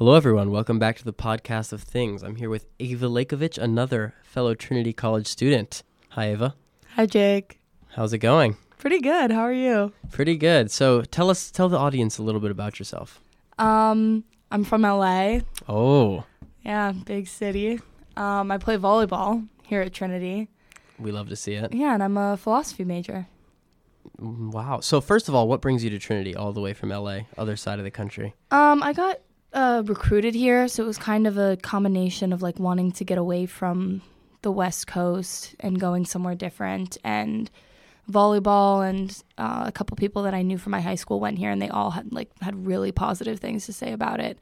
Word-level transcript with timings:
Hello, 0.00 0.14
everyone. 0.14 0.50
Welcome 0.50 0.78
back 0.78 0.96
to 0.96 1.04
the 1.04 1.12
podcast 1.12 1.74
of 1.74 1.82
things. 1.82 2.22
I'm 2.22 2.36
here 2.36 2.48
with 2.48 2.64
Eva 2.78 3.04
Lekovic, 3.06 3.58
another 3.58 4.14
fellow 4.22 4.54
Trinity 4.54 4.94
College 4.94 5.26
student. 5.26 5.82
Hi, 6.12 6.32
Eva. 6.32 6.54
Hi, 6.94 7.04
Jake. 7.04 7.60
How's 7.88 8.14
it 8.14 8.18
going? 8.20 8.56
Pretty 8.78 9.00
good. 9.00 9.30
How 9.30 9.42
are 9.42 9.52
you? 9.52 9.92
Pretty 10.10 10.38
good. 10.38 10.70
So, 10.70 11.02
tell 11.02 11.28
us, 11.28 11.50
tell 11.50 11.68
the 11.68 11.76
audience 11.76 12.16
a 12.16 12.22
little 12.22 12.40
bit 12.40 12.50
about 12.50 12.78
yourself. 12.78 13.20
Um, 13.58 14.24
I'm 14.50 14.64
from 14.64 14.80
LA. 14.86 15.40
Oh, 15.68 16.24
Yeah, 16.64 16.92
big 16.92 17.28
city. 17.28 17.78
Um, 18.16 18.50
I 18.50 18.56
play 18.56 18.78
volleyball 18.78 19.46
here 19.64 19.82
at 19.82 19.92
Trinity. 19.92 20.48
we 20.98 21.12
love 21.12 21.28
to 21.28 21.36
see 21.36 21.52
it. 21.56 21.74
Yeah, 21.74 21.92
and 21.92 22.02
I'm 22.02 22.16
a 22.16 22.38
philosophy 22.38 22.84
major. 22.86 23.26
Mm, 24.18 24.50
Wow. 24.50 24.80
So, 24.80 25.02
first 25.02 25.28
of 25.28 25.34
all, 25.34 25.46
what 25.46 25.60
brings 25.60 25.84
you 25.84 25.90
to 25.90 25.98
Trinity 25.98 26.34
all 26.34 26.54
the 26.54 26.62
way 26.62 26.72
from 26.72 26.88
LA, 26.88 27.20
other 27.36 27.54
side 27.54 27.78
of 27.78 27.84
the 27.84 27.90
country? 27.90 28.32
Um, 28.50 28.82
I 28.82 28.94
got 28.94 29.20
uh, 29.52 29.82
recruited 29.86 30.34
here, 30.34 30.68
so 30.68 30.84
it 30.84 30.86
was 30.86 30.98
kind 30.98 31.26
of 31.26 31.36
a 31.38 31.56
combination 31.56 32.32
of 32.32 32.42
like 32.42 32.58
wanting 32.58 32.92
to 32.92 33.04
get 33.04 33.18
away 33.18 33.46
from 33.46 34.02
the 34.42 34.50
West 34.50 34.86
Coast 34.86 35.54
and 35.60 35.78
going 35.80 36.04
somewhere 36.04 36.34
different. 36.34 36.96
And 37.04 37.50
volleyball 38.10 38.88
and 38.88 39.22
uh, 39.38 39.64
a 39.66 39.72
couple 39.72 39.96
people 39.96 40.22
that 40.24 40.34
I 40.34 40.42
knew 40.42 40.58
from 40.58 40.72
my 40.72 40.80
high 40.80 40.94
school 40.94 41.20
went 41.20 41.38
here, 41.38 41.50
and 41.50 41.60
they 41.60 41.68
all 41.68 41.90
had 41.90 42.12
like 42.12 42.30
had 42.40 42.66
really 42.66 42.92
positive 42.92 43.40
things 43.40 43.66
to 43.66 43.72
say 43.72 43.92
about 43.92 44.20
it. 44.20 44.38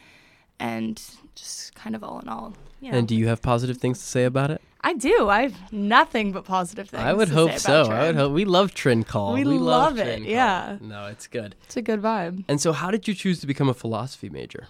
And 0.61 1.01
just 1.37 1.75
kind 1.77 1.95
of 1.95 2.03
all 2.03 2.19
in 2.19 2.29
all, 2.29 2.53
you 2.81 2.91
know. 2.91 2.99
And 2.99 3.07
do 3.07 3.15
you 3.15 3.29
have 3.29 3.41
positive 3.41 3.77
things 3.79 4.01
to 4.01 4.05
say 4.05 4.25
about 4.25 4.51
it? 4.51 4.61
I 4.81 4.95
do. 4.95 5.29
I 5.29 5.43
have 5.43 5.73
nothing 5.73 6.33
but 6.33 6.45
positive 6.45 6.89
things. 6.89 7.03
I 7.03 7.13
would 7.13 7.29
to 7.29 7.35
hope 7.35 7.53
say 7.53 7.59
so. 7.59 7.83
I 7.85 8.07
would 8.09 8.17
hope. 8.17 8.33
We 8.33 8.45
love 8.45 8.75
Trin 8.75 9.05
Call. 9.05 9.35
We 9.35 9.45
love, 9.45 9.61
love 9.61 9.99
it, 9.99 10.05
Trin 10.05 10.23
Call. 10.23 10.33
yeah. 10.33 10.79
No, 10.81 11.07
it's 11.07 11.27
good. 11.27 11.55
It's 11.65 11.77
a 11.77 11.83
good 11.83 12.01
vibe. 12.03 12.45
And 12.49 12.61
so, 12.61 12.73
how 12.73 12.91
did 12.91 13.07
you 13.07 13.15
choose 13.15 13.41
to 13.41 13.47
become 13.47 13.69
a 13.69 13.75
philosophy 13.75 14.29
major? 14.29 14.67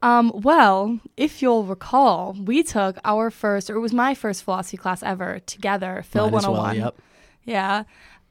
Um, 0.00 0.30
well, 0.34 1.00
if 1.16 1.42
you'll 1.42 1.64
recall, 1.64 2.36
we 2.38 2.62
took 2.62 2.98
our 3.04 3.30
first, 3.30 3.68
or 3.68 3.76
it 3.76 3.80
was 3.80 3.92
my 3.92 4.14
first 4.14 4.44
philosophy 4.44 4.76
class 4.76 5.02
ever 5.02 5.40
together, 5.40 6.02
Phil 6.06 6.30
Might 6.30 6.38
as 6.38 6.46
well, 6.46 6.52
101. 6.52 6.76
Yep. 6.76 7.02
Yeah. 7.44 7.82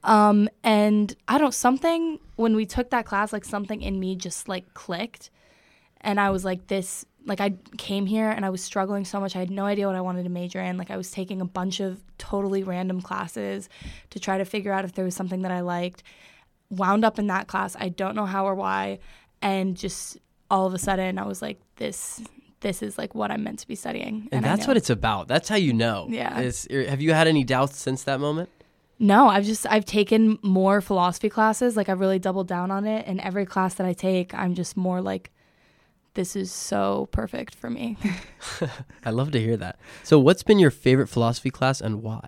Um, 0.04 0.48
and 0.64 1.14
I 1.28 1.38
don't, 1.38 1.54
something, 1.54 2.20
when 2.36 2.56
we 2.56 2.66
took 2.66 2.92
that 2.92 3.06
class, 3.06 3.34
like 3.34 3.44
something 3.44 3.82
in 3.82 4.00
me 4.00 4.16
just 4.16 4.48
like 4.48 4.74
clicked. 4.74 5.30
And 6.00 6.20
I 6.20 6.30
was 6.30 6.46
like, 6.46 6.68
this, 6.68 7.06
like 7.26 7.42
I 7.42 7.56
came 7.78 8.06
here 8.06 8.30
and 8.30 8.46
I 8.46 8.50
was 8.50 8.64
struggling 8.64 9.04
so 9.04 9.20
much. 9.20 9.36
I 9.36 9.40
had 9.40 9.52
no 9.52 9.66
idea 9.66 9.88
what 9.88 9.96
I 9.96 10.02
wanted 10.02 10.24
to 10.24 10.30
major 10.30 10.62
in. 10.62 10.78
Like 10.78 10.92
I 10.92 10.96
was 10.96 11.12
taking 11.12 11.42
a 11.42 11.46
bunch 11.46 11.82
of 11.82 12.00
totally 12.18 12.64
random 12.64 13.02
classes 13.02 13.68
to 14.12 14.20
try 14.20 14.38
to 14.38 14.46
figure 14.46 14.72
out 14.72 14.86
if 14.86 14.94
there 14.94 15.04
was 15.04 15.16
something 15.16 15.42
that 15.42 15.52
I 15.52 15.60
liked. 15.60 16.04
Wound 16.70 17.04
up 17.04 17.20
in 17.20 17.28
that 17.28 17.48
class. 17.48 17.76
I 17.78 17.90
don't 17.90 18.16
know 18.16 18.26
how 18.26 18.48
or 18.48 18.56
why. 18.56 19.00
And 19.42 19.76
just 19.76 20.18
all 20.50 20.66
of 20.66 20.74
a 20.74 20.80
sudden 20.80 21.18
I 21.18 21.26
was 21.26 21.42
like, 21.42 21.60
this, 21.76 22.22
this 22.62 22.82
is 22.82 22.98
like 22.98 23.16
what 23.16 23.32
I'm 23.32 23.44
meant 23.44 23.60
to 23.60 23.68
be 23.68 23.76
studying. 23.76 24.28
And 24.32 24.46
I 24.46 24.50
that's 24.50 24.68
what 24.68 24.78
it's 24.78 24.90
about. 24.90 25.28
That's 25.28 25.50
how 25.50 25.56
you 25.56 25.74
know. 25.74 26.08
Yeah. 26.10 26.40
Is- 26.40 26.68
er, 26.72 26.84
have 26.86 27.02
you 27.02 27.14
had 27.14 27.28
any 27.28 27.44
doubts 27.44 27.78
since 27.78 28.04
that 28.04 28.20
moment? 28.20 28.50
No, 29.00 29.28
I've 29.28 29.46
just 29.46 29.68
I've 29.68 29.86
taken 29.86 30.40
more 30.42 30.82
philosophy 30.82 31.30
classes. 31.30 31.78
Like 31.78 31.88
I've 31.88 32.00
really 32.00 32.18
doubled 32.18 32.48
down 32.48 32.72
on 32.72 32.88
it, 32.88 33.06
and 33.06 33.20
every 33.22 33.46
class 33.46 33.76
that 33.76 33.86
I 33.86 33.94
take, 33.94 34.34
I'm 34.34 34.56
just 34.56 34.76
more 34.76 35.02
like, 35.02 35.32
this 36.16 36.36
is 36.36 36.52
so 36.52 37.08
perfect 37.12 37.54
for 37.54 37.70
me. 37.70 37.96
I 39.06 39.12
love 39.12 39.30
to 39.34 39.40
hear 39.40 39.56
that. 39.58 39.78
So, 40.04 40.18
what's 40.18 40.42
been 40.42 40.58
your 40.58 40.72
favorite 40.72 41.10
philosophy 41.10 41.52
class 41.52 41.80
and 41.80 42.02
why? 42.02 42.28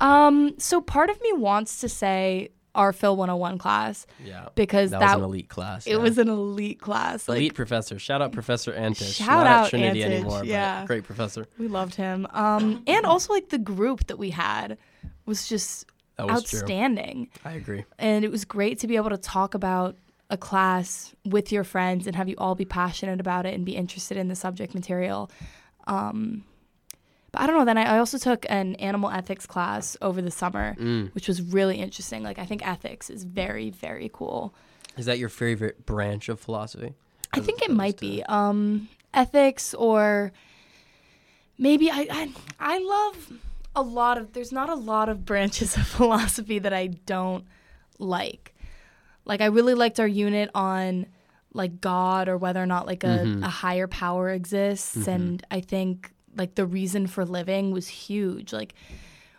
um, 0.00 0.54
so 0.58 0.82
part 0.82 1.08
of 1.08 1.18
me 1.22 1.32
wants 1.32 1.80
to 1.80 1.88
say 1.88 2.50
our 2.76 2.92
Phil 2.92 3.16
101 3.16 3.58
class 3.58 4.06
Yeah. 4.24 4.48
because 4.54 4.90
That, 4.90 5.00
that, 5.00 5.16
was 5.16 5.24
an 5.24 5.30
elite 5.30 5.48
class. 5.48 5.86
it 5.86 5.90
yeah. 5.92 5.96
was 5.96 6.18
an 6.18 6.28
elite 6.28 6.80
class. 6.80 7.28
Like 7.28 7.38
elite 7.38 7.54
professor. 7.54 7.98
Shout 7.98 8.22
out 8.22 8.32
Professor 8.32 8.72
Antish. 8.72 9.16
Shout 9.16 9.28
Not 9.28 9.46
out 9.46 9.64
at 9.64 9.70
Trinity 9.70 10.00
Antish, 10.00 10.04
anymore, 10.04 10.44
yeah. 10.44 10.84
great 10.86 11.04
professor. 11.04 11.46
we 11.58 11.68
loved 11.68 11.94
him. 11.96 12.26
Um, 12.32 12.82
and 12.86 13.04
also 13.06 13.32
like 13.32 13.48
the 13.48 13.58
group 13.58 14.06
that 14.06 14.18
we 14.18 14.30
had 14.30 14.78
was 15.24 15.48
just 15.48 15.86
was 16.18 16.44
true. 16.44 16.60
outstanding. 16.60 17.28
I 17.44 17.52
agree. 17.52 17.84
and 17.98 18.24
it 18.24 18.30
was 18.30 18.44
great 18.44 18.78
to 18.80 18.86
be 18.86 18.96
able 18.96 19.10
to 19.10 19.18
talk 19.18 19.54
about 19.54 19.96
a 20.30 20.36
class 20.36 21.14
with 21.24 21.52
your 21.52 21.62
friends 21.64 22.06
and 22.06 22.16
have 22.16 22.28
you 22.28 22.34
all 22.38 22.54
be 22.54 22.64
passionate 22.64 23.20
about 23.20 23.46
it 23.46 23.54
and 23.54 23.64
be 23.64 23.76
interested 23.76 24.16
in 24.16 24.28
the 24.28 24.34
subject 24.36 24.74
material. 24.74 25.30
Um, 25.86 26.44
but 27.36 27.42
I 27.42 27.46
don't 27.46 27.56
know. 27.58 27.64
Then 27.64 27.78
I, 27.78 27.96
I 27.96 27.98
also 27.98 28.18
took 28.18 28.46
an 28.48 28.74
animal 28.76 29.10
ethics 29.10 29.46
class 29.46 29.96
over 30.00 30.22
the 30.22 30.30
summer, 30.30 30.74
Mm. 30.78 31.14
which 31.14 31.28
was 31.28 31.42
really 31.42 31.76
interesting. 31.76 32.22
Like 32.22 32.38
I 32.38 32.46
think 32.46 32.66
ethics 32.66 33.10
is 33.10 33.24
very 33.24 33.70
very 33.70 34.10
cool. 34.12 34.54
Is 34.96 35.04
that 35.06 35.18
your 35.18 35.28
favorite 35.28 35.84
branch 35.86 36.28
of 36.28 36.40
philosophy? 36.40 36.94
I 37.32 37.40
think 37.40 37.62
it 37.62 37.70
might 37.70 37.98
to- 37.98 38.00
be 38.00 38.22
um, 38.24 38.88
ethics 39.12 39.74
or 39.74 40.32
maybe 41.58 41.90
I, 41.90 42.06
I 42.10 42.32
I 42.58 42.78
love 42.78 43.32
a 43.74 43.82
lot 43.82 44.18
of. 44.18 44.32
There's 44.32 44.52
not 44.52 44.68
a 44.70 44.74
lot 44.74 45.08
of 45.08 45.24
branches 45.24 45.76
of 45.76 45.86
philosophy 45.98 46.58
that 46.60 46.72
I 46.72 46.86
don't 46.86 47.44
like. 47.98 48.54
Like 49.24 49.40
I 49.40 49.46
really 49.46 49.74
liked 49.74 50.00
our 50.00 50.06
unit 50.08 50.50
on 50.54 51.06
like 51.52 51.80
God 51.80 52.28
or 52.28 52.36
whether 52.36 52.62
or 52.62 52.66
not 52.66 52.86
like 52.86 53.02
a, 53.04 53.18
Mhm. 53.24 53.44
a 53.44 53.48
higher 53.48 53.86
power 53.88 54.30
exists, 54.30 54.96
Mhm. 54.96 55.08
and 55.14 55.46
I 55.50 55.60
think 55.60 56.12
like 56.36 56.54
the 56.54 56.66
reason 56.66 57.06
for 57.06 57.24
living 57.24 57.70
was 57.70 57.88
huge. 57.88 58.52
Like 58.52 58.74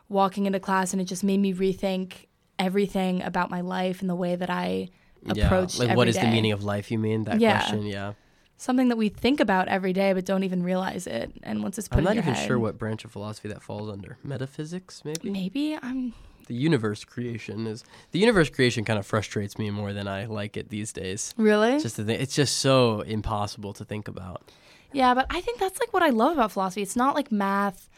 walking 0.09 0.46
into 0.46 0.59
class 0.59 0.94
and 0.94 1.02
it 1.02 1.06
just 1.06 1.24
made 1.24 1.40
me 1.40 1.53
rethink 1.53 2.25
everything 2.59 3.22
about 3.22 3.50
my 3.52 3.62
life 3.62 4.02
and 4.02 4.09
the 4.09 4.16
way 4.16 4.35
that 4.35 4.50
I 4.50 4.90
approached 5.28 5.80
Yeah. 5.80 5.86
Like, 5.88 5.97
what 5.97 6.07
is 6.07 6.16
the 6.16 6.28
meaning 6.28 6.52
of 6.52 6.63
life? 6.63 6.90
You 6.91 6.97
mean 7.00 7.25
that 7.25 7.40
Yeah. 7.40 7.59
question? 7.59 7.86
Yeah. 7.86 8.13
something 8.59 8.88
that 8.88 8.96
we 8.96 9.07
think 9.07 9.40
about 9.40 9.68
every 9.68 9.94
day 9.94 10.13
but 10.13 10.25
don't 10.25 10.41
even 10.44 10.63
realize 10.63 11.06
it. 11.06 11.31
And 11.44 11.62
once 11.62 11.78
it's 11.78 11.88
put 11.88 12.00
I'm 12.00 12.03
not 12.06 12.16
even 12.16 12.34
head, 12.34 12.47
sure 12.47 12.57
what 12.57 12.75
branch 12.80 13.06
of 13.06 13.12
philosophy 13.12 13.50
that 13.50 13.62
falls 13.62 13.88
under. 13.88 14.18
Metaphysics, 14.24 15.03
maybe. 15.06 15.30
maybe 15.30 15.78
I'm. 15.80 16.16
The 16.47 16.56
universe 16.56 17.03
creation 17.03 17.68
is 17.68 17.84
the 18.13 18.18
universe 18.19 18.50
creation 18.50 18.84
kind 18.84 18.97
of 18.97 19.06
frustrates 19.06 19.59
me 19.59 19.69
more 19.69 19.94
than 19.94 20.07
I 20.07 20.25
like 20.25 20.57
it 20.57 20.69
these 20.69 20.91
days. 20.91 21.36
Really? 21.38 21.74
It's 21.74 21.84
just 21.84 21.97
the 21.97 22.06
thing, 22.06 22.19
it's 22.19 22.34
just 22.34 22.57
so 22.57 23.02
impossible 23.02 23.74
to 23.74 23.86
think 23.86 24.07
about. 24.07 24.50
Yeah, 24.97 25.13
but 25.13 25.25
I 25.30 25.40
think 25.41 25.59
that's 25.59 25.80
like 25.80 25.94
what 25.94 26.03
I 26.03 26.09
love 26.09 26.34
about 26.34 26.52
philosophy. 26.52 26.81
It's 26.81 26.96
not 26.96 27.16
like 27.16 27.31
math 27.31 27.90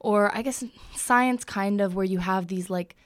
or 0.00 0.34
I 0.36 0.42
guess 0.42 0.62
science, 0.94 1.44
kind 1.44 1.80
of, 1.80 1.94
where 1.96 2.04
you 2.04 2.18
have 2.18 2.46
these 2.48 2.68
like 2.70 2.96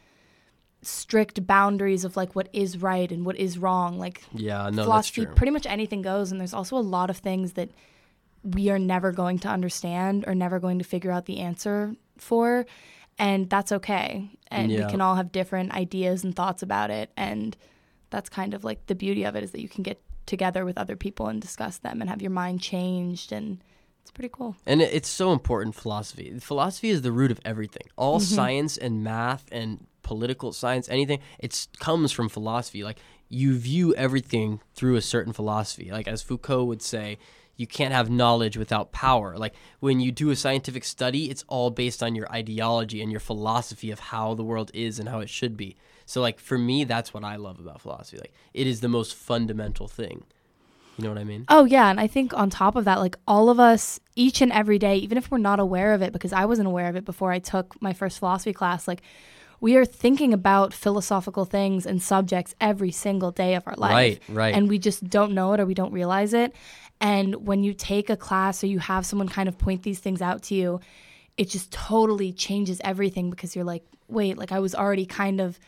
strict 0.83 1.47
boundaries 1.47 2.05
of 2.05 2.17
like 2.17 2.35
what 2.37 2.49
is 2.53 2.81
right 2.81 3.11
and 3.11 3.25
what 3.27 3.37
is 3.37 3.59
wrong. 3.59 3.99
Like 3.99 4.23
Yeah, 4.33 4.71
no, 4.73 4.85
philosophy, 4.85 5.23
that's 5.23 5.29
true. 5.31 5.35
pretty 5.37 5.51
much 5.53 5.67
anything 5.67 6.03
goes. 6.03 6.31
And 6.31 6.41
there's 6.41 6.55
also 6.55 6.77
a 6.77 6.81
lot 6.97 7.11
of 7.11 7.17
things 7.19 7.53
that 7.55 7.71
we 8.45 8.71
are 8.71 8.79
never 8.79 9.13
going 9.13 9.39
to 9.41 9.49
understand 9.49 10.25
or 10.27 10.35
never 10.35 10.59
going 10.61 10.79
to 10.79 10.85
figure 10.85 11.11
out 11.11 11.27
the 11.27 11.39
answer 11.41 11.95
for. 12.17 12.67
And 13.19 13.51
that's 13.51 13.73
okay. 13.73 14.31
And 14.51 14.71
Yeah. 14.71 14.85
we 14.87 14.91
can 14.91 15.01
all 15.01 15.17
have 15.17 15.33
different 15.33 15.73
ideas 15.75 16.23
and 16.25 16.35
thoughts 16.35 16.63
about 16.63 16.91
it. 16.91 17.11
And 17.17 17.57
that's 18.11 18.29
kind 18.29 18.55
of 18.55 18.63
like 18.65 18.87
the 18.87 18.95
beauty 18.95 19.25
of 19.25 19.35
it 19.37 19.43
is 19.43 19.51
that 19.51 19.61
you 19.61 19.69
can 19.69 19.83
get 19.83 20.01
together 20.29 20.65
with 20.65 20.79
other 20.79 20.95
people 20.95 21.27
and 21.27 21.43
discuss 21.43 21.79
them 21.79 22.01
and 22.01 22.09
have 22.09 22.23
your 22.23 22.31
mind 22.31 22.63
changed. 22.63 23.33
And 23.33 23.59
it's 24.03 24.13
pretty 24.13 24.31
cool. 24.33 24.55
And 24.65 24.81
it's 24.81 25.09
so 25.09 25.33
important, 25.33 25.75
philosophy. 25.75 26.39
Philosophy 26.39 26.91
is 26.91 27.03
the 27.03 27.11
root 27.13 27.33
of 27.33 27.41
everything. 27.45 27.83
All 27.97 28.21
Mm-hmm. 28.21 28.35
science 28.37 28.77
and 28.77 29.03
math 29.03 29.47
and 29.51 29.87
political 30.03 30.53
science, 30.53 30.89
anything, 30.89 31.19
it 31.39 31.67
comes 31.81 32.13
from 32.13 32.29
philosophy. 32.29 32.85
Like, 32.85 32.99
you 33.29 33.59
view 33.59 33.95
everything 33.95 34.61
through 34.75 34.97
a 34.97 35.03
certain 35.03 35.33
philosophy. 35.35 35.91
Like, 35.91 36.09
as 36.09 36.23
Foucault 36.23 36.65
would 36.65 36.81
say, 36.81 37.19
you 37.57 37.67
can't 37.67 37.93
have 37.93 38.09
knowledge 38.09 38.57
without 38.57 38.93
power. 38.93 39.37
Like, 39.37 39.53
when 39.81 40.01
you 40.01 40.11
do 40.13 40.31
a 40.31 40.37
scientific 40.37 40.85
study, 40.85 41.29
it's 41.29 41.45
all 41.49 41.71
based 41.71 42.03
on 42.03 42.15
your 42.15 42.31
ideology 42.33 43.03
and 43.03 43.11
your 43.11 43.21
philosophy 43.21 43.91
of 43.91 43.99
how 43.99 44.33
the 44.35 44.45
world 44.45 44.71
is 44.73 44.99
and 44.99 45.09
how 45.09 45.19
it 45.21 45.29
should 45.29 45.57
be. 45.57 45.77
So, 46.09 46.23
like, 46.23 46.41
for 46.41 46.57
me, 46.57 46.85
that's 46.85 47.13
what 47.13 47.23
I 47.23 47.37
love 47.37 47.61
about 47.61 47.83
philosophy. 47.83 48.17
Like, 48.17 48.33
it 48.55 48.67
is 48.67 48.81
the 48.81 48.89
most 48.89 49.15
fundamental 49.15 49.89
thing. 49.89 50.25
You 50.97 51.05
know 51.05 51.11
what 51.11 51.19
I 51.19 51.25
mean? 51.25 51.45
Oh, 51.51 51.67
yeah. 51.67 51.91
And 51.91 52.01
I 52.01 52.07
think 52.07 52.33
on 52.33 52.49
top 52.49 52.77
of 52.77 52.87
that, 52.87 52.99
like 52.99 53.17
all 53.29 53.51
of 53.51 53.61
us, 53.61 54.01
each 54.17 54.41
and 54.41 54.51
every 54.51 54.79
day, 54.79 54.97
even 54.97 55.19
if 55.19 55.31
we're 55.31 55.37
not 55.37 55.61
aware 55.61 55.93
of 55.93 56.01
it, 56.01 56.15
because 56.15 56.33
I 56.33 56.47
wasn't 56.47 56.67
aware 56.67 56.89
of 56.89 56.97
it 56.97 57.05
before 57.05 57.31
I 57.31 57.39
took 57.39 57.81
my 57.83 57.93
first 57.93 58.21
philosophy 58.21 58.55
class, 58.55 58.89
like 58.89 59.03
we 59.61 59.77
are 59.77 59.85
thinking 59.85 60.33
about 60.33 60.73
philosophical 60.73 61.45
things 61.45 61.85
and 61.85 62.03
subjects 62.03 62.55
every 62.59 62.91
single 62.91 63.31
day 63.31 63.55
of 63.55 63.65
our 63.67 63.77
life. 63.77 63.93
Right, 63.93 64.23
right. 64.31 64.55
And 64.55 64.67
we 64.67 64.79
just 64.79 65.11
don't 65.11 65.35
know 65.35 65.53
it 65.53 65.61
or 65.61 65.67
we 65.67 65.75
don't 65.75 65.93
realize 65.93 66.33
it. 66.33 66.55
And 67.03 67.47
when 67.47 67.63
you 67.63 67.75
take 67.75 68.09
a 68.09 68.17
class 68.17 68.65
or 68.65 68.67
you 68.67 68.79
have 68.79 69.05
someone 69.05 69.29
kind 69.29 69.49
of 69.49 69.59
point 69.59 69.83
these 69.83 69.99
things 69.99 70.23
out 70.23 70.43
to 70.45 70.55
you, 70.55 70.81
it 71.37 71.51
just 71.51 71.71
totally 71.71 72.33
changes 72.33 72.81
everything 72.83 73.29
because 73.29 73.55
you're 73.55 73.67
like, 73.67 73.85
wait, 74.09 74.39
like 74.39 74.53
I 74.53 74.59
was 74.59 74.75
already 74.75 75.05
kind 75.05 75.39
of 75.39 75.61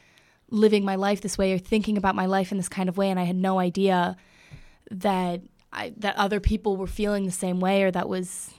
living 0.50 0.84
my 0.84 0.96
life 0.96 1.20
this 1.20 1.38
way 1.38 1.52
or 1.52 1.58
thinking 1.58 1.96
about 1.96 2.14
my 2.14 2.26
life 2.26 2.50
in 2.50 2.56
this 2.58 2.68
kind 2.68 2.88
of 2.88 2.96
way 2.96 3.08
and 3.10 3.18
I 3.20 3.24
had 3.24 3.36
no 3.36 3.58
idea 3.58 4.16
that 4.90 5.40
I, 5.72 5.92
that 5.98 6.16
other 6.16 6.40
people 6.40 6.76
were 6.76 6.86
feeling 6.88 7.24
the 7.26 7.30
same 7.30 7.60
way 7.60 7.82
or 7.84 7.90
that 7.92 8.08
was 8.08 8.50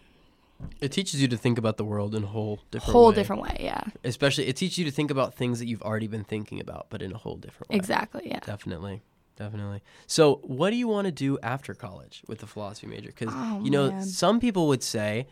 It 0.79 0.91
teaches 0.93 1.21
you 1.21 1.27
to 1.27 1.37
think 1.37 1.57
about 1.57 1.75
the 1.77 1.83
world 1.83 2.15
in 2.15 2.23
a 2.23 2.27
whole 2.27 2.59
different 2.71 2.93
whole 2.93 3.09
way. 3.09 3.15
different 3.15 3.41
way. 3.41 3.57
Yeah, 3.59 3.83
Especially, 4.03 4.47
it 4.47 4.55
teaches 4.55 4.77
you 4.77 4.85
to 4.85 4.91
think 4.91 5.11
about 5.11 5.33
things 5.33 5.59
that 5.59 5.65
you've 5.67 5.81
already 5.81 6.07
been 6.07 6.23
thinking 6.23 6.59
about, 6.61 6.87
but 6.89 7.01
in 7.01 7.11
a 7.11 7.17
whole 7.17 7.35
different 7.35 7.69
way. 7.71 7.75
exactly. 7.77 8.23
Yeah. 8.25 8.39
Definitely. 8.39 9.01
definitely. 9.35 9.81
So, 10.07 10.35
what 10.43 10.69
do 10.69 10.77
you 10.77 10.87
want 10.87 11.05
to 11.07 11.11
do 11.11 11.37
after 11.43 11.73
college 11.73 12.23
with 12.27 12.39
the 12.39 12.47
philosophy 12.47 12.87
major? 12.87 13.09
Because 13.09 13.33
Oh, 13.35 13.59
you 13.63 13.71
know, 13.71 13.89
man. 13.89 14.03
some 14.05 14.39
people 14.39 14.67
would 14.69 14.83
say, 14.83 15.27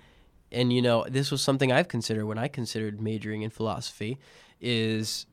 and 0.51 0.73
you 0.73 0.81
know, 0.81 1.05
this 1.07 1.31
was 1.31 1.41
something 1.41 1.71
I've 1.71 1.87
considered 1.87 2.25
when 2.25 2.37
I 2.37 2.47
considered 2.49 2.99
majoring 2.99 3.43
in 3.43 3.51
philosophy, 3.51 4.17
is, 4.59 5.25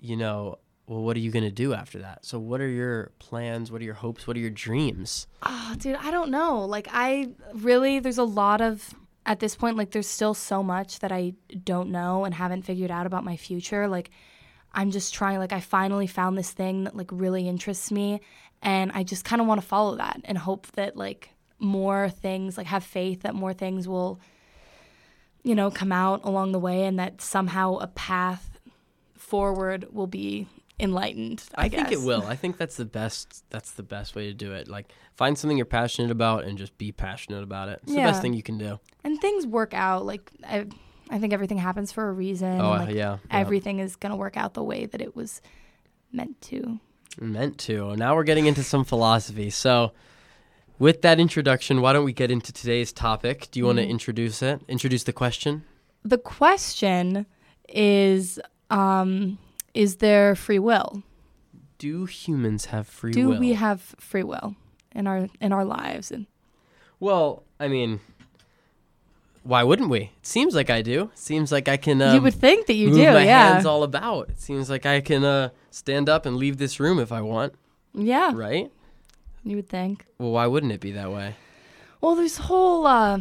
you 0.00 0.16
know, 0.16 0.58
well, 0.92 1.02
what 1.02 1.16
are 1.16 1.20
you 1.20 1.30
going 1.30 1.44
to 1.44 1.50
do 1.50 1.72
after 1.72 1.98
that? 2.00 2.26
So, 2.26 2.38
what 2.38 2.60
are 2.60 2.68
your 2.68 3.12
plans? 3.18 3.72
What 3.72 3.80
are 3.80 3.84
your 3.84 3.94
hopes? 3.94 4.26
What 4.26 4.36
are 4.36 4.40
your 4.40 4.50
dreams? 4.50 5.26
Oh, 5.42 5.74
dude, 5.78 5.96
I 5.96 6.10
don't 6.10 6.30
know. 6.30 6.64
Like, 6.66 6.86
I 6.92 7.30
really, 7.54 7.98
there's 7.98 8.18
a 8.18 8.24
lot 8.24 8.60
of, 8.60 8.94
at 9.24 9.40
this 9.40 9.56
point, 9.56 9.76
like, 9.76 9.92
there's 9.92 10.06
still 10.06 10.34
so 10.34 10.62
much 10.62 10.98
that 10.98 11.10
I 11.10 11.32
don't 11.64 11.90
know 11.90 12.24
and 12.24 12.34
haven't 12.34 12.62
figured 12.62 12.90
out 12.90 13.06
about 13.06 13.24
my 13.24 13.36
future. 13.36 13.88
Like, 13.88 14.10
I'm 14.74 14.90
just 14.90 15.14
trying, 15.14 15.38
like, 15.38 15.52
I 15.52 15.60
finally 15.60 16.06
found 16.06 16.36
this 16.36 16.50
thing 16.50 16.84
that, 16.84 16.94
like, 16.94 17.10
really 17.10 17.48
interests 17.48 17.90
me. 17.90 18.20
And 18.60 18.92
I 18.92 19.02
just 19.02 19.24
kind 19.24 19.40
of 19.40 19.48
want 19.48 19.62
to 19.62 19.66
follow 19.66 19.96
that 19.96 20.20
and 20.26 20.36
hope 20.36 20.66
that, 20.72 20.96
like, 20.96 21.30
more 21.58 22.10
things, 22.10 22.58
like, 22.58 22.66
have 22.66 22.84
faith 22.84 23.22
that 23.22 23.34
more 23.34 23.54
things 23.54 23.88
will, 23.88 24.20
you 25.42 25.54
know, 25.54 25.70
come 25.70 25.90
out 25.90 26.20
along 26.24 26.52
the 26.52 26.58
way 26.58 26.84
and 26.84 26.98
that 26.98 27.22
somehow 27.22 27.76
a 27.78 27.86
path 27.86 28.58
forward 29.16 29.86
will 29.90 30.06
be 30.06 30.46
enlightened. 30.78 31.44
I, 31.54 31.66
I, 31.66 31.68
think 31.68 31.92
it 31.92 32.00
will. 32.00 32.22
I 32.22 32.36
think 32.36 32.56
that's 32.56 32.76
the 32.76 32.84
best. 32.84 33.44
That's 33.50 33.72
the 33.72 33.82
best 33.82 34.14
way 34.14 34.26
to 34.26 34.34
do 34.34 34.52
it. 34.52 34.68
Like, 34.68 34.92
find 35.14 35.36
something 35.36 35.56
you're 35.56 35.66
passionate 35.66 36.10
about 36.10 36.44
and 36.44 36.58
just 36.58 36.76
be 36.78 36.92
passionate 36.92 37.42
about 37.42 37.68
it. 37.68 37.80
It's 37.82 37.92
the 37.92 37.98
best 37.98 38.22
thing 38.22 38.34
you 38.34 38.42
can 38.42 38.58
do. 38.58 38.80
and 39.04 39.20
things 39.20 39.46
work 39.46 39.74
out 39.74 40.04
like 40.04 40.30
I, 40.44 40.66
I 41.10 41.18
think 41.18 41.32
everything 41.32 41.58
happens 41.58 41.92
for 41.92 42.08
a 42.08 42.12
reason 42.12 42.60
oh, 42.60 42.70
like, 42.70 42.94
yeah. 42.94 42.94
yeah. 42.94 43.18
everything 43.30 43.78
is 43.78 43.96
going 43.96 44.10
to 44.10 44.16
work 44.16 44.36
out 44.36 44.54
the 44.54 44.62
way 44.62 44.86
that 44.86 45.00
it 45.00 45.14
was 45.14 45.40
meant 46.12 46.40
to 46.42 46.80
Meant 47.20 47.58
to. 47.58 47.94
Now 47.94 48.14
we're 48.14 48.24
getting 48.24 48.46
into 48.46 48.62
some 48.62 48.84
philosophy. 48.84 49.50
So, 49.50 49.92
with 50.78 51.02
that 51.02 51.20
introduction, 51.20 51.82
why 51.82 51.92
don't 51.92 52.06
we 52.06 52.14
get 52.14 52.30
into 52.30 52.54
today's 52.54 52.90
topic? 52.90 53.48
Do 53.50 53.60
you 53.60 53.66
want 53.66 53.76
to 53.76 53.86
introduce 53.86 54.40
it? 54.40 54.62
Introduce 54.66 55.04
the 55.04 55.12
question? 55.12 55.64
the 56.04 56.18
question 56.18 57.26
is 57.68 58.40
um 58.70 59.38
is 59.74 59.96
there 59.96 60.34
free 60.34 60.58
will 60.58 61.02
Do 61.78 62.04
humans 62.06 62.66
have 62.66 62.86
free 62.86 63.12
do 63.12 63.28
will? 63.28 63.34
Do 63.34 63.40
we 63.40 63.52
have 63.54 63.80
free 63.98 64.22
will 64.22 64.56
in 64.94 65.06
our 65.06 65.28
in 65.40 65.52
our 65.52 65.64
lives 65.64 66.10
and 66.10 66.26
well, 67.00 67.42
I 67.58 67.66
mean, 67.66 67.98
why 69.42 69.64
wouldn't 69.64 69.88
we? 69.90 70.02
It 70.02 70.26
seems 70.26 70.54
like 70.54 70.70
I 70.70 70.82
do. 70.82 71.10
It 71.12 71.18
seems 71.18 71.50
like 71.50 71.66
I 71.68 71.76
can 71.76 72.00
um, 72.00 72.14
you 72.14 72.22
would 72.22 72.34
think 72.34 72.66
that 72.66 72.74
you 72.74 72.90
do 72.90 72.96
my 72.96 73.24
yeah 73.24 73.54
hands 73.54 73.66
all 73.66 73.82
about. 73.82 74.28
It 74.28 74.40
seems 74.40 74.70
like 74.70 74.86
I 74.86 75.00
can 75.00 75.24
uh, 75.24 75.48
stand 75.70 76.08
up 76.08 76.26
and 76.26 76.36
leave 76.36 76.58
this 76.58 76.78
room 76.78 77.00
if 77.00 77.10
I 77.10 77.20
want, 77.20 77.54
yeah 77.94 78.30
right? 78.34 78.70
you 79.44 79.56
would 79.56 79.68
think 79.68 80.06
Well, 80.18 80.30
why 80.30 80.46
wouldn't 80.46 80.70
it 80.72 80.80
be 80.80 80.92
that 80.92 81.10
way? 81.10 81.34
Well, 82.00 82.14
there's 82.14 82.36
whole 82.36 82.86
uh, 82.86 83.18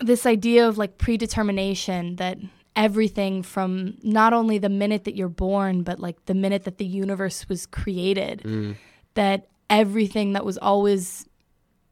this 0.00 0.24
idea 0.24 0.66
of 0.66 0.78
like 0.78 0.96
predetermination 0.96 2.16
that 2.16 2.38
everything 2.76 3.42
from 3.42 3.96
not 4.02 4.32
only 4.32 4.58
the 4.58 4.68
minute 4.68 5.04
that 5.04 5.14
you're 5.16 5.28
born, 5.28 5.82
but 5.82 6.00
like 6.00 6.24
the 6.26 6.34
minute 6.34 6.64
that 6.64 6.78
the 6.78 6.84
universe 6.84 7.48
was 7.48 7.66
created, 7.66 8.42
Mm. 8.44 8.76
that 9.14 9.48
everything 9.70 10.32
that 10.32 10.44
was 10.44 10.58
always 10.58 11.26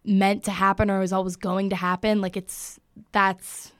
meant 0.05 0.43
to 0.45 0.51
happen 0.51 0.91
or 0.91 0.99
was 0.99 1.13
always 1.13 1.37
going 1.37 1.71
to 1.71 1.77
happen, 1.77 2.21
like 2.21 2.37
it's 2.37 2.81
that's 3.13 3.73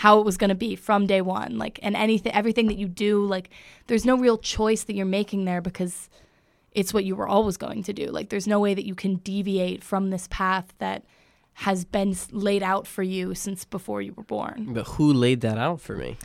how 0.00 0.18
it 0.18 0.24
was 0.26 0.36
going 0.36 0.48
to 0.48 0.54
be 0.54 0.76
from 0.76 1.06
day 1.06 1.22
one. 1.22 1.56
Like, 1.56 1.78
and 1.82 1.96
anything, 1.96 2.32
everything 2.34 2.66
that 2.66 2.76
you 2.76 2.86
do, 2.86 3.24
like, 3.24 3.48
there's 3.86 4.04
no 4.04 4.16
real 4.16 4.36
choice 4.36 4.84
that 4.84 4.94
you're 4.94 5.06
making 5.06 5.46
there 5.46 5.62
because 5.62 6.10
it's 6.72 6.92
what 6.92 7.06
you 7.06 7.16
were 7.16 7.26
always 7.26 7.56
going 7.56 7.82
to 7.84 7.94
do. 7.94 8.06
Like, 8.08 8.28
there's 8.28 8.46
no 8.46 8.60
way 8.60 8.74
that 8.74 8.84
you 8.84 8.94
can 8.94 9.16
deviate 9.16 9.82
from 9.82 10.10
this 10.10 10.28
path 10.30 10.74
that 10.80 11.04
has 11.60 11.86
been 11.86 12.14
laid 12.30 12.62
out 12.62 12.86
for 12.86 13.02
you 13.02 13.34
since 13.34 13.64
before 13.64 14.02
you 14.02 14.12
were 14.12 14.22
born. 14.22 14.74
But 14.74 14.86
who 14.86 15.10
laid 15.12 15.40
that 15.40 15.56
out 15.56 15.80
for 15.80 15.96
me? 15.96 16.18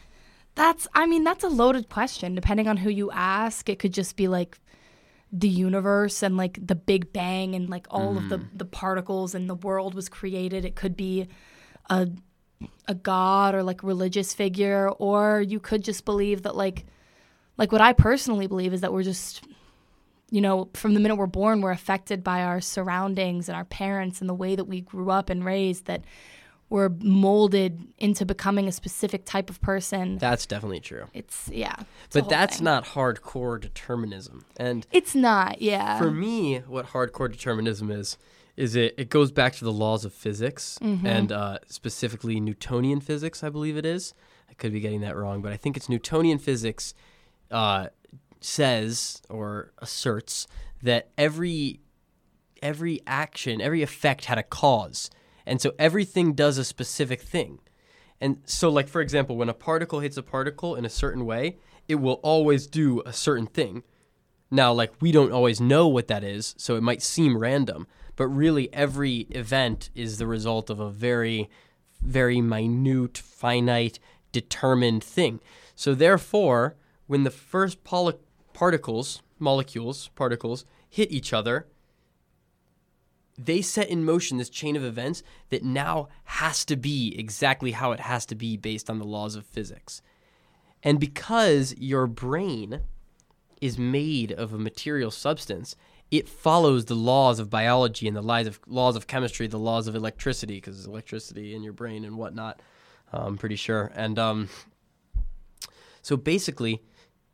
That's, 0.55 0.87
I 0.93 1.05
mean, 1.05 1.23
that's 1.23 1.45
a 1.45 1.49
loaded 1.49 1.87
question. 1.87 2.35
Depending 2.35 2.67
on 2.67 2.75
who 2.75 2.89
you 2.89 3.09
ask, 3.11 3.69
it 3.69 3.79
could 3.79 3.93
just 3.93 4.17
be 4.17 4.27
like 4.27 4.59
the 5.31 5.47
universe 5.47 6.21
and 6.21 6.35
like 6.35 6.59
the 6.67 6.75
Big 6.75 7.13
Bang 7.13 7.55
and 7.55 7.69
like 7.69 7.87
all 7.89 8.17
of 8.17 8.27
the, 8.27 8.39
mm. 8.39 8.47
the 8.53 8.65
particles 8.65 9.33
and 9.33 9.49
the 9.49 9.55
world 9.55 9.95
was 9.95 10.09
created. 10.09 10.65
It 10.65 10.75
could 10.75 10.97
be 10.97 11.29
a 11.89 12.09
a 12.87 12.93
god 12.93 13.55
or 13.55 13.63
like 13.63 13.81
religious 13.83 14.33
figure, 14.33 14.89
or 14.89 15.41
you 15.41 15.59
could 15.59 15.83
just 15.83 16.05
believe 16.05 16.43
that 16.43 16.55
like 16.55 16.85
like 17.57 17.71
what 17.71 17.81
I 17.81 17.93
personally 17.93 18.47
believe 18.47 18.73
is 18.73 18.81
that 18.81 18.93
we're 18.93 19.01
just 19.01 19.43
you 20.31 20.41
know, 20.41 20.69
from 20.73 20.93
the 20.93 20.99
minute 20.99 21.15
we're 21.17 21.27
born, 21.27 21.61
we're 21.61 21.71
affected 21.71 22.23
by 22.23 22.41
our 22.41 22.61
surroundings 22.61 23.47
and 23.49 23.55
our 23.55 23.65
parents 23.65 24.21
and 24.21 24.29
the 24.29 24.33
way 24.33 24.55
that 24.55 24.65
we 24.65 24.81
grew 24.81 25.11
up 25.11 25.29
and 25.29 25.43
raised 25.45 25.85
that 25.85 26.03
we're 26.69 26.89
molded 27.01 27.85
into 27.97 28.25
becoming 28.25 28.65
a 28.67 28.71
specific 28.71 29.25
type 29.25 29.49
of 29.49 29.59
person. 29.61 30.17
That's 30.17 30.45
definitely 30.45 30.79
true. 30.79 31.07
It's 31.13 31.49
yeah. 31.51 31.75
it's 32.05 32.13
But 32.13 32.29
that's 32.29 32.57
thing. 32.57 32.63
not 32.63 32.85
hardcore 32.85 33.59
determinism. 33.59 34.45
And 34.55 34.87
It's 34.93 35.13
not, 35.13 35.61
yeah. 35.61 35.97
for 35.99 36.09
me, 36.09 36.59
what 36.59 36.87
hardcore 36.87 37.29
determinism 37.29 37.91
is, 37.91 38.17
is 38.55 38.77
it, 38.77 38.95
it 38.97 39.09
goes 39.09 39.31
back 39.33 39.53
to 39.55 39.65
the 39.65 39.71
laws 39.73 40.05
of 40.05 40.13
physics 40.13 40.79
Mm-hmm. 40.81 41.05
and 41.05 41.31
uh, 41.33 41.57
specifically 41.67 42.39
Newtonian 42.39 43.01
physics, 43.01 43.43
I 43.43 43.49
believe 43.49 43.75
it 43.75 43.85
is. 43.85 44.13
I 44.49 44.53
could 44.53 44.71
be 44.71 44.79
getting 44.79 45.01
that 45.01 45.17
wrong, 45.17 45.41
but 45.41 45.51
I 45.51 45.57
think 45.57 45.75
it's 45.75 45.89
Newtonian 45.89 46.37
physics 46.37 46.93
uh, 47.49 47.87
says 48.41 49.21
or 49.29 49.71
asserts 49.79 50.47
that 50.81 51.09
every 51.17 51.79
every 52.61 53.01
action, 53.07 53.61
every 53.61 53.81
effect 53.81 54.25
had 54.25 54.37
a 54.37 54.43
cause. 54.43 55.09
And 55.45 55.59
so 55.59 55.73
everything 55.79 56.33
does 56.33 56.57
a 56.57 56.63
specific 56.63 57.21
thing. 57.21 57.59
And 58.19 58.37
so, 58.45 58.69
like, 58.69 58.87
for 58.87 59.01
example, 59.01 59.35
when 59.35 59.49
a 59.49 59.53
particle 59.53 59.99
hits 59.99 60.15
a 60.15 60.23
particle 60.23 60.75
in 60.75 60.85
a 60.85 60.89
certain 60.89 61.25
way, 61.25 61.57
it 61.87 61.95
will 61.95 62.19
always 62.21 62.67
do 62.67 63.01
a 63.05 63.13
certain 63.13 63.47
thing. 63.47 63.83
Now, 64.51 64.71
like, 64.73 64.93
we 65.01 65.11
don't 65.11 65.31
always 65.31 65.59
know 65.59 65.87
what 65.87 66.07
that 66.09 66.23
is, 66.23 66.53
so 66.57 66.75
it 66.75 66.83
might 66.83 67.01
seem 67.01 67.37
random, 67.37 67.87
but 68.15 68.27
really 68.27 68.71
every 68.73 69.21
event 69.31 69.89
is 69.95 70.19
the 70.19 70.27
result 70.27 70.69
of 70.69 70.79
a 70.79 70.91
very, 70.91 71.49
very 71.99 72.41
minute, 72.41 73.17
finite, 73.17 73.97
determined 74.31 75.03
thing. 75.03 75.39
So, 75.73 75.95
therefore, 75.95 76.75
when 77.07 77.23
the 77.23 77.31
first 77.31 77.83
poly- 77.83 78.19
particles, 78.61 79.23
molecules, 79.39 80.09
particles, 80.09 80.65
hit 80.87 81.11
each 81.11 81.33
other, 81.33 81.65
they 83.35 83.59
set 83.59 83.89
in 83.89 84.05
motion 84.05 84.37
this 84.37 84.51
chain 84.51 84.75
of 84.75 84.83
events 84.83 85.23
that 85.49 85.63
now 85.63 86.07
has 86.25 86.63
to 86.63 86.75
be 86.75 87.15
exactly 87.17 87.71
how 87.71 87.91
it 87.91 87.99
has 87.99 88.23
to 88.23 88.35
be 88.35 88.55
based 88.55 88.87
on 88.87 88.99
the 88.99 89.03
laws 89.03 89.35
of 89.35 89.47
physics. 89.47 90.03
And 90.83 90.99
because 90.99 91.73
your 91.79 92.05
brain 92.05 92.81
is 93.61 93.79
made 93.79 94.31
of 94.31 94.53
a 94.53 94.59
material 94.59 95.09
substance, 95.09 95.75
it 96.11 96.29
follows 96.29 96.85
the 96.85 96.93
laws 96.93 97.39
of 97.39 97.49
biology 97.49 98.07
and 98.07 98.15
the 98.15 98.21
laws 98.21 98.45
of, 98.45 98.59
laws 98.67 98.95
of 98.95 99.07
chemistry, 99.07 99.47
the 99.47 99.57
laws 99.57 99.87
of 99.87 99.95
electricity, 99.95 100.57
because 100.57 100.85
electricity 100.85 101.55
in 101.55 101.63
your 101.63 101.73
brain 101.73 102.05
and 102.05 102.15
whatnot, 102.15 102.61
I'm 103.11 103.39
pretty 103.39 103.55
sure. 103.55 103.91
And 103.95 104.19
um, 104.19 104.49
so 106.03 106.15
basically, 106.15 106.83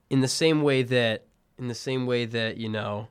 in 0.10 0.22
the 0.22 0.28
same 0.28 0.62
way 0.62 0.84
that, 0.84 1.26
in 1.58 1.68
the 1.68 1.76
same 1.76 2.06
way 2.06 2.26
that, 2.26 2.58
you 2.58 2.70
know, 2.70 3.08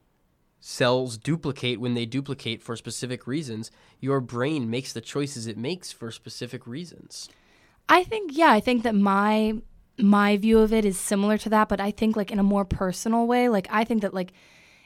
cells 0.60 1.16
duplicate 1.16 1.80
when 1.80 1.94
they 1.94 2.06
duplicate 2.06 2.62
for 2.62 2.76
specific 2.76 3.26
reasons, 3.26 3.70
your 4.00 4.20
brain 4.20 4.68
makes 4.68 4.92
the 4.92 5.00
choices 5.00 5.46
it 5.46 5.56
makes 5.56 5.92
for 5.92 6.10
specific 6.10 6.66
reasons. 6.66 7.28
I 7.88 8.02
think 8.02 8.32
yeah, 8.34 8.50
I 8.50 8.60
think 8.60 8.82
that 8.82 8.94
my 8.94 9.54
my 9.98 10.36
view 10.36 10.58
of 10.58 10.72
it 10.72 10.84
is 10.84 10.98
similar 10.98 11.38
to 11.38 11.48
that, 11.50 11.68
but 11.68 11.80
I 11.80 11.90
think 11.90 12.16
like 12.16 12.30
in 12.30 12.38
a 12.38 12.44
more 12.44 12.64
personal 12.64 13.26
way. 13.26 13.48
Like 13.48 13.68
I 13.70 13.84
think 13.84 14.02
that 14.02 14.12
like 14.12 14.32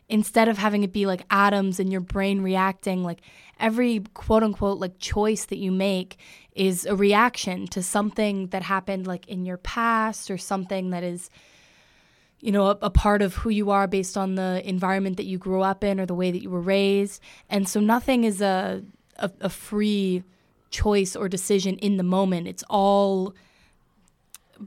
instead 0.09 0.49
of 0.49 0.59
having 0.59 0.83
it 0.83 0.93
be 0.93 1.07
like 1.07 1.25
atoms 1.31 1.81
in 1.81 1.91
your 1.91 2.01
brain 2.01 2.43
reacting, 2.43 3.03
like 3.03 3.21
every 3.59 4.01
quote 4.15 4.43
unquote 4.43 4.79
like 4.79 4.99
choice 4.99 5.47
that 5.47 5.59
you 5.59 5.73
make 5.73 6.19
is 6.53 6.85
a 6.85 6.95
reaction 6.95 7.67
to 7.69 7.83
something 7.83 8.49
that 8.49 8.63
happened 8.63 9.07
like 9.07 9.27
in 9.29 9.47
your 9.47 9.57
past 9.57 10.31
or 10.31 10.37
something 10.37 10.91
that 10.91 11.03
is 11.03 11.31
you 12.41 12.53
know, 12.53 12.67
a, 12.69 12.79
a 12.83 12.91
part 12.91 13.21
of 13.23 13.35
who 13.35 13.51
you 13.51 13.71
are 13.71 13.87
based 13.87 14.17
on 14.17 14.35
the 14.35 14.63
environment 14.67 15.17
that 15.19 15.27
you 15.27 15.37
grew 15.39 15.61
up 15.63 15.85
in 15.85 16.01
or 16.01 16.07
the 16.07 16.15
way 16.15 16.31
that 16.31 16.43
you 16.43 16.49
were 16.51 16.61
raised. 16.61 17.21
And 17.51 17.69
so 17.69 17.81
nothing 17.81 18.25
is 18.25 18.41
a, 18.41 18.83
a, 19.17 19.31
a 19.43 19.49
free 19.51 20.23
choice 20.71 21.15
or 21.17 21.29
decision 21.29 21.77
in 21.79 21.97
the 21.99 22.03
moment. 22.03 22.47
It's 22.49 22.65
all 22.71 23.35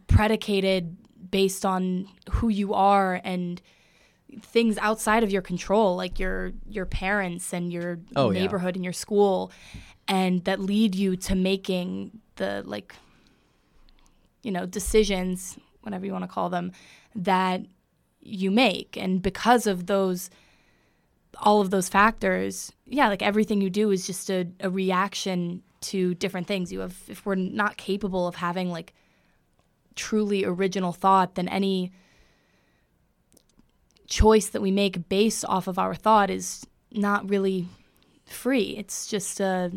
predicated 0.08 0.96
based 1.32 1.66
on 1.66 2.08
who 2.32 2.50
you 2.50 2.74
are 2.74 3.22
and 3.24 3.62
things 4.42 4.78
outside 4.80 5.24
of 5.24 5.30
your 5.32 5.42
control 5.44 5.96
like 5.96 6.20
your 6.20 6.52
your 6.68 6.86
parents 6.88 7.54
and 7.54 7.72
your 7.72 8.00
Oh, 8.16 8.32
yeah. 8.32 8.42
neighborhood 8.42 8.76
and 8.76 8.84
your 8.84 8.94
school 8.94 9.52
and 10.08 10.44
that 10.46 10.60
lead 10.60 10.96
you 10.96 11.16
to 11.18 11.36
making 11.36 12.20
the 12.38 12.64
like 12.66 12.96
you 14.42 14.52
know 14.52 14.66
decisions 14.66 15.58
whatever 15.82 16.06
you 16.06 16.12
want 16.12 16.24
to 16.24 16.28
call 16.28 16.50
them 16.50 16.72
that 17.16 17.62
you 18.22 18.50
make 18.52 18.98
and 18.98 19.22
because 19.22 19.68
of 19.68 19.86
those 19.88 20.30
all 21.40 21.62
of 21.62 21.72
those 21.72 21.90
factors, 21.90 22.72
yeah, 22.86 23.08
like 23.10 23.24
everything 23.24 23.60
you 23.60 23.70
do 23.70 23.90
is 23.90 24.06
just 24.06 24.30
a, 24.30 24.48
a 24.60 24.70
reaction 24.70 25.64
to 25.82 26.14
different 26.16 26.46
things. 26.46 26.72
You 26.72 26.82
have, 26.82 26.96
if 27.08 27.26
we're 27.26 27.34
not 27.36 27.76
capable 27.76 28.28
of 28.28 28.36
having 28.36 28.70
like 28.70 28.94
truly 29.96 30.46
original 30.46 30.92
thought, 30.94 31.34
then 31.36 31.48
any 31.50 31.92
choice 34.08 34.48
that 34.48 34.62
we 34.62 34.72
make 34.72 35.10
based 35.10 35.44
off 35.48 35.68
of 35.68 35.80
our 35.80 35.96
thought 35.96 36.30
is 36.30 36.66
not 36.92 37.28
really 37.30 37.68
free. 38.26 38.76
It's 38.78 39.08
just 39.08 39.40
a. 39.40 39.72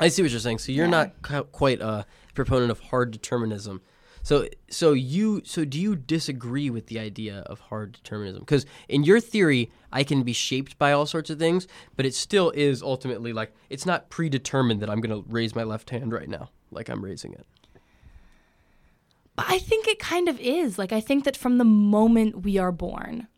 I 0.00 0.08
see 0.08 0.22
what 0.22 0.30
you're 0.30 0.40
saying. 0.40 0.58
So 0.58 0.72
you're 0.72 0.86
Yeah. 0.86 1.10
not 1.22 1.52
quite 1.52 1.80
a 1.80 2.06
proponent 2.34 2.70
of 2.70 2.80
hard 2.80 3.10
determinism. 3.10 3.82
So 4.28 4.46
so 4.68 4.92
you 4.92 5.40
so 5.46 5.64
do 5.64 5.80
you 5.80 5.96
disagree 5.96 6.68
with 6.68 6.88
the 6.88 6.98
idea 6.98 7.38
of 7.46 7.60
hard 7.60 7.92
determinism? 7.92 8.40
Because 8.40 8.66
in 8.86 9.02
your 9.02 9.20
theory, 9.20 9.72
I 9.90 10.04
can 10.04 10.22
be 10.22 10.34
shaped 10.34 10.78
by 10.78 10.92
all 10.92 11.06
sorts 11.06 11.30
of 11.30 11.38
things, 11.38 11.66
but 11.96 12.04
it 12.04 12.14
still 12.14 12.50
is 12.50 12.82
ultimately 12.82 13.32
like 13.32 13.54
it's 13.70 13.86
not 13.86 14.10
predetermined 14.10 14.82
that 14.82 14.90
I'm 14.90 15.00
going 15.00 15.22
to 15.22 15.26
raise 15.30 15.54
my 15.54 15.62
left 15.62 15.88
hand 15.88 16.12
right 16.12 16.28
now, 16.28 16.50
like 16.70 16.90
I'm 16.90 17.02
raising 17.02 17.32
it. 17.32 17.46
But 19.34 19.46
I 19.48 19.58
think 19.58 19.88
it 19.88 19.98
kind 19.98 20.28
of 20.28 20.38
is. 20.38 20.78
Like 20.78 20.92
I 20.92 21.00
think 21.00 21.24
that 21.24 21.34
from 21.34 21.56
the 21.56 21.64
moment 21.64 22.42
we 22.42 22.58
are 22.58 22.70
born, 22.70 23.28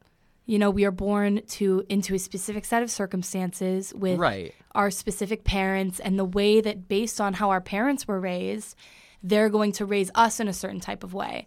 you 0.45 0.59
know, 0.59 0.71
we 0.71 0.85
are 0.85 0.91
born 0.91 1.43
to 1.51 1.87
into 1.89 2.17
a 2.17 2.19
specific 2.19 2.65
set 2.65 2.83
of 2.83 2.91
circumstances 2.91 3.95
with 3.95 4.19
Right. 4.19 4.57
our 4.75 4.91
specific 4.91 5.45
parents 5.45 6.01
and 6.01 6.19
the 6.19 6.25
way 6.25 6.61
that 6.61 6.89
based 6.89 7.21
on 7.21 7.35
how 7.35 7.51
our 7.51 7.61
parents 7.61 8.09
were 8.09 8.19
raised, 8.19 8.75
they're 9.23 9.49
going 9.49 9.73
to 9.73 9.85
raise 9.85 10.11
us 10.15 10.41
in 10.41 10.49
a 10.49 10.53
certain 10.53 10.81
type 10.81 11.05
of 11.05 11.13
way. 11.15 11.47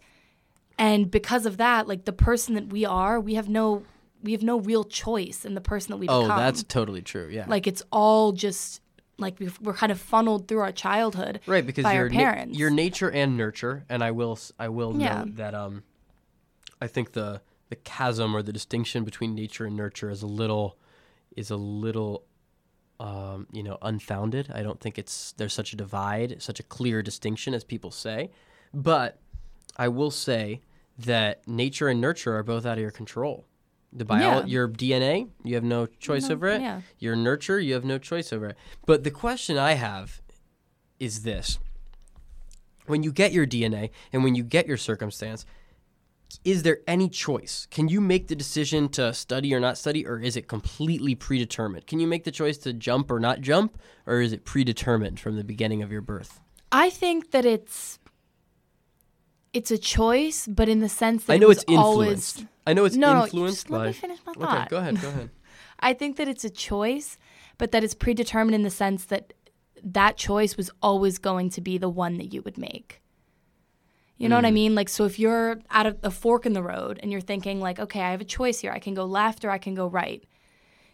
And 0.78 1.10
because 1.12 1.46
of 1.46 1.58
that, 1.58 1.88
like 1.88 2.06
the 2.06 2.14
person 2.14 2.56
that 2.56 2.68
we 2.68 2.86
are, 2.86 3.20
we 3.20 3.36
have 3.36 3.50
no 3.50 3.84
we 4.24 4.32
have 4.32 4.42
no 4.44 4.58
real 4.60 4.86
choice 4.86 5.44
in 5.44 5.54
the 5.54 5.60
person 5.62 5.92
that 5.92 5.98
we 5.98 6.08
Oh, 6.08 6.22
become. 6.24 6.38
Oh, 6.40 6.42
that's 6.42 6.64
totally 6.64 7.02
true. 7.02 7.28
Yeah. 7.30 7.46
like 7.48 7.68
it's 7.68 7.84
all 7.92 8.32
just 8.32 8.80
like 9.18 9.38
we've, 9.40 9.60
we're 9.62 9.74
kind 9.74 9.92
of 9.92 10.00
funneled 10.00 10.48
through 10.48 10.60
our 10.62 10.72
childhood 10.72 11.40
right 11.46 11.66
because 11.66 11.84
by 11.84 11.94
your 11.94 12.04
our 12.04 12.10
na- 12.10 12.18
parents. 12.18 12.58
your 12.58 12.70
nature 12.72 13.12
and 13.12 13.38
nurture 13.38 13.86
and 13.88 14.04
i 14.04 14.10
will 14.12 14.40
I 14.58 14.70
will 14.70 15.00
Yeah. 15.00 15.20
note 15.26 15.36
that 15.36 15.54
um 15.54 15.84
i 16.82 16.88
think 16.88 17.12
the 17.12 17.42
the 17.70 17.76
chasm 17.76 18.36
or 18.36 18.42
the 18.42 18.52
distinction 18.54 19.04
between 19.04 19.36
nature 19.36 19.66
and 19.66 19.76
nurture 19.76 20.10
is 20.10 20.24
a 20.24 20.28
little 20.28 20.78
is 21.38 21.52
a 21.52 21.56
little 21.58 22.24
um 23.04 23.48
you 23.52 23.64
know 23.68 23.78
unfounded. 23.82 24.46
I 24.60 24.62
don't 24.64 24.80
think 24.80 24.98
it's 24.98 25.34
there's 25.38 25.54
such 25.54 25.74
a 25.74 25.76
divide 25.76 26.42
such 26.42 26.60
a 26.60 26.64
clear 26.64 27.02
distinction 27.02 27.54
as 27.54 27.64
people 27.64 27.92
say. 27.92 28.32
But 28.74 29.20
i 29.78 29.88
will 29.88 30.12
say 30.12 30.62
that 31.12 31.48
nature 31.48 31.88
and 31.92 32.00
nurture 32.00 32.34
are 32.38 32.44
both 32.44 32.66
out 32.66 32.78
of 32.78 32.82
your 32.88 32.92
control. 33.02 33.46
The 33.92 34.06
bio- 34.06 34.20
Yeah. 34.40 34.46
your 34.46 34.68
dna 34.70 35.30
you 35.44 35.56
have 35.56 35.64
no 35.64 35.86
choice 36.08 36.30
No, 36.30 36.36
over 36.36 36.48
it. 36.56 36.62
yeah. 36.62 36.82
your 37.00 37.16
nurture 37.16 37.60
you 37.60 37.74
have 37.74 37.84
no 37.94 37.98
choice 37.98 38.32
over 38.34 38.46
it. 38.52 38.58
But 38.86 39.04
the 39.04 39.12
question 39.12 39.58
i 39.58 39.74
have 39.74 40.22
is 41.00 41.24
this. 41.24 41.60
When 42.86 43.02
you 43.04 43.12
get 43.12 43.32
your 43.32 43.48
DNA 43.48 43.90
and 44.12 44.24
when 44.26 44.36
you 44.36 44.44
get 44.44 44.68
your 44.68 44.78
circumstance, 44.78 45.46
is 46.44 46.64
there 46.64 46.80
any 46.88 47.10
choice? 47.10 47.68
Can 47.72 47.88
you 47.88 48.02
make 48.02 48.28
the 48.28 48.36
decision 48.36 48.90
to 48.90 49.14
study 49.14 49.54
or 49.54 49.60
not 49.60 49.78
study, 49.78 50.06
or 50.06 50.20
is 50.20 50.36
it 50.36 50.48
completely 50.48 51.16
predetermined? 51.16 51.88
Can 51.88 52.00
you 52.00 52.08
make 52.08 52.24
the 52.24 52.32
choice 52.32 52.58
to 52.60 52.74
jump 52.74 53.12
or 53.12 53.20
not 53.20 53.42
jump, 53.42 53.78
or 54.06 54.22
is 54.22 54.34
it 54.34 54.46
predetermined 54.46 55.20
from 55.20 55.38
the 55.38 55.44
beginning 55.44 55.82
of 55.82 55.92
your 55.92 56.02
birth? 56.02 56.40
I 56.72 56.90
think 56.90 57.32
that 57.32 57.46
it's 57.46 58.00
it's 59.54 59.70
a 59.70 59.78
choice, 59.78 60.48
but 60.48 60.68
in 60.68 60.80
the 60.80 60.90
sense 60.90 61.26
that 61.26 61.34
I 61.34 61.38
know 61.38 61.52
it's 61.52 61.64
influenced. 61.68 62.38
always 62.38 62.46
I 62.66 62.74
know 62.74 62.86
it's 62.86 62.96
no, 62.96 63.14
no, 63.14 63.24
influenced 63.26 63.68
just 63.68 63.70
let 63.70 63.88
me 63.88 63.94
finish 63.94 64.20
my 64.26 64.32
okay, 64.32 64.42
thought. 64.42 64.70
go 64.70 64.78
ahead, 64.78 65.02
go 65.02 65.10
ahead. 65.10 65.30
I 65.80 65.94
think 65.94 66.16
that 66.18 66.28
it's 66.28 66.44
a 66.44 66.50
choice, 66.50 67.18
but 67.58 67.72
that 67.72 67.84
it's 67.84 67.94
predetermined 67.94 68.56
in 68.56 68.64
the 68.64 68.70
sense 68.70 69.06
that 69.06 69.34
that 69.84 70.18
choice 70.18 70.58
was 70.58 70.72
always 70.82 71.18
going 71.18 71.50
to 71.52 71.62
be 71.62 71.78
the 71.78 71.90
one 71.90 72.18
that 72.18 72.34
you 72.34 72.42
would 72.42 72.58
make. 72.58 73.03
You 74.18 74.30
know 74.30 74.36
what 74.36 74.46
I 74.46 74.52
Mm. 74.52 74.54
mean? 74.54 74.76
Like, 74.76 74.90
so 74.90 75.06
if 75.06 75.18
you're 75.20 75.60
at 75.70 75.86
a, 75.86 75.98
a 76.04 76.12
fork 76.12 76.46
in 76.46 76.54
the 76.54 76.64
road 76.64 77.00
and 77.02 77.12
you're 77.12 77.20
thinking, 77.22 77.60
like, 77.60 77.80
okay, 77.80 78.02
I 78.02 78.12
have 78.12 78.22
a 78.22 78.26
choice 78.26 78.60
here. 78.60 78.72
I 78.72 78.80
can 78.80 78.94
go 78.94 79.06
left 79.06 79.44
or 79.44 79.50
I 79.50 79.58
can 79.58 79.74
go 79.76 79.88
right. 79.88 80.24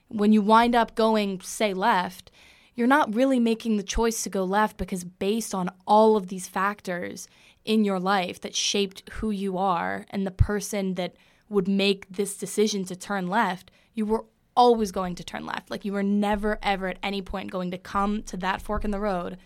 When 0.07 0.31
you 0.33 0.41
wind 0.41 0.73
up 0.73 0.95
going, 0.95 1.41
say, 1.41 1.73
left, 1.73 2.31
you're 2.75 2.87
not 2.87 3.13
really 3.13 3.39
making 3.39 3.77
the 3.77 3.83
choice 3.83 4.23
to 4.23 4.29
go 4.29 4.43
left 4.43 4.77
because 4.77 5.03
based 5.03 5.53
on 5.53 5.69
all 5.85 6.15
of 6.15 6.27
these 6.27 6.47
factors 6.47 7.27
in 7.65 7.83
your 7.83 7.99
life 7.99 8.39
that 8.41 8.55
shaped 8.55 9.07
who 9.13 9.31
you 9.31 9.57
are 9.57 10.05
and 10.09 10.25
the 10.25 10.31
person 10.31 10.95
that 10.95 11.13
would 11.49 11.67
make 11.67 12.07
this 12.09 12.37
decision 12.37 12.85
to 12.85 12.95
turn 12.95 13.27
left, 13.27 13.69
you 13.93 14.05
were 14.05 14.25
always 14.55 14.91
going 14.91 15.13
to 15.15 15.23
turn 15.23 15.45
left. 15.45 15.69
Like 15.69 15.85
you 15.85 15.93
were 15.93 16.03
never, 16.03 16.57
ever 16.63 16.87
at 16.87 16.99
any 17.03 17.21
point 17.21 17.51
going 17.51 17.71
to 17.71 17.77
come 17.77 18.23
to 18.23 18.37
that 18.37 18.61
fork 18.61 18.85
in 18.85 18.91
the 18.91 18.99
road 18.99 19.37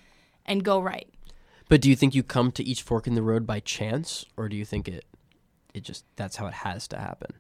and 0.45 0.63
go 0.63 0.79
right. 0.79 1.09
But 1.73 1.81
do 1.81 1.89
you 1.89 1.95
think 1.95 2.13
you 2.13 2.21
come 2.21 2.51
to 2.51 2.63
each 2.63 2.83
fork 2.83 3.07
in 3.07 3.15
the 3.15 3.23
road 3.23 3.47
by 3.47 3.59
chance, 3.59 4.27
or 4.37 4.47
do 4.47 4.55
you 4.55 4.63
think 4.63 4.87
it, 4.87 5.05
it 5.73 5.81
just 5.81 6.05
that's 6.15 6.35
how 6.35 6.45
it 6.45 6.53
has 6.53 6.87
to 6.89 6.99
happen? 6.99 7.31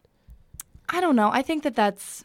I 0.89 1.01
don't 1.01 1.15
know. 1.15 1.29
I 1.31 1.43
think 1.43 1.61
that 1.61 1.75
that's 1.75 2.23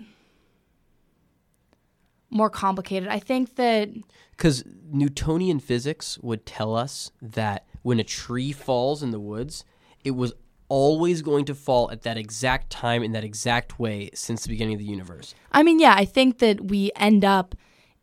more 2.31 2.49
complicated. 2.49 3.11
I 3.11 3.19
think 3.19 3.57
that 3.57 3.91
Because 4.31 4.65
Newtonian 4.91 5.61
physics 5.61 6.19
would 6.23 6.47
tell 6.47 6.75
us 6.75 7.11
that 7.21 7.67
when 7.83 8.01
a 8.01 8.05
tree 8.05 8.53
falls 8.53 9.03
in 9.03 9.11
the 9.11 9.21
woods, 9.21 9.67
it 10.03 10.13
was 10.13 10.33
always 10.71 11.21
going 11.21 11.45
to 11.45 11.55
fall 11.55 11.91
at 11.91 12.05
that 12.05 12.17
exact 12.17 12.71
time 12.71 13.03
in 13.03 13.13
that 13.13 13.23
exact 13.23 13.79
way 13.79 14.09
since 14.15 14.45
the 14.45 14.49
beginning 14.49 14.73
of 14.73 14.81
the 14.81 14.87
universe. 14.87 15.35
I 15.53 15.63
mean, 15.63 15.79
yeah, 15.79 15.95
I 15.95 16.07
think 16.07 16.39
that 16.39 16.69
we 16.69 16.91
end 16.97 17.23
up 17.23 17.55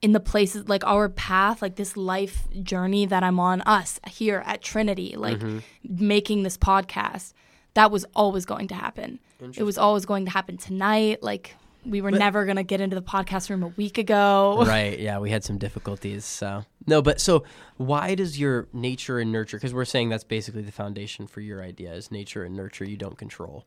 in 0.01 0.11
the 0.11 0.19
places 0.19 0.67
like 0.69 0.83
our 0.85 1.09
path, 1.09 1.61
like 1.61 1.75
this 1.75 1.97
life 1.97 2.47
journey 2.61 3.05
that 3.05 3.23
I'm 3.23 3.39
on, 3.39 3.61
us 3.61 3.99
here 4.07 4.43
at 4.45 4.61
Trinity, 4.61 5.15
like 5.17 5.39
mm-hmm. 5.39 5.59
making 5.83 6.43
this 6.43 6.57
podcast, 6.57 7.33
that 7.73 7.91
was 7.91 8.05
always 8.15 8.45
going 8.45 8.67
to 8.69 8.75
happen. 8.75 9.19
It 9.55 9.63
was 9.63 9.77
always 9.77 10.05
going 10.05 10.25
to 10.25 10.31
happen 10.31 10.57
tonight. 10.57 11.21
Like 11.21 11.55
we 11.85 12.01
were 12.01 12.11
never 12.11 12.45
going 12.45 12.55
to 12.57 12.63
get 12.63 12.81
into 12.81 12.95
the 12.95 13.01
podcast 13.01 13.49
room 13.49 13.63
a 13.63 13.67
week 13.67 13.97
ago. 13.97 14.63
right. 14.67 14.97
Yeah, 14.99 15.19
we 15.19 15.29
had 15.29 15.43
some 15.43 15.57
difficulties. 15.57 16.25
So 16.25 16.65
no, 16.87 17.01
but 17.01 17.21
so 17.21 17.43
why 17.77 18.15
does 18.15 18.39
your 18.39 18.67
nature 18.73 19.19
and 19.19 19.31
nurture? 19.31 19.57
Because 19.57 19.73
we're 19.73 19.85
saying 19.85 20.09
that's 20.09 20.23
basically 20.23 20.61
the 20.61 20.71
foundation 20.71 21.27
for 21.27 21.41
your 21.41 21.61
idea 21.61 21.93
is 21.93 22.11
nature 22.11 22.43
and 22.43 22.55
nurture 22.55 22.85
you 22.85 22.97
don't 22.97 23.17
control. 23.17 23.65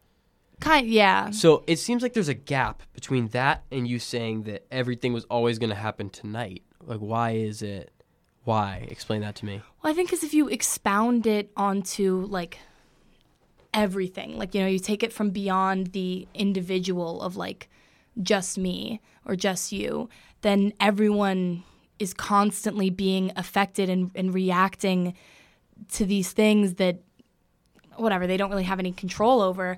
Kind 0.60 0.88
yeah. 0.88 1.30
So 1.30 1.62
it 1.66 1.78
seems 1.78 2.02
like 2.02 2.12
there's 2.14 2.28
a 2.28 2.34
gap 2.34 2.82
between 2.92 3.28
that 3.28 3.64
and 3.70 3.86
you 3.86 3.98
saying 3.98 4.42
that 4.44 4.66
everything 4.70 5.12
was 5.12 5.24
always 5.24 5.58
going 5.58 5.70
to 5.70 5.76
happen 5.76 6.10
tonight. 6.10 6.62
Like, 6.84 6.98
why 6.98 7.32
is 7.32 7.62
it? 7.62 7.92
Why? 8.44 8.86
Explain 8.90 9.20
that 9.20 9.34
to 9.36 9.46
me. 9.46 9.62
Well, 9.82 9.92
I 9.92 9.94
think 9.94 10.08
because 10.10 10.24
if 10.24 10.34
you 10.34 10.48
expound 10.48 11.26
it 11.26 11.50
onto 11.56 12.26
like 12.28 12.58
everything, 13.74 14.38
like, 14.38 14.54
you 14.54 14.60
know, 14.62 14.66
you 14.66 14.78
take 14.78 15.02
it 15.02 15.12
from 15.12 15.30
beyond 15.30 15.88
the 15.88 16.26
individual 16.34 17.20
of 17.22 17.36
like 17.36 17.68
just 18.22 18.58
me 18.58 19.00
or 19.24 19.36
just 19.36 19.70
you, 19.70 20.08
then 20.40 20.72
everyone 20.80 21.62
is 21.98 22.14
constantly 22.14 22.90
being 22.90 23.32
affected 23.36 23.88
and, 23.90 24.10
and 24.14 24.32
reacting 24.32 25.14
to 25.92 26.04
these 26.04 26.32
things 26.32 26.74
that, 26.74 27.00
whatever, 27.96 28.26
they 28.26 28.36
don't 28.36 28.50
really 28.50 28.64
have 28.64 28.78
any 28.78 28.92
control 28.92 29.40
over. 29.40 29.76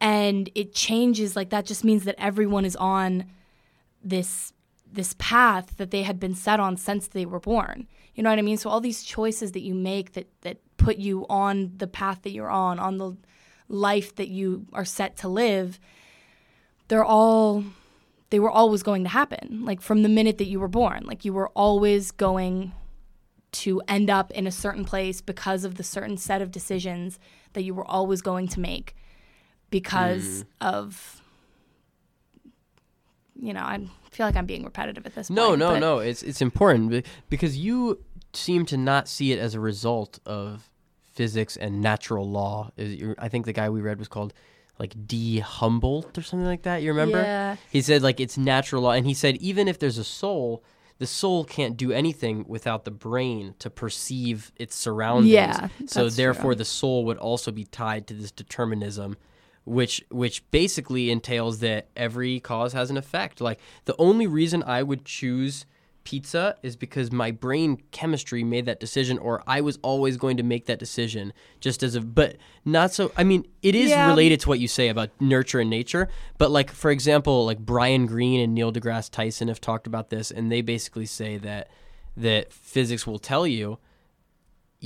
And 0.00 0.50
it 0.54 0.74
changes, 0.74 1.36
like, 1.36 1.50
that 1.50 1.66
just 1.66 1.84
means 1.84 2.04
that 2.04 2.16
everyone 2.18 2.64
is 2.64 2.76
on 2.76 3.24
this 4.02 4.52
this 4.92 5.14
path 5.18 5.76
that 5.76 5.90
they 5.90 6.02
had 6.02 6.18
been 6.18 6.34
set 6.34 6.60
on 6.60 6.76
since 6.76 7.08
they 7.08 7.26
were 7.26 7.40
born. 7.40 7.86
You 8.14 8.22
know 8.22 8.30
what 8.30 8.38
I 8.38 8.42
mean? 8.42 8.56
So 8.56 8.70
all 8.70 8.80
these 8.80 9.02
choices 9.02 9.52
that 9.52 9.60
you 9.60 9.74
make 9.74 10.12
that 10.12 10.26
that 10.42 10.58
put 10.76 10.96
you 10.96 11.26
on 11.28 11.72
the 11.76 11.86
path 11.86 12.22
that 12.22 12.30
you're 12.30 12.50
on, 12.50 12.78
on 12.78 12.98
the 12.98 13.16
life 13.68 14.14
that 14.14 14.28
you 14.28 14.66
are 14.72 14.84
set 14.84 15.16
to 15.18 15.28
live, 15.28 15.78
they're 16.88 17.04
all 17.04 17.64
they 18.30 18.40
were 18.40 18.50
always 18.50 18.82
going 18.82 19.04
to 19.04 19.10
happen. 19.10 19.64
Like 19.64 19.80
from 19.80 20.02
the 20.02 20.08
minute 20.08 20.38
that 20.38 20.46
you 20.46 20.60
were 20.60 20.68
born, 20.68 21.04
like 21.04 21.24
you 21.24 21.32
were 21.32 21.48
always 21.48 22.10
going 22.10 22.72
to 23.52 23.80
end 23.88 24.10
up 24.10 24.30
in 24.32 24.46
a 24.46 24.52
certain 24.52 24.84
place 24.84 25.20
because 25.20 25.64
of 25.64 25.76
the 25.76 25.84
certain 25.84 26.16
set 26.16 26.42
of 26.42 26.50
decisions 26.50 27.18
that 27.52 27.62
you 27.62 27.74
were 27.74 27.86
always 27.86 28.20
going 28.20 28.48
to 28.48 28.60
make 28.60 28.94
because 29.70 30.44
mm. 30.44 30.46
of 30.60 31.22
you 33.38 33.52
know, 33.52 33.60
I 33.60 33.78
feel 34.10 34.26
like 34.26 34.36
I'm 34.36 34.46
being 34.46 34.64
repetitive 34.64 35.04
at 35.04 35.14
this 35.14 35.28
No, 35.28 35.48
point. 35.48 35.58
no, 35.60 35.78
no. 35.78 35.98
It's 35.98 36.22
it's 36.22 36.40
important 36.40 37.04
because 37.28 37.56
you 37.56 38.02
seem 38.32 38.64
to 38.66 38.76
not 38.76 39.08
see 39.08 39.32
it 39.32 39.38
as 39.38 39.54
a 39.54 39.60
result 39.60 40.18
of 40.26 40.70
physics 41.12 41.56
and 41.56 41.80
natural 41.80 42.28
law. 42.28 42.70
Is 42.76 43.14
I 43.18 43.28
think 43.28 43.46
the 43.46 43.52
guy 43.52 43.68
we 43.68 43.80
read 43.80 43.98
was 43.98 44.08
called 44.08 44.32
like 44.78 44.94
d'Holbach 45.06 46.16
or 46.16 46.22
something 46.22 46.46
like 46.46 46.62
that. 46.62 46.82
You 46.82 46.90
remember? 46.90 47.18
Yeah. 47.18 47.56
He 47.70 47.82
said 47.82 48.02
like 48.02 48.20
it's 48.20 48.36
natural 48.38 48.82
law, 48.82 48.92
and 48.92 49.06
he 49.06 49.14
said 49.14 49.36
even 49.36 49.68
if 49.68 49.78
there's 49.78 49.98
a 49.98 50.04
soul, 50.04 50.62
the 50.98 51.06
soul 51.06 51.44
can't 51.44 51.76
do 51.76 51.92
anything 51.92 52.44
without 52.48 52.84
the 52.84 52.90
brain 52.90 53.54
to 53.58 53.70
perceive 53.70 54.52
its 54.56 54.74
surroundings. 54.76 55.32
Yeah, 55.32 55.68
So 55.86 56.08
therefore, 56.08 56.52
true. 56.52 56.56
the 56.56 56.64
soul 56.64 57.04
would 57.06 57.18
also 57.18 57.50
be 57.50 57.64
tied 57.64 58.06
to 58.08 58.14
this 58.14 58.30
determinism, 58.30 59.16
which 59.66 60.02
which 60.10 60.48
basically 60.50 61.10
entails 61.10 61.58
that 61.58 61.88
every 61.96 62.40
cause 62.40 62.72
has 62.72 62.88
an 62.88 62.96
effect. 62.96 63.40
Like 63.40 63.60
the 63.84 63.94
only 63.98 64.26
reason 64.26 64.62
I 64.62 64.82
would 64.82 65.04
choose 65.04 65.66
pizza 66.04 66.56
is 66.62 66.76
because 66.76 67.10
my 67.10 67.32
brain 67.32 67.82
chemistry 67.90 68.44
made 68.44 68.64
that 68.64 68.78
decision 68.78 69.18
or 69.18 69.42
I 69.44 69.60
was 69.60 69.76
always 69.82 70.16
going 70.16 70.36
to 70.36 70.44
make 70.44 70.66
that 70.66 70.78
decision 70.78 71.32
just 71.58 71.82
as 71.82 71.96
a 71.96 72.00
but 72.00 72.36
not 72.64 72.92
so 72.92 73.10
I 73.16 73.24
mean 73.24 73.44
it 73.60 73.74
is 73.74 73.90
Yeah. 73.90 74.06
related 74.06 74.38
to 74.42 74.48
what 74.48 74.60
you 74.60 74.68
say 74.68 74.88
about 74.88 75.10
nurture 75.20 75.58
and 75.58 75.68
nature 75.68 76.08
but 76.38 76.52
like 76.52 76.70
for 76.70 76.92
example 76.92 77.44
like 77.44 77.58
Brian 77.58 78.06
Greene 78.06 78.38
and 78.40 78.54
Neil 78.54 78.72
deGrasse 78.72 79.10
Tyson 79.10 79.48
have 79.48 79.60
talked 79.60 79.88
about 79.88 80.10
this 80.10 80.30
and 80.30 80.50
they 80.52 80.60
basically 80.60 81.06
say 81.06 81.38
that 81.38 81.70
that 82.16 82.52
physics 82.52 83.04
will 83.04 83.18
tell 83.18 83.44
you 83.44 83.80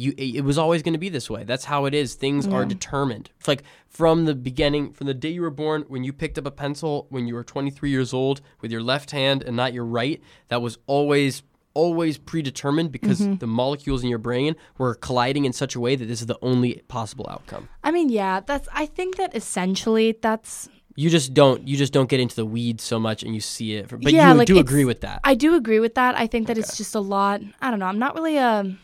you 0.01 0.15
it 0.17 0.45
was 0.45 0.59
always 0.59 0.83
going 0.83 0.93
to 0.93 0.99
be 0.99 1.09
this 1.09 1.29
way 1.29 1.45
that's 1.45 1.65
how 1.65 1.85
it 1.85 1.95
is 1.95 2.15
things 2.15 2.47
are 2.47 2.65
determined 2.65 3.31
it's 3.39 3.49
like 3.49 3.63
from 3.87 4.25
the 4.25 4.35
beginning 4.35 4.93
from 4.93 5.07
the 5.07 5.15
day 5.15 5.31
you 5.31 5.43
were 5.43 5.51
born 5.51 5.85
when 5.89 6.05
you 6.05 6.13
picked 6.13 6.39
up 6.39 6.47
a 6.47 6.51
pencil 6.51 7.07
when 7.11 7.27
you 7.27 7.35
were 7.35 7.45
23 7.45 7.91
years 7.91 8.13
old 8.13 8.41
with 8.61 8.73
your 8.73 8.83
left 8.83 9.11
hand 9.11 9.43
and 9.43 9.57
not 9.57 9.73
your 9.73 9.85
right 9.85 10.23
that 10.49 10.63
was 10.63 10.79
always 10.87 11.43
always 11.75 12.19
predetermined 12.19 12.91
because 12.91 13.21
mm-hmm. 13.21 13.37
the 13.37 13.47
molecules 13.47 14.03
in 14.03 14.09
your 14.09 14.19
brain 14.19 14.57
were 14.79 14.95
colliding 14.95 15.45
in 15.45 15.53
such 15.53 15.75
a 15.77 15.81
way 15.81 15.95
that 15.95 16.07
this 16.07 16.21
is 16.21 16.27
the 16.27 16.39
only 16.43 16.83
possible 16.89 17.27
outcome 17.31 17.69
I 17.83 17.93
mean, 17.93 18.09
yeah, 18.09 18.41
that's. 18.41 18.69
I 18.73 18.87
think 18.87 19.17
that 19.17 19.35
essentially 19.35 20.17
that's. 20.21 20.69
you 20.97 21.11
just 21.11 21.35
don't 21.35 21.67
you 21.67 21.77
just 21.77 21.93
don't 21.93 22.09
get 22.09 22.21
into 22.21 22.37
the 22.37 22.47
weeds 22.47 22.85
so 22.85 22.99
much 22.99 23.23
and 23.23 23.35
you 23.35 23.41
see 23.41 23.75
it 23.75 23.89
but 23.89 24.03
Yeah, 24.03 24.33
you 24.33 24.39
like, 24.39 24.47
do 24.47 24.59
agree 24.59 24.85
with 24.85 25.01
that 25.01 25.21
I 25.25 25.35
do 25.35 25.55
agree 25.55 25.81
with 25.81 25.95
that. 25.95 26.17
I 26.17 26.27
think 26.27 26.47
that 26.49 26.59
it's 26.59 26.77
just 26.77 26.95
a 26.95 27.01
lot. 27.01 27.41
I 27.61 27.71
don't 27.71 27.79
know. 27.79 27.87
I'm 27.87 27.99
not 27.99 28.15
really 28.15 28.37
a. 28.37 28.77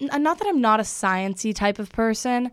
n- 0.00 0.10
uh, 0.10 0.18
Not 0.18 0.38
that 0.38 0.48
I'm 0.48 0.60
not 0.60 0.80
a 0.80 0.84
sciency 0.84 1.54
type 1.54 1.78
of 1.78 1.90
person, 1.90 2.50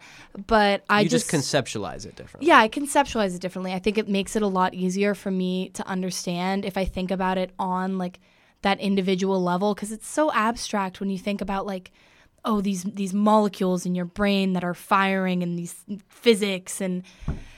but 0.48 0.84
I 0.90 1.02
you 1.02 1.10
just, 1.10 1.30
just 1.30 1.44
conceptualize 1.44 2.06
it 2.06 2.16
differently. 2.16 2.48
Yeah, 2.48 2.60
I 2.60 2.70
conceptualize 2.70 3.36
it 3.36 3.42
differently. 3.42 3.74
I 3.74 3.80
think 3.80 3.98
it 3.98 4.08
makes 4.08 4.36
it 4.36 4.42
a 4.42 4.48
lot 4.48 4.74
easier 4.74 5.16
for 5.16 5.32
me 5.32 5.70
to 5.70 5.86
understand 5.88 6.66
if 6.66 6.78
I 6.78 6.86
think 6.86 7.12
about 7.12 7.38
it 7.38 7.52
on 7.60 7.98
like 7.98 8.20
that 8.62 8.80
individual 8.80 9.42
level 9.42 9.74
because 9.74 9.92
it's 9.92 10.08
so 10.08 10.32
abstract 10.34 11.00
when 11.00 11.10
you 11.10 11.18
think 11.18 11.42
about 11.42 11.66
like 11.66 11.92
oh 12.46 12.62
these 12.62 12.84
these 12.84 13.14
molecules 13.14 13.86
in 13.86 13.96
your 13.96 14.06
brain 14.06 14.54
that 14.54 14.64
are 14.64 14.74
firing 14.74 15.44
and 15.44 15.58
these 15.58 15.84
physics 16.10 16.82
and 16.82 17.04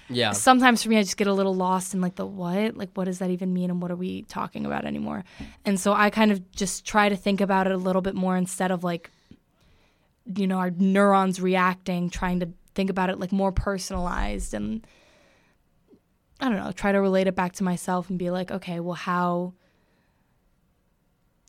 yeah. 0.10 0.32
sometimes 0.32 0.84
for 0.84 0.90
me 0.90 0.98
I 0.98 1.02
just 1.02 1.18
get 1.18 1.28
a 1.28 1.34
little 1.34 1.56
lost 1.56 1.94
in 1.94 2.02
like 2.02 2.16
the 2.16 2.26
what? 2.26 2.78
Like 2.78 2.90
what 2.94 3.06
does 3.06 3.20
that 3.20 3.30
even 3.30 3.54
mean 3.54 3.70
and 3.70 3.82
what 3.82 3.92
are 3.92 3.96
we 3.96 4.24
talking 4.24 4.66
about 4.66 4.86
anymore? 4.86 5.24
And 5.66 5.80
so 5.80 5.94
I 5.94 6.10
kind 6.10 6.32
of 6.32 6.52
just 6.52 6.86
try 6.86 7.10
to 7.10 7.16
think 7.16 7.42
about 7.42 7.68
it 7.68 7.74
a 7.74 7.78
little 7.78 8.02
bit 8.02 8.16
more 8.16 8.38
instead 8.38 8.72
of 8.72 8.84
like 8.84 9.12
you 10.36 10.48
know 10.48 10.58
our 10.58 10.72
neurons 10.72 11.42
reacting 11.42 12.10
trying 12.10 12.40
to 12.40 12.50
think 12.76 12.90
about 12.90 13.10
it 13.10 13.20
like 13.20 13.32
more 13.32 13.52
personalized 13.52 14.54
and 14.54 14.86
I 16.40 16.50
don't 16.50 16.58
know 16.58 16.72
try 16.72 16.92
to 16.92 17.02
relate 17.02 17.28
it 17.28 17.36
back 17.36 17.54
to 17.54 17.64
myself 17.64 18.10
and 18.10 18.18
be 18.18 18.30
like 18.30 18.52
okay 18.52 18.80
well 18.80 18.96
how 18.96 19.54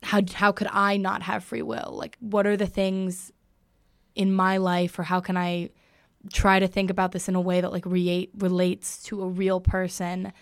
how 0.02 0.21
how 0.33 0.52
could 0.52 0.69
I 0.71 0.97
not 0.97 1.23
have 1.23 1.45
free 1.45 1.62
will 1.62 1.95
like 1.95 2.16
what 2.21 2.47
are 2.47 2.57
the 2.57 2.66
things 2.66 3.33
in 4.14 4.33
my 4.33 4.59
life 4.59 4.99
or 4.99 5.02
how 5.02 5.21
can 5.21 5.37
I 5.37 5.71
try 6.33 6.59
to 6.59 6.66
think 6.66 6.90
about 6.90 7.12
this 7.12 7.28
in 7.28 7.35
a 7.35 7.40
way 7.40 7.61
that 7.61 7.73
like 7.73 7.87
relate 7.87 8.31
relates 8.38 9.02
to 9.04 9.23
a 9.23 9.28
real 9.28 9.61
person 9.61 10.33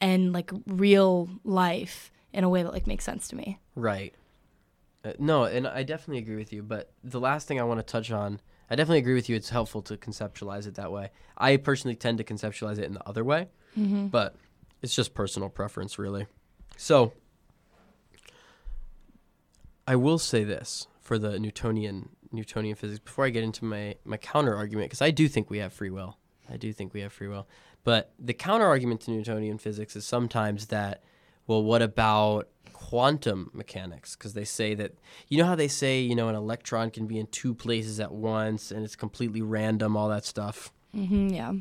and 0.00 0.32
like 0.32 0.50
real 0.66 1.28
life 1.44 2.10
in 2.32 2.44
a 2.44 2.48
way 2.48 2.62
that 2.62 2.72
like 2.72 2.86
makes 2.86 3.04
sense 3.04 3.28
to 3.28 3.36
me. 3.36 3.58
Right. 3.74 4.14
Uh, 5.06 5.12
no, 5.20 5.44
and 5.44 5.68
I 5.68 5.84
definitely 5.84 6.18
agree 6.18 6.36
with 6.36 6.52
you. 6.52 6.62
But 6.62 6.90
the 7.04 7.20
last 7.20 7.46
thing 7.46 7.60
I 7.60 7.62
want 7.62 7.78
to 7.78 7.84
touch 7.84 8.10
on, 8.10 8.40
I 8.68 8.74
definitely 8.74 8.98
agree 8.98 9.14
with 9.14 9.28
you. 9.28 9.36
It's 9.36 9.50
helpful 9.50 9.80
to 9.82 9.96
conceptualize 9.96 10.66
it 10.66 10.74
that 10.74 10.90
way. 10.90 11.10
I 11.38 11.56
personally 11.58 11.94
tend 11.94 12.18
to 12.18 12.24
conceptualize 12.24 12.78
it 12.78 12.84
in 12.84 12.94
the 12.94 13.08
other 13.08 13.22
way, 13.22 13.48
but 14.10 14.34
it's 14.82 14.94
just 14.96 15.14
personal 15.14 15.48
preference, 15.48 15.98
really. 15.98 16.26
So 16.76 17.12
I 19.86 19.94
will 19.96 20.18
say 20.18 20.42
this 20.42 20.88
for 21.00 21.18
the 21.18 21.38
Newtonian 21.38 22.08
Newtonian 22.32 22.74
physics 22.74 22.98
before 22.98 23.24
I 23.24 23.30
get 23.30 23.44
into 23.44 23.64
my 23.64 23.94
my 24.04 24.16
counter 24.16 24.56
argument 24.56 24.88
because 24.88 25.02
I 25.02 25.12
do 25.12 25.28
think 25.28 25.48
we 25.48 25.58
have 25.58 25.72
free 25.72 25.90
will. 25.90 26.18
I 26.50 26.56
do 26.56 26.72
think 26.72 26.92
we 26.92 27.02
have 27.02 27.12
free 27.12 27.28
will. 27.28 27.46
But 27.84 28.12
the 28.18 28.34
counter 28.34 28.66
argument 28.66 29.02
to 29.02 29.12
Newtonian 29.12 29.58
physics 29.58 29.94
is 29.94 30.04
sometimes 30.04 30.66
that 30.66 31.04
well, 31.46 31.62
what 31.62 31.82
about 31.82 32.48
quantum 32.72 33.50
mechanics? 33.52 34.16
Because 34.16 34.34
they 34.34 34.44
say 34.44 34.74
that, 34.74 34.94
you 35.28 35.38
know 35.38 35.46
how 35.46 35.54
they 35.54 35.68
say, 35.68 36.00
you 36.00 36.14
know, 36.14 36.28
an 36.28 36.34
electron 36.34 36.90
can 36.90 37.06
be 37.06 37.18
in 37.18 37.26
two 37.28 37.54
places 37.54 38.00
at 38.00 38.12
once 38.12 38.70
and 38.70 38.84
it's 38.84 38.96
completely 38.96 39.42
random, 39.42 39.96
all 39.96 40.08
that 40.08 40.24
stuff. 40.24 40.72
Mm-hmm, 40.94 41.28
yeah. 41.28 41.52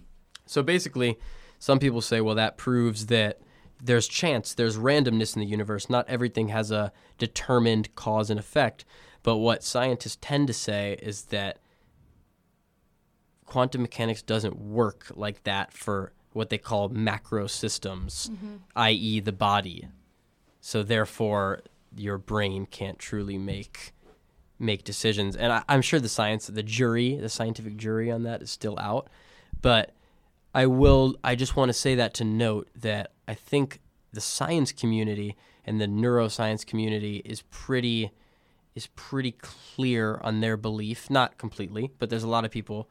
So 0.45 0.62
basically, 0.62 1.17
some 1.60 1.80
people 1.80 2.02
say, 2.02 2.21
well, 2.21 2.36
that 2.36 2.58
proves 2.58 3.08
that 3.08 3.39
there's 3.82 4.08
chance, 4.08 4.54
there's 4.54 4.78
randomness 4.78 5.36
in 5.36 5.41
the 5.41 5.48
universe. 5.48 5.89
Not 5.89 6.08
everything 6.08 6.50
has 6.50 6.71
a 6.71 6.91
determined 7.17 7.93
cause 7.95 8.30
and 8.30 8.39
effect. 8.39 8.86
But 9.24 9.38
what 9.38 9.63
scientists 9.63 10.17
tend 10.21 10.48
to 10.48 10.54
say 10.54 10.98
is 11.02 11.24
that 11.26 11.58
quantum 13.45 13.82
mechanics 13.82 14.21
doesn't 14.21 14.58
work 14.58 15.12
like 15.15 15.43
that 15.43 15.74
for 15.74 16.13
what 16.36 16.50
they 16.50 16.58
call 16.58 16.89
macro 16.89 17.48
systems, 17.48 18.30
mm-hmm. 18.32 18.56
i.e., 18.76 19.21
the 19.21 19.32
body. 19.32 19.88
So 20.60 20.84
therefore, 20.84 21.62
your 21.95 22.17
brain 22.17 22.65
can't 22.65 23.00
truly 23.00 23.38
make 23.38 23.93
make 24.60 24.84
decisions. 24.84 25.36
And 25.36 25.52
I, 25.52 25.63
I'm 25.69 25.82
sure 25.82 26.00
the 26.00 26.10
science, 26.10 26.48
the 26.48 26.63
jury, 26.63 27.15
the 27.15 27.30
scientific 27.30 27.78
jury 27.78 28.12
on 28.12 28.24
that 28.24 28.41
is 28.41 28.52
still 28.52 28.78
out. 28.80 29.10
But 29.62 29.93
I 30.54 30.65
will. 30.65 31.15
I 31.24 31.36
just 31.36 31.56
want 31.56 31.69
to 31.69 31.74
say 31.74 31.95
that 31.95 32.13
to 32.15 32.26
note 32.26 32.67
that 32.76 33.12
I 33.28 33.34
think 33.34 33.80
the 34.12 34.21
science 34.21 34.74
community 34.74 35.38
and 35.65 35.80
the 35.80 35.88
neuroscience 35.88 36.65
community 36.65 37.21
is 37.24 37.43
pretty 37.43 38.12
is 38.76 38.88
pretty 38.88 39.32
clear 39.32 40.19
on 40.21 40.41
their 40.41 40.58
belief. 40.58 41.10
Not 41.10 41.38
completely, 41.38 41.91
but 41.98 42.10
there's 42.10 42.24
a 42.24 42.30
lot 42.30 42.43
of 42.43 42.52
people 42.52 42.89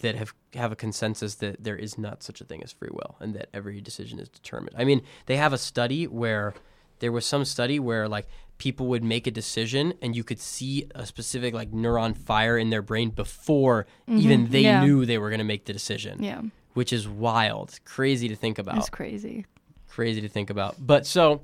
that 0.00 0.14
have 0.14 0.34
have 0.54 0.72
a 0.72 0.76
consensus 0.76 1.36
that 1.36 1.62
there 1.62 1.76
is 1.76 1.98
not 1.98 2.22
such 2.22 2.40
a 2.40 2.44
thing 2.44 2.62
as 2.62 2.72
free 2.72 2.90
will 2.92 3.16
and 3.20 3.34
that 3.34 3.48
every 3.54 3.80
decision 3.80 4.18
is 4.18 4.28
determined. 4.28 4.74
I 4.78 4.84
mean, 4.84 5.02
they 5.26 5.36
have 5.36 5.52
a 5.52 5.58
study 5.58 6.06
where 6.06 6.54
there 6.98 7.12
was 7.12 7.26
some 7.26 7.44
study 7.44 7.78
where 7.78 8.08
like 8.08 8.26
people 8.58 8.86
would 8.86 9.04
make 9.04 9.26
a 9.26 9.30
decision 9.30 9.94
and 10.00 10.16
you 10.16 10.24
could 10.24 10.40
see 10.40 10.88
a 10.94 11.04
specific 11.04 11.52
like 11.52 11.70
neuron 11.72 12.16
fire 12.16 12.56
in 12.56 12.70
their 12.70 12.82
brain 12.82 13.10
before 13.10 13.86
mm-hmm. 14.08 14.20
even 14.20 14.50
they 14.50 14.62
yeah. 14.62 14.84
knew 14.84 15.04
they 15.04 15.18
were 15.18 15.28
going 15.28 15.38
to 15.38 15.44
make 15.44 15.66
the 15.66 15.72
decision, 15.72 16.22
Yeah. 16.22 16.42
which 16.74 16.92
is 16.92 17.06
wild, 17.06 17.78
crazy 17.84 18.28
to 18.28 18.36
think 18.36 18.58
about 18.58 18.76
That's 18.76 18.90
crazy. 18.90 19.46
crazy 19.88 20.20
to 20.20 20.28
think 20.28 20.50
about. 20.50 20.76
But 20.78 21.06
so 21.06 21.42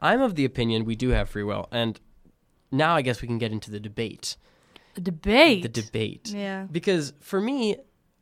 I'm 0.00 0.20
of 0.20 0.34
the 0.34 0.44
opinion 0.44 0.84
we 0.84 0.96
do 0.96 1.10
have 1.10 1.28
free 1.28 1.44
will. 1.44 1.68
And 1.70 2.00
now 2.70 2.94
I 2.96 3.02
guess 3.02 3.22
we 3.22 3.28
can 3.28 3.38
get 3.38 3.52
into 3.52 3.70
the 3.70 3.80
debate. 3.80 4.36
A 4.96 5.00
debate. 5.00 5.62
The 5.62 5.68
debate. 5.68 6.32
Yeah. 6.34 6.66
Because 6.70 7.12
for 7.20 7.40
me, 7.40 7.76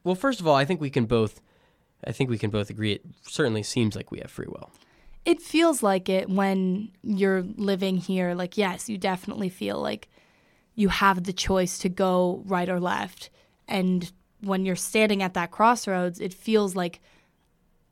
well, 0.04 0.14
first 0.14 0.40
of 0.40 0.46
all, 0.46 0.54
I 0.54 0.64
think 0.64 0.80
we 0.80 0.90
can 0.90 1.06
both 1.06 1.40
I 2.04 2.12
think 2.12 2.30
we 2.30 2.38
can 2.38 2.50
both 2.50 2.70
agree 2.70 2.92
it 2.92 3.04
certainly 3.22 3.62
seems 3.62 3.96
like 3.96 4.10
we 4.10 4.20
have 4.20 4.30
free 4.30 4.46
will. 4.48 4.70
It 5.24 5.42
feels 5.42 5.82
like 5.82 6.08
it 6.08 6.28
when 6.30 6.92
you're 7.02 7.42
living 7.42 7.96
here. 7.96 8.34
Like, 8.34 8.56
yes, 8.56 8.88
you 8.88 8.96
definitely 8.96 9.48
feel 9.48 9.80
like 9.80 10.08
you 10.74 10.88
have 10.88 11.24
the 11.24 11.32
choice 11.32 11.78
to 11.78 11.88
go 11.88 12.42
right 12.46 12.68
or 12.68 12.78
left. 12.78 13.30
And 13.66 14.12
when 14.40 14.64
you're 14.64 14.76
standing 14.76 15.22
at 15.22 15.34
that 15.34 15.50
crossroads, 15.50 16.20
it 16.20 16.32
feels 16.32 16.76
like 16.76 17.00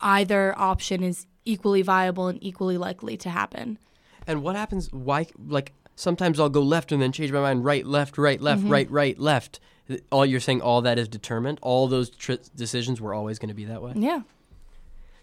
either 0.01 0.57
option 0.57 1.03
is 1.03 1.27
equally 1.45 1.83
viable 1.83 2.29
and 2.29 2.43
equally 2.43 2.79
likely 2.79 3.17
to 3.17 3.31
happen. 3.31 3.79
And 4.27 4.43
what 4.43 4.55
happens 4.55 4.93
why 4.93 5.27
like 5.47 5.73
sometimes 5.97 6.41
I'll 6.41 6.49
go 6.49 6.63
left 6.63 6.93
and 6.93 7.01
then 7.01 7.13
change 7.13 7.33
my 7.33 7.41
mind 7.41 7.65
right 7.65 7.87
left 7.87 8.19
right 8.19 8.41
left 8.41 8.63
mm-hmm. 8.63 8.73
right 8.73 8.91
right 8.91 9.19
left. 9.19 9.61
All 10.11 10.25
you're 10.25 10.41
saying 10.41 10.63
all 10.63 10.83
that 10.83 10.99
is 10.99 11.09
determined. 11.09 11.59
All 11.61 11.89
those 11.89 12.11
tr- 12.11 12.35
decisions 12.57 13.01
were 13.01 13.13
always 13.13 13.39
going 13.39 13.49
to 13.49 13.55
be 13.55 13.67
that 13.67 13.83
way. 13.83 13.93
Yeah. 13.97 14.23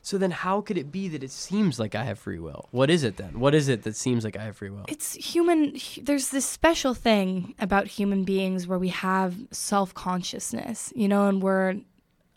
So 0.04 0.18
then 0.18 0.32
how 0.32 0.62
could 0.62 0.78
it 0.78 0.92
be 0.92 1.08
that 1.10 1.24
it 1.24 1.32
seems 1.32 1.80
like 1.80 1.94
I 1.94 2.04
have 2.04 2.18
free 2.18 2.40
will? 2.40 2.68
What 2.72 2.90
is 2.90 3.04
it 3.04 3.18
then? 3.18 3.40
What 3.40 3.54
is 3.54 3.70
it 3.70 3.84
that 3.84 3.96
seems 3.96 4.24
like 4.24 4.36
I 4.36 4.44
have 4.44 4.58
free 4.58 4.72
will? 4.72 4.86
It's 4.88 5.14
human. 5.14 5.78
There's 6.02 6.30
this 6.30 6.46
special 6.46 6.94
thing 6.94 7.54
about 7.60 7.88
human 7.88 8.24
beings 8.24 8.68
where 8.68 8.80
we 8.80 8.90
have 8.90 9.36
self 9.52 9.94
consciousness, 9.94 10.92
you 10.96 11.08
know, 11.08 11.28
and 11.28 11.42
we're 11.42 11.76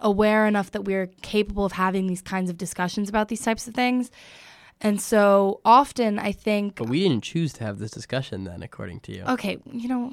aware 0.00 0.46
enough 0.46 0.72
that 0.72 0.84
we're 0.84 1.06
capable 1.22 1.64
of 1.64 1.72
having 1.72 2.06
these 2.06 2.20
kinds 2.20 2.50
of 2.50 2.58
discussions 2.58 3.08
about 3.08 3.28
these 3.28 3.42
types 3.42 3.66
of 3.66 3.74
things. 3.74 4.10
And 4.80 5.00
so 5.00 5.60
often 5.64 6.18
I 6.18 6.32
think, 6.32 6.76
But 6.76 6.88
we 6.88 7.00
didn't 7.00 7.24
choose 7.24 7.52
to 7.54 7.64
have 7.64 7.78
this 7.78 7.90
discussion 7.90 8.44
then, 8.44 8.62
according 8.62 9.00
to 9.00 9.12
you. 9.16 9.22
okay, 9.28 9.58
you 9.72 9.88
know, 9.88 10.12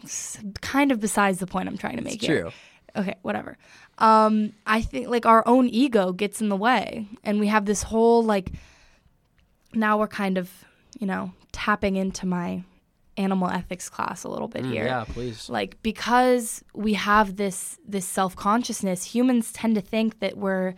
kind 0.62 0.91
of 0.91 1.00
besides 1.00 1.39
the 1.39 1.47
point 1.47 1.67
I'm 1.67 1.78
trying 1.78 1.97
to 1.97 2.04
make 2.04 2.15
it's 2.15 2.26
here. 2.26 2.41
true. 2.43 2.52
okay, 2.95 3.15
whatever. 3.21 3.58
Um, 3.97 4.54
I 4.65 4.82
think 4.82 5.08
like 5.10 5.26
our 5.26 5.43
own 5.47 5.67
ego 5.67 6.13
gets 6.13 6.41
in 6.41 6.50
the 6.50 6.56
way, 6.56 7.08
and 7.24 7.39
we 7.39 7.47
have 7.47 7.65
this 7.65 7.84
whole 7.84 8.24
like. 8.24 8.52
Now 9.74 9.97
we're 9.97 10.08
kind 10.08 10.38
of, 10.38 10.50
you 11.00 11.08
know, 11.08 11.32
tapping 11.54 11.95
into 11.95 12.26
my 12.26 12.63
animal 13.17 13.50
ethics 13.50 13.89
class 13.89 14.24
a 14.24 14.30
little 14.30 14.47
bit 14.47 14.63
Mm, 14.63 14.71
here 14.74 14.86
Yeah, 14.86 15.04
please. 15.08 15.50
like 15.50 15.82
because 15.84 16.63
we 16.74 16.93
have 16.93 17.36
this 17.36 17.78
this 17.88 18.06
self-consciousness 18.06 19.04
humans 19.04 19.52
tend 19.52 19.76
to 19.76 19.82
think 19.82 20.19
that 20.19 20.38
we're 20.38 20.74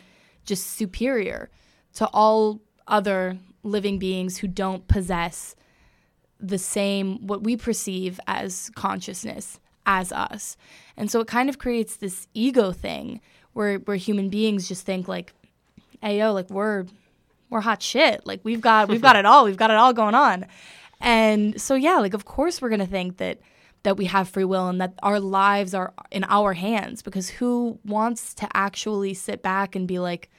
just 0.46 0.68
superior 0.72 1.50
to 1.94 2.08
all 2.08 2.60
other 2.88 3.38
living 3.64 3.98
beings 3.98 4.38
who 4.38 4.48
don't 4.48 4.88
possess 4.88 5.56
the 6.40 6.58
same 6.58 7.26
what 7.26 7.44
we 7.44 7.56
perceive 7.56 8.20
as 8.28 8.70
consciousness 8.76 9.60
as 9.86 10.12
us. 10.12 10.58
And 10.98 11.10
so 11.10 11.22
it 11.22 11.28
kind 11.28 11.50
of 11.50 11.58
creates 11.58 11.96
this 11.96 12.28
ego 12.34 12.72
thing 12.72 13.22
where 13.54 13.78
where 13.80 13.98
human 13.98 14.30
beings 14.30 14.68
just 14.68 14.86
think 14.86 15.08
like 15.08 15.34
hey 16.02 16.20
yo 16.20 16.34
like 16.34 16.50
we're 16.50 16.86
we're 17.50 17.62
hot 17.62 17.82
shit. 17.82 18.26
Like 18.26 18.42
we've 18.44 18.62
got 18.62 18.90
we've 18.90 19.02
got 19.02 19.16
it 19.18 19.26
all. 19.26 19.46
We've 19.46 19.58
got 19.58 19.72
it 19.72 19.78
all 19.78 19.94
going 19.94 20.16
on. 20.16 20.46
And 21.00 21.60
so 21.60 21.76
yeah 21.76 22.00
like 22.00 22.14
of 22.14 22.26
course 22.26 22.62
we're 22.62 22.70
going 22.70 22.80
to 22.80 22.86
think 22.86 23.18
that 23.18 23.40
that 23.84 23.98
we 23.98 24.06
have 24.06 24.30
free 24.30 24.46
will 24.46 24.70
and 24.70 24.82
that 24.82 24.94
our 25.04 25.20
lives 25.20 25.74
are 25.74 25.94
in 26.10 26.24
our 26.26 26.54
hands 26.54 27.02
because 27.02 27.30
who 27.30 27.78
wants 27.86 28.34
to 28.34 28.48
actually 28.54 29.14
sit 29.14 29.42
back 29.42 29.76
and 29.76 29.88
be 29.88 30.00
like 30.00 30.30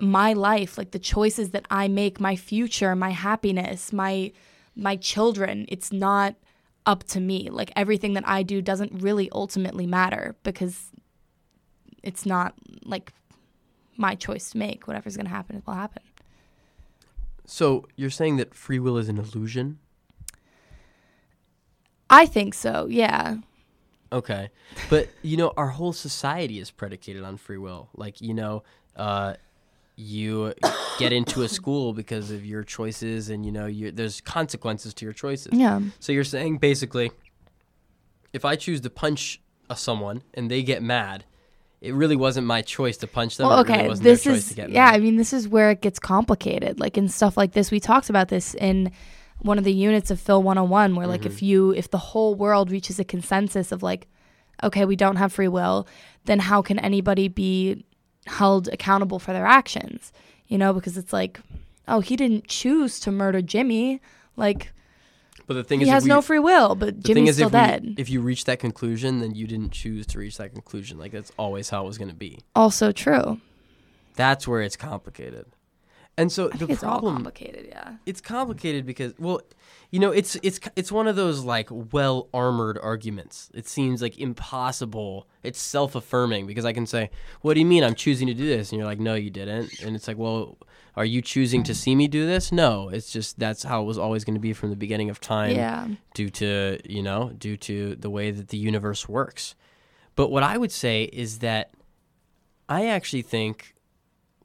my 0.00 0.32
life 0.32 0.76
like 0.76 0.90
the 0.90 0.98
choices 0.98 1.50
that 1.50 1.64
i 1.70 1.86
make 1.86 2.18
my 2.18 2.34
future 2.34 2.94
my 2.96 3.10
happiness 3.10 3.92
my 3.92 4.32
my 4.74 4.96
children 4.96 5.64
it's 5.68 5.92
not 5.92 6.34
up 6.86 7.04
to 7.04 7.20
me 7.20 7.48
like 7.50 7.70
everything 7.76 8.14
that 8.14 8.26
i 8.26 8.42
do 8.42 8.60
doesn't 8.60 8.92
really 9.00 9.30
ultimately 9.32 9.86
matter 9.86 10.34
because 10.42 10.90
it's 12.02 12.26
not 12.26 12.54
like 12.84 13.12
my 13.96 14.14
choice 14.14 14.50
to 14.50 14.58
make 14.58 14.86
whatever's 14.88 15.16
going 15.16 15.26
to 15.26 15.30
happen 15.30 15.56
it 15.56 15.62
will 15.66 15.74
happen 15.74 16.02
So 17.46 17.86
you're 17.94 18.10
saying 18.10 18.36
that 18.38 18.54
free 18.54 18.78
will 18.80 18.96
is 18.98 19.08
an 19.08 19.18
illusion? 19.18 19.78
i 22.10 22.26
think 22.26 22.54
so 22.54 22.86
yeah 22.90 23.36
Okay. 24.12 24.50
But, 24.90 25.08
you 25.22 25.36
know, 25.36 25.52
our 25.56 25.70
whole 25.70 25.92
society 25.92 26.60
is 26.60 26.70
predicated 26.70 27.24
on 27.24 27.36
free 27.36 27.58
will. 27.58 27.88
Like, 27.96 28.20
you 28.20 28.32
know, 28.32 28.62
uh, 28.94 29.34
you 29.96 30.52
get 30.98 31.12
into 31.12 31.42
a 31.42 31.48
school 31.48 31.92
because 31.92 32.30
of 32.30 32.44
your 32.44 32.64
choices 32.64 33.30
and, 33.30 33.46
you 33.46 33.52
know, 33.52 33.66
you 33.66 33.92
there's 33.92 34.20
consequences 34.20 34.92
to 34.94 35.04
your 35.04 35.12
choices. 35.12 35.52
yeah 35.52 35.80
So 36.00 36.12
you're 36.12 36.24
saying 36.24 36.58
basically, 36.58 37.12
if 38.32 38.44
I 38.44 38.56
choose 38.56 38.80
to 38.82 38.90
punch 38.90 39.40
a 39.70 39.76
someone 39.76 40.22
and 40.34 40.50
they 40.50 40.62
get 40.62 40.82
mad, 40.82 41.24
it 41.80 41.94
really 41.94 42.16
wasn't 42.16 42.46
my 42.46 42.62
choice 42.62 42.96
to 42.98 43.06
punch 43.06 43.36
them. 43.36 43.46
Well, 43.46 43.62
really 43.62 43.74
okay, 43.74 43.88
wasn't 43.88 44.04
this 44.04 44.24
their 44.24 44.34
choice 44.34 44.42
is 44.42 44.48
to 44.48 44.54
get 44.54 44.70
yeah. 44.70 44.86
I 44.86 44.98
mean, 44.98 45.16
this 45.16 45.32
is 45.32 45.46
where 45.46 45.70
it 45.70 45.80
gets 45.80 45.98
complicated. 45.98 46.80
Like 46.80 46.98
in 46.98 47.08
stuff 47.08 47.36
like 47.36 47.52
this, 47.52 47.70
we 47.70 47.78
talked 47.78 48.10
about 48.10 48.28
this 48.28 48.54
in 48.54 48.90
one 49.40 49.58
of 49.58 49.64
the 49.64 49.72
units 49.72 50.10
of 50.10 50.18
Phil 50.18 50.42
101, 50.42 50.96
where 50.96 51.06
like 51.06 51.20
Mm-hmm. 51.20 51.28
if 51.28 51.42
you 51.42 51.70
if 51.72 51.90
the 51.90 51.98
whole 51.98 52.34
world 52.34 52.70
reaches 52.70 52.98
a 52.98 53.04
consensus 53.04 53.70
of 53.70 53.82
like, 53.82 54.08
okay, 54.62 54.84
we 54.84 54.96
don't 54.96 55.16
have 55.16 55.32
free 55.32 55.48
will, 55.48 55.86
then 56.24 56.38
how 56.40 56.62
can 56.62 56.78
anybody 56.78 57.28
be 57.28 57.84
held 58.26 58.68
accountable 58.68 59.18
for 59.18 59.32
their 59.32 59.46
actions? 59.46 60.12
You 60.48 60.58
know, 60.58 60.72
because 60.72 60.96
it's 60.96 61.12
like, 61.12 61.40
oh, 61.88 62.00
he 62.00 62.16
didn't 62.16 62.46
choose 62.48 63.00
to 63.00 63.10
murder 63.10 63.40
Jimmy. 63.42 64.00
Like 64.36 64.72
But 65.46 65.54
the 65.54 65.64
thing 65.64 65.80
he 65.80 65.86
is, 65.86 65.90
has 65.92 66.02
we- 66.04 66.08
no 66.10 66.20
free 66.22 66.38
will, 66.38 66.74
but 66.74 67.00
Jimmy's 67.00 67.30
is, 67.30 67.36
still 67.36 67.48
if, 67.48 67.52
we- 67.54 67.58
dead. 67.58 67.94
if 67.98 68.10
you 68.10 68.20
reach 68.20 68.44
that 68.46 68.58
conclusion, 68.58 69.20
then 69.20 69.34
you 69.34 69.46
didn't 69.46 69.72
choose 69.72 70.06
to 70.08 70.18
reach 70.18 70.36
that 70.38 70.52
conclusion. 70.52 70.98
Like 70.98 71.12
that's 71.12 71.32
always 71.38 71.70
how 71.70 71.84
it 71.84 71.86
was 71.86 71.98
going 71.98 72.10
to 72.10 72.14
be. 72.16 72.40
also 72.54 72.92
true. 72.92 73.40
That's 74.16 74.46
where 74.46 74.62
it's 74.62 74.76
complicated. 74.76 75.46
And 76.16 76.30
so 76.30 76.48
the 76.48 76.58
think 76.58 76.70
it's 76.70 76.82
all 76.84 76.90
problem 77.00 77.14
complicated. 77.16 77.66
Yeah. 77.68 77.94
it's 78.06 78.20
complicated 78.20 78.86
because 78.86 79.14
well 79.18 79.40
you 79.90 79.98
know 79.98 80.10
it's 80.12 80.36
it's 80.42 80.60
it's 80.76 80.92
one 80.92 81.08
of 81.08 81.16
those 81.16 81.44
like 81.44 81.68
well 81.70 82.28
armored 82.32 82.78
arguments 82.82 83.50
it 83.52 83.66
seems 83.66 84.00
like 84.00 84.16
impossible 84.18 85.26
it's 85.42 85.60
self-affirming 85.60 86.46
because 86.46 86.64
i 86.64 86.72
can 86.72 86.86
say 86.86 87.10
what 87.42 87.54
do 87.54 87.60
you 87.60 87.66
mean 87.66 87.82
i'm 87.84 87.94
choosing 87.94 88.26
to 88.28 88.34
do 88.34 88.46
this 88.46 88.70
and 88.70 88.78
you're 88.78 88.86
like 88.86 88.98
no 89.00 89.14
you 89.14 89.30
didn't 89.30 89.80
and 89.82 89.94
it's 89.96 90.06
like 90.08 90.16
well 90.18 90.56
are 90.96 91.04
you 91.04 91.20
choosing 91.20 91.62
to 91.64 91.74
see 91.74 91.94
me 91.94 92.06
do 92.08 92.24
this 92.26 92.50
no 92.52 92.88
it's 92.88 93.10
just 93.12 93.38
that's 93.38 93.62
how 93.64 93.82
it 93.82 93.84
was 93.84 93.98
always 93.98 94.24
going 94.24 94.34
to 94.34 94.40
be 94.40 94.52
from 94.52 94.70
the 94.70 94.76
beginning 94.76 95.10
of 95.10 95.20
time 95.20 95.54
Yeah. 95.56 95.88
due 96.14 96.30
to 96.30 96.78
you 96.84 97.02
know 97.02 97.30
due 97.36 97.56
to 97.58 97.96
the 97.96 98.10
way 98.10 98.30
that 98.30 98.48
the 98.48 98.58
universe 98.58 99.08
works 99.08 99.54
but 100.16 100.30
what 100.30 100.42
i 100.44 100.56
would 100.56 100.72
say 100.72 101.04
is 101.12 101.38
that 101.40 101.70
i 102.68 102.86
actually 102.86 103.22
think 103.22 103.73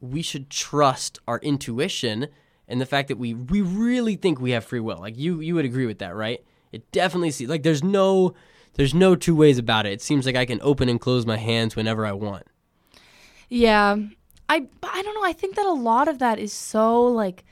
we 0.02 0.22
should 0.22 0.50
trust 0.50 1.20
our 1.28 1.40
intuition 1.40 2.28
and 2.68 2.80
the 2.80 2.86
fact 2.86 3.08
that 3.08 3.18
we 3.18 3.34
we 3.34 3.62
really 3.62 4.16
think 4.16 4.40
we 4.40 4.52
have 4.52 4.64
free 4.64 4.80
will 4.80 5.00
like 5.00 5.18
you 5.18 5.40
you 5.40 5.56
would 5.56 5.66
agree 5.66 5.86
with 5.86 6.00
that 6.00 6.16
right 6.16 6.44
it 6.72 6.90
definitely 6.92 7.32
seems 7.32 7.50
like 7.50 7.64
there's 7.64 7.84
no 7.84 8.34
there's 8.76 8.94
no 8.94 9.16
two 9.16 9.36
ways 9.36 9.58
about 9.58 9.86
it 9.86 9.94
it 9.94 10.02
seems 10.02 10.26
like 10.26 10.36
i 10.36 10.46
can 10.46 10.60
open 10.62 10.88
and 10.90 11.02
close 11.02 11.26
my 11.26 11.38
hands 11.38 11.76
whenever 11.76 12.06
i 12.06 12.12
want 12.12 12.46
Yeah. 13.50 13.98
I 14.48 14.68
I 14.84 15.02
don't 15.02 15.14
know. 15.16 15.24
I 15.24 15.34
think 15.34 15.56
that 15.56 15.66
a 15.66 15.74
lot 15.74 16.08
of 16.08 16.20
that 16.20 16.40
is 16.40 16.54
so 16.54 17.04
like 17.06 17.44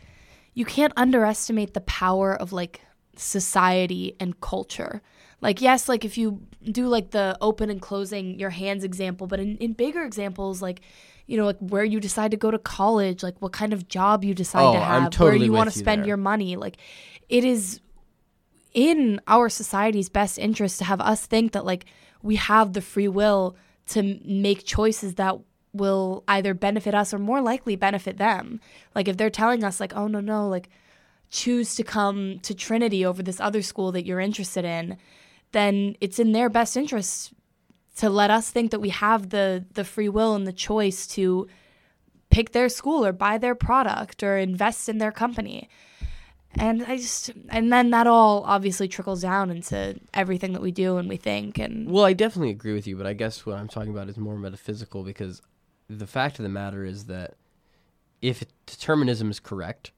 you 0.53 0.65
can't 0.65 0.93
underestimate 0.97 1.73
the 1.73 1.81
power 1.81 2.36
of 2.36 2.51
like 2.51 2.81
society 3.15 4.15
and 4.19 4.39
culture. 4.41 5.01
Like 5.41 5.62
yes, 5.62 5.88
like 5.88 6.03
if 6.03 6.17
you 6.17 6.41
do 6.63 6.88
like 6.88 7.12
the 7.12 7.38
open 7.41 7.69
and 7.69 7.81
closing 7.81 8.39
your 8.39 8.49
hands 8.49 8.83
example, 8.83 9.27
but 9.27 9.39
in, 9.39 9.57
in 9.57 9.73
bigger 9.73 10.03
examples 10.03 10.62
like 10.62 10.81
you 11.28 11.38
know, 11.38 11.46
like 11.46 11.58
where 11.60 11.84
you 11.84 12.00
decide 12.00 12.32
to 12.32 12.38
go 12.38 12.50
to 12.50 12.58
college, 12.58 13.22
like 13.22 13.36
what 13.40 13.52
kind 13.52 13.74
of 13.74 13.88
job 13.88 14.24
you 14.24 14.34
decide 14.34 14.63
Oh, 14.63 14.74
to 14.74 14.80
have, 14.80 15.12
totally 15.12 15.38
where 15.40 15.46
you 15.46 15.52
want 15.52 15.70
to 15.72 15.78
you 15.78 15.84
spend 15.84 16.02
there. 16.02 16.08
your 16.08 16.18
money. 16.18 16.56
Like 16.56 16.78
it 17.30 17.44
is 17.44 17.80
in 18.74 19.20
our 19.28 19.50
society's 19.50 20.10
best 20.10 20.38
interest 20.40 20.78
to 20.80 20.86
have 20.86 21.02
us 21.02 21.26
think 21.26 21.52
that 21.52 21.66
like 21.66 21.86
we 22.22 22.36
have 22.38 22.74
the 22.74 22.82
free 22.82 23.08
will 23.08 23.56
to 23.88 24.20
make 24.26 24.63
choices 24.66 25.16
that 25.16 25.38
will 25.74 26.24
either 26.28 26.54
benefit 26.54 26.96
us 26.96 27.13
or 27.13 27.20
more 27.20 27.42
likely 27.42 27.76
benefit 27.76 28.18
them. 28.18 28.60
Like 28.96 29.08
if 29.08 29.18
they're 29.18 29.30
telling 29.30 29.63
us 29.63 29.80
like, 29.80 29.94
"Oh 29.96 30.08
no, 30.08 30.20
no, 30.20 30.48
like 30.48 30.70
choose 31.30 31.76
to 31.76 31.84
come 31.84 32.40
to 32.40 32.54
Trinity 32.54 33.06
over 33.06 33.22
this 33.22 33.40
other 33.40 33.62
school 33.62 33.92
that 33.92 34.06
you're 34.06 34.20
interested 34.20 34.66
in," 34.66 34.98
then 35.52 35.96
it's 36.02 36.20
in 36.20 36.32
their 36.32 36.50
best 36.50 36.76
interest 36.78 37.34
to 37.97 38.10
let 38.10 38.31
us 38.31 38.49
think 38.49 38.71
that 38.71 38.79
we 38.79 38.89
have 38.89 39.29
the 39.29 39.65
the 39.73 39.83
free 39.83 40.10
will 40.10 40.36
and 40.36 40.47
the 40.47 40.53
choice 40.53 41.07
to 41.07 41.47
pick 42.29 42.51
their 42.51 42.69
school 42.69 43.05
or 43.05 43.12
buy 43.12 43.38
their 43.38 43.55
product 43.55 44.23
or 44.23 44.38
invest 44.38 44.89
in 44.89 44.97
their 44.97 45.12
company. 45.12 45.69
And 46.55 46.83
I 46.83 46.97
just 46.97 47.31
and 47.49 47.71
then 47.71 47.91
that 47.91 48.07
all 48.07 48.43
obviously 48.45 48.88
trickles 48.88 49.21
down 49.21 49.49
into 49.51 49.99
everything 50.13 50.53
that 50.53 50.62
we 50.62 50.71
do 50.71 50.97
and 50.97 51.07
we 51.07 51.17
think 51.17 51.60
and 51.60 51.89
well 51.89 52.05
i 52.05 52.13
definitely 52.13 52.49
agree 52.49 52.73
with 52.73 52.88
you 52.88 52.95
but 52.95 53.05
i 53.05 53.13
guess 53.13 53.45
what 53.45 53.57
i'm 53.57 53.67
talking 53.67 53.91
about 53.91 54.10
is 54.10 54.17
more 54.17 54.38
metaphysical 54.38 55.03
because 55.03 55.41
the 55.88 56.07
fact 56.07 56.39
of 56.39 56.43
the 56.43 56.49
matter 56.49 56.83
is 56.83 57.05
that 57.05 57.36
if 58.21 58.43
determinism 58.65 59.29
is 59.29 59.39
correct 59.39 59.91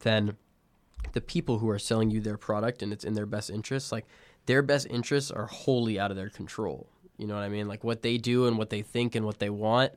then 0.00 0.36
the 1.12 1.20
people 1.20 1.58
who 1.58 1.68
are 1.68 1.78
selling 1.78 2.10
you 2.10 2.20
their 2.20 2.36
product 2.36 2.82
and 2.82 2.92
it's 2.92 3.04
in 3.04 3.14
their 3.14 3.26
best 3.26 3.50
interests, 3.50 3.92
like 3.92 4.06
their 4.46 4.62
best 4.62 4.86
interests 4.90 5.30
are 5.30 5.46
wholly 5.46 5.98
out 5.98 6.10
of 6.10 6.16
their 6.16 6.28
control. 6.28 6.88
You 7.18 7.26
know 7.26 7.34
what 7.34 7.42
I 7.42 7.48
mean? 7.48 7.68
Like 7.68 7.84
what 7.84 8.02
they 8.02 8.18
do 8.18 8.46
and 8.46 8.58
what 8.58 8.70
they 8.70 8.82
think 8.82 9.14
and 9.14 9.24
what 9.24 9.38
they 9.38 9.50
want, 9.50 9.92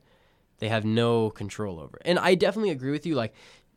they 0.60 0.70
have 0.70 0.86
no 0.86 1.30
control 1.30 1.80
over. 1.80 2.00
And 2.06 2.20
I 2.20 2.36
definitely 2.36 2.72
agree 2.72 2.92
with 2.92 3.06
you. 3.06 3.16
Like 3.16 3.34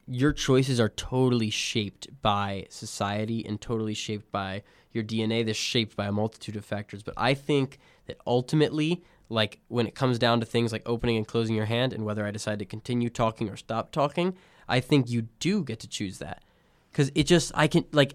your 0.07 0.33
choices 0.33 0.81
are 0.81 0.88
totally 0.88 1.50
shaped 1.50 2.09
by 2.22 2.66
society 2.68 3.44
and 3.46 3.61
totally 3.61 3.94
shaped 3.94 4.31
by 4.33 4.62
your 4.92 5.05
DNA. 5.05 5.44
They're 5.44 5.55
shaped 5.55 5.96
by 5.96 6.07
a 6.07 6.12
multitude 6.12 6.57
of 6.57 6.64
factors. 6.64 7.02
But 7.02 7.14
I 7.16 7.35
think 7.35 7.78
that 8.07 8.18
ultimately, 8.26 9.02
like 9.28 9.61
when 9.68 9.87
it 9.87 9.94
comes 9.94 10.18
down 10.18 10.40
to 10.40 10.46
things 10.46 10.72
like 10.72 10.83
opening 10.87 11.16
and 11.16 11.26
closing 11.26 11.55
your 11.55 11.66
hand 11.66 11.92
and 11.92 12.05
whether 12.05 12.26
I 12.26 12.31
decide 12.31 12.59
to 12.59 12.64
continue 12.64 13.09
talking 13.09 13.48
or 13.48 13.57
stop 13.57 13.92
talking, 13.92 14.37
I 14.68 14.81
think 14.81 15.09
you 15.09 15.22
do 15.40 15.64
get 15.64 15.81
to 15.81 15.88
choose 15.88 16.18
that. 16.18 16.42
Cause 16.92 17.11
it 17.14 17.24
just 17.24 17.52
I 17.55 17.68
can 17.68 17.87
like 17.92 18.14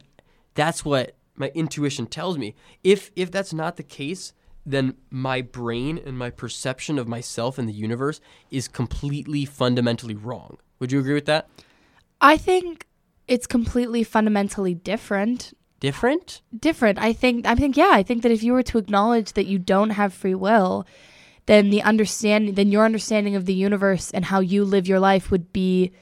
that's 0.53 0.85
what 0.85 1.15
my 1.35 1.51
intuition 1.55 2.05
tells 2.05 2.37
me. 2.37 2.55
If 2.83 3.11
if 3.15 3.31
that's 3.31 3.53
not 3.53 3.77
the 3.77 3.83
case, 3.83 4.33
then 4.67 4.95
my 5.09 5.41
brain 5.41 5.97
and 6.05 6.17
my 6.17 6.29
perception 6.29 6.99
of 6.99 7.07
myself 7.07 7.57
and 7.57 7.69
the 7.69 7.73
universe 7.73 8.19
is 8.51 8.67
completely 8.67 9.45
fundamentally 9.45 10.13
wrong. 10.13 10.57
Would 10.79 10.91
you 10.91 10.99
agree 10.99 11.13
with 11.13 11.25
that? 11.25 11.47
I 12.19 12.35
think 12.35 12.85
it's 13.29 13.47
completely 13.47 14.03
fundamentally 14.03 14.73
different. 14.73 15.53
Different? 15.79 16.41
Different. 16.57 16.99
I 16.99 17.13
think 17.13 17.45
I 17.47 17.55
think 17.55 17.77
yeah, 17.77 17.91
I 17.93 18.03
think 18.03 18.23
that 18.23 18.31
if 18.31 18.43
you 18.43 18.51
were 18.51 18.63
to 18.63 18.77
acknowledge 18.77 19.33
that 19.33 19.45
you 19.45 19.57
don't 19.57 19.91
have 19.91 20.13
free 20.13 20.35
will, 20.35 20.85
then 21.45 21.69
the 21.69 21.81
understanding 21.83 22.55
then 22.55 22.69
your 22.69 22.83
understanding 22.83 23.35
of 23.35 23.45
the 23.45 23.53
universe 23.53 24.11
and 24.11 24.25
how 24.25 24.41
you 24.41 24.65
live 24.65 24.87
your 24.87 24.99
life 24.99 25.31
would 25.31 25.53
be 25.53 25.93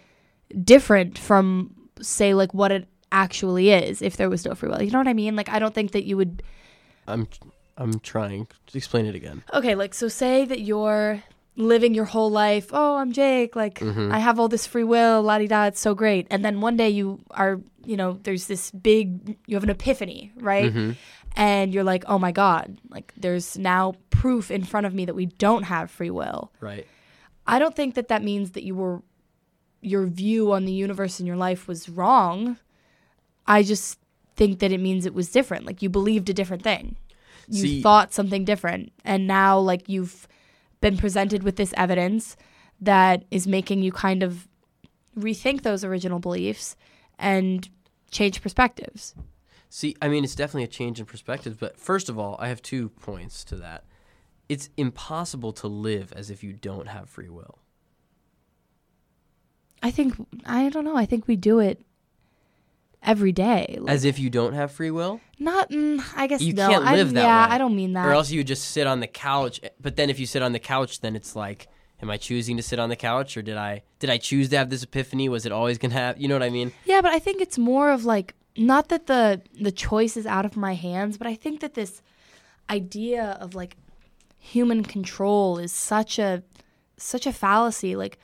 different 0.63 1.19
from 1.19 1.71
say 2.01 2.34
like 2.34 2.54
what 2.54 2.71
it 2.71 2.88
actually 3.12 3.69
is 3.69 4.01
if 4.01 4.17
there 4.17 4.30
was 4.30 4.43
no 4.43 4.56
free 4.56 4.69
will. 4.69 4.82
You 4.82 4.91
know 4.91 4.97
what 4.97 5.08
I 5.08 5.13
mean? 5.13 5.36
Like 5.36 5.49
I 5.49 5.60
don't 5.60 5.75
think 5.75 5.91
that 5.91 6.06
you 6.06 6.17
would 6.17 6.41
I'm 7.08 7.28
I'm 7.77 7.99
trying. 7.99 8.47
Just 8.65 8.75
explain 8.75 9.05
it 9.05 9.15
again. 9.15 9.43
Okay, 9.53 9.75
like 9.75 9.93
so 9.93 10.07
say 10.07 10.45
that 10.45 10.61
you're 10.61 11.23
living 11.57 11.93
your 11.93 12.05
whole 12.05 12.29
life, 12.29 12.69
oh, 12.73 12.97
I'm 12.97 13.11
Jake, 13.13 13.55
like 13.55 13.79
Mm-hmm. 13.79 14.11
I 14.11 14.19
have 14.19 14.39
all 14.39 14.47
this 14.47 14.67
free 14.67 14.83
will, 14.83 15.21
la 15.21 15.38
di 15.38 15.47
da, 15.47 15.65
it's 15.65 15.79
so 15.79 15.95
great. 15.95 16.27
And 16.29 16.43
then 16.43 16.61
one 16.61 16.75
day 16.77 16.89
you 16.89 17.21
are 17.31 17.59
you 17.85 17.97
know, 17.97 18.19
there's 18.23 18.47
this 18.47 18.71
big, 18.71 19.38
you 19.45 19.55
have 19.55 19.63
an 19.63 19.69
epiphany, 19.69 20.31
right? 20.35 20.71
Mm-hmm. 20.73 20.91
And 21.35 21.73
you're 21.73 21.83
like, 21.83 22.03
oh 22.07 22.17
my 22.17 22.31
God, 22.31 22.79
like 22.89 23.13
there's 23.17 23.57
now 23.57 23.95
proof 24.09 24.49
in 24.51 24.63
front 24.63 24.85
of 24.85 24.93
me 24.93 25.05
that 25.05 25.15
we 25.15 25.27
don't 25.27 25.63
have 25.63 25.91
free 25.91 26.09
will. 26.09 26.51
Right. 26.59 26.88
I 27.45 27.59
don't 27.59 27.75
think 27.75 27.95
that 27.95 28.07
that 28.07 28.23
means 28.23 28.51
that 28.51 28.63
you 28.63 28.75
were, 28.75 29.01
your 29.81 30.07
view 30.07 30.51
on 30.51 30.65
the 30.65 30.71
universe 30.71 31.19
and 31.19 31.27
your 31.27 31.35
life 31.35 31.67
was 31.67 31.89
wrong. 31.89 32.57
I 33.45 33.61
just 33.61 33.99
think 34.35 34.59
that 34.59 34.71
it 34.71 34.79
means 34.79 35.05
it 35.05 35.13
was 35.13 35.29
different. 35.29 35.65
Like 35.65 35.81
you 35.81 35.89
believed 35.89 36.29
a 36.29 36.33
different 36.33 36.63
thing. 36.63 36.95
You 37.47 37.62
See- 37.62 37.81
thought 37.81 38.13
something 38.13 38.45
different. 38.45 38.91
And 39.03 39.27
now, 39.27 39.60
like, 39.60 39.88
you've 39.89 40.27
been 40.81 40.97
presented 40.97 41.43
with 41.43 41.55
this 41.55 41.73
evidence 41.77 42.36
that 42.81 43.23
is 43.31 43.47
making 43.47 43.81
you 43.81 43.91
kind 43.91 44.23
of 44.23 44.47
rethink 45.17 45.62
those 45.62 45.84
original 45.84 46.19
beliefs 46.19 46.75
and 47.17 47.69
change 48.12 48.41
perspectives. 48.41 49.15
See, 49.69 49.95
I 50.01 50.08
mean, 50.08 50.23
it's 50.23 50.36
definitely 50.36 50.63
a 50.63 50.67
change 50.67 50.99
in 50.99 51.05
perspective, 51.05 51.58
but 51.60 51.77
first 51.77 52.10
of 52.10 52.17
all, 52.19 52.36
I 52.39 52.49
have 52.49 52.62
two 52.62 52.89
points 52.89 53.43
to 53.45 53.55
that. 53.58 53.86
It's 54.47 54.69
impossible 54.77 55.53
to 55.53 55.67
live 55.67 56.13
as 56.13 56.29
if 56.29 56.43
you 56.43 56.53
don't 56.53 56.88
have 56.88 57.10
free 57.10 57.29
will. 57.29 57.60
I 59.81 59.91
think, 59.91 60.15
I 60.45 60.69
don't 60.69 60.86
know, 60.86 60.97
I 60.97 61.05
think 61.05 61.27
we 61.27 61.36
do 61.36 61.60
it 61.60 61.81
every 63.05 63.31
day. 63.31 63.77
Like, 63.79 63.91
As 63.93 64.05
if 64.05 64.19
you 64.19 64.29
don't 64.29 64.53
have 64.53 64.71
free 64.71 64.91
will? 64.91 65.21
not, 65.39 65.69
mm, 65.69 66.03
I 66.15 66.27
guess 66.27 66.41
You 66.41 66.53
no. 66.53 66.69
can't 66.69 66.85
I- 66.85 66.95
live 66.95 67.13
that 67.13 67.23
yeah, 67.23 67.47
way. 67.47 67.55
I 67.55 67.57
don't 67.57 67.75
mean 67.75 67.93
that. 67.93 68.05
Or 68.05 68.11
else 68.11 68.31
you 68.31 68.39
would 68.39 68.47
just 68.47 68.71
sit 68.71 68.87
on 68.87 68.99
the 68.99 69.07
couch. 69.07 69.59
But 69.81 69.95
then 69.95 70.09
if 70.09 70.19
you 70.19 70.25
sit 70.25 70.41
on 70.41 70.53
the 70.53 70.59
couch, 70.59 71.01
then 71.01 71.15
it's 71.15 71.35
like, 71.35 71.67
am 72.01 72.09
I 72.09 72.17
choosing 72.17 72.57
to 72.57 72.63
sit 72.63 72.79
on 72.79 72.89
the 72.89 72.95
couch 72.95 73.37
or 73.37 73.41
did 73.41 73.57
I 73.57 73.83
did 73.99 74.09
I 74.09 74.17
choose 74.17 74.49
to 74.49 74.57
have 74.57 74.69
this 74.69 74.83
epiphany? 74.83 75.29
Was 75.29 75.45
it 75.45 75.51
always 75.51 75.77
gonna 75.77 75.93
have 75.93 76.19
you 76.19 76.27
know 76.27 76.35
what 76.35 76.43
I 76.43 76.49
mean? 76.49 76.71
Yeah, 76.85 77.01
but 77.01 77.11
I 77.11 77.19
think 77.19 77.41
it's 77.41 77.57
more 77.57 77.89
of 77.91 78.05
like 78.05 78.33
not 78.57 78.89
that 78.89 79.07
the 79.07 79.41
the 79.59 79.71
choice 79.71 80.15
is 80.17 80.25
out 80.25 80.45
of 80.45 80.55
my 80.57 80.73
hands, 80.73 81.17
but 81.17 81.27
I 81.27 81.35
think 81.35 81.59
that 81.61 81.73
this 81.73 82.01
idea 82.69 83.37
of 83.41 83.55
like 83.55 83.77
human 84.37 84.83
control 84.83 85.57
is 85.57 85.71
such 85.71 86.19
a 86.19 86.43
such 86.97 87.25
a 87.25 87.33
fallacy. 87.33 87.95
Like 87.95 88.19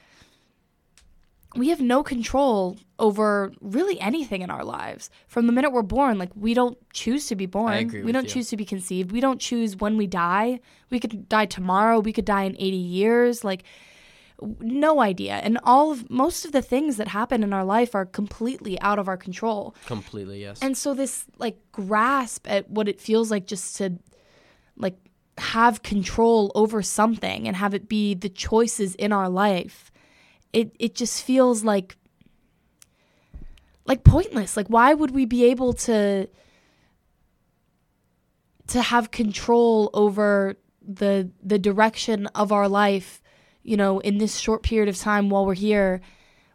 we 1.56 1.70
have 1.70 1.82
no 1.82 2.04
control 2.04 2.78
over 3.02 3.52
really 3.60 4.00
anything 4.00 4.42
in 4.42 4.50
our 4.50 4.64
lives. 4.64 5.10
From 5.28 5.48
the 5.48 5.52
minute 5.52 5.72
we're 5.72 5.82
born, 5.82 6.18
like 6.18 6.30
we 6.36 6.54
don't 6.54 6.78
choose 6.94 7.28
to 7.28 7.36
be 7.36 7.48
born. 7.48 7.90
we 8.06 8.12
don't 8.12 8.26
you. 8.26 8.30
choose 8.30 8.50
to 8.50 8.58
be 8.58 8.64
conceived. 8.64 9.12
We 9.12 9.20
don't 9.20 9.42
choose 9.42 9.76
when 9.76 9.98
we 9.98 10.08
die. 10.08 10.62
We 10.90 11.00
could 11.00 11.28
die 11.28 11.48
tomorrow. 11.48 12.00
We 12.00 12.14
could 12.14 12.26
die 12.26 12.44
in 12.44 12.56
80 12.58 12.78
years. 12.78 13.44
Like 13.44 13.64
no 14.60 15.02
idea. 15.02 15.34
And 15.34 15.60
all 15.64 15.92
of 15.92 16.10
most 16.10 16.46
of 16.46 16.52
the 16.52 16.62
things 16.62 16.98
that 16.98 17.08
happen 17.08 17.44
in 17.44 17.54
our 17.54 17.66
life 17.66 17.96
are 17.96 18.06
completely 18.06 18.80
out 18.82 19.00
of 19.00 19.08
our 19.08 19.18
control. 19.18 19.76
Completely, 19.88 20.42
yes. 20.42 20.60
And 20.62 20.78
so 20.78 20.94
this 20.94 21.26
like 21.38 21.58
grasp 21.72 22.50
at 22.50 22.70
what 22.70 22.88
it 22.88 23.02
feels 23.02 23.32
like 23.32 23.48
just 23.48 23.76
to 23.78 23.98
like 24.78 24.98
have 25.40 25.82
control 25.82 26.52
over 26.54 26.82
something 26.82 27.48
and 27.48 27.58
have 27.58 27.74
it 27.74 27.90
be 27.90 28.14
the 28.14 28.30
choices 28.30 28.94
in 28.96 29.12
our 29.12 29.28
life. 29.28 29.92
It 30.54 30.76
it 30.80 30.96
just 30.96 31.24
feels 31.24 31.64
like 31.64 31.98
like 33.92 34.06
pointless. 34.06 34.56
Like 34.56 34.68
why 34.68 34.94
would 34.94 35.12
we 35.12 35.26
be 35.26 35.44
able 35.46 35.74
to 35.74 36.28
to 38.68 38.82
have 38.82 39.12
control 39.12 39.90
over 39.94 40.56
the 40.82 41.30
the 41.44 41.60
direction 41.60 42.28
of 42.28 42.54
our 42.54 42.70
life, 42.70 43.22
you 43.64 43.76
know, 43.76 44.00
in 44.00 44.18
this 44.18 44.38
short 44.38 44.64
period 44.64 44.88
of 44.88 44.98
time 44.98 45.30
while 45.30 45.46
we're 45.46 45.56
here 45.72 46.00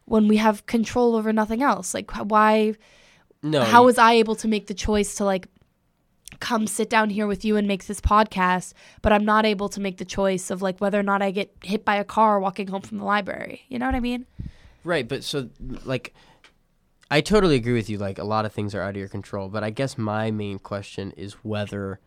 when 0.06 0.28
we 0.28 0.38
have 0.38 0.64
control 0.64 1.14
over 1.14 1.30
nothing 1.30 1.62
else? 1.62 1.92
Like 1.92 2.10
why 2.10 2.74
no, 3.42 3.62
how 3.62 3.84
was 3.84 3.98
I 3.98 4.14
able 4.14 4.36
to 4.36 4.48
make 4.48 4.66
the 4.66 4.74
choice 4.88 5.16
to 5.16 5.24
like 5.26 5.46
come 6.40 6.66
sit 6.66 6.88
down 6.88 7.10
here 7.10 7.26
with 7.26 7.44
you 7.44 7.58
and 7.58 7.68
make 7.68 7.84
this 7.84 8.00
podcast, 8.00 8.72
but 9.02 9.12
I'm 9.12 9.26
not 9.26 9.44
able 9.44 9.68
to 9.68 9.80
make 9.80 9.98
the 9.98 10.06
choice 10.06 10.50
of 10.50 10.62
like 10.62 10.80
whether 10.80 10.98
or 10.98 11.02
not 11.02 11.20
I 11.20 11.32
get 11.32 11.54
hit 11.62 11.84
by 11.84 11.96
a 11.96 12.04
car 12.04 12.40
walking 12.40 12.68
home 12.68 12.80
from 12.80 12.96
the 12.96 13.04
library. 13.04 13.60
You 13.68 13.78
know 13.78 13.84
what 13.84 13.94
I 13.94 14.00
mean? 14.00 14.24
Right, 14.84 15.06
but 15.06 15.22
so 15.22 15.50
like 15.84 16.14
I 17.10 17.20
totally 17.20 17.56
agree 17.56 17.74
with 17.74 17.88
you 17.88 17.98
like 17.98 18.18
a 18.18 18.24
lot 18.24 18.44
of 18.44 18.52
things 18.52 18.74
are 18.74 18.82
out 18.82 18.90
of 18.90 18.96
your 18.96 19.08
control, 19.08 19.48
but 19.48 19.62
I 19.62 19.70
guess 19.70 19.96
my 19.96 20.30
main 20.30 20.58
question 20.58 21.12
is 21.12 21.34
whether 21.44 22.00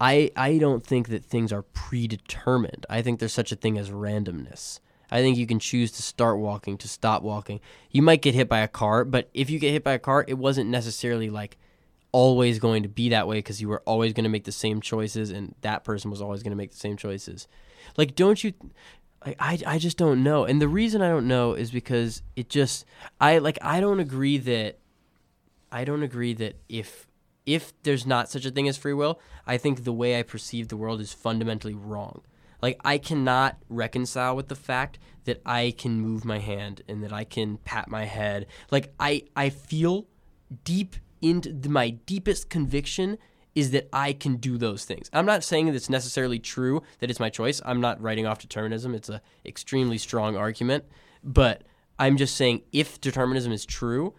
I 0.00 0.30
I 0.34 0.58
don't 0.58 0.84
think 0.84 1.08
that 1.08 1.24
things 1.24 1.52
are 1.52 1.62
predetermined. 1.62 2.86
I 2.88 3.02
think 3.02 3.20
there's 3.20 3.32
such 3.34 3.52
a 3.52 3.56
thing 3.56 3.76
as 3.76 3.90
randomness. 3.90 4.80
I 5.10 5.20
think 5.20 5.36
you 5.36 5.46
can 5.46 5.58
choose 5.58 5.92
to 5.92 6.02
start 6.02 6.38
walking, 6.38 6.78
to 6.78 6.88
stop 6.88 7.22
walking. 7.22 7.60
You 7.90 8.02
might 8.02 8.22
get 8.22 8.34
hit 8.34 8.48
by 8.48 8.60
a 8.60 8.68
car, 8.68 9.04
but 9.04 9.28
if 9.34 9.50
you 9.50 9.58
get 9.58 9.72
hit 9.72 9.84
by 9.84 9.92
a 9.92 9.98
car, 9.98 10.24
it 10.26 10.38
wasn't 10.38 10.70
necessarily 10.70 11.28
like 11.28 11.58
always 12.10 12.58
going 12.58 12.84
to 12.84 12.88
be 12.88 13.08
that 13.10 13.26
way 13.26 13.38
because 13.38 13.60
you 13.60 13.68
were 13.68 13.82
always 13.86 14.12
going 14.12 14.22
to 14.22 14.30
make 14.30 14.44
the 14.44 14.52
same 14.52 14.80
choices 14.80 15.30
and 15.30 15.54
that 15.62 15.82
person 15.82 16.10
was 16.10 16.22
always 16.22 16.42
going 16.42 16.52
to 16.52 16.56
make 16.56 16.70
the 16.70 16.76
same 16.76 16.96
choices. 16.96 17.48
Like 17.96 18.14
don't 18.14 18.42
you 18.42 18.54
like 19.24 19.36
I, 19.38 19.58
I 19.66 19.78
just 19.78 19.96
don't 19.96 20.22
know. 20.22 20.44
And 20.44 20.60
the 20.60 20.68
reason 20.68 21.02
I 21.02 21.08
don't 21.08 21.28
know 21.28 21.54
is 21.54 21.70
because 21.70 22.22
it 22.36 22.48
just 22.48 22.84
I 23.20 23.38
like 23.38 23.58
I 23.62 23.80
don't 23.80 24.00
agree 24.00 24.38
that 24.38 24.78
I 25.72 25.84
don't 25.84 26.02
agree 26.02 26.34
that 26.34 26.56
if 26.68 27.06
if 27.46 27.72
there's 27.82 28.06
not 28.06 28.30
such 28.30 28.46
a 28.46 28.50
thing 28.50 28.68
as 28.68 28.76
free 28.76 28.94
will, 28.94 29.20
I 29.46 29.58
think 29.58 29.84
the 29.84 29.92
way 29.92 30.18
I 30.18 30.22
perceive 30.22 30.68
the 30.68 30.76
world 30.76 31.00
is 31.00 31.12
fundamentally 31.12 31.74
wrong. 31.74 32.22
Like 32.62 32.80
I 32.84 32.98
cannot 32.98 33.58
reconcile 33.68 34.36
with 34.36 34.48
the 34.48 34.56
fact 34.56 34.98
that 35.24 35.40
I 35.44 35.74
can 35.76 36.00
move 36.00 36.24
my 36.24 36.38
hand 36.38 36.82
and 36.88 37.02
that 37.02 37.12
I 37.12 37.24
can 37.24 37.58
pat 37.58 37.88
my 37.88 38.04
head. 38.04 38.46
Like 38.70 38.92
I 38.98 39.24
I 39.36 39.50
feel 39.50 40.06
deep 40.64 40.96
into 41.20 41.68
my 41.68 41.90
deepest 41.90 42.50
conviction 42.50 43.18
is 43.54 43.70
that 43.70 43.88
I 43.92 44.12
can 44.12 44.36
do 44.36 44.58
those 44.58 44.84
things. 44.84 45.08
I'm 45.12 45.26
not 45.26 45.44
saying 45.44 45.66
that 45.66 45.74
it's 45.74 45.90
necessarily 45.90 46.38
true 46.38 46.82
that 46.98 47.10
it's 47.10 47.20
my 47.20 47.30
choice. 47.30 47.60
I'm 47.64 47.80
not 47.80 48.00
writing 48.00 48.26
off 48.26 48.38
determinism. 48.38 48.94
It's 48.94 49.08
an 49.08 49.20
extremely 49.46 49.98
strong 49.98 50.36
argument, 50.36 50.84
but 51.22 51.62
I'm 51.98 52.16
just 52.16 52.36
saying 52.36 52.62
if 52.72 53.00
determinism 53.00 53.52
is 53.52 53.64
true, 53.64 54.14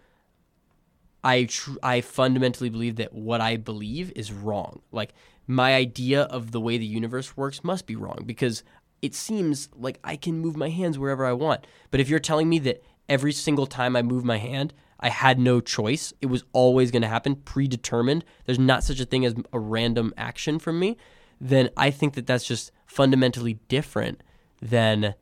I 1.24 1.46
tr- 1.46 1.78
I 1.84 2.02
fundamentally 2.02 2.70
believe 2.70 2.96
that 2.98 3.14
what 3.14 3.42
I 3.42 3.58
believe 3.58 4.14
is 4.16 4.32
wrong. 4.32 4.82
Like 4.92 5.14
my 5.48 5.76
idea 5.76 6.24
of 6.24 6.52
the 6.52 6.62
way 6.62 6.78
the 6.78 6.86
universe 6.86 7.36
works 7.36 7.64
must 7.64 7.86
be 7.86 7.96
wrong 7.96 8.24
because 8.26 8.64
it 9.02 9.14
seems 9.14 9.70
like 9.76 10.00
I 10.04 10.16
can 10.16 10.40
move 10.40 10.56
my 10.56 10.70
hands 10.70 10.98
wherever 10.98 11.26
I 11.26 11.34
want. 11.34 11.68
But 11.92 12.00
if 12.00 12.10
you're 12.10 12.20
telling 12.20 12.48
me 12.48 12.60
that 12.60 12.84
every 13.10 13.34
single 13.34 13.68
time 13.68 13.96
I 13.96 14.02
move 14.02 14.24
my 14.24 14.38
hand, 14.38 14.74
I 15.00 15.10
had 15.10 15.40
no 15.40 15.60
choice, 15.60 16.14
it 16.22 16.28
was 16.28 16.44
always 16.54 16.92
going 16.92 17.02
to 17.02 17.08
happen, 17.08 17.36
predetermined. 17.36 18.24
There's 18.46 18.60
not 18.60 18.84
such 18.84 19.00
a 19.00 19.06
thing 19.06 19.26
as 19.26 19.36
a 19.52 19.60
random 19.60 20.14
action 20.18 20.58
from 20.58 20.80
me. 20.80 20.98
Then 21.40 21.70
I 21.76 21.92
think 21.92 22.14
that 22.14 22.26
that's 22.26 22.46
just 22.46 22.72
fundamentally 22.86 23.56
different 23.68 24.22
than, 24.62 25.16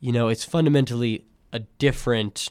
you 0.00 0.12
know, 0.12 0.28
it's 0.28 0.44
fundamentally 0.44 1.24
a 1.52 1.60
different 1.60 2.48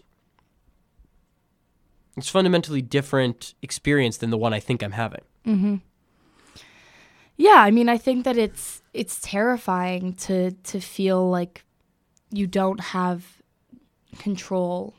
it's 2.16 2.30
fundamentally 2.30 2.82
different 2.82 3.56
experience 3.62 4.18
than 4.18 4.30
the 4.30 4.38
one 4.38 4.54
I 4.54 4.60
think 4.60 4.84
I'm 4.84 4.92
having. 4.92 5.22
Mm-hmm. 5.46 5.76
Yeah, 7.38 7.56
I 7.58 7.72
mean, 7.72 7.90
I 7.90 7.98
think 7.98 8.24
that 8.26 8.38
it's 8.38 8.82
it's 8.94 9.20
terrifying 9.20 10.14
to 10.14 10.52
to 10.52 10.80
feel 10.80 11.30
like 11.30 11.66
you 12.32 12.48
don't 12.48 12.80
have 12.80 13.42
control 14.20 14.94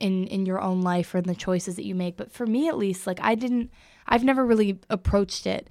in 0.00 0.26
in 0.26 0.46
your 0.46 0.60
own 0.60 0.82
life 0.82 1.14
or 1.14 1.18
in 1.18 1.24
the 1.24 1.34
choices 1.34 1.76
that 1.76 1.84
you 1.84 1.94
make. 1.94 2.16
But 2.16 2.32
for 2.32 2.46
me, 2.46 2.68
at 2.68 2.78
least, 2.78 3.06
like 3.06 3.20
I 3.22 3.34
didn't, 3.34 3.70
I've 4.06 4.24
never 4.24 4.44
really 4.44 4.78
approached 4.90 5.46
it 5.46 5.68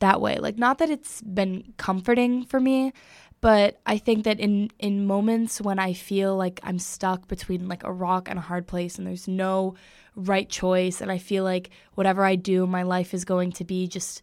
that 0.00 0.20
way. 0.20 0.36
Like, 0.36 0.58
not 0.58 0.78
that 0.78 0.90
it's 0.90 1.22
been 1.22 1.74
comforting 1.76 2.44
for 2.44 2.60
me, 2.60 2.92
but 3.40 3.80
I 3.86 3.98
think 3.98 4.24
that 4.24 4.40
in 4.40 4.70
in 4.78 5.06
moments 5.06 5.60
when 5.60 5.78
I 5.78 5.92
feel 5.92 6.36
like 6.36 6.60
I'm 6.62 6.78
stuck 6.78 7.28
between 7.28 7.68
like 7.68 7.84
a 7.84 7.92
rock 7.92 8.28
and 8.28 8.38
a 8.38 8.42
hard 8.42 8.66
place, 8.66 8.98
and 8.98 9.06
there's 9.06 9.28
no 9.28 9.74
right 10.16 10.48
choice, 10.48 11.00
and 11.00 11.10
I 11.10 11.18
feel 11.18 11.44
like 11.44 11.70
whatever 11.94 12.24
I 12.24 12.34
do, 12.34 12.66
my 12.66 12.82
life 12.82 13.14
is 13.14 13.24
going 13.24 13.52
to 13.52 13.64
be 13.64 13.86
just 13.86 14.22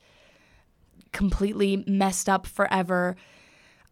completely 1.11 1.83
messed 1.87 2.27
up 2.27 2.45
forever. 2.45 3.15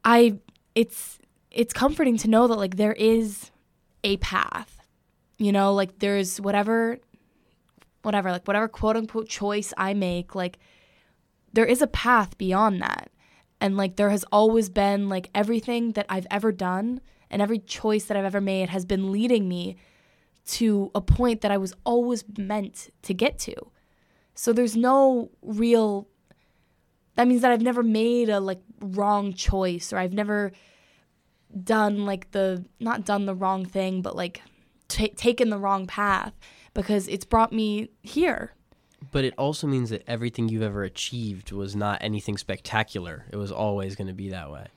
I 0.03 0.39
it's 0.75 1.19
it's 1.51 1.73
comforting 1.73 2.17
to 2.17 2.29
know 2.29 2.47
that 2.47 2.57
like 2.57 2.75
there 2.75 2.93
is 2.93 3.51
a 4.03 4.17
path. 4.17 4.72
You 5.43 5.51
know, 5.51 5.73
like 5.73 5.99
there's 5.99 6.39
whatever 6.39 6.99
whatever, 8.03 8.32
like 8.32 8.47
whatever 8.47 8.69
quote 8.69 8.95
unquote 8.95 9.27
choice 9.27 9.73
I 9.77 9.93
make, 9.93 10.36
like 10.36 10.58
there 11.51 11.65
is 11.65 11.82
a 11.82 11.88
path 11.88 12.38
beyond 12.38 12.82
that. 12.82 13.12
And 13.60 13.75
like 13.75 13.97
there 13.97 14.10
has 14.10 14.23
always 14.32 14.69
been 14.69 15.10
like 15.10 15.29
everything 15.36 15.91
that 15.93 16.06
I've 16.08 16.27
ever 16.32 16.53
done 16.53 17.01
and 17.29 17.41
every 17.41 17.60
choice 17.60 18.06
that 18.06 18.15
I've 18.15 18.23
ever 18.23 18.39
made 18.39 18.69
has 18.69 18.86
been 18.86 19.12
leading 19.12 19.49
me 19.49 19.75
to 20.45 20.91
a 20.95 21.01
point 21.01 21.41
that 21.41 21.51
I 21.51 21.58
was 21.58 21.73
always 21.86 22.23
meant 22.38 22.89
to 23.01 23.13
get 23.13 23.38
to. 23.39 23.56
So 24.36 24.53
there's 24.53 24.77
no 24.77 25.29
real 25.41 26.08
that 27.15 27.27
means 27.27 27.41
that 27.41 27.51
I've 27.51 27.62
never 27.62 27.84
made 27.84 28.29
a 28.29 28.39
like 28.39 28.62
wrong 28.79 29.34
choice 29.34 29.91
or 29.91 29.97
I've 29.97 30.13
never 30.13 30.53
done 31.63 32.06
like 32.06 32.32
the 32.32 32.63
not 32.79 33.03
done 33.03 33.25
the 33.25 33.36
wrong 33.36 33.65
thing 33.65 34.01
but 34.01 34.15
like 34.15 34.41
ta 34.93 35.08
taken 35.15 35.49
the 35.49 35.58
wrong 35.58 35.88
path 35.88 36.34
because 36.73 37.08
it's 37.08 37.25
brought 37.25 37.51
me 37.51 37.89
here. 38.01 38.53
But 39.12 39.25
it 39.25 39.34
also 39.38 39.67
means 39.67 39.89
that 39.89 40.03
everything 40.08 40.49
you've 40.49 40.62
ever 40.62 40.84
achieved 40.84 41.51
was 41.51 41.75
not 41.75 42.01
anything 42.01 42.38
spectacular. 42.38 43.25
It 43.32 43.36
was 43.36 43.51
always 43.51 43.95
going 43.95 44.08
to 44.08 44.13
be 44.13 44.29
that 44.29 44.51
way. 44.51 44.67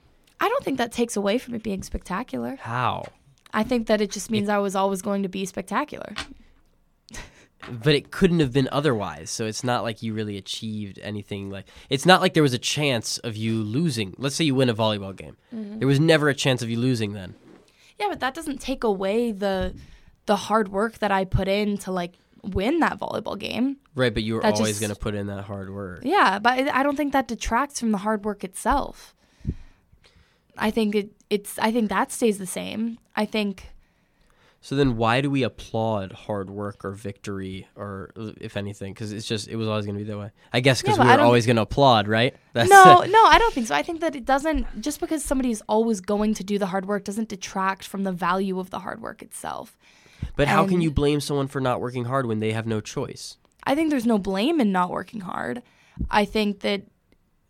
I 0.40 0.48
don't 0.48 0.64
think 0.64 0.78
that 0.78 0.92
takes 0.92 1.16
away 1.16 1.38
from 1.38 1.54
it 1.54 1.62
being 1.62 1.82
spectacular. 1.82 2.56
How? 2.60 3.06
I 3.54 3.62
think 3.62 3.86
that 3.86 4.00
it 4.00 4.10
just 4.10 4.30
means 4.30 4.48
I 4.48 4.58
was 4.58 4.74
always 4.74 5.00
going 5.00 5.22
to 5.22 5.28
be 5.28 5.46
spectacular. 5.46 6.14
But 7.68 7.94
it 7.94 8.10
couldn't 8.12 8.40
have 8.40 8.52
been 8.52 8.68
otherwise. 8.70 9.30
So 9.30 9.46
it's 9.46 9.64
not 9.64 9.82
like 9.82 10.02
you 10.02 10.14
really 10.14 10.36
achieved 10.36 11.00
anything 11.02 11.50
like 11.50 11.66
it's 11.90 12.06
not 12.06 12.20
like 12.20 12.34
there 12.34 12.42
was 12.42 12.52
a 12.52 12.58
chance 12.58 13.18
of 13.18 13.36
you 13.36 13.62
losing. 13.62 14.14
Let's 14.18 14.36
say 14.36 14.44
you 14.44 14.54
win 14.54 14.68
a 14.68 14.74
volleyball 14.74 15.16
game. 15.16 15.36
Mm-hmm. 15.52 15.78
There 15.80 15.88
was 15.88 15.98
never 15.98 16.28
a 16.28 16.34
chance 16.34 16.62
of 16.62 16.70
you 16.70 16.78
losing 16.78 17.12
then. 17.12 17.34
Yeah, 17.98 18.06
but 18.08 18.20
that 18.20 18.34
doesn't 18.34 18.60
take 18.60 18.84
away 18.84 19.32
the 19.32 19.74
the 20.26 20.36
hard 20.36 20.68
work 20.68 20.98
that 20.98 21.10
I 21.10 21.24
put 21.24 21.48
in 21.48 21.78
to 21.78 21.92
like 21.92 22.14
win 22.42 22.80
that 22.80 22.98
volleyball 22.98 23.38
game. 23.38 23.76
Right, 23.94 24.12
but 24.12 24.22
you 24.22 24.34
were 24.34 24.42
That 24.42 24.54
always 24.54 24.78
going 24.78 24.92
to 24.92 24.98
put 24.98 25.14
in 25.14 25.26
that 25.28 25.44
hard 25.44 25.72
work. 25.72 26.00
Yeah, 26.02 26.38
but 26.38 26.68
I 26.68 26.82
don't 26.82 26.96
think 26.96 27.12
that 27.12 27.28
detracts 27.28 27.80
from 27.80 27.92
the 27.92 27.98
hard 27.98 28.24
work 28.24 28.44
itself. 28.44 29.14
I 30.58 30.70
think 30.70 30.94
it 30.94 31.10
it's 31.28 31.58
I 31.58 31.70
think 31.70 31.88
that 31.90 32.12
stays 32.12 32.38
the 32.38 32.46
same. 32.46 32.98
I 33.14 33.26
think 33.26 33.64
So 34.62 34.74
then 34.74 34.96
why 34.96 35.20
do 35.20 35.30
we 35.30 35.42
applaud 35.42 36.12
hard 36.12 36.48
work 36.48 36.84
or 36.84 36.92
victory 36.92 37.68
or 37.76 38.10
if 38.40 38.56
anything 38.56 38.94
cuz 38.94 39.12
it's 39.12 39.26
just 39.26 39.48
it 39.48 39.56
was 39.56 39.68
always 39.68 39.84
going 39.84 39.98
to 39.98 40.04
be 40.04 40.10
that 40.10 40.18
way. 40.18 40.30
I 40.52 40.60
guess 40.60 40.80
cuz 40.80 40.96
Yeah, 40.96 41.04
we 41.04 41.10
were 41.10 41.20
always 41.20 41.44
going 41.44 41.56
to 41.56 41.62
applaud, 41.62 42.08
right? 42.08 42.34
That's 42.54 42.70
no, 42.70 43.02
no, 43.08 43.24
I 43.26 43.38
don't 43.38 43.52
think 43.52 43.66
so. 43.66 43.74
I 43.74 43.82
think 43.82 44.00
that 44.00 44.16
it 44.16 44.24
doesn't 44.24 44.80
just 44.80 44.98
because 44.98 45.22
somebody 45.22 45.50
is 45.50 45.62
always 45.68 46.00
going 46.00 46.32
to 46.34 46.44
do 46.44 46.58
the 46.58 46.66
hard 46.66 46.86
work 46.86 47.04
doesn't 47.04 47.28
detract 47.28 47.86
from 47.86 48.04
the 48.04 48.12
value 48.12 48.58
of 48.58 48.70
the 48.70 48.78
hard 48.78 49.02
work 49.02 49.20
itself. 49.20 49.76
But 50.36 50.48
how 50.48 50.66
can 50.66 50.80
you 50.80 50.90
blame 50.90 51.20
someone 51.20 51.48
for 51.48 51.60
not 51.60 51.80
working 51.80 52.04
hard 52.04 52.26
when 52.26 52.40
they 52.40 52.52
have 52.52 52.66
no 52.66 52.80
choice? 52.80 53.36
I 53.64 53.74
think 53.74 53.90
there's 53.90 54.06
no 54.06 54.18
blame 54.18 54.60
in 54.60 54.70
not 54.72 54.90
working 54.90 55.20
hard. 55.20 55.62
I 56.10 56.24
think 56.24 56.60
that 56.60 56.82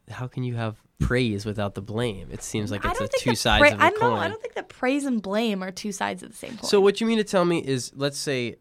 How 0.09 0.27
can 0.29 0.45
you 0.45 0.55
have 0.55 0.77
praise 0.99 1.45
without 1.45 1.75
the 1.75 1.83
blame? 1.83 2.29
It 2.31 2.43
seems 2.43 2.71
like 2.71 2.85
it's 2.85 2.99
don't 2.99 3.13
a 3.13 3.19
two 3.19 3.35
sides 3.35 3.61
pra- 3.61 3.75
of 3.75 3.81
a 3.81 3.85
I 3.85 3.91
coin. 3.91 4.01
know. 4.01 4.17
I 4.17 4.29
don't 4.29 4.41
think 4.41 4.55
that 4.55 4.69
praise 4.69 5.05
and 5.05 5.21
blame 5.21 5.63
are 5.63 5.71
two 5.71 5.93
sides 5.93 6.23
of 6.23 6.31
the 6.31 6.37
same 6.37 6.57
coin. 6.57 6.65
So 6.65 6.81
what 6.81 7.01
you 7.01 7.07
mean 7.07 7.19
to 7.19 7.25
tell 7.25 7.45
me 7.45 7.59
is, 7.59 7.93
let's 7.95 8.19
say, 8.19 8.57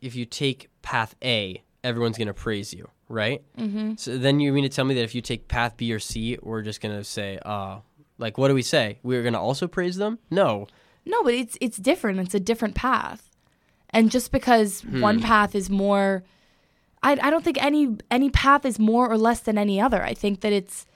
if 0.00 0.16
you 0.16 0.24
take 0.24 0.68
path 0.82 1.14
A, 1.22 1.62
everyone's 1.84 2.16
gonna 2.18 2.34
praise 2.34 2.72
you, 2.74 2.88
right? 3.08 3.42
Mm-hmm. 3.58 3.92
So 3.96 4.16
then 4.18 4.40
you 4.40 4.52
mean 4.52 4.64
to 4.64 4.70
tell 4.70 4.84
me 4.86 4.94
that 4.94 5.02
if 5.02 5.14
you 5.14 5.20
take 5.20 5.46
path 5.48 5.76
B 5.76 5.92
or 5.92 5.98
C, 5.98 6.38
we're 6.42 6.62
just 6.62 6.80
gonna 6.80 7.04
say, 7.04 7.38
uh, 7.44 7.80
like, 8.18 8.36
what 8.38 8.48
do 8.48 8.54
we 8.54 8.62
say? 8.62 8.98
We're 9.02 9.22
gonna 9.22 9.40
also 9.40 9.68
praise 9.68 9.96
them? 9.96 10.18
No. 10.30 10.66
No, 11.06 11.22
but 11.22 11.34
it's 11.34 11.56
it's 11.60 11.76
different. 11.76 12.18
It's 12.20 12.34
a 12.34 12.40
different 12.40 12.74
path. 12.74 13.29
And 13.92 14.10
just 14.10 14.32
because 14.32 14.80
Hmm. 14.82 15.00
one 15.00 15.20
path 15.20 15.54
is 15.54 15.68
more 15.70 16.22
I 17.02 17.12
I 17.12 17.30
don't 17.30 17.42
think 17.44 17.62
any 17.62 17.96
any 18.10 18.30
path 18.30 18.64
is 18.66 18.78
more 18.78 19.10
or 19.10 19.16
less 19.18 19.40
than 19.40 19.56
any 19.58 19.80
other. 19.80 20.02
I 20.02 20.14
think 20.14 20.40
that 20.40 20.52
it's 20.52 20.86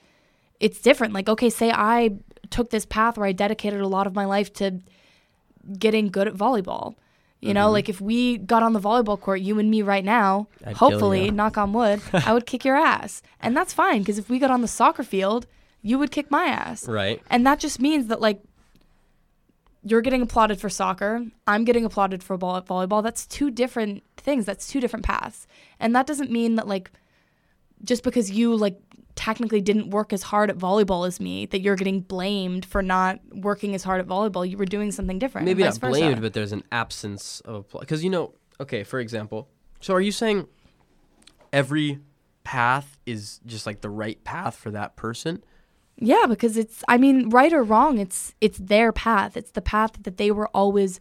it's 0.59 0.79
different. 0.81 1.13
Like 1.13 1.27
okay, 1.29 1.49
say 1.49 1.71
I 1.71 2.11
took 2.51 2.69
this 2.69 2.85
path 2.85 3.17
where 3.17 3.27
I 3.27 3.31
dedicated 3.31 3.81
a 3.81 3.87
lot 3.87 4.05
of 4.07 4.13
my 4.15 4.25
life 4.25 4.53
to 4.53 4.79
getting 5.79 6.09
good 6.09 6.27
at 6.27 6.35
volleyball. 6.35 6.95
You 7.41 7.53
know, 7.53 7.69
like 7.69 7.89
if 7.89 8.01
we 8.01 8.39
got 8.39 8.63
on 8.63 8.73
the 8.73 8.79
volleyball 8.79 9.19
court, 9.19 9.39
you 9.39 9.59
and 9.59 9.69
me 9.69 9.83
right 9.83 10.03
now, 10.05 10.47
Mm-hmm. 10.61 10.69
I'd 10.69 10.77
hopefully, 10.77 11.29
knock 11.29 11.57
on 11.59 11.73
wood, 11.73 12.01
I 12.13 12.33
would 12.33 12.47
kick 12.47 12.65
your 12.65 12.75
ass. 12.75 13.21
And 13.39 13.55
that's 13.55 13.71
fine 13.73 13.99
because 13.99 14.17
if 14.17 14.29
we 14.29 14.39
got 14.39 14.49
on 14.49 14.61
the 14.61 14.67
soccer 14.67 15.03
field, 15.03 15.45
you 15.83 15.99
would 15.99 16.09
kick 16.09 16.31
my 16.31 16.45
ass. 16.45 16.87
Right. 16.87 17.21
And 17.29 17.45
that 17.45 17.59
just 17.59 17.79
means 17.79 18.07
that 18.07 18.19
like 18.19 18.41
you're 19.85 20.01
getting 20.01 20.23
applauded 20.23 20.59
for 20.59 20.67
soccer, 20.67 21.23
I'm 21.45 21.63
getting 21.63 21.85
applauded 21.85 22.23
for 22.23 22.35
ball- 22.37 22.57
at 22.57 22.65
volleyball. 22.65 23.03
That's 23.03 23.27
two 23.27 23.51
different 23.51 24.03
things. 24.17 24.45
That's 24.45 24.67
two 24.67 24.81
different 24.81 25.05
paths. 25.05 25.45
And 25.79 25.95
that 25.95 26.07
doesn't 26.07 26.31
mean 26.31 26.55
that 26.55 26.67
like 26.67 26.91
just 27.83 28.03
because 28.03 28.31
you 28.31 28.55
like 28.55 28.79
technically 29.15 29.61
didn't 29.61 29.91
work 29.91 30.11
as 30.11 30.23
hard 30.23 30.49
at 30.49 30.57
volleyball 30.57 31.07
as 31.07 31.19
me 31.19 31.45
that 31.45 31.61
you're 31.61 31.75
getting 31.75 32.01
blamed 32.01 32.65
for 32.65 32.81
not 32.81 33.19
working 33.31 33.75
as 33.75 33.83
hard 33.83 34.01
at 34.01 34.07
volleyball. 34.07 34.49
You 34.49 34.57
were 34.57 34.65
doing 34.65 34.91
something 34.91 35.19
different. 35.19 35.45
Maybe 35.45 35.61
not 35.63 35.77
versa. 35.77 35.79
blamed, 35.79 36.21
but 36.21 36.33
there's 36.33 36.51
an 36.51 36.63
absence 36.71 37.41
of 37.41 37.55
applause. 37.55 37.81
because 37.81 38.03
you 38.03 38.09
know. 38.09 38.33
Okay, 38.59 38.83
for 38.83 38.99
example, 38.99 39.49
so 39.81 39.93
are 39.93 40.01
you 40.01 40.13
saying 40.13 40.47
every 41.51 41.99
path 42.45 42.97
is 43.05 43.41
just 43.45 43.65
like 43.65 43.81
the 43.81 43.89
right 43.89 44.23
path 44.23 44.55
for 44.55 44.71
that 44.71 44.95
person? 44.95 45.43
Yeah, 45.97 46.25
because 46.27 46.57
it's 46.57 46.83
I 46.87 46.97
mean, 46.97 47.29
right 47.29 47.53
or 47.53 47.63
wrong, 47.63 47.99
it's 47.99 48.33
it's 48.41 48.57
their 48.57 48.91
path. 48.91 49.37
It's 49.37 49.51
the 49.51 49.61
path 49.61 49.91
that 50.03 50.17
they 50.17 50.31
were 50.31 50.47
always 50.53 50.99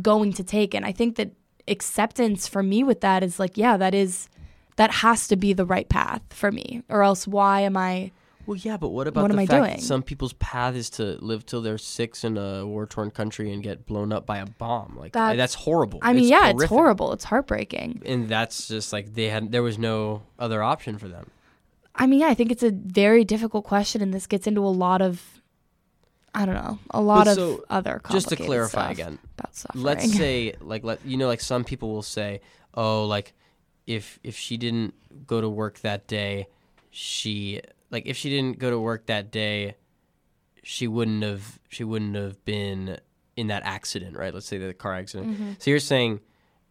going 0.00 0.32
to 0.34 0.44
take. 0.44 0.74
And 0.74 0.84
I 0.84 0.92
think 0.92 1.16
that 1.16 1.32
acceptance 1.66 2.48
for 2.48 2.62
me 2.62 2.82
with 2.84 3.00
that 3.00 3.22
is 3.22 3.38
like, 3.38 3.56
yeah, 3.56 3.76
that 3.76 3.94
is 3.94 4.28
that 4.76 4.90
has 4.90 5.26
to 5.28 5.36
be 5.36 5.52
the 5.52 5.64
right 5.66 5.88
path 5.88 6.22
for 6.30 6.50
me. 6.52 6.82
Or 6.88 7.02
else 7.02 7.26
why 7.26 7.60
am 7.62 7.76
I 7.76 8.12
Well, 8.46 8.56
yeah, 8.56 8.76
but 8.76 8.90
what 8.90 9.08
about 9.08 9.22
What 9.22 9.28
the 9.28 9.34
am 9.34 9.38
I 9.40 9.46
fact 9.46 9.60
doing? 9.64 9.76
that 9.76 9.82
some 9.82 10.02
people's 10.02 10.34
path 10.34 10.74
is 10.76 10.88
to 10.90 11.18
live 11.20 11.44
till 11.44 11.60
they're 11.60 11.76
six 11.78 12.22
in 12.24 12.38
a 12.38 12.64
war-torn 12.64 13.10
country 13.10 13.52
and 13.52 13.62
get 13.62 13.86
blown 13.86 14.12
up 14.12 14.24
by 14.24 14.38
a 14.38 14.46
bomb? 14.46 14.96
Like 14.96 15.12
That's- 15.12 15.36
that's 15.36 15.54
horrible. 15.54 15.98
I 16.02 16.12
mean, 16.12 16.22
It's 16.24 16.30
yeah, 16.30 16.50
it's 16.50 16.64
horrible. 16.64 17.12
It's 17.12 17.24
heartbreaking. 17.24 18.02
And 18.06 18.28
that's 18.28 18.68
just 18.68 18.92
like 18.92 19.14
they 19.14 19.28
had. 19.30 19.50
There 19.52 19.62
was 19.64 19.78
no 19.78 20.22
other 20.38 20.62
option 20.62 20.96
for 20.96 21.08
them. 21.08 21.30
I 21.98 22.06
mean, 22.06 22.20
yeah, 22.20 22.28
I 22.28 22.34
think 22.34 22.50
it's 22.52 22.62
a 22.62 22.70
very 22.70 23.24
difficult 23.24 23.64
question 23.64 24.00
and 24.00 24.14
this 24.14 24.26
gets 24.26 24.46
into 24.46 24.60
a 24.62 24.70
lot 24.70 25.02
of 25.02 25.22
I 26.34 26.46
don't 26.46 26.54
know, 26.54 26.78
a 26.90 27.00
lot 27.00 27.24
But 27.24 27.28
of 27.32 27.34
so, 27.36 27.64
other 27.68 28.00
Just 28.10 28.28
to 28.28 28.36
clarify 28.36 28.92
stuff 28.92 28.92
again, 28.92 29.18
about 29.36 29.56
suffering. 29.56 29.84
let's 29.84 30.12
say 30.16 30.54
like 30.60 30.84
let 30.84 31.04
you 31.04 31.16
know 31.16 31.26
like 31.26 31.40
some 31.40 31.64
people 31.64 31.90
will 31.90 32.02
say, 32.02 32.40
oh, 32.74 33.04
like 33.06 33.34
if 33.86 34.20
if 34.22 34.36
she 34.36 34.56
didn't 34.56 34.94
go 35.26 35.40
to 35.40 35.48
work 35.48 35.80
that 35.80 36.06
day, 36.06 36.46
she 36.90 37.60
like 37.90 38.06
if 38.06 38.16
she 38.16 38.30
didn't 38.30 38.58
go 38.58 38.70
to 38.70 38.78
work 38.78 39.06
that 39.06 39.32
day, 39.32 39.76
she 40.62 40.86
wouldn't 40.86 41.22
have 41.24 41.58
she 41.68 41.82
wouldn't 41.82 42.14
have 42.14 42.44
been 42.44 42.98
in 43.36 43.46
that 43.48 43.62
accident, 43.64 44.16
right? 44.16 44.32
Let's 44.34 44.46
say 44.46 44.58
the 44.58 44.74
car 44.74 44.94
accident. 44.94 45.32
Mm-hmm. 45.32 45.52
So 45.58 45.70
you're 45.70 45.80
saying 45.80 46.20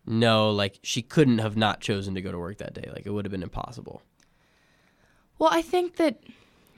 no, 0.05 0.51
like 0.51 0.79
she 0.83 1.01
couldn't 1.01 1.39
have 1.39 1.57
not 1.57 1.81
chosen 1.81 2.13
to 2.15 2.21
go 2.21 2.31
to 2.31 2.37
work 2.39 2.59
that 2.59 2.73
day. 2.73 2.89
Like 2.93 3.05
it 3.05 3.09
would 3.09 3.25
have 3.25 3.31
been 3.31 3.43
impossible. 3.43 4.01
Well, 5.39 5.49
I 5.51 5.61
think 5.61 5.97
that 5.97 6.19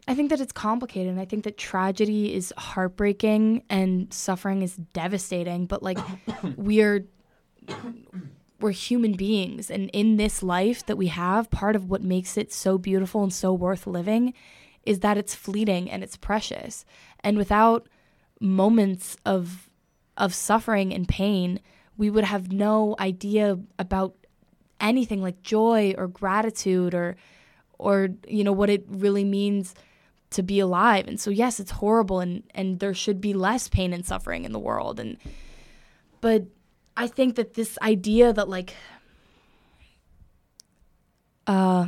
I 0.07 0.15
think 0.15 0.31
that 0.31 0.41
it's 0.41 0.51
complicated. 0.51 1.11
and 1.11 1.21
I 1.21 1.25
think 1.25 1.43
that 1.43 1.57
tragedy 1.57 2.33
is 2.33 2.51
heartbreaking 2.57 3.63
and 3.69 4.11
suffering 4.11 4.63
is 4.63 4.75
devastating, 4.75 5.67
but 5.67 5.83
like 5.83 5.99
we're 6.57 7.05
we're 8.59 8.71
human 8.71 9.13
beings 9.13 9.69
and 9.69 9.89
in 9.93 10.17
this 10.17 10.41
life 10.43 10.85
that 10.87 10.97
we 10.97 11.07
have, 11.07 11.49
part 11.51 11.75
of 11.75 11.89
what 11.89 12.01
makes 12.01 12.37
it 12.37 12.51
so 12.51 12.77
beautiful 12.77 13.23
and 13.23 13.33
so 13.33 13.53
worth 13.53 13.87
living 13.87 14.33
is 14.83 14.99
that 14.99 15.17
it's 15.17 15.35
fleeting 15.35 15.89
and 15.89 16.03
it's 16.03 16.17
precious. 16.17 16.85
And 17.21 17.37
without 17.37 17.87
moments 18.39 19.15
of 19.25 19.69
of 20.17 20.33
suffering 20.33 20.93
and 20.93 21.07
pain, 21.07 21.59
we 21.97 22.09
would 22.09 22.23
have 22.23 22.51
no 22.51 22.95
idea 22.99 23.59
about 23.77 24.15
anything 24.81 25.21
like 25.21 25.43
joy 25.43 25.93
or 25.97 26.07
gratitude 26.07 26.93
or 26.93 27.15
or 27.79 28.09
you 28.27 28.43
know 28.43 28.51
what 28.51 28.69
it 28.69 28.85
really 28.87 29.23
means 29.23 29.73
to 30.31 30.43
be 30.43 30.59
alive. 30.59 31.07
And 31.07 31.19
so 31.19 31.31
yes, 31.31 31.59
it's 31.59 31.71
horrible 31.71 32.19
and 32.19 32.43
and 32.53 32.79
there 32.79 32.93
should 32.93 33.19
be 33.19 33.33
less 33.33 33.67
pain 33.67 33.93
and 33.93 34.05
suffering 34.05 34.45
in 34.45 34.51
the 34.51 34.59
world 34.59 34.99
and 34.99 35.17
but 36.21 36.45
I 36.95 37.07
think 37.07 37.35
that 37.35 37.53
this 37.53 37.77
idea 37.81 38.33
that 38.33 38.49
like 38.49 38.75
uh 41.47 41.87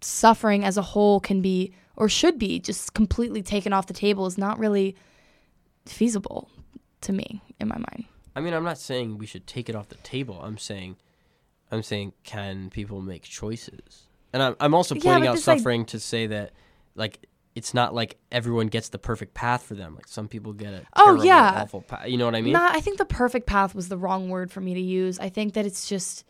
suffering 0.00 0.64
as 0.64 0.76
a 0.76 0.82
whole 0.82 1.18
can 1.18 1.40
be 1.40 1.72
or 1.96 2.08
should 2.08 2.38
be 2.38 2.60
just 2.60 2.94
completely 2.94 3.42
taken 3.42 3.72
off 3.72 3.86
the 3.86 3.94
table 3.94 4.26
is 4.26 4.38
not 4.38 4.58
really 4.58 4.94
feasible 5.86 6.50
to 7.00 7.12
me 7.12 7.42
in 7.58 7.68
my 7.68 7.76
mind. 7.76 8.04
I 8.34 8.40
mean, 8.40 8.52
I'm 8.52 8.64
not 8.64 8.78
saying 8.78 9.16
we 9.16 9.26
should 9.26 9.46
take 9.46 9.68
it 9.68 9.74
off 9.74 9.88
the 9.88 9.96
table. 9.96 10.38
I'm 10.42 10.58
saying, 10.58 10.96
I'm 11.70 11.82
saying, 11.82 12.12
can 12.22 12.68
people 12.68 13.00
make 13.00 13.22
choices? 13.22 14.05
And 14.32 14.42
I'm, 14.42 14.56
I'm 14.60 14.74
also 14.74 14.94
pointing 14.94 15.22
but 15.24 15.28
out 15.30 15.34
this, 15.36 15.46
like- 15.46 15.58
suffering 15.58 15.84
to 15.86 16.00
say 16.00 16.26
that, 16.28 16.52
like, 16.94 17.26
it's 17.54 17.72
not 17.72 17.94
like 17.94 18.18
everyone 18.30 18.66
gets 18.66 18.90
the 18.90 18.98
perfect 18.98 19.32
path 19.32 19.62
for 19.62 19.74
them. 19.74 19.94
Like 19.94 20.08
some 20.08 20.28
people 20.28 20.52
get 20.52 20.74
a 20.74 20.82
Oh, 20.94 21.04
terrible, 21.06 21.24
yeah. 21.24 21.62
awful 21.62 21.80
path. 21.80 22.06
You 22.06 22.18
know 22.18 22.26
what 22.26 22.34
I 22.34 22.42
mean? 22.42 22.52
Nah, 22.52 22.68
I 22.70 22.80
think 22.80 22.98
the 22.98 23.06
perfect 23.06 23.46
path 23.46 23.74
was 23.74 23.88
the 23.88 23.96
wrong 23.96 24.28
word 24.28 24.50
for 24.52 24.60
me 24.60 24.74
to 24.74 24.80
use. 24.80 25.18
I 25.18 25.30
think 25.30 25.54
that 25.54 25.64
it's 25.64 25.88
just 25.88 26.24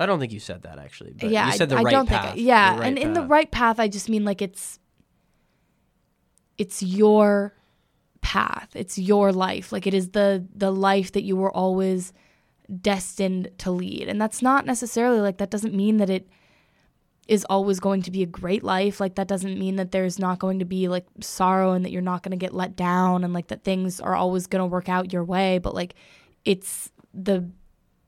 I 0.00 0.04
don't 0.06 0.18
think 0.18 0.32
you 0.32 0.40
said 0.40 0.62
that 0.62 0.80
actually. 0.80 1.12
But 1.12 1.30
yeah, 1.30 1.46
you 1.46 1.52
said 1.52 1.68
the 1.68 1.76
I, 1.76 1.82
right 1.82 1.86
I 1.86 1.90
don't 1.92 2.08
path. 2.08 2.34
think 2.34 2.44
yeah, 2.44 2.76
right 2.76 2.86
and 2.88 2.98
in 2.98 3.12
the 3.12 3.22
right 3.22 3.48
path, 3.48 3.78
I 3.78 3.86
just 3.86 4.08
mean 4.08 4.24
like 4.24 4.42
it's 4.42 4.80
it's 6.58 6.82
your 6.82 7.54
path. 8.20 8.70
It's 8.74 8.98
your 8.98 9.32
life. 9.32 9.70
Like 9.72 9.86
it 9.86 9.94
is 9.94 10.10
the 10.10 10.44
the 10.54 10.72
life 10.72 11.12
that 11.12 11.22
you 11.22 11.36
were 11.36 11.52
always 11.54 12.12
destined 12.80 13.50
to 13.58 13.70
lead. 13.70 14.08
And 14.08 14.20
that's 14.20 14.42
not 14.42 14.66
necessarily 14.66 15.20
like 15.20 15.38
that 15.38 15.50
doesn't 15.50 15.72
mean 15.74 15.98
that 15.98 16.10
it 16.10 16.28
is 17.28 17.44
always 17.50 17.80
going 17.80 18.02
to 18.02 18.10
be 18.10 18.22
a 18.22 18.26
great 18.26 18.62
life. 18.62 19.00
Like 19.00 19.16
that 19.16 19.26
doesn't 19.26 19.58
mean 19.58 19.76
that 19.76 19.90
there's 19.90 20.18
not 20.18 20.38
going 20.38 20.60
to 20.60 20.64
be 20.64 20.88
like 20.88 21.06
sorrow 21.20 21.72
and 21.72 21.84
that 21.84 21.90
you're 21.90 22.02
not 22.02 22.22
going 22.22 22.30
to 22.30 22.36
get 22.36 22.54
let 22.54 22.76
down 22.76 23.24
and 23.24 23.32
like 23.32 23.48
that 23.48 23.64
things 23.64 24.00
are 24.00 24.14
always 24.14 24.46
going 24.46 24.60
to 24.60 24.66
work 24.66 24.88
out 24.88 25.12
your 25.12 25.24
way, 25.24 25.58
but 25.58 25.74
like 25.74 25.94
it's 26.44 26.90
the 27.12 27.50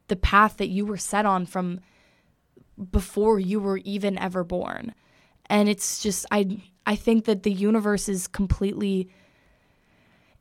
the 0.07 0.17
path 0.17 0.57
that 0.59 0.69
you 0.69 0.87
were 0.87 0.97
set 0.97 1.27
on 1.27 1.47
from 1.47 1.81
before 2.93 3.39
you 3.41 3.59
were 3.61 3.79
even 3.79 4.17
ever 4.19 4.45
born. 4.45 4.95
And 5.47 5.69
it's 5.69 6.01
just 6.01 6.25
I 6.31 6.63
I 6.87 6.95
think 6.95 7.25
that 7.25 7.43
the 7.43 7.53
universe 7.53 8.09
is 8.09 8.29
completely 8.29 9.09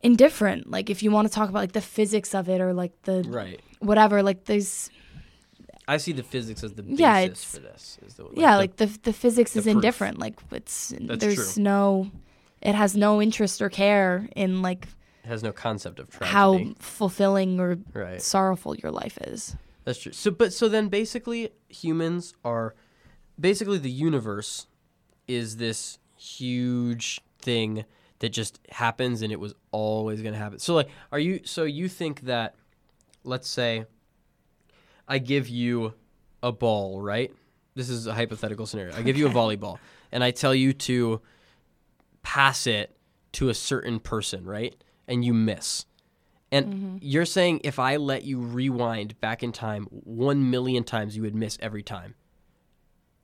indifferent. 0.01 0.69
Like 0.69 0.89
if 0.89 1.01
you 1.01 1.11
want 1.11 1.27
to 1.27 1.33
talk 1.33 1.49
about 1.49 1.59
like 1.59 1.71
the 1.71 1.81
physics 1.81 2.35
of 2.35 2.47
it 2.47 2.61
or 2.61 2.73
like 2.73 2.93
the 3.03 3.23
Right. 3.27 3.59
whatever, 3.79 4.21
like 4.21 4.45
there's 4.45 4.89
I 5.87 5.97
see 5.97 6.11
the 6.11 6.23
physics 6.23 6.63
as 6.63 6.73
the 6.73 6.83
basis 6.83 6.99
Yeah, 6.99 7.19
it's- 7.19 7.43
for 7.43 7.59
this. 7.59 7.97
Is 8.05 8.15
the, 8.15 8.27
yeah, 8.35 8.53
the- 8.53 8.57
like 8.57 8.75
the 8.77 8.87
the 9.03 9.13
physics 9.13 9.53
the 9.53 9.59
is 9.59 9.65
proof. 9.65 9.75
indifferent. 9.75 10.19
Like 10.19 10.35
it's 10.51 10.93
That's 10.99 11.19
there's 11.19 11.53
true. 11.53 11.63
no 11.63 12.11
it 12.61 12.75
has 12.75 12.95
no 12.95 13.21
interest 13.21 13.61
or 13.61 13.69
care 13.69 14.27
in 14.35 14.61
like 14.61 14.87
it 15.23 15.27
has 15.27 15.43
no 15.43 15.51
concept 15.51 15.99
of 15.99 16.09
tragedy. 16.09 16.31
how 16.33 16.73
fulfilling 16.79 17.59
or 17.59 17.77
right. 17.93 18.21
sorrowful 18.21 18.75
your 18.75 18.91
life 18.91 19.17
is. 19.21 19.55
That's 19.85 19.99
true. 19.99 20.11
So, 20.11 20.31
but 20.31 20.51
so 20.53 20.67
then 20.67 20.89
basically, 20.89 21.49
humans 21.69 22.33
are 22.43 22.75
basically 23.39 23.77
the 23.77 23.89
universe 23.91 24.67
is 25.27 25.57
this 25.57 25.99
huge 26.17 27.21
thing 27.39 27.85
that 28.19 28.29
just 28.29 28.59
happens, 28.71 29.21
and 29.21 29.31
it 29.31 29.39
was 29.39 29.53
always 29.71 30.21
going 30.21 30.33
to 30.33 30.39
happen. 30.39 30.59
So, 30.59 30.73
like, 30.75 30.89
are 31.11 31.19
you? 31.19 31.41
So 31.45 31.63
you 31.63 31.87
think 31.87 32.21
that? 32.21 32.55
Let's 33.23 33.47
say 33.49 33.85
I 35.07 35.19
give 35.19 35.47
you 35.47 35.93
a 36.43 36.51
ball, 36.51 37.01
right? 37.01 37.31
This 37.75 37.89
is 37.89 38.07
a 38.07 38.13
hypothetical 38.13 38.65
scenario. 38.65 38.95
I 38.95 39.01
give 39.01 39.17
you 39.17 39.27
a 39.27 39.31
volleyball, 39.31 39.77
and 40.11 40.23
I 40.23 40.31
tell 40.31 40.53
you 40.53 40.73
to 40.73 41.21
pass 42.23 42.67
it 42.67 42.95
to 43.33 43.49
a 43.49 43.53
certain 43.53 43.99
person, 43.99 44.45
right? 44.45 44.75
And 45.07 45.23
you 45.23 45.33
miss. 45.33 45.85
And 46.51 46.65
mm-hmm. 46.65 46.97
you're 47.01 47.25
saying 47.25 47.61
if 47.63 47.77
I 47.79 47.97
let 47.97 48.23
you 48.23 48.39
rewind 48.39 49.19
back 49.19 49.43
in 49.43 49.51
time 49.51 49.85
one 49.91 50.49
million 50.49 50.83
times, 50.83 51.15
you 51.15 51.21
would 51.23 51.35
miss 51.35 51.57
every 51.61 51.83
time. 51.83 52.15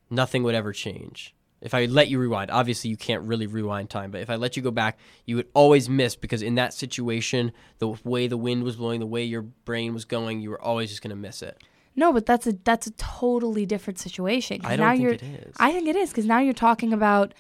Nothing 0.10 0.44
would 0.44 0.56
ever 0.56 0.74
change. 0.74 1.34
If 1.62 1.74
I 1.74 1.86
let 1.86 2.10
you 2.10 2.20
rewind, 2.20 2.52
obviously 2.52 2.90
you 2.90 2.98
can't 2.98 3.24
really 3.24 3.48
rewind 3.48 3.90
time, 3.90 4.12
but 4.12 4.20
if 4.20 4.30
I 4.30 4.36
let 4.36 4.58
you 4.58 4.62
go 4.62 4.72
back, 4.72 5.00
you 5.26 5.38
would 5.38 5.48
always 5.54 5.88
miss 5.88 6.16
because 6.18 6.42
in 6.42 6.56
that 6.56 6.74
situation, 6.74 7.54
the 7.80 7.88
way 8.04 8.28
the 8.28 8.36
wind 8.36 8.64
was 8.64 8.76
blowing, 8.76 9.00
the 9.00 9.06
way 9.06 9.24
your 9.24 9.44
brain 9.44 9.94
was 9.94 10.04
going, 10.04 10.42
you 10.42 10.50
were 10.50 10.62
always 10.62 10.90
just 10.90 11.02
going 11.02 11.10
to 11.12 11.16
miss 11.16 11.42
it. 11.42 11.64
No, 11.96 12.12
but 12.12 12.26
that's 12.26 12.48
a 12.48 12.54
that's 12.64 12.88
a 12.88 12.92
totally 12.92 13.66
different 13.66 14.00
situation. 14.00 14.62
I 14.64 14.76
don't 14.76 14.80
now 14.86 14.92
think 14.92 15.02
you're, 15.04 15.14
it 15.14 15.24
is. 15.24 15.56
I 15.60 15.72
think 15.72 15.88
it 15.88 15.96
is 15.96 16.10
because 16.10 16.26
now 16.26 16.40
you're 16.40 16.54
talking 16.54 16.92
about 16.94 17.34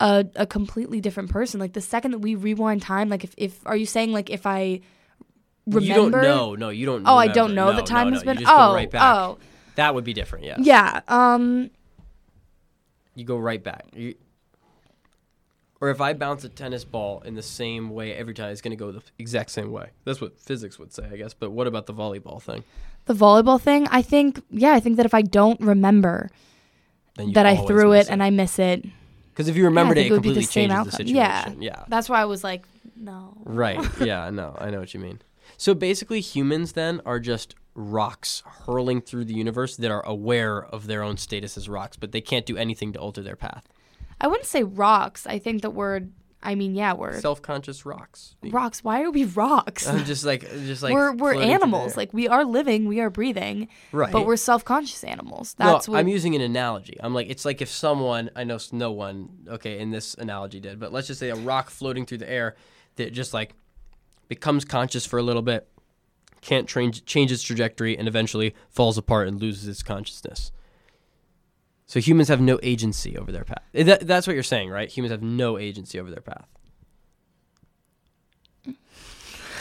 a 0.00 0.24
a 0.36 0.46
completely 0.46 1.00
different 1.00 1.30
person. 1.30 1.58
Like 1.58 1.72
the 1.72 1.80
second 1.80 2.12
that 2.12 2.18
we 2.18 2.34
rewind 2.34 2.82
time, 2.82 3.08
like 3.08 3.24
if, 3.24 3.34
if 3.36 3.66
are 3.66 3.76
you 3.76 3.86
saying 3.86 4.12
like 4.12 4.30
if 4.30 4.46
I 4.46 4.80
remember? 5.66 5.86
You 5.86 5.94
don't 5.94 6.10
know. 6.12 6.54
No, 6.54 6.68
you 6.70 6.86
don't 6.86 7.02
know. 7.02 7.10
Oh, 7.10 7.16
I 7.16 7.28
don't 7.28 7.54
know 7.54 7.70
No, 7.70 7.76
the 7.76 7.82
time 7.82 8.08
no, 8.08 8.14
has 8.14 8.24
no. 8.24 8.34
been. 8.34 8.44
Oh, 8.46 8.74
right 8.74 8.90
oh, 8.94 9.38
That 9.74 9.94
would 9.94 10.04
be 10.04 10.12
different, 10.12 10.44
Yeah. 10.44 10.56
yeah. 10.58 11.00
Um, 11.08 11.70
You 13.14 13.24
go 13.24 13.36
right 13.38 13.62
back. 13.62 13.86
You, 13.94 14.14
or 15.82 15.90
if 15.90 16.00
I 16.00 16.14
bounce 16.14 16.44
a 16.44 16.48
tennis 16.48 16.84
ball 16.84 17.20
in 17.26 17.34
the 17.34 17.42
same 17.42 17.90
way 17.90 18.14
every 18.14 18.32
time, 18.32 18.50
it's 18.50 18.62
going 18.62 18.70
to 18.70 18.76
go 18.76 18.92
the 18.92 19.02
exact 19.18 19.50
same 19.50 19.70
way. 19.70 19.90
That's 20.04 20.20
what 20.20 20.40
physics 20.40 20.78
would 20.78 20.94
say, 20.94 21.06
I 21.12 21.16
guess. 21.16 21.34
But 21.34 21.50
what 21.50 21.66
about 21.66 21.84
the 21.86 21.92
volleyball 21.92 22.40
thing? 22.40 22.64
the 23.06 23.14
volleyball 23.14 23.60
thing. 23.60 23.86
I 23.88 24.02
think 24.02 24.42
yeah. 24.50 24.72
I 24.72 24.80
think 24.80 24.96
that 24.96 25.06
if 25.06 25.14
I 25.14 25.22
don't 25.22 25.60
remember 25.60 26.30
that 27.16 27.46
I 27.46 27.56
threw 27.56 27.90
miss 27.90 28.06
it 28.06 28.12
and 28.12 28.22
I 28.22 28.30
miss 28.30 28.58
it, 28.58 28.84
because 29.30 29.48
if 29.48 29.56
you 29.56 29.64
remembered 29.64 29.96
think 29.96 30.06
it, 30.06 30.08
it 30.08 30.12
it 30.12 30.16
would 30.16 30.22
be 30.22 30.28
the 30.30 30.34
completely 30.40 30.52
same 30.52 30.70
changes 30.70 30.74
the 30.74 30.80
outcome. 30.80 31.06
situation. 31.06 31.62
Yeah. 31.62 31.78
yeah. 31.78 31.84
that's 31.88 32.08
why 32.08 32.20
I 32.20 32.24
was 32.26 32.44
like, 32.44 32.64
no. 32.96 33.34
Right. 33.44 33.78
Yeah. 34.00 34.30
No, 34.30 34.56
I 34.58 34.70
know 34.70 34.80
what 34.80 34.94
you 34.94 35.00
mean. 35.00 35.20
So 35.56 35.74
basically, 35.74 36.20
humans 36.20 36.72
then 36.72 37.00
are 37.04 37.20
just 37.20 37.54
rocks 37.74 38.42
hurling 38.66 39.00
through 39.00 39.24
the 39.24 39.34
universe 39.34 39.76
that 39.76 39.90
are 39.90 40.04
aware 40.04 40.62
of 40.62 40.86
their 40.86 41.02
own 41.02 41.16
status 41.16 41.56
as 41.56 41.68
rocks, 41.68 41.96
but 41.96 42.12
they 42.12 42.20
can't 42.20 42.46
do 42.46 42.56
anything 42.56 42.92
to 42.92 42.98
alter 42.98 43.22
their 43.22 43.36
path. 43.36 43.66
I 44.22 44.28
wouldn't 44.28 44.46
say 44.46 44.62
rocks. 44.62 45.26
I 45.26 45.38
think 45.38 45.62
that 45.62 45.70
we're. 45.70 46.02
I 46.44 46.56
mean, 46.56 46.74
yeah, 46.74 46.94
we're 46.94 47.20
Self-conscious 47.20 47.86
rocks. 47.86 48.34
rocks. 48.42 48.82
Why 48.82 49.02
are 49.02 49.12
we 49.12 49.24
rocks? 49.24 49.86
I'm 49.86 50.04
just 50.04 50.24
like, 50.24 50.40
just 50.40 50.82
like 50.82 50.92
we're 50.92 51.12
we're 51.12 51.38
the 51.38 51.44
animals. 51.44 51.96
Like 51.96 52.12
we 52.12 52.26
are 52.26 52.44
living, 52.44 52.86
we 52.86 52.98
are 52.98 53.10
breathing, 53.10 53.68
right. 53.92 54.10
but 54.10 54.26
we're 54.26 54.36
self-conscious 54.36 55.04
animals. 55.04 55.54
That's 55.56 55.86
no, 55.86 55.92
what 55.92 56.00
I'm 56.00 56.08
using 56.08 56.34
an 56.34 56.40
analogy. 56.40 56.96
I'm 57.00 57.14
like, 57.14 57.30
it's 57.30 57.44
like 57.44 57.62
if 57.62 57.68
someone, 57.68 58.28
I 58.34 58.42
know 58.42 58.58
no 58.72 58.90
one, 58.90 59.28
okay, 59.46 59.78
in 59.78 59.90
this 59.90 60.14
analogy 60.14 60.58
did, 60.58 60.80
but 60.80 60.92
let's 60.92 61.06
just 61.06 61.20
say 61.20 61.28
a 61.28 61.36
rock 61.36 61.70
floating 61.70 62.06
through 62.06 62.18
the 62.18 62.30
air 62.30 62.56
that 62.96 63.12
just 63.12 63.32
like 63.32 63.54
becomes 64.26 64.64
conscious 64.64 65.06
for 65.06 65.20
a 65.20 65.22
little 65.22 65.42
bit, 65.42 65.68
can't 66.40 66.68
change, 66.68 67.04
change 67.04 67.30
its 67.30 67.44
trajectory, 67.44 67.96
and 67.96 68.08
eventually 68.08 68.52
falls 68.68 68.98
apart 68.98 69.28
and 69.28 69.40
loses 69.40 69.68
its 69.68 69.84
consciousness. 69.84 70.50
So 71.92 72.00
humans 72.00 72.28
have 72.28 72.40
no 72.40 72.58
agency 72.62 73.18
over 73.18 73.30
their 73.30 73.44
path. 73.44 73.62
Eh, 73.74 73.82
That, 73.82 74.06
that's 74.06 74.26
what 74.26 74.32
you're 74.32 74.42
saying, 74.42 74.70
right? 74.70 74.88
Humans 74.88 75.10
have 75.10 75.22
no 75.22 75.58
agency 75.58 76.00
over 76.00 76.10
their 76.10 76.22
path. 76.22 76.46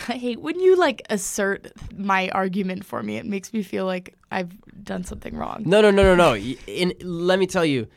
I 0.08 0.14
hate 0.14 0.40
when 0.40 0.58
you 0.62 0.78
like 0.78 1.02
assert 1.10 1.74
my 1.94 2.30
argument 2.30 2.86
for 2.86 3.04
me. 3.04 3.18
It 3.18 3.26
makes 3.26 3.52
me 3.52 3.64
feel 3.64 3.86
like 3.86 4.16
I've 4.32 4.54
done 4.82 5.04
something 5.04 5.36
wrong. 5.36 5.64
No, 5.66 5.82
no, 5.82 5.92
no, 5.92 6.04
no, 6.04 6.16
no. 6.16 6.38
In, 6.68 6.94
let 7.02 7.38
me 7.38 7.48
tell 7.48 7.66
you, 7.66 7.88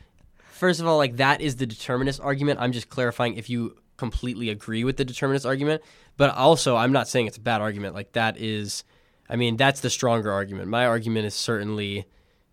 first 0.51 0.81
of 0.81 0.85
all, 0.85 0.97
like 0.97 1.15
that 1.15 1.39
is 1.39 1.55
the 1.55 1.65
determinist 1.65 2.19
argument. 2.19 2.59
I'm 2.59 2.73
just 2.73 2.89
clarifying 2.89 3.35
if 3.35 3.49
you 3.49 3.77
completely 3.95 4.49
agree 4.49 4.83
with 4.83 4.97
the 4.97 5.05
determinist 5.05 5.45
argument. 5.45 5.81
But 6.17 6.35
also, 6.35 6.75
I'm 6.75 6.91
not 6.91 7.07
saying 7.07 7.27
it's 7.27 7.37
a 7.37 7.39
bad 7.39 7.61
argument. 7.61 7.95
Like 7.95 8.11
that 8.11 8.37
is, 8.37 8.83
I 9.29 9.37
mean, 9.37 9.55
that's 9.55 9.79
the 9.79 9.89
stronger 9.89 10.29
argument. 10.29 10.67
My 10.67 10.85
argument 10.87 11.25
is 11.25 11.35
certainly, 11.35 12.05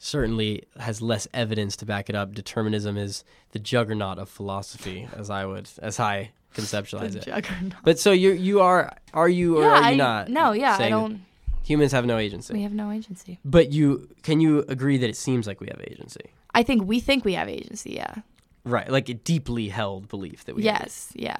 certainly 0.03 0.65
has 0.81 1.01
less 1.01 1.29
evidence 1.33 1.77
to 1.77 1.87
back 1.87 2.09
it 2.09 2.17
up. 2.17 2.35
Determinism 2.35 2.97
is 2.97 3.23
the 3.53 3.59
juggernaut 3.61 4.19
of 4.19 4.29
philosophy, 4.29 5.09
as 5.17 5.31
I 5.31 5.47
would, 5.47 5.69
as 5.81 6.01
I 6.01 6.33
conceptualize 6.55 7.15
it. 7.15 7.25
juggernaut. 7.25 7.75
But 7.85 7.99
so 7.99 8.11
you 8.11 8.33
you 8.33 8.61
are 8.61 8.93
are 9.15 9.29
you 9.29 9.59
or 9.59 9.63
yeah, 9.63 9.69
are 9.69 9.79
you 9.79 9.87
I, 9.87 9.95
not? 9.95 10.29
no, 10.29 10.53
yeah, 10.53 10.77
I 10.79 10.89
don't. 10.89 11.25
Humans 11.65 11.93
have 11.93 12.05
no 12.05 12.19
agency. 12.19 12.53
We 12.53 12.63
have 12.63 12.73
no 12.73 12.91
agency. 12.91 13.39
But 13.45 13.71
you 13.73 14.09
can 14.23 14.41
you 14.41 14.65
agree 14.69 14.99
that 14.99 15.09
it 15.09 15.17
seems 15.17 15.47
like 15.47 15.61
we 15.61 15.69
have 15.69 15.81
agency? 15.87 16.33
I 16.53 16.65
think 16.65 16.85
we 16.85 16.99
think 16.99 17.25
we 17.25 17.35
have 17.35 17.49
agency. 17.49 17.93
Yeah. 17.93 18.17
Right, 18.65 18.91
like 18.91 19.09
a 19.09 19.15
deeply 19.15 19.69
held 19.69 20.09
belief 20.09 20.45
that 20.45 20.57
we 20.57 20.65
have. 20.65 20.81
Yes. 20.81 21.13
Yeah. 21.15 21.39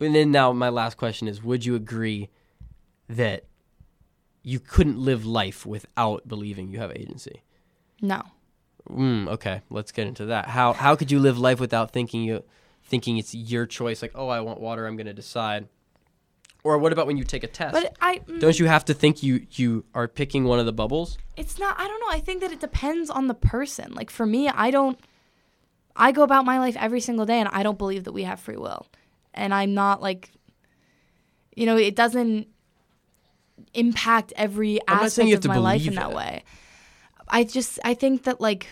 And 0.00 0.14
then 0.14 0.30
now 0.30 0.52
my 0.52 0.68
last 0.68 0.96
question 0.96 1.26
is 1.26 1.42
would 1.42 1.64
you 1.64 1.74
agree 1.74 2.30
that 3.08 3.44
you 4.44 4.60
couldn't 4.60 4.98
live 4.98 5.26
life 5.26 5.66
without 5.66 6.28
believing 6.28 6.70
you 6.70 6.78
have 6.78 6.92
agency? 6.92 7.42
No. 8.02 8.22
Mm, 8.90 9.28
okay, 9.28 9.62
let's 9.70 9.92
get 9.92 10.06
into 10.08 10.26
that. 10.26 10.46
How 10.48 10.72
how 10.72 10.96
could 10.96 11.10
you 11.10 11.20
live 11.20 11.38
life 11.38 11.60
without 11.60 11.92
thinking 11.92 12.22
you 12.22 12.42
thinking 12.82 13.16
it's 13.16 13.32
your 13.34 13.64
choice 13.64 14.02
like, 14.02 14.12
"Oh, 14.14 14.28
I 14.28 14.40
want 14.40 14.60
water, 14.60 14.86
I'm 14.86 14.96
going 14.96 15.06
to 15.06 15.14
decide." 15.14 15.68
Or 16.64 16.78
what 16.78 16.92
about 16.92 17.06
when 17.06 17.16
you 17.16 17.24
take 17.24 17.42
a 17.44 17.48
test? 17.48 17.72
But 17.72 17.96
I. 18.00 18.18
mm, 18.18 18.40
Don't 18.40 18.58
you 18.58 18.66
have 18.66 18.84
to 18.86 18.94
think 18.94 19.22
you 19.22 19.46
you 19.52 19.84
are 19.94 20.08
picking 20.08 20.44
one 20.44 20.58
of 20.58 20.66
the 20.66 20.72
bubbles? 20.72 21.16
It's 21.36 21.58
not. 21.58 21.78
I 21.78 21.86
don't 21.86 22.00
know. 22.00 22.10
I 22.10 22.20
think 22.20 22.40
that 22.40 22.52
it 22.52 22.60
depends 22.60 23.08
on 23.08 23.28
the 23.28 23.34
person. 23.34 23.94
Like 23.94 24.10
for 24.10 24.26
me, 24.26 24.48
I 24.48 24.70
don't. 24.72 24.98
I 25.94 26.10
go 26.10 26.22
about 26.22 26.44
my 26.44 26.58
life 26.58 26.76
every 26.78 27.00
single 27.00 27.24
day, 27.26 27.38
and 27.38 27.48
I 27.52 27.62
don't 27.62 27.78
believe 27.78 28.04
that 28.04 28.12
we 28.12 28.24
have 28.24 28.40
free 28.40 28.56
will, 28.56 28.86
and 29.32 29.54
I'm 29.54 29.74
not 29.74 30.02
like. 30.02 30.30
You 31.54 31.66
know, 31.66 31.76
it 31.76 31.94
doesn't 31.94 32.48
impact 33.74 34.32
every 34.36 34.80
I'm 34.88 35.04
aspect 35.04 35.32
of 35.32 35.44
my 35.46 35.58
life 35.58 35.86
in 35.86 35.94
that 35.96 36.10
it. 36.10 36.16
way. 36.16 36.44
I 37.28 37.44
just 37.44 37.78
I 37.84 37.94
think 37.94 38.24
that 38.24 38.40
like 38.40 38.66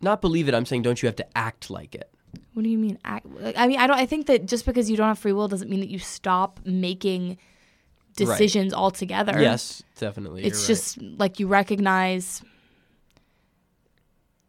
Not 0.00 0.20
believe 0.20 0.48
it, 0.48 0.54
I'm 0.54 0.66
saying 0.66 0.82
don't 0.82 1.02
you 1.02 1.06
have 1.06 1.16
to 1.16 1.26
act 1.38 1.70
like 1.70 1.94
it? 1.94 2.10
what 2.52 2.62
do 2.64 2.68
you 2.68 2.78
mean 2.78 2.98
act, 3.04 3.26
I 3.56 3.66
mean 3.68 3.78
I 3.78 3.86
don't 3.86 3.98
I 3.98 4.06
think 4.06 4.26
that 4.26 4.46
just 4.46 4.66
because 4.66 4.90
you 4.90 4.96
don't 4.96 5.08
have 5.08 5.18
free 5.18 5.32
will 5.32 5.48
doesn't 5.48 5.70
mean 5.70 5.80
that 5.80 5.88
you 5.88 5.98
stop 5.98 6.60
making 6.64 7.38
decisions 8.16 8.74
altogether. 8.74 9.40
Yes, 9.40 9.82
definitely. 9.98 10.44
it's 10.44 10.58
you're 10.68 10.76
right. 10.76 10.80
just 10.82 11.02
like 11.18 11.40
you 11.40 11.46
recognize 11.46 12.42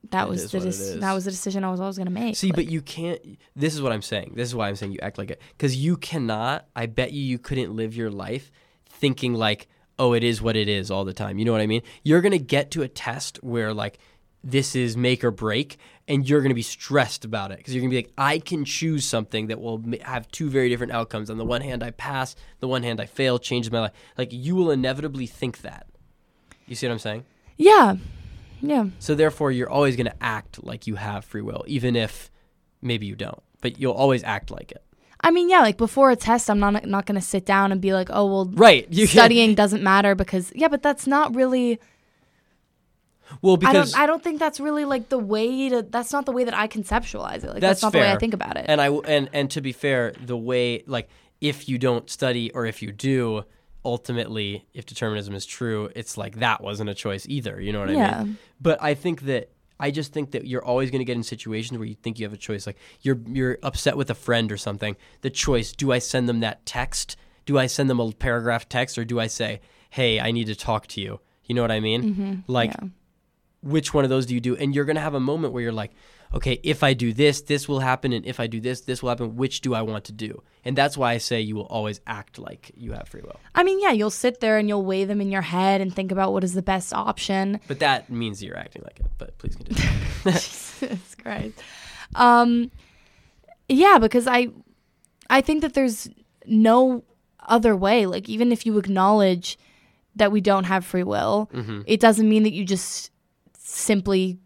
that 0.10 0.24
It 0.28 0.30
was 0.30 0.52
the 0.52 0.58
what 0.58 0.66
it 0.66 0.70
dec- 0.70 0.96
is. 0.96 1.00
that 1.00 1.14
was 1.14 1.26
the 1.26 1.32
decision 1.32 1.64
I 1.64 1.72
was 1.72 1.80
always 1.80 1.96
going 1.98 2.08
to 2.08 2.12
make. 2.14 2.36
See, 2.36 2.48
Like, 2.48 2.56
but 2.56 2.70
you 2.70 2.82
can't. 2.82 3.20
This 3.56 3.74
is 3.74 3.82
what 3.82 3.92
I'm 3.94 4.02
saying. 4.02 4.34
This 4.36 4.48
is 4.50 4.56
why 4.56 4.68
I'm 4.68 4.76
saying 4.76 4.92
you 4.92 5.00
act 5.02 5.18
like 5.18 5.32
it. 5.32 5.42
Because 5.58 5.76
you 5.76 5.96
cannot. 5.96 6.66
I 6.76 6.88
bet 6.88 7.14
you 7.14 7.22
you 7.24 7.40
couldn't 7.40 7.74
live 7.76 7.96
your 7.96 8.10
life 8.10 8.52
thinking 8.90 9.34
like, 9.36 9.68
oh, 10.02 10.14
it 10.14 10.24
is 10.24 10.42
what 10.42 10.58
it 10.58 10.68
is 10.68 10.90
all 10.90 11.06
the 11.06 11.14
time. 11.14 11.38
You 11.38 11.46
know 11.46 11.52
what 11.52 11.62
I 11.62 11.68
mean? 11.68 11.84
You're 12.04 12.22
gonna 12.22 12.40
get 12.40 12.72
to 12.72 12.82
a 12.82 12.88
test 12.88 13.38
where 13.44 13.72
like 13.72 14.00
this 14.44 14.76
is 14.76 14.98
make 14.98 15.24
or 15.24 15.30
break, 15.30 15.78
and 16.08 16.28
you're 16.28 16.42
gonna 16.42 16.56
be 16.56 16.64
stressed 16.64 17.24
about 17.24 17.52
it 17.52 17.60
because 17.60 17.76
you're 17.76 17.82
gonna 17.82 17.92
be 17.92 17.98
like, 17.98 18.12
I 18.18 18.40
can 18.40 18.66
choose 18.66 19.06
something 19.06 19.48
that 19.48 19.62
will 19.62 19.84
have 20.02 20.28
two 20.32 20.50
very 20.50 20.70
different 20.70 20.92
outcomes. 20.92 21.30
On 21.30 21.38
the 21.38 21.46
one 21.46 21.62
hand, 21.62 21.84
I 21.84 21.92
pass. 21.92 22.36
The 22.62 22.68
one 22.68 22.82
hand, 22.82 23.00
I 23.00 23.06
fail. 23.06 23.38
Changes 23.38 23.72
my 23.72 23.82
life. 23.82 23.92
Like 24.18 24.34
you 24.34 24.56
will 24.56 24.72
inevitably 24.72 25.28
think 25.28 25.62
that. 25.62 25.86
You 26.66 26.76
see 26.76 26.88
what 26.88 26.94
I'm 26.94 27.00
saying? 27.00 27.26
yeah, 27.58 27.98
yeah, 28.62 28.88
So 29.00 29.14
therefore, 29.14 29.52
you're 29.52 29.70
always 29.70 29.96
going 29.96 30.08
to 30.08 30.24
act 30.24 30.64
like 30.64 30.88
you 30.88 30.96
have 30.96 31.26
free 31.26 31.42
will, 31.42 31.64
even 31.68 31.96
if 31.96 32.32
maybe 32.82 33.06
you 33.06 33.16
don't. 33.16 33.42
But 33.60 33.80
you'll 33.80 33.94
always 33.94 34.24
act 34.24 34.52
like 34.52 34.72
it. 34.72 34.84
I 35.24 35.30
mean, 35.32 35.50
yeah, 35.50 35.60
like 35.62 35.78
before 35.78 36.10
a 36.12 36.16
test, 36.16 36.50
I'm 36.50 36.60
not 36.60 36.86
not 36.86 37.06
going 37.06 37.20
to 37.20 37.26
sit 37.26 37.46
down 37.46 37.72
and 37.72 37.80
be 37.80 37.94
like, 37.94 38.10
oh, 38.12 38.26
well, 38.26 38.46
Right. 38.54 38.88
You 38.92 39.08
can- 39.08 39.14
studying 39.18 39.56
doesn't 39.56 39.84
matter 39.84 40.16
because 40.16 40.52
yeah, 40.56 40.68
but 40.68 40.82
that's 40.82 41.06
not 41.08 41.36
really. 41.36 41.80
Well, 43.42 43.54
I 43.54 43.58
because 43.58 43.94
don't. 43.94 44.02
I 44.02 44.06
don't 44.08 44.22
think 44.24 44.40
that's 44.40 44.60
really 44.60 44.84
like 44.84 45.10
the 45.10 45.18
way 45.20 45.70
to. 45.70 45.84
That's 45.84 46.12
not 46.12 46.26
the 46.26 46.32
way 46.34 46.44
that 46.44 46.54
I 46.54 46.68
conceptualize 46.68 47.44
it. 47.44 47.48
Like 47.48 47.62
That's 47.62 47.80
that's, 47.80 47.84
not 47.84 47.94
the 47.94 48.00
way 48.00 48.12
I 48.12 48.18
think 48.18 48.34
about 48.34 48.58
it. 48.58 48.66
and 48.68 48.82
I 48.82 48.90
and 48.90 49.30
and 49.32 49.50
to 49.52 49.62
be 49.62 49.72
fair, 49.72 50.12
the 50.26 50.36
way 50.36 50.84
like 50.86 51.08
if 51.40 51.70
you 51.70 51.78
don't 51.78 52.10
study 52.10 52.52
or 52.52 52.66
if 52.66 52.82
you 52.82 52.92
do, 52.92 53.44
ultimately, 53.86 54.66
if 54.74 54.86
determinism 54.86 55.34
is 55.34 55.46
true, 55.46 55.90
it's 55.96 56.18
like 56.18 56.40
that 56.40 56.62
wasn't 56.62 56.90
a 56.90 56.94
choice 56.94 57.26
either. 57.30 57.60
You 57.62 57.72
know 57.72 57.80
what 57.80 57.90
I 57.90 57.94
Yeah. 57.94 58.24
mean? 58.24 58.38
But 58.60 58.84
I 58.84 58.96
think 58.96 59.22
that 59.22 59.50
I 59.82 59.92
just 59.92 60.14
think 60.14 60.32
that 60.32 60.46
you're 60.46 60.64
always 60.64 60.92
going 60.92 61.00
to 61.00 61.06
get 61.06 61.18
in 61.18 61.24
situations 61.24 61.78
where 61.78 61.88
you 61.88 61.96
think 61.96 62.20
you 62.20 62.26
have 62.26 62.34
a 62.34 62.38
choice. 62.38 62.68
Like 62.68 62.78
you're 63.02 63.20
you're 63.28 63.58
upset 63.64 63.98
with 63.98 64.10
a 64.10 64.16
friend 64.16 64.52
or 64.52 64.58
something. 64.58 64.96
The 65.22 65.30
choice: 65.32 65.74
do 65.74 65.92
I 65.92 66.00
send 66.00 66.30
them 66.30 66.40
that 66.42 66.66
text? 66.66 67.18
Do 67.46 67.58
I 67.58 67.66
send 67.66 67.90
them 67.90 68.00
a 68.00 68.12
paragraph 68.12 68.70
text, 68.70 68.98
or 68.98 69.04
do 69.04 69.20
I 69.20 69.28
say, 69.28 69.60
"Hey, 69.90 70.20
I 70.20 70.32
need 70.32 70.46
to 70.46 70.56
talk 70.56 70.88
to 70.88 71.02
you"? 71.02 71.20
You 71.46 71.56
know 71.56 71.64
what 71.64 71.72
I 71.72 71.80
mean? 71.80 72.04
Mm-hmm. 72.04 72.34
Like 72.48 72.72
yeah. 72.72 72.90
which 73.64 73.94
one 73.94 74.04
of 74.04 74.10
those 74.10 74.28
do 74.28 74.36
you 74.36 74.40
do? 74.40 74.56
And 74.56 74.74
you're 74.74 74.86
going 74.86 74.96
to 74.96 75.02
have 75.02 75.16
a 75.16 75.20
moment 75.20 75.54
where 75.54 75.64
you're 75.64 75.74
like, 75.74 75.92
okay, 76.34 76.60
if 76.64 76.84
I 76.84 76.94
do 76.94 77.12
this, 77.14 77.42
this 77.42 77.68
will 77.68 77.80
happen. 77.82 78.14
And 78.14 78.26
if 78.26 78.40
I 78.40 78.48
do 78.48 78.60
this, 78.60 78.82
this 78.82 79.02
will 79.04 79.10
happen. 79.10 79.36
Which 79.36 79.62
do 79.62 79.74
I 79.74 79.82
want 79.82 80.06
to 80.06 80.12
do? 80.12 80.42
And 80.64 80.78
that's 80.78 80.98
why 80.98 81.14
I 81.14 81.18
say 81.18 81.42
you 81.42 81.56
will 81.56 81.66
always 81.66 82.00
act 82.08 82.38
like 82.40 82.72
you 82.76 82.94
have 82.94 83.08
free 83.10 83.22
will. 83.22 83.40
I 83.56 83.64
mean, 83.64 83.80
yeah, 83.82 83.92
you'll 83.92 84.10
sit 84.12 84.40
there 84.40 84.58
and 84.58 84.68
you'll 84.70 84.86
weigh 84.86 85.06
them 85.06 85.20
in 85.22 85.32
your 85.32 85.42
head 85.42 85.82
and 85.82 85.94
think 85.94 86.12
about 86.12 86.34
what 86.34 86.44
is 86.44 86.54
the 86.54 86.62
best 86.62 86.94
option. 86.94 87.60
But 87.68 87.80
that 87.80 88.10
means 88.10 88.44
you're 88.44 88.58
acting 88.58 88.84
like 88.84 89.00
it. 89.00 89.08
But 89.18 89.38
please 89.40 89.56
continue. 89.56 89.82
Jesus 90.24 91.16
Christ. 91.22 91.62
Um, 92.16 92.72
yeah, 93.68 93.98
because 94.00 94.28
I, 94.28 94.50
I 95.30 95.42
think 95.42 95.62
that 95.62 95.74
there's 95.74 96.10
no 96.46 97.04
other 97.48 97.76
way. 97.76 98.06
Like 98.06 98.30
even 98.30 98.52
if 98.52 98.66
you 98.66 98.78
acknowledge 98.78 99.58
that 100.16 100.32
we 100.32 100.42
don't 100.42 100.66
have 100.66 100.86
free 100.86 101.04
will, 101.04 101.50
Mm-hmm. 101.54 101.82
it 101.88 102.00
doesn't 102.00 102.28
mean 102.30 102.44
that 102.44 102.54
you 102.54 102.66
just 102.66 103.10
simply 103.58 104.38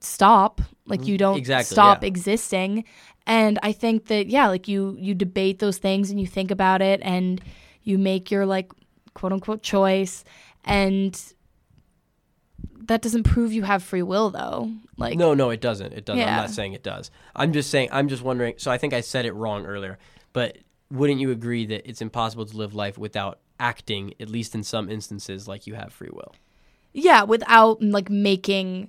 stop. 0.00 0.60
Like 0.86 1.06
you 1.06 1.14
mm, 1.14 1.18
don't 1.18 1.36
Exactly, 1.36 1.74
stop 1.74 2.02
yeah. 2.02 2.08
existing. 2.08 2.84
And 3.26 3.58
I 3.62 3.72
think 3.72 4.06
that 4.06 4.28
yeah, 4.28 4.48
like 4.48 4.68
you 4.68 4.96
you 4.98 5.14
debate 5.14 5.58
those 5.58 5.78
things 5.78 6.10
and 6.10 6.20
you 6.20 6.26
think 6.26 6.50
about 6.50 6.80
it 6.80 7.00
and 7.02 7.40
you 7.82 7.98
make 7.98 8.30
your 8.30 8.46
like 8.46 8.72
quote 9.14 9.32
unquote 9.32 9.62
choice 9.62 10.24
and 10.64 11.20
that 12.88 13.02
doesn't 13.02 13.24
prove 13.24 13.52
you 13.52 13.62
have 13.62 13.82
free 13.82 14.02
will 14.02 14.30
though. 14.30 14.70
Like 14.96 15.18
no, 15.18 15.34
no, 15.34 15.50
it 15.50 15.60
doesn't. 15.60 15.92
It 15.92 16.04
doesn't. 16.04 16.22
I'm 16.22 16.36
not 16.36 16.50
saying 16.50 16.72
it 16.72 16.82
does. 16.82 17.10
I'm 17.36 17.52
just 17.52 17.70
saying, 17.70 17.90
I'm 17.92 18.08
just 18.08 18.22
wondering. 18.22 18.54
So 18.56 18.70
I 18.70 18.78
think 18.78 18.94
I 18.94 19.02
said 19.02 19.26
it 19.26 19.32
wrong 19.32 19.66
earlier. 19.66 19.98
But 20.32 20.58
wouldn't 20.90 21.20
you 21.20 21.30
agree 21.30 21.66
that 21.66 21.88
it's 21.88 22.00
impossible 22.00 22.46
to 22.46 22.56
live 22.56 22.74
life 22.74 22.96
without 22.96 23.40
acting, 23.60 24.14
at 24.20 24.28
least 24.28 24.54
in 24.54 24.62
some 24.62 24.90
instances, 24.90 25.46
like 25.46 25.66
you 25.66 25.74
have 25.74 25.92
free 25.92 26.10
will? 26.12 26.34
Yeah, 26.92 27.24
without 27.24 27.82
like 27.82 28.08
making 28.08 28.88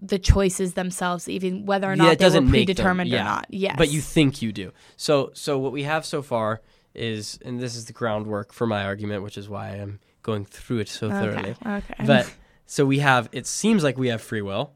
the 0.00 0.18
choices 0.18 0.74
themselves, 0.74 1.28
even 1.28 1.64
whether 1.66 1.90
or 1.90 1.96
not 1.96 2.04
yeah, 2.04 2.10
it 2.12 2.18
they 2.18 2.24
doesn't 2.24 2.44
were 2.44 2.50
make 2.50 2.66
them- 2.66 2.74
predetermined 2.76 3.10
yeah. 3.10 3.20
or 3.20 3.24
not. 3.24 3.46
Yes. 3.50 3.74
But 3.78 3.90
you 3.90 4.00
think 4.00 4.42
you 4.42 4.52
do. 4.52 4.72
So 4.96 5.30
so 5.34 5.58
what 5.58 5.72
we 5.72 5.84
have 5.84 6.04
so 6.04 6.22
far 6.22 6.60
is 6.94 7.38
and 7.44 7.60
this 7.60 7.74
is 7.76 7.86
the 7.86 7.92
groundwork 7.92 8.52
for 8.52 8.66
my 8.66 8.84
argument, 8.84 9.22
which 9.22 9.38
is 9.38 9.48
why 9.48 9.68
I'm 9.70 10.00
going 10.22 10.44
through 10.44 10.78
it 10.80 10.88
so 10.88 11.08
thoroughly. 11.10 11.50
okay. 11.64 11.76
Okay. 11.76 12.04
But 12.06 12.32
so 12.66 12.84
we 12.84 12.98
have 12.98 13.28
it 13.32 13.46
seems 13.46 13.82
like 13.82 13.96
we 13.96 14.08
have 14.08 14.20
free 14.20 14.42
will. 14.42 14.72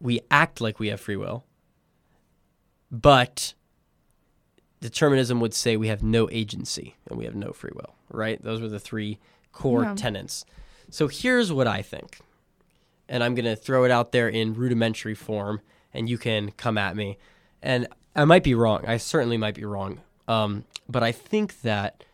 We 0.00 0.20
act 0.30 0.60
like 0.60 0.78
we 0.78 0.88
have 0.88 1.00
free 1.00 1.16
will. 1.16 1.44
But 2.90 3.54
determinism 4.80 5.40
would 5.40 5.54
say 5.54 5.76
we 5.76 5.88
have 5.88 6.02
no 6.02 6.28
agency 6.30 6.96
and 7.08 7.18
we 7.18 7.24
have 7.24 7.34
no 7.34 7.52
free 7.52 7.72
will, 7.74 7.94
right? 8.10 8.40
Those 8.42 8.60
were 8.60 8.68
the 8.68 8.78
three 8.78 9.18
core 9.52 9.82
Yeah. 9.82 9.94
tenets. 9.94 10.44
So 10.90 11.08
here's 11.08 11.52
what 11.52 11.66
I 11.66 11.82
think. 11.82 12.18
And 13.08 13.22
I'm 13.22 13.34
going 13.34 13.44
to 13.44 13.56
throw 13.56 13.84
it 13.84 13.90
out 13.90 14.12
there 14.12 14.28
in 14.28 14.54
rudimentary 14.54 15.14
form 15.14 15.60
and 15.92 16.08
you 16.08 16.18
can 16.18 16.50
come 16.52 16.76
at 16.78 16.94
me. 16.94 17.18
And 17.62 17.88
I 18.14 18.24
might 18.24 18.44
be 18.44 18.54
wrong. 18.54 18.84
I 18.86 18.98
certainly 18.98 19.36
might 19.36 19.54
be 19.54 19.64
wrong. 19.64 20.00
Um, 20.28 20.64
but 20.88 21.02
I 21.02 21.12
think 21.12 21.62
that 21.62 22.04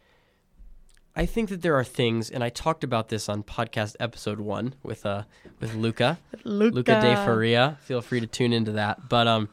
I 1.14 1.26
think 1.26 1.50
that 1.50 1.60
there 1.60 1.74
are 1.76 1.84
things, 1.84 2.30
and 2.30 2.42
I 2.42 2.48
talked 2.48 2.82
about 2.82 3.10
this 3.10 3.28
on 3.28 3.42
podcast 3.42 3.96
episode 4.00 4.40
one 4.40 4.74
with 4.82 5.04
uh 5.04 5.24
with 5.60 5.74
Luca, 5.74 6.18
Luca. 6.44 6.74
Luca 6.74 7.00
De 7.00 7.16
Faria. 7.16 7.78
Feel 7.82 8.00
free 8.00 8.20
to 8.20 8.26
tune 8.26 8.52
into 8.52 8.72
that. 8.72 9.08
But 9.08 9.26
um, 9.26 9.48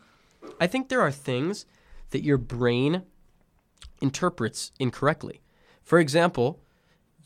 I 0.60 0.68
think 0.68 0.90
there 0.90 1.02
are 1.02 1.12
things 1.12 1.66
that 2.12 2.24
your 2.24 2.38
brain 2.38 3.04
interprets 4.02 4.72
incorrectly. 4.80 5.42
For 5.84 6.00
example, 6.00 6.60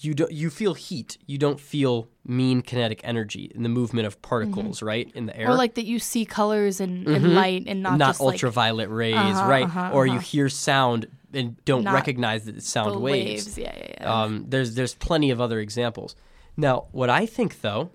you 0.03 0.13
don't 0.13 0.31
you 0.31 0.49
feel 0.49 0.73
heat. 0.73 1.17
You 1.25 1.37
don't 1.37 1.59
feel 1.59 2.07
mean 2.25 2.61
kinetic 2.61 3.01
energy 3.03 3.51
in 3.55 3.63
the 3.63 3.69
movement 3.69 4.07
of 4.07 4.21
particles, 4.21 4.81
right, 4.81 5.09
in 5.15 5.25
the 5.27 5.37
air. 5.37 5.49
or 5.49 5.55
like 5.55 5.75
that 5.75 5.85
you 5.85 5.99
see 5.99 6.25
colors 6.25 6.79
and, 6.79 7.07
and 7.07 7.33
light 7.35 7.63
and 7.67 7.81
not, 7.83 7.89
Mm-hmm. 7.91 7.97
not 7.99 8.07
just 8.09 8.21
like 8.21 8.33
ultraviolet 8.33 8.89
rays, 8.89 9.15
Uh-huh, 9.15 9.49
right? 9.49 9.65
uh-huh, 9.65 9.91
or 9.93 10.05
you 10.05 10.13
uh-huh. 10.13 10.21
hear 10.21 10.49
sound 10.49 11.07
and 11.33 11.63
don't 11.65 11.83
Not 11.83 11.93
recognize 11.95 12.45
that 12.45 12.55
it's 12.55 12.69
sound 12.69 13.01
waves. 13.01 13.45
waves. 13.45 13.57
Yeah, 13.57 13.75
yeah, 13.77 13.87
yeah. 14.01 14.23
Um, 14.23 14.45
there's 14.47 14.75
there's 14.75 14.93
plenty 14.95 15.31
of 15.31 15.39
other 15.41 15.59
examples. 15.59 16.15
Now, 16.55 16.85
what 16.91 17.09
I 17.09 17.25
think 17.25 17.61
though, 17.61 17.89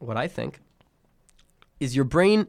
what 0.00 0.16
I 0.16 0.28
think 0.28 0.58
is 1.80 1.94
your 1.96 2.04
brain 2.04 2.46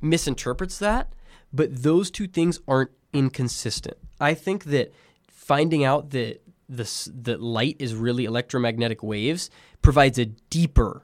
misinterprets 0.00 0.78
that, 0.78 1.12
but 1.52 1.82
those 1.82 2.10
two 2.10 2.26
things 2.26 2.60
aren't 2.68 2.90
inconsistent. 3.12 3.96
I 4.20 4.34
think 4.34 4.64
that 4.64 4.92
finding 5.28 5.84
out 5.84 6.10
that 6.10 6.40
the 6.68 6.82
s- 6.82 7.08
that 7.14 7.40
light 7.42 7.76
is 7.78 7.94
really 7.94 8.24
electromagnetic 8.24 9.02
waves 9.02 9.50
provides 9.82 10.18
a 10.18 10.26
deeper 10.26 11.02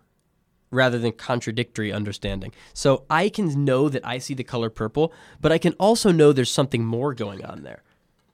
rather 0.70 0.98
than 0.98 1.12
contradictory 1.12 1.92
understanding. 1.92 2.52
So 2.72 3.04
I 3.08 3.28
can 3.28 3.64
know 3.64 3.88
that 3.88 4.04
I 4.06 4.18
see 4.18 4.34
the 4.34 4.42
color 4.44 4.70
purple, 4.70 5.12
but 5.40 5.52
I 5.52 5.58
can 5.58 5.72
also 5.74 6.10
know 6.10 6.32
there's 6.32 6.50
something 6.50 6.84
more 6.84 7.14
going 7.14 7.44
on 7.44 7.62
there. 7.62 7.82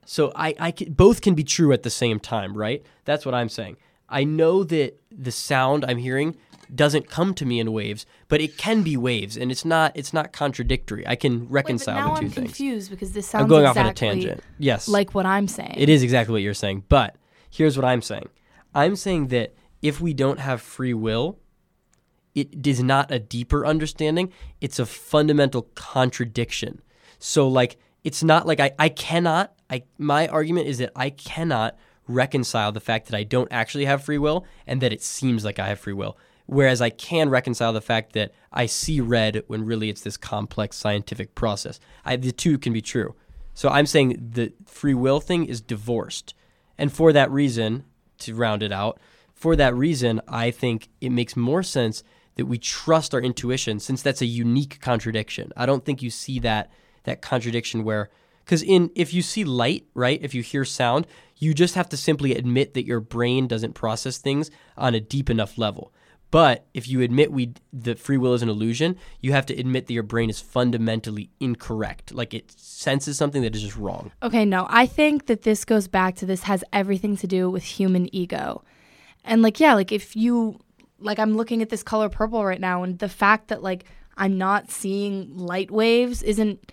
So 0.05 0.31
I, 0.35 0.55
I 0.59 0.71
can, 0.71 0.93
both 0.93 1.21
can 1.21 1.35
be 1.35 1.43
true 1.43 1.71
at 1.71 1.83
the 1.83 1.89
same 1.91 2.19
time, 2.19 2.57
right? 2.57 2.83
That's 3.05 3.25
what 3.25 3.35
I'm 3.35 3.47
saying. 3.49 3.77
I 4.09 4.23
know 4.23 4.63
that 4.65 4.99
the 5.11 5.31
sound 5.31 5.85
I'm 5.85 5.99
hearing 5.99 6.35
doesn't 6.73 7.09
come 7.09 7.33
to 7.35 7.45
me 7.45 7.59
in 7.59 7.71
waves, 7.71 8.05
but 8.27 8.41
it 8.41 8.57
can 8.57 8.81
be 8.81 8.97
waves, 8.97 9.37
and 9.37 9.51
it's 9.51 9.63
not 9.63 9.91
it's 9.95 10.11
not 10.13 10.31
contradictory. 10.33 11.05
I 11.07 11.15
can 11.15 11.41
Wait, 11.41 11.47
but 11.47 11.53
reconcile 11.53 11.95
now 11.95 12.13
the 12.15 12.19
2 12.21 12.25
I'm 12.25 12.31
things. 12.31 12.45
confused 12.47 12.89
because 12.91 13.11
this 13.11 13.27
sounds 13.27 13.43
I'm 13.43 13.47
going 13.49 13.63
exactly 13.65 13.81
off 13.81 13.85
on 13.87 13.91
a 13.91 13.93
tangent. 14.15 14.43
Yes, 14.57 14.87
like 14.87 15.13
what 15.13 15.25
I'm 15.25 15.47
saying. 15.47 15.75
it 15.77 15.89
is 15.89 16.01
exactly 16.01 16.31
what 16.33 16.41
you're 16.41 16.53
saying. 16.53 16.83
But 16.89 17.15
here's 17.51 17.77
what 17.77 17.85
I'm 17.85 18.01
saying. 18.01 18.29
I'm 18.73 18.95
saying 18.95 19.27
that 19.27 19.53
if 19.81 20.01
we 20.01 20.13
don't 20.13 20.39
have 20.39 20.61
free 20.61 20.93
will, 20.93 21.37
it 22.33 22.65
is 22.65 22.81
not 22.81 23.11
a 23.11 23.19
deeper 23.19 23.65
understanding. 23.65 24.31
It's 24.61 24.79
a 24.79 24.85
fundamental 24.85 25.63
contradiction. 25.75 26.81
So 27.19 27.47
like 27.47 27.77
it's 28.03 28.23
not 28.23 28.47
like 28.47 28.59
I, 28.59 28.71
I 28.79 28.89
cannot 28.89 29.53
I 29.69 29.83
my 29.97 30.27
argument 30.27 30.67
is 30.67 30.77
that 30.79 30.91
I 30.95 31.09
cannot 31.09 31.77
reconcile 32.07 32.71
the 32.71 32.79
fact 32.79 33.07
that 33.07 33.17
I 33.17 33.23
don't 33.23 33.51
actually 33.51 33.85
have 33.85 34.03
free 34.03 34.17
will 34.17 34.45
and 34.65 34.81
that 34.81 34.93
it 34.93 35.01
seems 35.01 35.45
like 35.45 35.59
I 35.59 35.67
have 35.67 35.79
free 35.79 35.93
will. 35.93 36.17
Whereas 36.45 36.81
I 36.81 36.89
can 36.89 37.29
reconcile 37.29 37.71
the 37.71 37.81
fact 37.81 38.13
that 38.13 38.33
I 38.51 38.65
see 38.65 38.99
red 38.99 39.43
when 39.47 39.65
really 39.65 39.89
it's 39.89 40.01
this 40.01 40.17
complex 40.17 40.75
scientific 40.75 41.35
process. 41.35 41.79
I, 42.03 42.17
the 42.17 42.33
two 42.33 42.57
can 42.57 42.73
be 42.73 42.81
true. 42.81 43.15
So 43.53 43.69
I'm 43.69 43.85
saying 43.85 44.31
the 44.31 44.51
free 44.65 44.93
will 44.93 45.21
thing 45.21 45.45
is 45.45 45.61
divorced. 45.61 46.33
And 46.81 46.91
for 46.91 47.13
that 47.13 47.29
reason, 47.29 47.83
to 48.21 48.33
round 48.33 48.63
it 48.63 48.71
out, 48.71 48.99
for 49.35 49.55
that 49.55 49.75
reason, 49.75 50.19
I 50.27 50.49
think 50.49 50.89
it 50.99 51.11
makes 51.11 51.35
more 51.35 51.61
sense 51.61 52.03
that 52.37 52.47
we 52.47 52.57
trust 52.57 53.13
our 53.13 53.21
intuition 53.21 53.79
since 53.79 54.01
that's 54.01 54.23
a 54.23 54.25
unique 54.25 54.79
contradiction. 54.81 55.51
I 55.55 55.67
don't 55.67 55.85
think 55.85 56.01
you 56.01 56.09
see 56.09 56.39
that 56.39 56.71
that 57.03 57.21
contradiction 57.21 57.83
where 57.83 58.09
cuz 58.45 58.63
in 58.63 58.89
if 58.95 59.13
you 59.13 59.21
see 59.21 59.43
light, 59.43 59.85
right? 59.93 60.19
If 60.23 60.33
you 60.33 60.41
hear 60.41 60.65
sound, 60.65 61.05
you 61.37 61.53
just 61.53 61.75
have 61.75 61.87
to 61.89 61.97
simply 61.97 62.33
admit 62.33 62.73
that 62.73 62.87
your 62.87 62.99
brain 62.99 63.45
doesn't 63.45 63.73
process 63.73 64.17
things 64.17 64.49
on 64.75 64.95
a 64.95 64.99
deep 64.99 65.29
enough 65.29 65.59
level. 65.59 65.93
But 66.31 66.65
if 66.73 66.87
you 66.87 67.01
admit 67.01 67.31
we 67.31 67.53
that 67.73 67.99
free 67.99 68.17
will 68.17 68.33
is 68.33 68.41
an 68.41 68.47
illusion, 68.47 68.95
you 69.19 69.33
have 69.33 69.45
to 69.47 69.53
admit 69.53 69.87
that 69.87 69.93
your 69.93 70.01
brain 70.03 70.29
is 70.29 70.39
fundamentally 70.39 71.29
incorrect. 71.41 72.13
Like 72.13 72.33
it 72.33 72.53
senses 72.57 73.17
something 73.17 73.41
that 73.41 73.53
is 73.53 73.61
just 73.61 73.75
wrong. 73.75 74.13
Okay, 74.23 74.45
no, 74.45 74.65
I 74.69 74.85
think 74.85 75.25
that 75.25 75.41
this 75.41 75.65
goes 75.65 75.89
back 75.89 76.15
to 76.15 76.25
this 76.25 76.43
has 76.43 76.63
everything 76.71 77.17
to 77.17 77.27
do 77.27 77.49
with 77.49 77.63
human 77.63 78.13
ego. 78.15 78.63
And 79.25 79.41
like, 79.41 79.59
yeah, 79.59 79.73
like 79.73 79.91
if 79.91 80.15
you, 80.15 80.59
like, 80.99 81.19
I'm 81.19 81.35
looking 81.35 81.61
at 81.61 81.69
this 81.69 81.83
color 81.83 82.07
purple 82.07 82.45
right 82.45 82.61
now, 82.61 82.81
and 82.83 82.97
the 82.97 83.09
fact 83.09 83.49
that 83.49 83.61
like 83.61 83.83
I'm 84.15 84.37
not 84.37 84.71
seeing 84.71 85.37
light 85.37 85.69
waves 85.69 86.23
isn't 86.23 86.71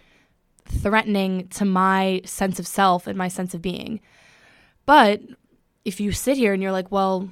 threatening 0.66 1.48
to 1.48 1.64
my 1.64 2.20
sense 2.24 2.58
of 2.60 2.66
self 2.66 3.06
and 3.06 3.18
my 3.18 3.28
sense 3.28 3.54
of 3.54 3.62
being. 3.62 4.00
But 4.86 5.20
if 5.84 5.98
you 5.98 6.12
sit 6.12 6.36
here 6.36 6.52
and 6.52 6.62
you're 6.62 6.72
like, 6.72 6.92
well, 6.92 7.30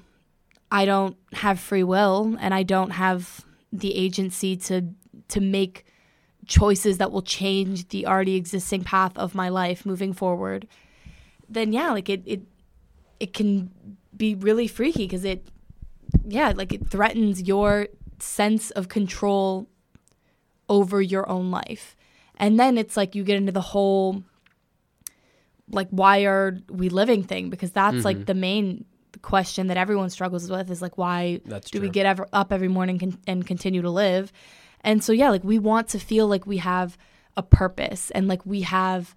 I 0.70 0.84
don't 0.84 1.16
have 1.32 1.60
free 1.60 1.84
will 1.84 2.36
and 2.40 2.52
I 2.52 2.62
don't 2.62 2.90
have 2.90 3.44
the 3.72 3.94
agency 3.94 4.56
to 4.56 4.82
to 5.28 5.40
make 5.40 5.84
choices 6.46 6.98
that 6.98 7.10
will 7.10 7.22
change 7.22 7.88
the 7.88 8.06
already 8.06 8.36
existing 8.36 8.84
path 8.84 9.16
of 9.18 9.34
my 9.34 9.48
life 9.48 9.84
moving 9.84 10.12
forward, 10.12 10.66
then 11.48 11.72
yeah, 11.72 11.90
like 11.92 12.08
it 12.08 12.22
it 12.26 12.42
it 13.20 13.32
can 13.32 13.70
be 14.16 14.34
really 14.34 14.66
freaky 14.68 15.04
because 15.06 15.24
it 15.24 15.48
yeah, 16.26 16.52
like 16.54 16.72
it 16.72 16.88
threatens 16.88 17.42
your 17.42 17.88
sense 18.18 18.70
of 18.72 18.88
control 18.88 19.68
over 20.68 21.00
your 21.02 21.28
own 21.28 21.50
life. 21.50 21.94
And 22.38 22.58
then 22.58 22.76
it's 22.78 22.96
like 22.96 23.14
you 23.14 23.24
get 23.24 23.36
into 23.36 23.52
the 23.52 23.60
whole 23.60 24.22
like 25.70 25.88
why 25.90 26.24
are 26.24 26.58
we 26.68 26.88
living 26.88 27.22
thing 27.24 27.50
because 27.50 27.72
that's 27.72 28.04
like 28.04 28.16
Mm-hmm. 28.18 28.24
the 28.24 28.34
main 28.34 28.84
question 29.22 29.68
that 29.68 29.76
everyone 29.76 30.10
struggles 30.10 30.50
with 30.50 30.70
is 30.70 30.82
like 30.82 30.98
why 30.98 31.40
That's 31.44 31.70
do 31.70 31.80
we 31.80 31.88
get 31.88 32.06
ever, 32.06 32.26
up 32.32 32.52
every 32.52 32.68
morning 32.68 32.98
con- 32.98 33.18
and 33.26 33.46
continue 33.46 33.82
to 33.82 33.90
live? 33.90 34.32
And 34.82 35.02
so 35.02 35.12
yeah 35.12 35.30
like 35.30 35.44
we 35.44 35.58
want 35.58 35.88
to 35.88 35.98
feel 35.98 36.28
like 36.28 36.46
we 36.46 36.58
have 36.58 36.96
a 37.36 37.42
purpose 37.42 38.10
and 38.12 38.28
like 38.28 38.44
we 38.46 38.62
have 38.62 39.14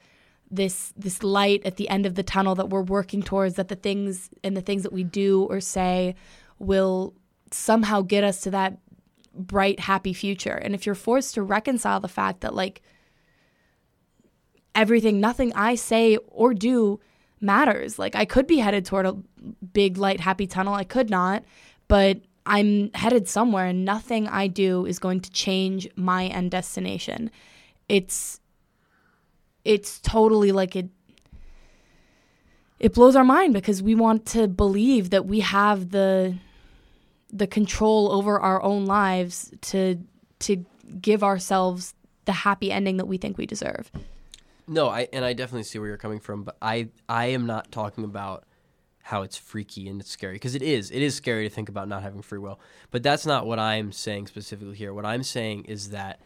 this 0.52 0.94
this 0.98 1.24
light 1.24 1.62
at 1.64 1.78
the 1.78 1.88
end 1.90 2.06
of 2.06 2.16
the 2.16 2.24
tunnel 2.24 2.56
that 2.56 2.70
we're 2.70 2.82
working 2.82 3.22
towards 3.22 3.56
that 3.56 3.68
the 3.68 3.76
things 3.76 4.30
and 4.44 4.58
the 4.58 4.62
things 4.62 4.84
that 4.84 4.94
we 4.94 5.04
do 5.04 5.44
or 5.44 5.62
say 5.62 6.16
will 6.58 7.14
somehow 7.52 8.02
get 8.02 8.24
us 8.24 8.42
to 8.42 8.52
that 8.52 8.78
bright 9.34 9.80
happy 9.80 10.14
future. 10.14 10.56
And 10.56 10.74
if 10.74 10.86
you're 10.86 10.96
forced 10.96 11.36
to 11.36 11.44
reconcile 11.44 12.00
the 12.00 12.08
fact 12.08 12.42
that 12.42 12.54
like 12.54 12.82
everything 14.76 15.20
nothing 15.20 15.52
i 15.56 15.74
say 15.76 16.16
or 16.28 16.54
do 16.54 17.00
matters. 17.42 18.00
Like 18.00 18.16
i 18.16 18.26
could 18.26 18.48
be 18.48 18.58
headed 18.58 18.86
toward 18.86 19.06
a 19.06 19.18
big 19.74 19.98
light 19.98 20.20
happy 20.20 20.48
tunnel. 20.48 20.74
I 20.74 20.84
could 20.84 21.10
not 21.10 21.44
but 21.88 22.22
i'm 22.46 22.92
headed 22.94 23.28
somewhere 23.28 23.66
and 23.66 23.84
nothing 23.84 24.28
i 24.28 24.48
do 24.48 24.86
is 24.86 25.00
going 25.00 25.20
to 25.20 25.32
change 25.32 25.88
my 25.96 26.26
end 26.28 26.52
destination. 26.52 27.30
It's 27.88 28.40
it's 29.66 30.00
totally 30.00 30.52
like 30.52 30.76
it 30.76 30.90
it 32.80 32.94
blows 32.94 33.16
our 33.16 33.26
mind 33.26 33.54
because 33.54 33.84
we 33.84 33.94
want 33.94 34.26
to 34.28 34.48
believe 34.48 35.10
that 35.10 35.26
we 35.26 35.42
have 35.42 35.92
the 35.92 36.36
the 37.32 37.48
control 37.48 38.12
over 38.12 38.40
our 38.40 38.62
own 38.64 38.86
lives 38.86 39.52
to 39.62 40.00
to 40.40 40.66
give 41.02 41.24
ourselves 41.24 41.94
the 42.26 42.32
happy 42.32 42.72
ending 42.72 42.98
that 42.98 43.06
we 43.06 43.18
think 43.18 43.38
we 43.38 43.46
deserve. 43.46 43.92
No, 44.70 44.88
I 44.88 45.08
and 45.12 45.26
I 45.26 45.34
definitely 45.34 45.64
see 45.64 45.80
where 45.80 45.88
you're 45.88 45.98
coming 45.98 46.20
from, 46.20 46.44
but 46.44 46.56
I 46.62 46.90
I 47.10 47.28
am 47.28 47.48
not 47.48 47.72
talking 47.72 48.04
about 48.04 48.46
how 49.02 49.24
it's 49.24 49.36
freaky 49.36 49.90
and 49.90 50.00
it's 50.00 50.12
scary 50.12 50.36
because 50.36 50.54
it 50.54 50.62
is. 50.62 50.92
It 50.92 51.02
is 51.02 51.16
scary 51.16 51.50
to 51.50 51.54
think 51.54 51.70
about 51.70 51.88
not 51.88 52.04
having 52.04 52.22
free 52.22 52.38
will. 52.38 52.60
But 52.92 53.02
that's 53.02 53.26
not 53.26 53.48
what 53.48 53.58
I'm 53.58 53.92
saying 53.92 54.28
specifically 54.28 54.76
here. 54.76 54.94
What 54.94 55.08
I'm 55.08 55.24
saying 55.24 55.66
is 55.66 55.90
that 55.90 56.22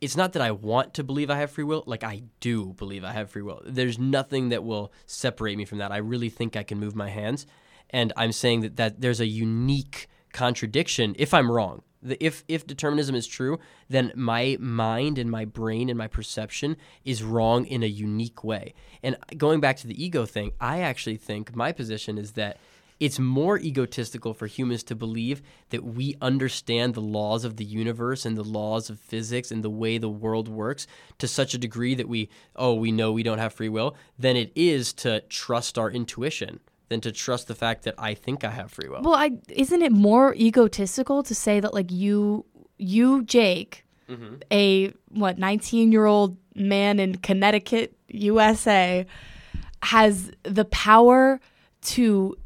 it's 0.00 0.16
not 0.16 0.32
that 0.34 0.42
I 0.42 0.52
want 0.52 0.94
to 0.94 1.02
believe 1.02 1.28
I 1.28 1.38
have 1.38 1.50
free 1.50 1.64
will, 1.64 1.82
like 1.86 2.04
I 2.04 2.22
do 2.38 2.74
believe 2.74 3.02
I 3.02 3.10
have 3.10 3.30
free 3.30 3.42
will. 3.42 3.60
There's 3.66 3.98
nothing 3.98 4.50
that 4.50 4.62
will 4.62 4.92
separate 5.06 5.58
me 5.58 5.64
from 5.64 5.78
that. 5.78 5.90
I 5.90 5.96
really 5.96 6.28
think 6.28 6.54
I 6.56 6.62
can 6.62 6.78
move 6.78 6.94
my 6.94 7.08
hands, 7.08 7.46
and 7.90 8.12
I'm 8.16 8.30
saying 8.30 8.60
that 8.60 8.76
that 8.76 9.00
there's 9.00 9.20
a 9.20 9.26
unique 9.26 10.06
contradiction 10.32 11.16
if 11.18 11.34
I'm 11.34 11.50
wrong. 11.50 11.82
The, 12.02 12.22
if 12.24 12.44
if 12.48 12.66
determinism 12.66 13.14
is 13.14 13.26
true, 13.26 13.58
then 13.88 14.12
my 14.14 14.56
mind 14.60 15.18
and 15.18 15.30
my 15.30 15.44
brain 15.44 15.88
and 15.88 15.98
my 15.98 16.08
perception 16.08 16.76
is 17.04 17.22
wrong 17.22 17.66
in 17.66 17.82
a 17.82 17.86
unique 17.86 18.44
way. 18.44 18.74
And 19.02 19.16
going 19.36 19.60
back 19.60 19.76
to 19.78 19.86
the 19.86 20.02
ego 20.02 20.26
thing, 20.26 20.52
I 20.60 20.80
actually 20.80 21.16
think 21.16 21.54
my 21.56 21.72
position 21.72 22.18
is 22.18 22.32
that 22.32 22.58
it's 22.98 23.18
more 23.18 23.58
egotistical 23.58 24.32
for 24.32 24.46
humans 24.46 24.82
to 24.84 24.94
believe 24.94 25.42
that 25.70 25.84
we 25.84 26.16
understand 26.22 26.94
the 26.94 27.00
laws 27.00 27.44
of 27.44 27.56
the 27.56 27.64
universe 27.64 28.24
and 28.24 28.36
the 28.36 28.44
laws 28.44 28.88
of 28.88 28.98
physics 28.98 29.50
and 29.50 29.62
the 29.62 29.70
way 29.70 29.98
the 29.98 30.08
world 30.08 30.48
works 30.48 30.86
to 31.18 31.28
such 31.28 31.52
a 31.52 31.58
degree 31.58 31.94
that 31.94 32.08
we 32.08 32.28
oh 32.54 32.74
we 32.74 32.90
know 32.90 33.12
we 33.12 33.22
don't 33.22 33.38
have 33.38 33.52
free 33.52 33.68
will 33.68 33.94
than 34.18 34.36
it 34.36 34.50
is 34.54 34.92
to 34.92 35.20
trust 35.28 35.78
our 35.78 35.90
intuition 35.90 36.60
than 36.88 37.00
to 37.00 37.12
trust 37.12 37.48
the 37.48 37.54
fact 37.54 37.84
that 37.84 37.94
I 37.98 38.14
think 38.14 38.44
I 38.44 38.50
have 38.50 38.70
free 38.70 38.88
will. 38.88 39.02
Well, 39.02 39.14
I 39.14 39.32
isn't 39.48 39.82
it 39.82 39.92
more 39.92 40.34
egotistical 40.34 41.22
to 41.24 41.34
say 41.34 41.60
that 41.60 41.74
like 41.74 41.90
you 41.90 42.44
you 42.78 43.22
Jake, 43.24 43.84
mm-hmm. 44.08 44.36
a 44.52 44.92
what 45.08 45.38
19-year-old 45.38 46.36
man 46.54 46.98
in 46.98 47.16
Connecticut, 47.16 47.96
USA 48.08 49.06
has 49.82 50.30
the 50.42 50.64
power 50.66 51.40
to 51.82 52.36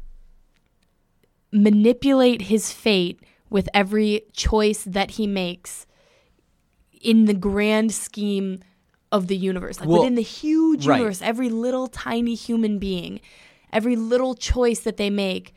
manipulate 1.51 2.43
his 2.43 2.71
fate 2.71 3.19
with 3.49 3.67
every 3.73 4.21
choice 4.33 4.83
that 4.83 5.11
he 5.11 5.27
makes 5.27 5.85
in 7.01 7.25
the 7.25 7.33
grand 7.33 7.91
scheme 7.91 8.59
of 9.11 9.27
the 9.27 9.35
universe. 9.35 9.79
Like 9.79 9.89
Well, 9.89 9.99
within 9.99 10.15
the 10.15 10.21
huge 10.21 10.87
right. 10.87 10.97
universe, 10.97 11.21
every 11.21 11.49
little 11.49 11.87
tiny 11.87 12.35
human 12.35 12.79
being, 12.79 13.19
every 13.73 13.95
little 13.95 14.35
choice 14.35 14.81
that 14.81 14.97
they 14.97 15.09
make 15.09 15.53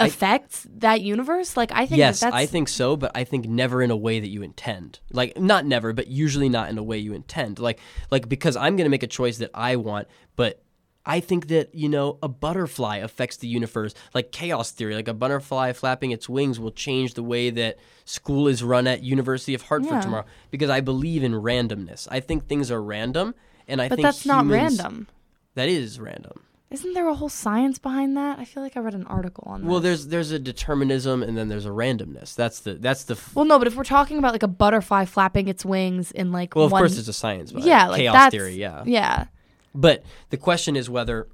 affects 0.00 0.66
that 0.78 1.00
universe. 1.00 1.56
Like 1.56 1.72
I 1.72 1.86
think 1.86 1.98
yes, 1.98 2.20
that 2.20 2.34
I 2.34 2.46
think 2.46 2.68
so, 2.68 2.96
but 2.96 3.12
I 3.14 3.24
think 3.24 3.46
never 3.48 3.82
in 3.82 3.90
a 3.90 3.96
way 3.96 4.20
that 4.20 4.28
you 4.28 4.42
intend. 4.42 5.00
Like 5.12 5.38
not 5.38 5.64
never, 5.64 5.92
but 5.92 6.08
usually 6.08 6.48
not 6.48 6.70
in 6.70 6.78
a 6.78 6.82
way 6.82 6.98
you 6.98 7.12
intend. 7.12 7.58
Like 7.58 7.78
like 8.10 8.28
because 8.28 8.56
I'm 8.56 8.76
going 8.76 8.86
to 8.86 8.90
make 8.90 9.02
a 9.02 9.08
choice 9.08 9.38
that 9.38 9.50
I 9.54 9.76
want, 9.76 10.08
but 10.36 10.62
I 11.04 11.18
think 11.18 11.48
that, 11.48 11.74
you 11.74 11.88
know, 11.88 12.18
a 12.22 12.28
butterfly 12.28 12.98
affects 12.98 13.36
the 13.38 13.48
universe, 13.48 13.92
like 14.14 14.30
chaos 14.30 14.70
theory, 14.70 14.94
like 14.94 15.08
a 15.08 15.14
butterfly 15.14 15.72
flapping 15.72 16.12
its 16.12 16.28
wings 16.28 16.60
will 16.60 16.70
change 16.70 17.14
the 17.14 17.24
way 17.24 17.50
that 17.50 17.78
school 18.04 18.46
is 18.46 18.62
run 18.62 18.86
at 18.86 19.02
University 19.02 19.52
of 19.52 19.62
Hartford 19.62 19.94
Yeah. 19.94 20.00
tomorrow 20.00 20.24
because 20.52 20.70
I 20.70 20.80
believe 20.80 21.24
in 21.24 21.32
randomness. 21.32 22.06
I 22.10 22.20
think 22.20 22.46
things 22.46 22.70
are 22.70 22.80
random 22.80 23.34
and 23.66 23.82
I 23.82 23.88
but 23.88 23.96
think 23.96 24.06
that's 24.06 24.24
not 24.26 24.46
random. 24.46 25.08
That 25.54 25.68
is 25.68 25.98
random. 25.98 26.44
Isn't 26.72 26.94
there 26.94 27.06
a 27.06 27.14
whole 27.14 27.28
science 27.28 27.78
behind 27.78 28.16
that? 28.16 28.38
I 28.38 28.46
feel 28.46 28.62
like 28.62 28.78
I 28.78 28.80
read 28.80 28.94
an 28.94 29.06
article 29.06 29.44
on 29.46 29.60
that. 29.60 29.68
Well, 29.68 29.80
there's 29.80 30.06
there's 30.06 30.30
a 30.30 30.38
determinism 30.38 31.22
and 31.22 31.36
then 31.36 31.48
there's 31.48 31.66
a 31.66 31.70
randomness. 31.70 32.34
That's 32.34 32.60
the 32.60 32.74
that's 32.74 33.04
the 33.04 33.14
f- 33.14 33.34
Well, 33.34 33.44
no, 33.44 33.58
but 33.58 33.68
if 33.68 33.76
we're 33.76 33.84
talking 33.84 34.18
about 34.18 34.32
like 34.32 34.42
a 34.42 34.48
butterfly 34.48 35.04
flapping 35.04 35.48
its 35.48 35.66
wings 35.66 36.10
in 36.12 36.32
like 36.32 36.56
well, 36.56 36.64
of 36.64 36.72
one, 36.72 36.80
course, 36.80 36.94
there's 36.94 37.08
a 37.08 37.12
science 37.12 37.52
behind 37.52 37.68
yeah, 37.68 37.86
it. 37.86 37.90
like 37.90 37.98
chaos 37.98 38.14
that's, 38.14 38.34
theory. 38.34 38.54
Yeah, 38.54 38.84
yeah. 38.86 39.26
But 39.74 40.02
the 40.30 40.38
question 40.38 40.74
is 40.74 40.88
whether 40.88 41.28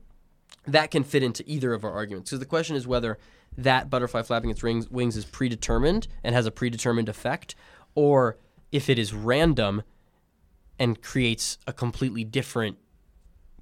that 0.66 0.90
can 0.90 1.04
fit 1.04 1.22
into 1.22 1.44
either 1.46 1.72
of 1.72 1.84
our 1.84 1.92
arguments. 1.92 2.30
Because 2.30 2.40
the 2.40 2.46
question 2.46 2.74
is 2.74 2.86
whether 2.86 3.18
that 3.56 3.88
butterfly 3.88 4.22
flapping 4.22 4.50
its 4.50 4.62
rings, 4.62 4.90
wings 4.90 5.16
is 5.16 5.24
predetermined 5.24 6.08
and 6.24 6.34
has 6.34 6.46
a 6.46 6.50
predetermined 6.50 7.08
effect, 7.08 7.54
or 7.94 8.38
if 8.70 8.88
it 8.88 8.98
is 8.98 9.14
random 9.14 9.82
and 10.78 11.00
creates 11.02 11.58
a 11.66 11.72
completely 11.72 12.24
different 12.24 12.78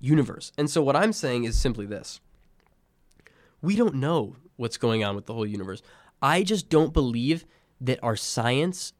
universe. 0.00 0.52
And 0.58 0.70
so 0.70 0.82
what 0.82 0.96
I'm 0.96 1.12
saying 1.12 1.44
is 1.44 1.58
simply 1.58 1.86
this 1.86 2.20
we 3.62 3.76
don't 3.76 3.94
know 3.94 4.36
what's 4.56 4.76
going 4.76 5.04
on 5.04 5.14
with 5.14 5.26
the 5.26 5.34
whole 5.34 5.46
universe. 5.46 5.82
I 6.22 6.42
just 6.42 6.68
don't 6.68 6.92
believe 6.92 7.44
that 7.80 7.98
our 8.02 8.16
science 8.16 8.92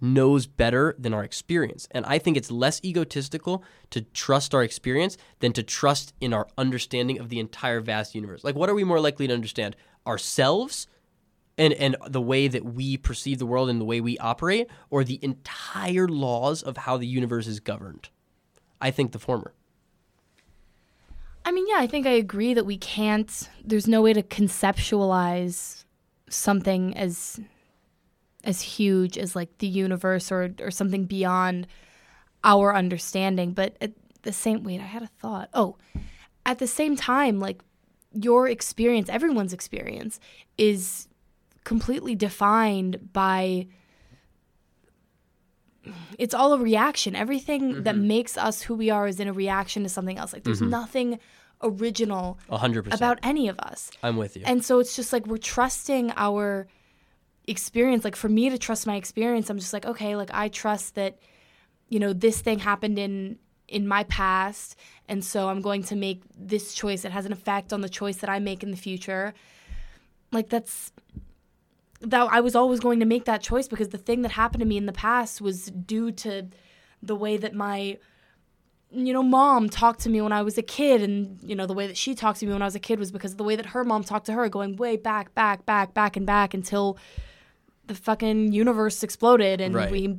knows 0.00 0.46
better 0.46 0.94
than 0.98 1.12
our 1.12 1.22
experience. 1.22 1.86
And 1.90 2.06
I 2.06 2.18
think 2.18 2.36
it's 2.36 2.50
less 2.50 2.82
egotistical 2.82 3.62
to 3.90 4.02
trust 4.02 4.54
our 4.54 4.62
experience 4.62 5.18
than 5.40 5.52
to 5.52 5.62
trust 5.62 6.14
in 6.20 6.32
our 6.32 6.48
understanding 6.56 7.18
of 7.18 7.28
the 7.28 7.38
entire 7.38 7.80
vast 7.80 8.14
universe. 8.14 8.42
Like, 8.42 8.54
what 8.54 8.70
are 8.70 8.74
we 8.74 8.84
more 8.84 9.00
likely 9.00 9.26
to 9.26 9.34
understand? 9.34 9.76
Ourselves 10.06 10.86
and, 11.58 11.74
and 11.74 11.96
the 12.06 12.22
way 12.22 12.48
that 12.48 12.64
we 12.64 12.96
perceive 12.96 13.38
the 13.38 13.46
world 13.46 13.68
and 13.68 13.78
the 13.80 13.84
way 13.84 14.00
we 14.00 14.16
operate, 14.18 14.68
or 14.88 15.04
the 15.04 15.18
entire 15.20 16.08
laws 16.08 16.62
of 16.62 16.78
how 16.78 16.96
the 16.96 17.06
universe 17.06 17.46
is 17.46 17.60
governed? 17.60 18.08
I 18.80 18.90
think 18.90 19.12
the 19.12 19.18
former. 19.18 19.52
I 21.50 21.52
mean, 21.52 21.66
yeah, 21.66 21.78
I 21.78 21.88
think 21.88 22.06
I 22.06 22.10
agree 22.10 22.54
that 22.54 22.64
we 22.64 22.78
can't. 22.78 23.50
There's 23.64 23.88
no 23.88 24.02
way 24.02 24.12
to 24.12 24.22
conceptualize 24.22 25.82
something 26.28 26.96
as 26.96 27.40
as 28.44 28.62
huge 28.62 29.18
as 29.18 29.34
like 29.34 29.58
the 29.58 29.66
universe 29.66 30.30
or 30.30 30.54
or 30.60 30.70
something 30.70 31.06
beyond 31.06 31.66
our 32.44 32.72
understanding. 32.72 33.50
But 33.50 33.76
at 33.80 33.94
the 34.22 34.32
same 34.32 34.62
wait, 34.62 34.80
I 34.80 34.84
had 34.84 35.02
a 35.02 35.08
thought. 35.08 35.50
Oh, 35.52 35.76
at 36.46 36.60
the 36.60 36.68
same 36.68 36.94
time, 36.94 37.40
like 37.40 37.62
your 38.12 38.46
experience, 38.46 39.08
everyone's 39.08 39.52
experience, 39.52 40.20
is 40.56 41.08
completely 41.64 42.14
defined 42.14 43.12
by 43.12 43.66
it's 46.16 46.32
all 46.32 46.52
a 46.52 46.58
reaction. 46.58 47.16
Everything 47.16 47.82
that 47.82 47.96
mm-hmm. 47.96 48.06
makes 48.06 48.36
us 48.36 48.62
who 48.62 48.76
we 48.76 48.88
are 48.88 49.08
is 49.08 49.18
in 49.18 49.26
a 49.26 49.32
reaction 49.32 49.82
to 49.82 49.88
something 49.88 50.16
else. 50.16 50.32
Like 50.32 50.44
there's 50.44 50.60
mm-hmm. 50.60 50.70
nothing 50.70 51.18
original 51.62 52.38
hundred 52.50 52.84
percent. 52.84 53.00
about 53.00 53.18
any 53.22 53.48
of 53.48 53.58
us. 53.58 53.90
I'm 54.02 54.16
with 54.16 54.36
you. 54.36 54.42
And 54.46 54.64
so 54.64 54.78
it's 54.78 54.96
just 54.96 55.12
like 55.12 55.26
we're 55.26 55.38
trusting 55.38 56.12
our 56.16 56.66
experience. 57.46 58.04
Like 58.04 58.16
for 58.16 58.28
me 58.28 58.50
to 58.50 58.58
trust 58.58 58.86
my 58.86 58.96
experience, 58.96 59.50
I'm 59.50 59.58
just 59.58 59.72
like, 59.72 59.86
okay, 59.86 60.16
like 60.16 60.30
I 60.32 60.48
trust 60.48 60.94
that, 60.94 61.18
you 61.88 61.98
know, 61.98 62.12
this 62.12 62.40
thing 62.40 62.58
happened 62.58 62.98
in 62.98 63.38
in 63.68 63.86
my 63.86 64.02
past, 64.04 64.74
and 65.08 65.24
so 65.24 65.48
I'm 65.48 65.60
going 65.60 65.84
to 65.84 65.96
make 65.96 66.22
this 66.36 66.74
choice 66.74 67.02
that 67.02 67.12
has 67.12 67.24
an 67.24 67.32
effect 67.32 67.72
on 67.72 67.82
the 67.82 67.88
choice 67.88 68.16
that 68.16 68.28
I 68.28 68.40
make 68.40 68.62
in 68.62 68.72
the 68.72 68.76
future. 68.76 69.32
Like 70.32 70.48
that's 70.48 70.92
that 72.00 72.28
I 72.32 72.40
was 72.40 72.56
always 72.56 72.80
going 72.80 73.00
to 73.00 73.06
make 73.06 73.26
that 73.26 73.42
choice 73.42 73.68
because 73.68 73.88
the 73.88 73.98
thing 73.98 74.22
that 74.22 74.32
happened 74.32 74.60
to 74.60 74.66
me 74.66 74.76
in 74.76 74.86
the 74.86 74.92
past 74.92 75.40
was 75.40 75.66
due 75.66 76.10
to 76.12 76.48
the 77.02 77.14
way 77.14 77.36
that 77.36 77.54
my 77.54 77.98
you 78.92 79.12
know 79.12 79.22
mom 79.22 79.68
talked 79.68 80.00
to 80.00 80.10
me 80.10 80.20
when 80.20 80.32
I 80.32 80.42
was 80.42 80.58
a 80.58 80.62
kid 80.62 81.02
and 81.02 81.38
you 81.42 81.54
know 81.54 81.66
the 81.66 81.74
way 81.74 81.86
that 81.86 81.96
she 81.96 82.14
talked 82.14 82.40
to 82.40 82.46
me 82.46 82.52
when 82.52 82.62
I 82.62 82.64
was 82.64 82.74
a 82.74 82.80
kid 82.80 82.98
was 82.98 83.12
because 83.12 83.32
of 83.32 83.38
the 83.38 83.44
way 83.44 83.56
that 83.56 83.66
her 83.66 83.84
mom 83.84 84.02
talked 84.04 84.26
to 84.26 84.32
her 84.32 84.48
going 84.48 84.76
way 84.76 84.96
back 84.96 85.34
back 85.34 85.64
back 85.64 85.94
back 85.94 86.16
and 86.16 86.26
back 86.26 86.54
until 86.54 86.98
the 87.86 87.94
fucking 87.94 88.52
universe 88.52 89.02
exploded 89.02 89.60
and 89.60 89.74
Right. 89.74 89.90
we 89.90 90.18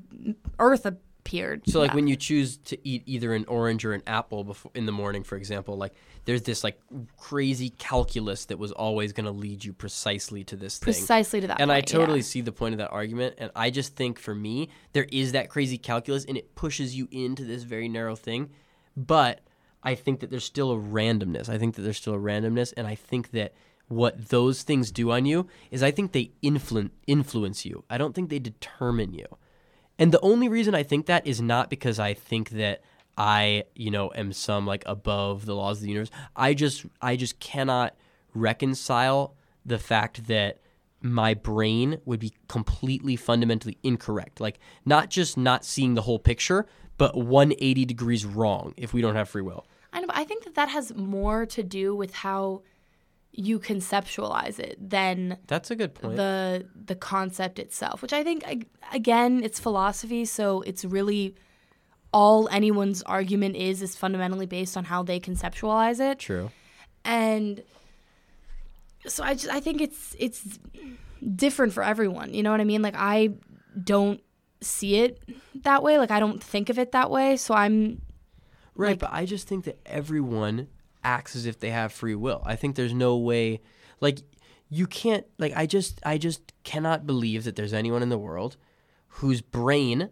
earth 0.59 0.85
appeared. 1.21 1.61
So 1.67 1.79
like 1.79 1.91
Yeah. 1.91 1.95
when 1.95 2.07
you 2.07 2.15
choose 2.15 2.57
to 2.57 2.77
eat 2.87 3.03
either 3.05 3.33
an 3.33 3.45
orange 3.47 3.85
or 3.85 3.93
an 3.93 4.03
apple 4.07 4.43
before 4.43 4.71
in 4.75 4.85
the 4.85 4.91
morning, 4.91 5.23
for 5.23 5.35
example, 5.35 5.77
like 5.77 5.93
there's 6.25 6.41
this 6.43 6.63
like 6.63 6.79
crazy 7.17 7.69
calculus 7.69 8.45
that 8.45 8.57
was 8.57 8.71
always 8.71 9.13
going 9.13 9.25
to 9.25 9.31
lead 9.31 9.63
you 9.63 9.73
precisely 9.73 10.43
to 10.45 10.55
this 10.55 10.77
thing. 10.79 10.93
precisely 10.93 11.41
to 11.41 11.47
that 11.47 11.61
and 11.61 11.71
I 11.71 11.75
point, 11.81 11.91
yeah. 11.91 11.97
totally 11.99 12.21
see 12.21 12.41
the 12.41 12.51
point 12.51 12.73
of 12.73 12.79
that 12.79 12.91
argument. 12.91 13.35
And 13.37 13.51
I 13.55 13.69
just 13.69 13.95
think 13.95 14.19
for 14.19 14.33
me, 14.35 14.69
there 14.93 15.07
is 15.11 15.31
that 15.33 15.49
crazy 15.49 15.77
calculus 15.77 16.25
and 16.25 16.37
it 16.37 16.55
pushes 16.55 16.95
you 16.95 17.07
into 17.11 17.43
this 17.45 17.63
very 17.63 17.87
narrow 17.87 18.15
thing. 18.15 18.49
But 18.97 19.41
I 19.83 19.95
think 19.95 20.19
that 20.19 20.29
there's 20.29 20.43
still 20.43 20.71
a 20.71 20.77
randomness. 20.77 21.49
I 21.49 21.57
think 21.57 21.75
that 21.75 21.81
there's 21.83 21.97
still 21.97 22.13
a 22.15 22.19
randomness. 22.19 22.73
And 22.75 22.85
I 22.87 22.95
think 22.95 23.31
that 23.31 23.53
what 23.87 24.29
those 24.29 24.63
things 24.63 24.91
do 24.91 25.11
on 25.11 25.25
you 25.25 25.47
is 25.69 25.81
I 25.83 25.91
think 25.91 26.11
they 26.13 26.31
influ- 26.43 26.91
influence 27.07 27.65
you. 27.65 27.83
I 27.89 27.97
don't 27.97 28.13
think 28.13 28.29
they 28.29 28.39
determine 28.39 29.13
you. 29.13 29.25
And 30.01 30.11
the 30.11 30.19
only 30.21 30.49
reason 30.49 30.73
I 30.73 30.81
think 30.81 31.05
that 31.05 31.27
is 31.27 31.39
not 31.39 31.69
because 31.69 31.99
I 31.99 32.15
think 32.15 32.49
that 32.49 32.81
I, 33.19 33.65
you 33.75 33.91
know, 33.91 34.11
am 34.15 34.33
some 34.33 34.65
like 34.65 34.81
above 34.87 35.45
the 35.45 35.53
laws 35.53 35.77
of 35.77 35.83
the 35.83 35.89
universe. 35.89 36.09
I 36.35 36.55
just 36.55 36.87
I 37.03 37.15
just 37.15 37.39
cannot 37.39 37.95
reconcile 38.33 39.35
the 39.63 39.77
fact 39.77 40.25
that 40.25 40.57
my 41.03 41.35
brain 41.35 41.99
would 42.05 42.19
be 42.19 42.33
completely 42.47 43.15
fundamentally 43.15 43.77
incorrect. 43.83 44.41
Like 44.41 44.57
not 44.85 45.11
just 45.11 45.37
not 45.37 45.63
seeing 45.63 45.93
the 45.93 46.01
whole 46.01 46.17
picture, 46.17 46.65
but 46.97 47.15
180 47.15 47.85
degrees 47.85 48.25
wrong 48.25 48.73
if 48.77 48.95
we 48.95 49.01
don't 49.01 49.15
have 49.15 49.29
free 49.29 49.43
will. 49.43 49.67
I 49.93 50.01
know, 50.01 50.07
I 50.09 50.23
think 50.23 50.45
that 50.45 50.55
that 50.55 50.69
has 50.69 50.95
more 50.95 51.45
to 51.45 51.61
do 51.61 51.95
with 51.95 52.15
how 52.15 52.63
you 53.33 53.59
conceptualize 53.59 54.59
it 54.59 54.77
than 54.79 55.37
That's 55.47 55.71
a 55.71 55.75
good 55.75 55.93
point. 55.95 56.17
the 56.17 56.67
the 56.85 56.95
concept 56.95 57.59
itself, 57.59 58.01
which 58.01 58.13
I 58.13 58.23
think 58.23 58.67
again 58.93 59.41
it's 59.43 59.59
philosophy, 59.59 60.25
so 60.25 60.61
it's 60.61 60.83
really 60.83 61.35
all 62.13 62.49
anyone's 62.49 63.01
argument 63.03 63.55
is 63.55 63.81
is 63.81 63.95
fundamentally 63.95 64.45
based 64.45 64.75
on 64.75 64.83
how 64.83 65.01
they 65.03 65.19
conceptualize 65.19 65.99
it. 66.01 66.19
True. 66.19 66.51
And 67.05 67.63
so 69.07 69.23
I 69.23 69.33
just 69.33 69.49
I 69.49 69.59
think 69.61 69.81
it's 69.81 70.15
it's 70.19 70.59
different 71.35 71.73
for 71.73 71.83
everyone. 71.83 72.33
You 72.33 72.43
know 72.43 72.51
what 72.51 72.61
I 72.61 72.65
mean? 72.65 72.81
Like 72.81 72.95
I 72.97 73.29
don't 73.81 74.21
see 74.61 74.97
it 74.97 75.23
that 75.63 75.81
way. 75.83 75.97
Like 75.97 76.11
I 76.11 76.19
don't 76.19 76.43
think 76.43 76.69
of 76.69 76.77
it 76.77 76.91
that 76.91 77.09
way. 77.09 77.37
So 77.37 77.53
I'm 77.53 78.01
Right, 78.75 78.89
Like- 78.91 78.99
but 78.99 79.09
I 79.13 79.25
just 79.25 79.47
think 79.47 79.65
that 79.65 79.79
everyone 79.85 80.67
acts 81.03 81.35
as 81.35 81.45
if 81.45 81.59
they 81.59 81.69
have 81.69 81.91
free 81.91 82.15
will. 82.15 82.41
I 82.45 82.55
think 82.55 82.75
there's 82.75 82.93
no 82.93 83.17
way 83.17 83.61
like 83.99 84.19
you 84.69 84.87
can't 84.87 85.25
like 85.37 85.53
I 85.55 85.65
just 85.65 85.99
I 86.03 86.17
just 86.17 86.53
cannot 86.63 87.05
believe 87.05 87.43
that 87.43 87.55
there's 87.55 87.73
anyone 87.73 88.01
in 88.01 88.09
the 88.09 88.17
world 88.17 88.57
whose 89.07 89.41
brain 89.41 90.09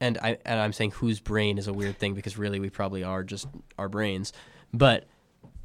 and 0.00 0.18
I 0.18 0.38
and 0.44 0.60
I'm 0.60 0.72
saying 0.72 0.92
whose 0.92 1.20
brain 1.20 1.58
is 1.58 1.66
a 1.66 1.72
weird 1.72 1.98
thing 1.98 2.14
because 2.14 2.38
really 2.38 2.60
we 2.60 2.70
probably 2.70 3.02
are 3.02 3.22
just 3.22 3.46
our 3.78 3.88
brains, 3.88 4.32
but 4.72 5.06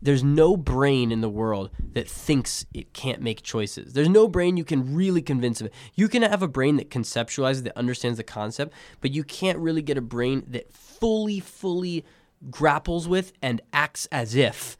there's 0.02 0.24
no 0.24 0.56
brain 0.56 1.12
in 1.12 1.22
the 1.22 1.30
world 1.30 1.70
that 1.94 2.10
thinks 2.10 2.66
it 2.74 2.94
can't 2.94 3.22
make 3.22 3.44
choices. 3.44 3.94
There's 3.94 4.10
no 4.10 4.28
brain 4.28 4.56
you 4.56 4.64
can 4.64 4.96
really 4.96 5.22
convince 5.22 5.60
of 5.60 5.68
it. 5.68 5.74
You 5.94 6.08
can 6.08 6.22
have 6.22 6.42
a 6.42 6.48
brain 6.48 6.78
that 6.78 6.90
conceptualizes, 6.90 7.64
that 7.64 7.78
understands 7.78 8.18
the 8.18 8.24
concept, 8.24 8.74
but 9.02 9.12
you 9.12 9.26
can't 9.26 9.60
really 9.60 9.82
get 9.82 9.98
a 9.98 10.02
brain 10.02 10.46
that 10.48 10.72
fully, 10.72 11.42
fully 11.42 12.06
grapples 12.50 13.08
with 13.08 13.34
and 13.42 13.62
acts 13.74 14.08
as 14.12 14.36
if 14.36 14.78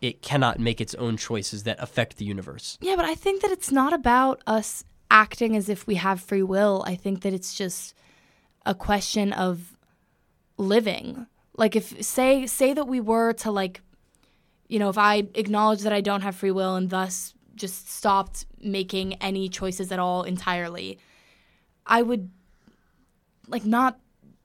it 0.00 0.22
cannot 0.22 0.58
make 0.58 0.80
its 0.80 0.94
own 0.94 1.16
choices 1.16 1.62
that 1.62 1.80
affect 1.80 2.16
the 2.16 2.24
universe. 2.24 2.78
Yeah, 2.80 2.96
but 2.96 3.04
I 3.04 3.14
think 3.14 3.42
that 3.42 3.50
it's 3.50 3.72
not 3.72 3.92
about 3.92 4.42
us 4.46 4.84
acting 5.10 5.56
as 5.56 5.68
if 5.68 5.86
we 5.86 5.94
have 5.96 6.20
free 6.20 6.42
will. 6.42 6.84
I 6.86 6.96
think 6.96 7.22
that 7.22 7.32
it's 7.32 7.54
just 7.54 7.94
a 8.64 8.74
question 8.74 9.32
of 9.32 9.76
living. 10.58 11.26
Like 11.56 11.76
if 11.76 12.04
say 12.04 12.46
say 12.46 12.74
that 12.74 12.86
we 12.86 13.00
were 13.00 13.32
to 13.34 13.50
like 13.50 13.80
you 14.68 14.78
know, 14.80 14.88
if 14.88 14.98
I 14.98 15.28
acknowledge 15.34 15.82
that 15.82 15.92
I 15.92 16.00
don't 16.00 16.22
have 16.22 16.34
free 16.34 16.50
will 16.50 16.74
and 16.74 16.90
thus 16.90 17.34
just 17.54 17.88
stopped 17.88 18.46
making 18.60 19.14
any 19.14 19.48
choices 19.48 19.92
at 19.92 19.98
all 19.98 20.24
entirely, 20.24 20.98
I 21.86 22.02
would 22.02 22.30
like 23.46 23.64
not 23.64 23.98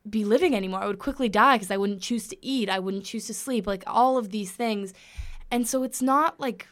be 0.09 0.25
living 0.25 0.55
anymore. 0.55 0.81
I 0.81 0.87
would 0.87 0.99
quickly 0.99 1.29
die 1.29 1.55
because 1.55 1.71
I 1.71 1.77
wouldn't 1.77 2.01
choose 2.01 2.27
to 2.29 2.45
eat, 2.45 2.69
I 2.69 2.79
wouldn't 2.79 3.05
choose 3.05 3.27
to 3.27 3.33
sleep, 3.33 3.67
like 3.67 3.83
all 3.85 4.17
of 4.17 4.31
these 4.31 4.51
things. 4.51 4.93
And 5.51 5.67
so 5.67 5.83
it's 5.83 6.01
not 6.01 6.39
like 6.39 6.67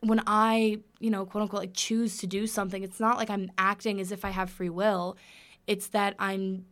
when 0.00 0.20
I, 0.26 0.78
you 1.00 1.10
know, 1.10 1.24
quote 1.24 1.42
unquote, 1.42 1.60
like 1.60 1.74
choose 1.74 2.18
to 2.18 2.26
do 2.26 2.46
something, 2.46 2.82
it's 2.82 3.00
not 3.00 3.16
like 3.16 3.30
I'm 3.30 3.50
acting 3.58 4.00
as 4.00 4.12
if 4.12 4.24
I 4.24 4.30
have 4.30 4.50
free 4.50 4.70
will. 4.70 5.16
It's 5.66 5.88
that 5.88 6.14
I'm 6.18 6.66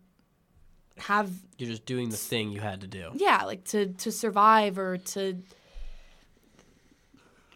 have 0.99 1.31
You're 1.57 1.71
just 1.71 1.87
doing 1.87 2.11
the 2.11 2.17
thing 2.17 2.51
you 2.51 2.61
had 2.61 2.83
to 2.83 2.87
do. 2.87 3.11
yeah, 3.15 3.45
like 3.45 3.65
to 3.65 3.87
to 3.87 4.13
survive 4.13 4.79
or 4.79 4.99
to 4.99 5.43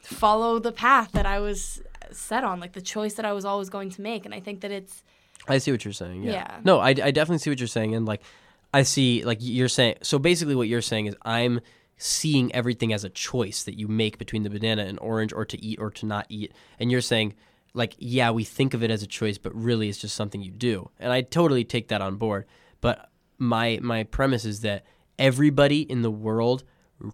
follow 0.01 0.59
the 0.59 0.72
path 0.72 1.12
that 1.12 1.26
I 1.26 1.41
was 1.41 1.82
set 2.11 2.45
on, 2.45 2.61
like 2.61 2.72
the 2.72 2.80
choice 2.80 3.14
that 3.14 3.24
I 3.24 3.32
was 3.32 3.45
always 3.45 3.68
going 3.68 3.91
to 3.91 4.01
make. 4.01 4.24
And 4.24 4.35
I 4.35 4.41
think 4.41 4.61
that 4.61 4.70
it's 4.70 5.03
I 5.49 5.59
see 5.59 5.70
what 5.70 5.84
you're 5.84 5.92
saying. 5.92 6.22
Yeah. 6.22 6.32
Yeah. 6.32 6.61
No, 6.64 6.78
I, 6.78 6.88
I 6.88 7.11
definitely 7.11 7.38
see 7.38 7.51
what 7.51 7.59
you're 7.59 7.68
saying, 7.68 7.95
and 7.95 8.07
like, 8.07 8.22
I 8.72 8.82
see 8.82 9.24
like 9.24 9.38
you're 9.40 9.68
saying. 9.68 9.97
So 10.03 10.18
basically, 10.18 10.55
what 10.55 10.68
you're 10.68 10.82
saying 10.82 11.07
is 11.07 11.14
I'm 11.22 11.61
seeing 11.97 12.53
everything 12.55 12.92
as 12.92 13.05
a 13.05 13.09
choice 13.09 13.62
that 13.64 13.78
you 13.78 13.86
make 13.86 14.18
between 14.18 14.42
the 14.42 14.51
banana 14.51 14.84
and 14.84 14.99
orange, 15.01 15.32
or 15.32 15.45
to 15.45 15.62
eat 15.64 15.78
or 15.80 15.90
to 15.90 16.07
not 16.07 16.26
eat, 16.28 16.53
and 16.78 16.90
you're 16.90 17.01
saying 17.01 17.34
like, 17.74 17.95
yeah, 17.99 18.30
we 18.30 18.45
think 18.45 18.72
of 18.72 18.82
it 18.82 18.90
as 18.90 19.03
a 19.03 19.07
choice, 19.07 19.36
but 19.36 19.55
really 19.55 19.88
it's 19.88 19.99
just 19.99 20.16
something 20.16 20.42
you 20.42 20.53
do, 20.53 20.90
and 20.99 21.12
I 21.12 21.22
totally 21.22 21.64
take 21.64 21.88
that 21.88 22.01
on 22.01 22.16
board. 22.16 22.47
But 22.80 23.11
my 23.38 23.78
my 23.82 24.05
premise 24.05 24.45
is 24.45 24.61
that 24.61 24.84
everybody 25.18 25.82
in 25.82 26.03
the 26.03 26.11
world 26.11 26.64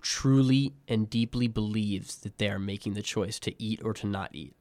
truly 0.02 0.74
and 0.86 1.08
deeply 1.10 1.48
believes 1.48 2.18
that 2.18 2.38
they 2.38 2.48
are 2.48 2.58
making 2.58 2.94
the 2.94 3.02
choice 3.02 3.38
to 3.40 3.62
eat 3.62 3.80
or 3.84 3.92
to 3.94 4.06
not 4.06 4.30
eat 4.34 4.54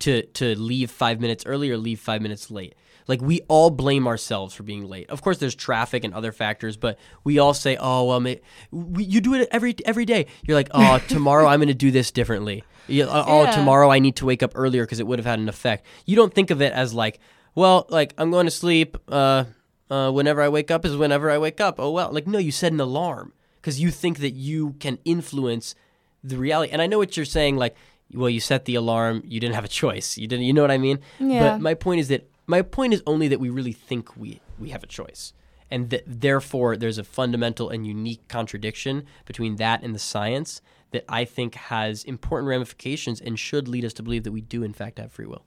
to 0.00 0.22
to 0.22 0.58
leave 0.58 0.90
five 0.90 1.20
minutes 1.20 1.44
early 1.46 1.70
or 1.70 1.76
leave 1.76 2.00
five 2.00 2.22
minutes 2.22 2.50
late. 2.50 2.74
Like 3.06 3.20
we 3.20 3.42
all 3.48 3.70
blame 3.70 4.06
ourselves 4.06 4.54
for 4.54 4.62
being 4.62 4.84
late. 4.88 5.10
Of 5.10 5.20
course, 5.20 5.36
there's 5.38 5.54
traffic 5.54 6.04
and 6.04 6.14
other 6.14 6.32
factors, 6.32 6.76
but 6.76 6.98
we 7.22 7.38
all 7.38 7.52
say, 7.52 7.76
"Oh 7.78 8.04
well, 8.04 8.20
may, 8.20 8.40
we, 8.70 9.04
you 9.04 9.20
do 9.20 9.34
it 9.34 9.48
every 9.50 9.76
every 9.84 10.04
day." 10.06 10.26
You're 10.46 10.56
like, 10.56 10.68
"Oh, 10.72 10.98
tomorrow 11.08 11.46
I'm 11.46 11.58
going 11.58 11.68
to 11.68 11.74
do 11.74 11.90
this 11.90 12.10
differently." 12.10 12.64
You, 12.86 13.04
oh, 13.08 13.44
Yeah. 13.44 13.50
tomorrow 13.50 13.90
I 13.90 13.98
need 13.98 14.16
to 14.16 14.26
wake 14.26 14.42
up 14.42 14.52
earlier 14.54 14.84
because 14.84 15.00
it 15.00 15.06
would 15.06 15.18
have 15.18 15.26
had 15.26 15.38
an 15.38 15.48
effect. 15.48 15.86
You 16.06 16.16
don't 16.16 16.32
think 16.34 16.50
of 16.50 16.62
it 16.62 16.72
as 16.72 16.94
like, 16.94 17.18
"Well, 17.54 17.86
like 17.90 18.14
I'm 18.16 18.30
going 18.30 18.46
to 18.46 18.50
sleep. 18.50 18.96
Uh, 19.08 19.44
uh, 19.90 20.10
whenever 20.10 20.40
I 20.40 20.48
wake 20.48 20.70
up 20.70 20.84
is 20.86 20.96
whenever 20.96 21.30
I 21.30 21.36
wake 21.36 21.60
up." 21.60 21.76
Oh 21.78 21.90
well, 21.90 22.10
like 22.10 22.26
no, 22.26 22.38
you 22.38 22.52
set 22.52 22.72
an 22.72 22.80
alarm 22.80 23.34
because 23.60 23.80
you 23.80 23.90
think 23.90 24.18
that 24.20 24.32
you 24.32 24.76
can 24.80 24.98
influence 25.04 25.74
the 26.22 26.38
reality. 26.38 26.72
And 26.72 26.80
I 26.80 26.86
know 26.86 26.96
what 26.96 27.18
you're 27.18 27.26
saying, 27.26 27.56
like, 27.56 27.74
well, 28.12 28.30
you 28.30 28.40
set 28.40 28.64
the 28.64 28.74
alarm, 28.74 29.22
you 29.26 29.40
didn't 29.40 29.54
have 29.54 29.64
a 29.64 29.68
choice. 29.68 30.16
You 30.18 30.26
didn't, 30.26 30.44
you 30.44 30.52
know 30.52 30.62
what 30.62 30.70
I 30.70 30.78
mean? 30.78 31.00
Yeah. 31.18 31.40
But 31.40 31.60
my 31.60 31.74
point 31.74 32.00
is 32.00 32.08
that 32.08 32.28
my 32.46 32.62
point 32.62 32.94
is 32.94 33.02
only 33.06 33.28
that 33.28 33.40
we 33.40 33.50
really 33.50 33.72
think 33.72 34.16
we 34.16 34.40
we 34.58 34.70
have 34.70 34.82
a 34.82 34.86
choice, 34.86 35.32
and 35.70 35.90
that 35.90 36.02
therefore 36.06 36.76
there's 36.76 36.98
a 36.98 37.04
fundamental 37.04 37.70
and 37.70 37.86
unique 37.86 38.26
contradiction 38.28 39.04
between 39.24 39.56
that 39.56 39.82
and 39.82 39.94
the 39.94 39.98
science 39.98 40.60
that 40.92 41.04
I 41.08 41.24
think 41.24 41.56
has 41.56 42.04
important 42.04 42.48
ramifications 42.48 43.20
and 43.20 43.38
should 43.38 43.66
lead 43.66 43.84
us 43.84 43.92
to 43.94 44.02
believe 44.02 44.22
that 44.24 44.32
we 44.32 44.40
do 44.40 44.62
in 44.62 44.72
fact 44.72 44.98
have 44.98 45.10
free 45.10 45.26
will. 45.26 45.44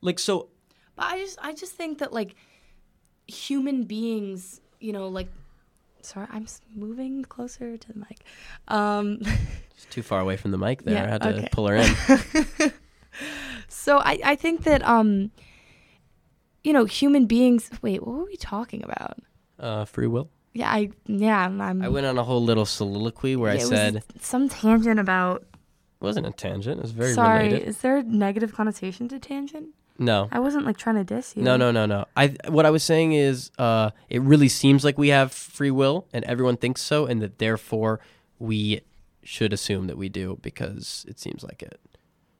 Like 0.00 0.20
so, 0.20 0.48
But 0.94 1.06
I 1.06 1.18
just 1.18 1.38
I 1.42 1.52
just 1.52 1.72
think 1.72 1.98
that 1.98 2.12
like 2.12 2.36
human 3.26 3.84
beings, 3.84 4.60
you 4.78 4.92
know, 4.92 5.08
like 5.08 5.28
sorry, 6.02 6.26
I'm 6.30 6.46
moving 6.74 7.24
closer 7.24 7.76
to 7.76 7.92
the 7.92 7.98
mic. 7.98 8.24
Um 8.68 9.18
it's 9.74 9.86
too 9.90 10.02
far 10.02 10.20
away 10.20 10.36
from 10.36 10.50
the 10.50 10.58
mic 10.58 10.82
there. 10.82 10.94
Yeah, 10.94 11.04
I 11.04 11.08
had 11.08 11.22
to 11.22 11.36
okay. 11.36 11.48
pull 11.52 11.68
her 11.68 11.76
in. 11.76 11.94
so 13.68 13.98
I 13.98 14.18
I 14.24 14.34
think 14.36 14.64
that 14.64 14.82
um 14.82 15.30
you 16.64 16.72
know, 16.72 16.84
human 16.84 17.26
beings 17.26 17.70
wait, 17.82 18.04
what 18.06 18.16
were 18.16 18.24
we 18.24 18.36
talking 18.36 18.82
about? 18.84 19.18
Uh, 19.58 19.84
free 19.84 20.06
will. 20.06 20.30
Yeah, 20.52 20.70
I 20.70 20.90
yeah, 21.06 21.44
I'm, 21.46 21.60
I'm 21.60 21.82
I 21.82 21.88
went 21.88 22.06
on 22.06 22.18
a 22.18 22.24
whole 22.24 22.42
little 22.42 22.66
soliloquy 22.66 23.36
where 23.36 23.54
yeah, 23.54 23.60
I 23.60 23.62
it 23.62 23.70
was 23.70 23.78
said 23.78 24.04
some 24.20 24.48
tangent 24.48 24.98
about 24.98 25.42
it 25.42 26.04
wasn't 26.04 26.26
a 26.26 26.30
tangent. 26.30 26.78
It 26.78 26.82
was 26.82 26.92
very 26.92 27.12
Sorry, 27.12 27.44
related. 27.44 27.68
is 27.68 27.78
there 27.78 27.96
a 27.96 28.02
negative 28.02 28.54
connotation 28.54 29.08
to 29.08 29.18
tangent? 29.18 29.68
No. 29.98 30.28
I 30.30 30.38
wasn't 30.38 30.64
like 30.64 30.76
trying 30.76 30.94
to 30.96 31.04
diss 31.04 31.34
you. 31.36 31.42
No, 31.42 31.56
no, 31.56 31.70
no, 31.72 31.84
no. 31.86 32.04
I 32.16 32.36
what 32.48 32.64
I 32.66 32.70
was 32.70 32.84
saying 32.84 33.12
is, 33.14 33.50
uh, 33.58 33.90
it 34.08 34.22
really 34.22 34.48
seems 34.48 34.84
like 34.84 34.96
we 34.96 35.08
have 35.08 35.32
free 35.32 35.72
will, 35.72 36.06
and 36.12 36.24
everyone 36.24 36.56
thinks 36.56 36.80
so, 36.82 37.06
and 37.06 37.20
that 37.20 37.38
therefore 37.38 37.98
we 38.38 38.82
should 39.24 39.52
assume 39.52 39.88
that 39.88 39.98
we 39.98 40.08
do 40.08 40.38
because 40.40 41.04
it 41.08 41.18
seems 41.18 41.42
like 41.42 41.62
it. 41.62 41.80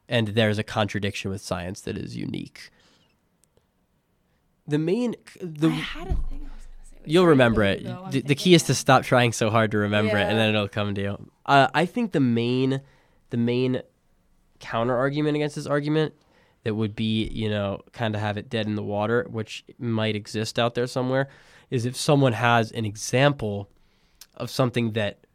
and 0.08 0.28
there's 0.28 0.58
a 0.58 0.62
contradiction 0.62 1.30
with 1.30 1.40
science 1.42 1.80
that 1.82 1.98
is 1.98 2.16
unique. 2.16 2.70
The 4.66 4.78
main 4.78 5.16
the 5.40 5.68
I 5.68 5.72
had 5.72 6.08
a 6.08 6.10
thing 6.10 6.16
I 6.50 6.54
was 6.54 6.66
gonna 6.66 6.84
say. 6.84 6.96
You'll 7.04 7.26
remember 7.26 7.62
it. 7.64 7.82
The, 8.10 8.20
the 8.22 8.34
key 8.34 8.54
is 8.54 8.62
to 8.64 8.74
stop 8.74 9.02
trying 9.02 9.32
so 9.32 9.50
hard 9.50 9.70
to 9.72 9.78
remember 9.78 10.16
it, 10.16 10.22
and 10.22 10.38
then 10.38 10.50
it'll 10.54 10.68
come 10.68 10.94
to 10.94 11.00
you. 11.02 11.30
Uh, 11.46 11.68
I 11.74 11.86
think 11.86 12.12
the 12.12 12.20
main, 12.20 12.82
the 13.30 13.36
main 13.36 13.82
counter 14.60 14.96
argument 14.96 15.36
against 15.36 15.56
this 15.56 15.66
argument 15.66 16.14
that 16.64 16.74
would 16.74 16.94
be, 16.94 17.28
you 17.28 17.48
know, 17.48 17.80
kind 17.92 18.14
of 18.14 18.20
have 18.20 18.36
it 18.36 18.48
dead 18.48 18.66
in 18.66 18.74
the 18.74 18.82
water, 18.82 19.26
which 19.30 19.64
might 19.78 20.16
exist 20.16 20.58
out 20.58 20.74
there 20.74 20.86
somewhere, 20.86 21.28
is 21.70 21.84
if 21.84 21.96
someone 21.96 22.32
has 22.32 22.70
an 22.72 22.84
example 22.84 23.68
of 24.36 24.50
something 24.50 24.92
that 24.92 25.26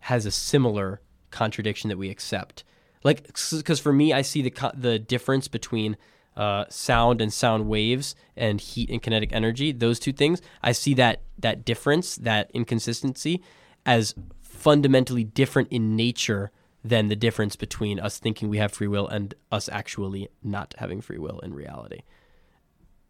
has 0.00 0.26
a 0.26 0.30
similar 0.30 1.00
contradiction 1.30 1.88
that 1.88 1.98
we 1.98 2.10
accept. 2.10 2.64
Like, 3.02 3.26
because 3.26 3.80
for 3.80 3.92
me, 3.92 4.12
I 4.12 4.22
see 4.22 4.42
the 4.42 4.72
the 4.74 4.98
difference 4.98 5.48
between 5.48 5.96
uh, 6.36 6.64
sound 6.68 7.20
and 7.20 7.32
sound 7.32 7.66
waves 7.66 8.14
and 8.36 8.60
heat 8.60 8.90
and 8.90 9.02
kinetic 9.02 9.32
energy. 9.32 9.72
Those 9.72 9.98
two 9.98 10.12
things, 10.12 10.40
I 10.62 10.72
see 10.72 10.94
that 10.94 11.22
that 11.38 11.64
difference, 11.64 12.16
that 12.16 12.50
inconsistency, 12.52 13.42
as 13.86 14.14
fundamentally 14.42 15.24
different 15.24 15.68
in 15.70 15.96
nature 15.96 16.50
than 16.82 17.08
the 17.08 17.16
difference 17.16 17.56
between 17.56 18.00
us 18.00 18.18
thinking 18.18 18.48
we 18.48 18.58
have 18.58 18.72
free 18.72 18.88
will 18.88 19.06
and 19.08 19.34
us 19.52 19.68
actually 19.68 20.28
not 20.42 20.74
having 20.78 21.00
free 21.00 21.18
will 21.18 21.38
in 21.40 21.52
reality. 21.54 22.00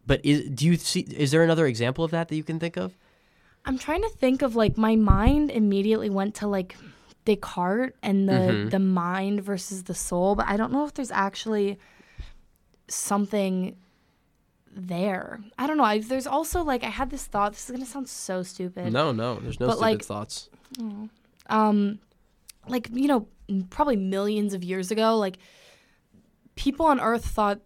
But 0.06 0.20
is, 0.24 0.48
do 0.50 0.66
you 0.66 0.76
see? 0.76 1.00
Is 1.00 1.30
there 1.30 1.44
another 1.44 1.66
example 1.66 2.04
of 2.04 2.10
that 2.10 2.28
that 2.28 2.36
you 2.36 2.42
can 2.42 2.58
think 2.58 2.76
of? 2.76 2.96
I'm 3.64 3.78
trying 3.78 4.02
to 4.02 4.08
think 4.08 4.42
of 4.42 4.56
like 4.56 4.76
my 4.78 4.96
mind 4.96 5.50
immediately 5.50 6.10
went 6.10 6.34
to 6.36 6.46
like 6.48 6.74
Descartes 7.26 7.92
and 8.02 8.28
the 8.28 8.32
Mhm. 8.32 8.70
the 8.70 8.78
mind 8.78 9.42
versus 9.44 9.84
the 9.84 9.94
soul, 9.94 10.34
but 10.34 10.46
I 10.48 10.56
don't 10.56 10.72
know 10.72 10.84
if 10.86 10.94
there's 10.94 11.10
actually 11.12 11.78
something 12.88 13.76
there. 14.74 15.40
I 15.58 15.66
don't 15.66 15.76
know. 15.76 15.84
I, 15.84 15.98
there's 15.98 16.26
also 16.26 16.62
like 16.62 16.82
I 16.84 16.88
had 16.88 17.10
this 17.10 17.26
thought. 17.26 17.52
This 17.52 17.64
is 17.68 17.70
gonna 17.72 17.86
sound 17.86 18.08
so 18.08 18.42
stupid. 18.42 18.92
No, 18.92 19.12
no. 19.12 19.36
There's 19.36 19.60
no 19.60 19.66
But, 19.66 19.72
stupid 19.76 19.82
like- 19.82 20.02
thoughts. 20.04 20.48
um 21.48 21.98
like 22.68 22.88
you 22.92 23.08
know 23.08 23.26
probably 23.70 23.96
millions 23.96 24.54
of 24.54 24.62
years 24.62 24.90
ago 24.90 25.16
like 25.16 25.38
people 26.54 26.86
on 26.86 27.00
earth 27.00 27.24
thought 27.24 27.60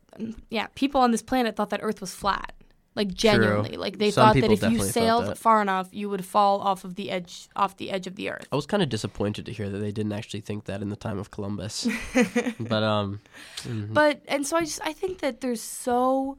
yeah 0.50 0.66
people 0.74 1.00
on 1.00 1.10
this 1.10 1.22
planet 1.22 1.56
thought 1.56 1.70
that 1.70 1.80
earth 1.82 2.00
was 2.00 2.14
flat 2.14 2.54
like 2.94 3.12
genuinely 3.12 3.76
like 3.76 3.98
they 3.98 4.10
Some 4.10 4.34
thought 4.34 4.40
that 4.40 4.52
if 4.52 4.62
you 4.70 4.80
sailed 4.80 5.36
far 5.36 5.60
enough 5.60 5.88
you 5.92 6.08
would 6.08 6.24
fall 6.24 6.60
off 6.60 6.84
of 6.84 6.94
the 6.94 7.10
edge 7.10 7.48
off 7.56 7.76
the 7.76 7.90
edge 7.90 8.06
of 8.06 8.14
the 8.16 8.30
earth 8.30 8.46
I 8.52 8.56
was 8.56 8.66
kind 8.66 8.82
of 8.82 8.88
disappointed 8.88 9.46
to 9.46 9.52
hear 9.52 9.68
that 9.68 9.78
they 9.78 9.90
didn't 9.92 10.12
actually 10.12 10.40
think 10.40 10.64
that 10.66 10.80
in 10.80 10.90
the 10.90 10.96
time 10.96 11.18
of 11.18 11.30
Columbus. 11.30 11.88
but 12.60 12.82
um, 12.82 13.20
mhm. 13.62 13.92
but 13.92 14.22
and 14.28 14.46
so 14.46 14.56
i 14.56 14.60
just 14.60 14.80
i 14.82 14.92
think 14.92 15.20
that 15.20 15.40
there's 15.40 15.60
so 15.60 16.38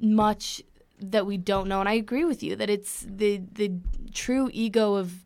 much 0.00 0.62
that 1.00 1.26
we 1.26 1.36
don't 1.36 1.68
know 1.68 1.80
and 1.80 1.88
i 1.88 1.92
agree 1.94 2.24
with 2.24 2.42
you 2.42 2.56
that 2.56 2.70
it's 2.70 3.04
the 3.08 3.40
the 3.52 3.72
true 4.12 4.48
ego 4.52 4.94
of 4.94 5.24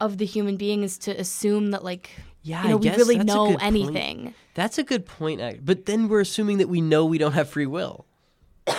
of 0.00 0.18
the 0.18 0.26
human 0.26 0.56
being 0.56 0.82
is 0.82 0.98
to 0.98 1.18
assume 1.18 1.70
that 1.70 1.82
like 1.82 2.10
yeah, 2.44 2.62
you 2.62 2.68
know 2.68 2.74
I 2.74 2.76
we 2.76 2.82
guess 2.82 2.98
really 2.98 3.16
that's 3.16 3.32
a 3.32 3.34
know 3.34 3.46
good 3.46 3.58
point. 3.58 3.66
anything 3.66 4.34
That's 4.54 4.78
a 4.78 4.84
good 4.84 5.04
point. 5.04 5.64
But 5.64 5.86
then 5.86 6.08
we're 6.08 6.20
assuming 6.20 6.58
that 6.58 6.68
we 6.68 6.80
know 6.80 7.04
we 7.04 7.18
don't 7.18 7.32
have 7.32 7.48
free 7.48 7.66
will. 7.66 8.06
but 8.66 8.70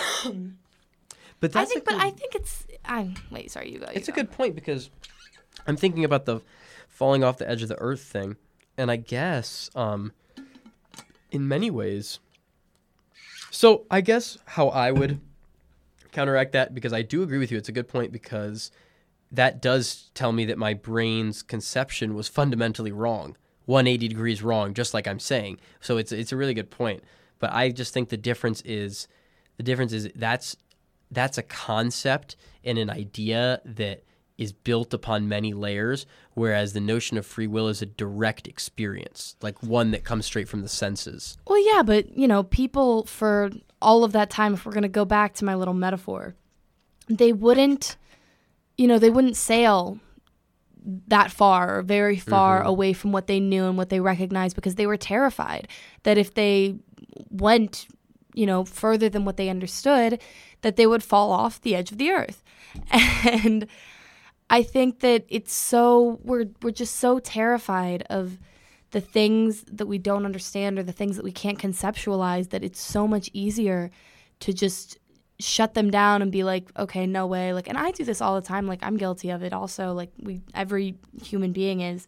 that's 1.40 1.56
I 1.56 1.64
think, 1.64 1.84
but 1.84 1.94
I 1.94 2.10
think 2.10 2.34
it's. 2.34 2.66
I'm 2.84 3.14
wait. 3.30 3.50
Sorry, 3.50 3.70
you 3.70 3.78
go. 3.78 3.86
you 3.86 3.92
it's 3.94 4.08
a 4.08 4.12
good 4.12 4.30
point 4.30 4.54
because 4.54 4.90
I'm 5.66 5.76
thinking 5.76 6.04
about 6.04 6.24
the 6.24 6.40
falling 6.88 7.22
off 7.22 7.36
the 7.38 7.48
edge 7.48 7.62
of 7.62 7.68
the 7.68 7.78
earth 7.78 8.00
thing, 8.00 8.36
and 8.78 8.90
I 8.90 8.96
guess 8.96 9.70
um, 9.74 10.12
in 11.30 11.46
many 11.46 11.70
ways. 11.70 12.18
So 13.50 13.84
I 13.90 14.00
guess 14.00 14.38
how 14.44 14.68
I 14.68 14.90
would 14.90 15.20
counteract 16.12 16.52
that 16.52 16.74
because 16.74 16.92
I 16.92 17.02
do 17.02 17.22
agree 17.22 17.38
with 17.38 17.50
you. 17.50 17.58
It's 17.58 17.68
a 17.68 17.72
good 17.72 17.88
point 17.88 18.12
because 18.12 18.70
that 19.30 19.60
does 19.60 20.10
tell 20.14 20.32
me 20.32 20.44
that 20.46 20.58
my 20.58 20.74
brain's 20.74 21.42
conception 21.42 22.14
was 22.14 22.28
fundamentally 22.28 22.92
wrong, 22.92 23.36
180 23.66 24.08
degrees 24.08 24.42
wrong, 24.42 24.74
just 24.74 24.94
like 24.94 25.06
I'm 25.06 25.20
saying. 25.20 25.58
So 25.80 25.98
it's 25.98 26.12
it's 26.12 26.32
a 26.32 26.36
really 26.36 26.54
good 26.54 26.70
point. 26.70 27.02
But 27.38 27.52
I 27.52 27.70
just 27.70 27.92
think 27.92 28.08
the 28.08 28.16
difference 28.16 28.62
is 28.62 29.08
the 29.56 29.62
difference 29.62 29.92
is 29.92 30.08
that's 30.14 30.56
that's 31.10 31.38
a 31.38 31.42
concept 31.42 32.36
and 32.64 32.78
an 32.78 32.90
idea 32.90 33.60
that 33.64 34.02
is 34.38 34.52
built 34.52 34.92
upon 34.92 35.28
many 35.28 35.54
layers, 35.54 36.04
whereas 36.34 36.72
the 36.72 36.80
notion 36.80 37.16
of 37.16 37.24
free 37.24 37.46
will 37.46 37.68
is 37.68 37.80
a 37.80 37.86
direct 37.86 38.46
experience, 38.46 39.34
like 39.40 39.62
one 39.62 39.92
that 39.92 40.04
comes 40.04 40.26
straight 40.26 40.48
from 40.48 40.60
the 40.60 40.68
senses. 40.68 41.38
Well, 41.46 41.64
yeah, 41.74 41.82
but 41.82 42.16
you 42.16 42.28
know, 42.28 42.42
people 42.42 43.04
for 43.04 43.50
all 43.80 44.04
of 44.04 44.12
that 44.12 44.30
time, 44.30 44.54
if 44.54 44.66
we're 44.66 44.72
gonna 44.72 44.88
go 44.88 45.04
back 45.04 45.34
to 45.34 45.44
my 45.44 45.54
little 45.54 45.74
metaphor, 45.74 46.34
they 47.08 47.32
wouldn't, 47.32 47.96
you 48.76 48.86
know, 48.86 48.98
they 48.98 49.10
wouldn't 49.10 49.36
sail 49.36 50.00
that 51.08 51.30
far 51.32 51.78
or 51.78 51.82
very 51.82 52.16
far 52.16 52.62
Mhm. 52.62 52.66
away 52.66 52.92
from 52.92 53.12
what 53.12 53.26
they 53.26 53.40
knew 53.40 53.64
and 53.66 53.76
what 53.76 53.88
they 53.88 54.00
recognized 54.00 54.54
because 54.56 54.76
they 54.76 54.86
were 54.86 54.96
terrified 54.96 55.66
that 56.04 56.16
if 56.16 56.34
they 56.34 56.76
went, 57.30 57.86
you 58.34 58.46
know, 58.46 58.64
further 58.64 59.08
than 59.08 59.24
what 59.24 59.36
they 59.36 59.48
understood, 59.48 60.20
that 60.62 60.76
they 60.76 60.86
would 60.86 61.02
fall 61.02 61.32
off 61.32 61.60
the 61.60 61.74
edge 61.74 61.90
of 61.92 61.98
the 61.98 62.10
earth. 62.10 62.42
And 63.24 63.66
I 64.48 64.62
think 64.62 65.00
that 65.00 65.24
it's 65.28 65.52
so 65.52 66.20
we're 66.22 66.46
we're 66.62 66.70
just 66.70 66.96
so 66.96 67.18
terrified 67.18 68.04
of 68.08 68.38
the 68.92 69.00
things 69.00 69.64
that 69.64 69.86
we 69.86 69.98
don't 69.98 70.24
understand 70.24 70.78
or 70.78 70.84
the 70.84 70.92
things 70.92 71.16
that 71.16 71.24
we 71.24 71.32
can't 71.32 71.58
conceptualize 71.58 72.50
that 72.50 72.62
it's 72.62 72.80
so 72.80 73.08
much 73.08 73.28
easier 73.32 73.90
to 74.40 74.52
just 74.52 74.98
shut 75.38 75.74
them 75.74 75.90
down 75.90 76.22
and 76.22 76.32
be 76.32 76.44
like 76.44 76.70
okay 76.78 77.06
no 77.06 77.26
way. 77.26 77.52
Like 77.52 77.68
and 77.68 77.78
I 77.78 77.90
do 77.90 78.04
this 78.04 78.20
all 78.20 78.34
the 78.34 78.46
time 78.46 78.66
like 78.66 78.80
I'm 78.82 78.96
guilty 78.96 79.30
of 79.30 79.42
it 79.42 79.52
also 79.52 79.92
like 79.92 80.10
we 80.20 80.40
every 80.54 80.96
human 81.22 81.52
being 81.52 81.80
is 81.80 82.06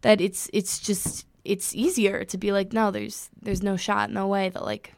that 0.00 0.20
it's 0.20 0.50
it's 0.52 0.78
just 0.78 1.26
it's 1.44 1.74
easier 1.74 2.24
to 2.24 2.38
be 2.38 2.52
like 2.52 2.72
no 2.72 2.90
there's 2.90 3.30
there's 3.40 3.62
no 3.62 3.76
shot 3.76 4.10
no 4.10 4.26
way 4.26 4.48
that 4.48 4.64
like 4.64 4.92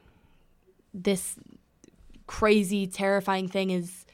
this 0.93 1.37
crazy 2.27 2.87
terrifying 2.87 3.49
thing 3.49 3.71
is 3.71 4.07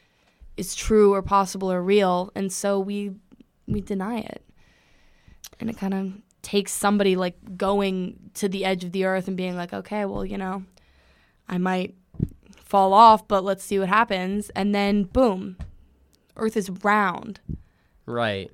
is 0.57 0.75
true 0.75 1.15
or 1.15 1.23
possible 1.23 1.71
or 1.71 1.83
real 1.83 2.31
and 2.35 2.53
so 2.53 2.81
we 2.81 3.13
we 3.67 3.81
deny 3.81 4.19
it. 4.19 4.43
And 5.59 5.71
it 5.71 5.79
kind 5.79 5.95
of 5.95 6.13
takes 6.43 6.73
somebody 6.73 7.17
like 7.17 7.37
going 7.57 8.19
to 8.35 8.49
the 8.49 8.65
edge 8.65 8.85
of 8.85 8.93
the 8.93 9.05
earth 9.05 9.27
and 9.27 9.37
being 9.37 9.57
like 9.57 9.73
okay 9.73 10.05
well 10.05 10.25
you 10.25 10.39
know 10.39 10.63
i 11.49 11.59
might 11.59 11.93
fall 12.77 12.93
off 12.93 13.27
but 13.27 13.43
let's 13.43 13.64
see 13.64 13.79
what 13.79 13.89
happens. 13.89 14.51
And 14.51 14.74
then 14.74 15.05
boom 15.05 15.57
earth 16.37 16.59
is 16.59 16.68
round. 16.85 17.41
Right. 18.05 18.51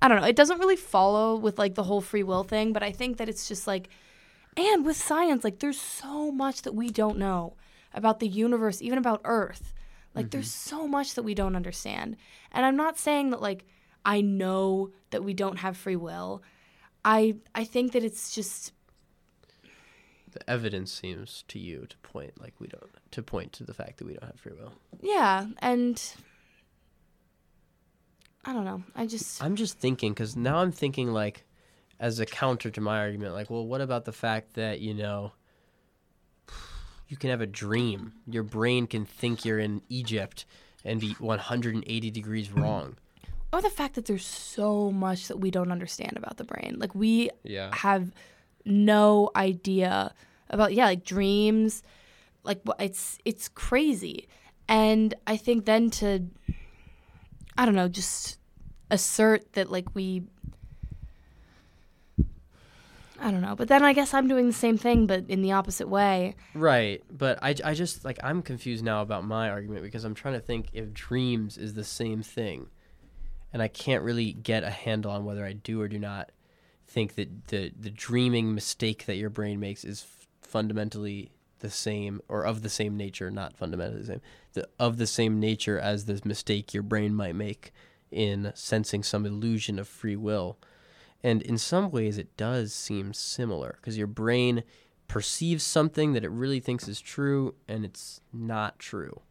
i 0.00 0.06
don't 0.06 0.20
know. 0.20 0.28
It 0.28 0.36
doesn't 0.36 0.60
really 0.60 0.76
follow 0.76 1.34
with 1.34 1.58
like 1.58 1.74
the 1.74 1.82
whole 1.82 2.00
free 2.00 2.22
will 2.22 2.44
thing 2.44 2.72
but 2.72 2.84
i 2.84 2.92
think 2.92 3.16
that 3.16 3.28
it's 3.28 3.48
just 3.48 3.66
like 3.66 3.88
and 4.56 4.86
with 4.86 4.96
science 4.96 5.42
like 5.42 5.58
there's 5.58 5.80
so 5.80 6.30
much 6.30 6.62
that 6.62 6.76
we 6.76 6.88
don't 6.88 7.18
know 7.18 7.56
about 7.92 8.20
the 8.20 8.28
universe 8.28 8.80
even 8.80 8.98
about 8.98 9.20
earth. 9.24 9.72
Like 10.14 10.30
there's 10.30 10.54
mm-hmm. 10.54 10.76
so 10.76 10.86
much 10.86 11.14
that 11.14 11.24
we 11.24 11.34
don't 11.34 11.56
understand. 11.56 12.16
And 12.52 12.64
i'm 12.64 12.76
not 12.76 12.96
saying 12.96 13.30
that 13.30 13.42
like 13.42 13.64
i 14.04 14.20
know 14.20 14.90
that 15.10 15.24
we 15.24 15.34
don't 15.34 15.58
have 15.58 15.76
free 15.76 15.96
will. 15.96 16.44
I 17.04 17.38
i 17.56 17.64
think 17.64 17.90
that 17.92 18.04
it's 18.04 18.32
just 18.32 18.72
The 20.34 20.50
evidence 20.50 20.92
seems 20.92 21.44
to 21.48 21.58
you 21.58 21.86
to 21.88 21.96
point 21.98 22.40
like 22.40 22.54
we 22.60 22.66
don't 22.66 22.90
to 23.12 23.22
point 23.22 23.52
to 23.54 23.64
the 23.64 23.72
fact 23.74 23.98
that 23.98 24.04
we 24.06 24.12
don't 24.14 24.24
have 24.26 24.38
free 24.40 24.52
will. 24.52 24.72
yeah 25.00 25.46
and 25.60 26.02
i 28.44 28.52
don't 28.52 28.64
know 28.64 28.82
i 28.96 29.06
just 29.06 29.42
I'm 29.42 29.56
just 29.56 29.78
thinking 29.78 30.12
because 30.12 30.36
now 30.36 30.58
I'm 30.58 30.72
thinking 30.72 31.12
like, 31.12 31.44
as 32.00 32.18
a 32.20 32.26
counter 32.26 32.70
to 32.70 32.80
my 32.80 32.98
argument, 32.98 33.32
like, 33.34 33.48
well, 33.48 33.64
what 33.66 33.80
about 33.80 34.04
the 34.04 34.12
fact 34.12 34.54
that 34.54 34.80
you 34.80 34.92
know, 34.92 35.32
you 37.08 37.16
can 37.16 37.30
have 37.30 37.40
a 37.40 37.46
dream. 37.46 38.14
Your 38.26 38.42
brain 38.42 38.86
can 38.88 39.04
think 39.04 39.44
you're 39.44 39.58
in 39.60 39.80
Egypt 39.88 40.44
and 40.84 41.00
be 41.00 41.12
180 41.18 42.10
degrees 42.10 42.50
wrong. 42.50 42.96
or 43.52 43.62
the 43.62 43.70
fact 43.70 43.94
that 43.94 44.06
there's 44.06 44.26
so 44.26 44.90
much 44.90 45.28
that 45.28 45.38
we 45.38 45.50
don't 45.50 45.70
understand 45.70 46.16
about 46.16 46.36
the 46.38 46.44
brain 46.44 46.74
like 46.78 46.94
we 46.94 47.30
Yeah. 47.44 47.70
have 47.74 48.10
no 48.64 49.30
idea 49.36 50.14
about 50.50 50.72
yeah 50.72 50.86
like 50.86 51.04
dreams 51.04 51.82
like 52.44 52.60
it's 52.78 53.18
it's 53.24 53.48
crazy. 53.48 54.28
And 54.66 55.14
i 55.26 55.36
think 55.36 55.66
then 55.66 55.90
to 55.90 56.24
i 57.58 57.66
don't 57.66 57.74
know 57.74 57.88
just 57.88 58.38
assert 58.90 59.52
that 59.52 59.70
like 59.70 59.94
we 59.94 60.22
i 63.20 63.30
don't 63.30 63.42
know. 63.42 63.54
But 63.54 63.68
then 63.68 63.82
i 63.82 63.92
guess 63.92 64.14
i'm 64.14 64.28
doing 64.28 64.46
the 64.46 64.54
same 64.54 64.78
thing 64.78 65.06
but 65.06 65.24
in 65.28 65.42
the 65.42 65.52
opposite 65.52 65.88
way. 65.88 66.34
Right, 66.54 67.02
but 67.10 67.38
I, 67.42 67.54
I 67.62 67.74
just 67.74 68.04
like 68.04 68.18
I'm 68.22 68.42
confused 68.42 68.84
now 68.84 69.02
about 69.02 69.24
my 69.24 69.50
argument 69.50 69.82
because 69.82 70.04
I'm 70.04 70.14
trying 70.14 70.34
to 70.34 70.40
think 70.40 70.68
if 70.72 70.92
dreams 70.94 71.58
is 71.58 71.74
the 71.74 71.84
same 71.84 72.22
thing, 72.22 72.68
and 73.52 73.60
I 73.62 73.68
can't 73.68 74.02
really 74.02 74.32
get 74.32 74.64
a 74.64 74.70
handle 74.70 75.10
on 75.10 75.24
whether 75.24 75.44
I 75.44 75.52
do 75.52 75.80
or 75.80 75.88
do 75.88 75.98
not 75.98 76.30
think 76.86 77.14
that 77.16 77.48
the 77.48 77.72
the 77.78 77.90
dreaming 77.90 78.54
mistake 78.54 79.06
that 79.06 79.16
your 79.16 79.30
brain 79.30 79.60
makes 79.60 79.84
is 79.84 80.02
f- 80.02 80.28
fundamentally 80.42 81.32
the 81.60 81.70
same 81.70 82.20
or 82.28 82.44
of 82.44 82.62
the 82.62 82.68
same 82.68 82.96
nature, 82.96 83.30
not 83.30 83.56
fundamentally 83.56 84.00
the 84.00 84.06
same, 84.06 84.20
the, 84.52 84.68
of 84.78 84.98
the 84.98 85.06
same 85.06 85.40
nature 85.40 85.78
as 85.78 86.04
the 86.04 86.20
mistake 86.24 86.74
your 86.74 86.82
brain 86.82 87.14
might 87.14 87.34
make 87.34 87.72
in 88.10 88.52
sensing 88.54 89.02
some 89.02 89.24
illusion 89.24 89.78
of 89.78 89.88
free 89.88 90.14
will. 90.16 90.58
And 91.22 91.40
in 91.40 91.56
some 91.56 91.90
ways, 91.90 92.18
it 92.18 92.36
does 92.36 92.74
seem 92.74 93.14
similar 93.14 93.78
because 93.80 93.96
your 93.96 94.06
brain 94.06 94.62
perceives 95.08 95.64
something 95.64 96.12
that 96.12 96.24
it 96.24 96.30
really 96.30 96.60
thinks 96.60 96.86
is 96.86 97.00
true 97.00 97.54
and 97.66 97.84
it's 97.84 98.20
not 98.30 98.78
true. 98.78 99.22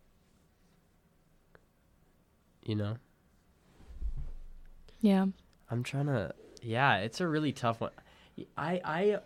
You 2.66 2.76
know? 2.76 2.98
Yeah. 5.02 5.28
I'm 5.70 5.84
trying 5.84 6.08
to 6.08 6.34
yeah, 6.64 6.98
it's 6.98 7.22
a 7.22 7.28
really 7.28 7.52
tough 7.52 7.82
one. 7.82 7.92
I 8.58 8.82
I 8.84 9.20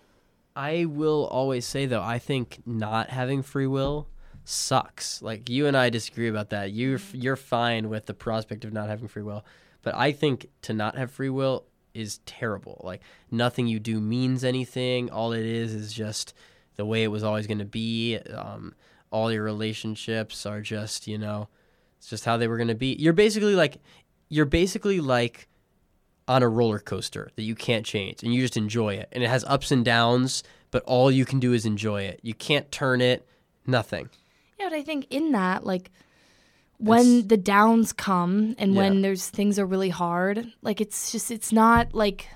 I 0.55 0.85
will 0.85 1.27
always 1.27 1.65
say 1.65 1.85
though, 1.85 2.01
I 2.01 2.19
think 2.19 2.59
not 2.65 3.09
having 3.09 3.43
free 3.43 3.67
will 3.67 4.07
sucks. 4.43 5.21
Like 5.21 5.49
you 5.49 5.67
and 5.67 5.75
I 5.75 5.89
disagree 5.89 6.29
about 6.29 6.49
that. 6.49 6.71
You 6.71 6.99
you're 7.13 7.35
fine 7.35 7.89
with 7.89 8.05
the 8.05 8.13
prospect 8.13 8.65
of 8.65 8.73
not 8.73 8.89
having 8.89 9.07
free 9.07 9.23
will, 9.23 9.45
but 9.81 9.93
I 9.95 10.11
think 10.11 10.47
to 10.63 10.73
not 10.73 10.97
have 10.97 11.11
free 11.11 11.29
will 11.29 11.65
is 11.93 12.19
terrible. 12.25 12.81
Like 12.83 13.01
nothing 13.29 13.67
you 13.67 13.79
do 13.79 13.99
means 13.99 14.43
anything. 14.43 15.09
All 15.09 15.33
it 15.33 15.45
is 15.45 15.73
is 15.73 15.93
just 15.93 16.33
the 16.75 16.85
way 16.85 17.03
it 17.03 17.09
was 17.09 17.23
always 17.23 17.45
going 17.45 17.59
to 17.59 17.65
be. 17.65 18.17
Um, 18.17 18.73
all 19.11 19.31
your 19.31 19.43
relationships 19.43 20.45
are 20.45 20.61
just 20.61 21.07
you 21.07 21.17
know, 21.17 21.49
it's 21.97 22.09
just 22.09 22.25
how 22.25 22.37
they 22.37 22.47
were 22.47 22.57
going 22.57 22.67
to 22.69 22.75
be. 22.75 22.95
You're 22.99 23.13
basically 23.13 23.55
like 23.55 23.77
you're 24.29 24.45
basically 24.45 25.01
like 25.01 25.47
on 26.27 26.43
a 26.43 26.49
roller 26.49 26.79
coaster 26.79 27.29
that 27.35 27.43
you 27.43 27.55
can't 27.55 27.85
change 27.85 28.21
and 28.23 28.33
you 28.33 28.41
just 28.41 28.57
enjoy 28.57 28.95
it. 28.95 29.07
And 29.11 29.23
it 29.23 29.29
has 29.29 29.43
ups 29.45 29.71
and 29.71 29.85
downs, 29.85 30.43
but 30.71 30.83
all 30.83 31.09
you 31.09 31.25
can 31.25 31.39
do 31.39 31.53
is 31.53 31.65
enjoy 31.65 32.01
it. 32.03 32.19
You 32.21 32.33
can't 32.33 32.69
turn 32.71 32.99
it, 33.01 33.27
nothing. 33.65 34.09
Yeah, 34.59 34.69
but 34.69 34.77
I 34.77 34.81
think 34.81 35.07
in 35.09 35.31
that, 35.31 35.65
like, 35.65 35.91
when 36.79 37.19
it's, 37.19 37.27
the 37.27 37.37
downs 37.37 37.93
come 37.93 38.55
and 38.57 38.73
yeah. 38.73 38.81
when 38.81 39.01
there's 39.01 39.29
things 39.29 39.57
are 39.57 39.65
really 39.65 39.89
hard, 39.89 40.51
like, 40.61 40.81
it's 40.81 41.11
just, 41.11 41.31
it's 41.31 41.51
not 41.51 41.93
like 41.93 42.27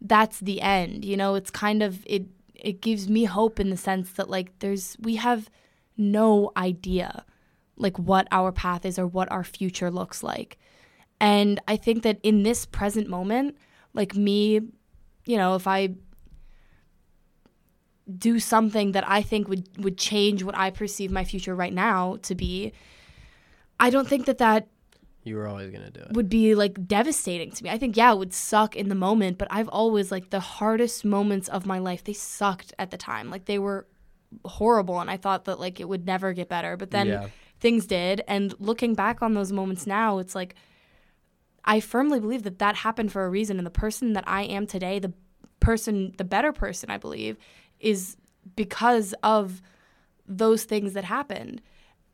that's 0.00 0.40
the 0.40 0.60
end, 0.60 1.04
you 1.04 1.16
know? 1.16 1.34
It's 1.34 1.50
kind 1.50 1.82
of, 1.82 2.04
it, 2.06 2.24
it 2.54 2.80
gives 2.80 3.08
me 3.08 3.24
hope 3.24 3.60
in 3.60 3.70
the 3.70 3.76
sense 3.76 4.12
that, 4.12 4.30
like, 4.30 4.58
there's, 4.60 4.96
we 5.00 5.16
have 5.16 5.50
no 5.96 6.52
idea, 6.56 7.24
like, 7.76 7.98
what 7.98 8.26
our 8.32 8.50
path 8.50 8.86
is 8.86 8.98
or 8.98 9.06
what 9.06 9.30
our 9.30 9.44
future 9.44 9.90
looks 9.90 10.22
like. 10.22 10.58
And 11.22 11.60
I 11.68 11.76
think 11.76 12.02
that 12.02 12.18
in 12.24 12.42
this 12.42 12.66
present 12.66 13.08
moment, 13.08 13.56
like 13.94 14.16
me, 14.16 14.60
you 15.24 15.36
know, 15.36 15.54
if 15.54 15.68
I 15.68 15.90
do 18.18 18.40
something 18.40 18.90
that 18.92 19.08
I 19.08 19.22
think 19.22 19.46
would 19.46 19.68
would 19.78 19.96
change 19.96 20.42
what 20.42 20.58
I 20.58 20.70
perceive 20.70 21.12
my 21.12 21.22
future 21.22 21.54
right 21.54 21.72
now 21.72 22.16
to 22.22 22.34
be, 22.34 22.72
I 23.78 23.88
don't 23.88 24.08
think 24.08 24.26
that 24.26 24.38
that 24.38 24.66
you 25.22 25.36
were 25.36 25.46
always 25.46 25.70
gonna 25.70 25.92
do 25.92 26.00
it 26.00 26.12
would 26.12 26.28
be 26.28 26.56
like 26.56 26.88
devastating 26.88 27.52
to 27.52 27.62
me. 27.62 27.70
I 27.70 27.78
think 27.78 27.96
yeah, 27.96 28.10
it 28.10 28.18
would 28.18 28.34
suck 28.34 28.74
in 28.74 28.88
the 28.88 28.96
moment, 28.96 29.38
but 29.38 29.46
I've 29.48 29.68
always 29.68 30.10
like 30.10 30.30
the 30.30 30.40
hardest 30.40 31.04
moments 31.04 31.48
of 31.48 31.66
my 31.66 31.78
life. 31.78 32.02
They 32.02 32.14
sucked 32.14 32.74
at 32.80 32.90
the 32.90 32.96
time, 32.96 33.30
like 33.30 33.44
they 33.44 33.60
were 33.60 33.86
horrible, 34.44 34.98
and 34.98 35.08
I 35.08 35.18
thought 35.18 35.44
that 35.44 35.60
like 35.60 35.78
it 35.78 35.88
would 35.88 36.04
never 36.04 36.32
get 36.32 36.48
better. 36.48 36.76
But 36.76 36.90
then 36.90 37.06
yeah. 37.06 37.28
things 37.60 37.86
did, 37.86 38.24
and 38.26 38.52
looking 38.58 38.94
back 38.94 39.22
on 39.22 39.34
those 39.34 39.52
moments 39.52 39.86
now, 39.86 40.18
it's 40.18 40.34
like 40.34 40.56
I 41.64 41.80
firmly 41.80 42.20
believe 42.20 42.42
that 42.42 42.58
that 42.58 42.76
happened 42.76 43.12
for 43.12 43.24
a 43.24 43.30
reason. 43.30 43.58
And 43.58 43.66
the 43.66 43.70
person 43.70 44.12
that 44.14 44.24
I 44.26 44.42
am 44.42 44.66
today, 44.66 44.98
the 44.98 45.12
person, 45.60 46.14
the 46.18 46.24
better 46.24 46.52
person, 46.52 46.90
I 46.90 46.98
believe, 46.98 47.36
is 47.78 48.16
because 48.56 49.14
of 49.22 49.62
those 50.26 50.64
things 50.64 50.92
that 50.94 51.04
happened. 51.04 51.62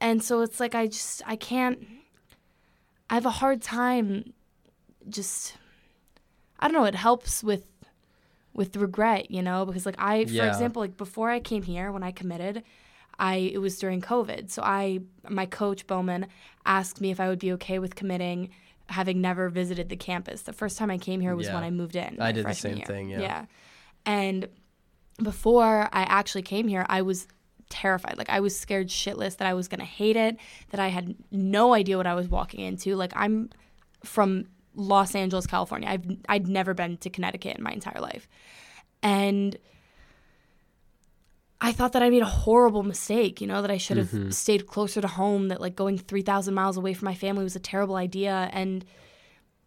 And 0.01 0.23
so 0.23 0.43
it's 0.43 0.61
like, 0.61 0.75
I 0.75 0.87
just, 0.87 1.23
I 1.27 1.37
can't, 1.37 1.87
I 3.11 3.15
have 3.15 3.27
a 3.27 3.31
hard 3.31 3.63
time 3.63 4.33
just, 5.09 5.57
I 6.61 6.69
don't 6.69 6.75
know, 6.75 6.85
it 6.85 6.95
helps 6.95 7.43
with, 7.43 7.65
with 8.53 8.77
regret, 8.77 9.31
you 9.31 9.43
know, 9.43 9.65
because 9.65 9.87
like 9.87 9.99
I, 9.99 10.25
for 10.25 10.33
yeah. 10.33 10.49
example, 10.49 10.83
like 10.83 10.97
before 10.97 11.31
I 11.31 11.41
came 11.41 11.63
here, 11.63 11.91
when 11.91 12.03
I 12.03 12.13
committed, 12.13 12.63
I 13.19 13.37
it 13.37 13.59
was 13.59 13.79
during 13.79 14.01
COVID. 14.01 14.51
So 14.51 14.63
I 14.63 15.01
my 15.29 15.47
coach 15.47 15.87
Bowman 15.87 16.27
asked 16.65 17.01
me 17.01 17.11
if 17.11 17.21
I 17.21 17.29
would 17.29 17.39
be 17.39 17.53
okay 17.53 17.79
with 17.79 17.95
committing 17.95 18.51
having 18.89 19.21
never 19.21 19.49
visited 19.49 19.89
the 19.89 19.97
campus. 19.97 20.43
The 20.43 20.53
first 20.53 20.79
time 20.79 20.91
I 20.91 20.99
came 20.99 21.21
here 21.21 21.37
was 21.37 21.47
yeah. 21.47 21.55
when 21.55 21.65
I 21.65 21.71
moved 21.71 21.97
in. 21.97 22.17
I 22.21 22.33
did 22.33 22.47
the 22.47 22.55
same 22.55 22.77
year. 22.79 22.87
thing, 22.87 23.11
yeah. 23.11 23.21
Yeah. 23.21 23.45
And 24.07 24.49
before 25.23 25.89
I 25.93 26.03
actually 26.03 26.43
came 26.43 26.69
here, 26.69 26.87
I 26.89 27.03
was 27.03 27.27
terrified. 27.69 28.17
Like 28.17 28.31
I 28.31 28.41
was 28.41 28.59
scared 28.59 28.89
shitless 28.89 29.37
that 29.37 29.47
I 29.47 29.55
was 29.55 29.69
going 29.69 29.81
to 29.81 29.87
hate 29.87 30.17
it, 30.17 30.37
that 30.71 30.81
I 30.81 30.89
had 30.89 31.15
no 31.31 31.75
idea 31.75 31.97
what 31.97 32.07
I 32.07 32.15
was 32.15 32.29
walking 32.29 32.61
into. 32.61 32.97
Like 32.97 33.13
I'm 33.15 33.51
from 34.05 34.47
Los 34.75 35.15
Angeles, 35.15 35.47
California. 35.47 35.89
I've 35.89 36.05
I'd 36.29 36.49
never 36.49 36.73
been 36.73 36.97
to 36.99 37.11
Connecticut 37.11 37.57
in 37.57 37.63
my 37.63 37.73
entire 37.73 38.01
life. 38.01 38.29
And 39.03 39.57
I 41.61 41.73
thought 41.73 41.93
that 41.93 42.03
I 42.03 42.11
made 42.11 42.23
a 42.23 42.27
horrible 42.27 42.85
mistake, 42.85 43.41
you 43.41 43.47
know, 43.47 43.63
that 43.63 43.71
I 43.71 43.79
should 43.79 43.97
have 43.97 44.09
mm-hmm. 44.09 44.31
stayed 44.31 44.67
closer 44.67 45.01
to 45.01 45.09
home, 45.09 45.49
that 45.49 45.61
like 45.61 45.75
going 45.75 45.99
3,000 45.99 46.55
miles 46.55 46.77
away 46.77 46.95
from 46.95 47.07
my 47.07 47.15
family 47.15 47.43
was 47.43 47.57
a 47.57 47.61
terrible 47.61 47.97
idea. 47.97 48.49
And 48.53 48.85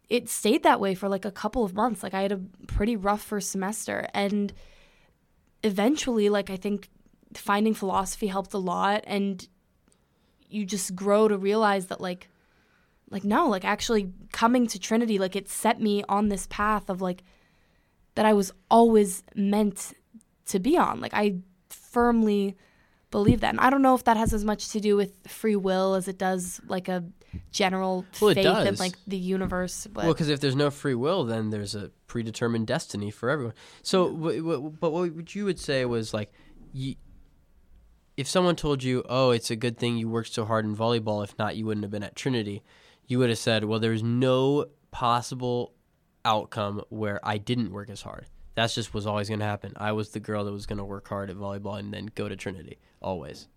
it 0.08 0.28
stayed 0.30 0.62
that 0.62 0.80
way 0.80 0.94
for 0.94 1.08
like 1.08 1.26
a 1.26 1.30
couple 1.30 1.64
of 1.64 1.74
months. 1.74 2.02
Like 2.02 2.14
I 2.14 2.22
had 2.22 2.32
a 2.32 2.40
pretty 2.66 2.96
rough 2.96 3.22
first 3.22 3.50
semester. 3.50 4.06
And 4.14 4.54
eventually, 5.62 6.30
like 6.30 6.48
I 6.48 6.56
think 6.56 6.88
finding 7.34 7.74
philosophy 7.74 8.26
helped 8.26 8.54
a 8.54 8.58
lot. 8.58 9.04
And 9.06 9.46
you 10.48 10.64
just 10.64 10.94
grow 10.94 11.28
to 11.28 11.36
realize 11.36 11.86
that 11.86 12.00
like, 12.00 12.28
like 13.10 13.24
no, 13.24 13.48
like 13.48 13.66
actually 13.66 14.10
coming 14.32 14.66
to 14.68 14.78
Trinity, 14.78 15.18
like 15.18 15.36
it 15.36 15.46
set 15.46 15.78
me 15.78 16.04
on 16.08 16.30
this 16.30 16.46
path 16.48 16.88
of 16.88 17.02
like, 17.02 17.22
that 18.14 18.24
I 18.24 18.32
was 18.32 18.52
always 18.70 19.22
meant 19.34 19.92
to 20.46 20.58
be 20.58 20.78
on. 20.78 21.00
Like 21.00 21.12
I 21.14 21.36
firmly 21.72 22.56
believe 23.10 23.40
that. 23.40 23.50
And 23.50 23.60
I 23.60 23.70
don't 23.70 23.82
know 23.82 23.94
if 23.94 24.04
that 24.04 24.16
has 24.16 24.34
as 24.34 24.44
much 24.44 24.70
to 24.70 24.80
do 24.80 24.96
with 24.96 25.12
free 25.28 25.56
will 25.56 25.94
as 25.94 26.08
it 26.08 26.18
does 26.18 26.60
like 26.66 26.88
a 26.88 27.04
general 27.50 28.04
well, 28.20 28.34
faith 28.34 28.66
in 28.66 28.74
like 28.76 28.94
the 29.06 29.16
universe. 29.16 29.86
But. 29.86 30.04
Well, 30.04 30.12
because 30.14 30.28
if 30.28 30.40
there's 30.40 30.56
no 30.56 30.70
free 30.70 30.94
will, 30.94 31.24
then 31.24 31.50
there's 31.50 31.74
a 31.74 31.90
predetermined 32.06 32.66
destiny 32.66 33.10
for 33.10 33.30
everyone. 33.30 33.54
So, 33.82 34.10
w- 34.10 34.42
w- 34.42 34.76
but 34.80 34.90
what 34.90 35.34
you 35.34 35.44
would 35.44 35.60
say 35.60 35.84
was 35.84 36.12
like, 36.12 36.32
you, 36.72 36.96
if 38.16 38.28
someone 38.28 38.56
told 38.56 38.82
you, 38.82 39.04
"Oh, 39.08 39.30
it's 39.30 39.50
a 39.50 39.56
good 39.56 39.78
thing 39.78 39.96
you 39.96 40.08
worked 40.08 40.32
so 40.32 40.44
hard 40.44 40.64
in 40.64 40.76
volleyball. 40.76 41.22
If 41.24 41.38
not, 41.38 41.56
you 41.56 41.66
wouldn't 41.66 41.84
have 41.84 41.90
been 41.90 42.02
at 42.02 42.16
Trinity," 42.16 42.62
you 43.06 43.18
would 43.18 43.30
have 43.30 43.38
said, 43.38 43.64
"Well, 43.64 43.78
there's 43.78 44.02
no 44.02 44.66
possible 44.90 45.74
outcome 46.24 46.82
where 46.88 47.20
I 47.22 47.38
didn't 47.38 47.72
work 47.72 47.88
as 47.88 48.02
hard." 48.02 48.26
That's 48.54 48.74
just 48.74 48.92
was 48.92 49.06
always 49.06 49.28
going 49.28 49.40
to 49.40 49.46
happen. 49.46 49.72
I 49.76 49.92
was 49.92 50.10
the 50.10 50.20
girl 50.20 50.44
that 50.44 50.52
was 50.52 50.66
going 50.66 50.78
to 50.78 50.84
work 50.84 51.08
hard 51.08 51.30
at 51.30 51.36
volleyball 51.36 51.78
and 51.78 51.92
then 51.92 52.10
go 52.14 52.28
to 52.28 52.36
Trinity 52.36 52.78
always. 53.00 53.48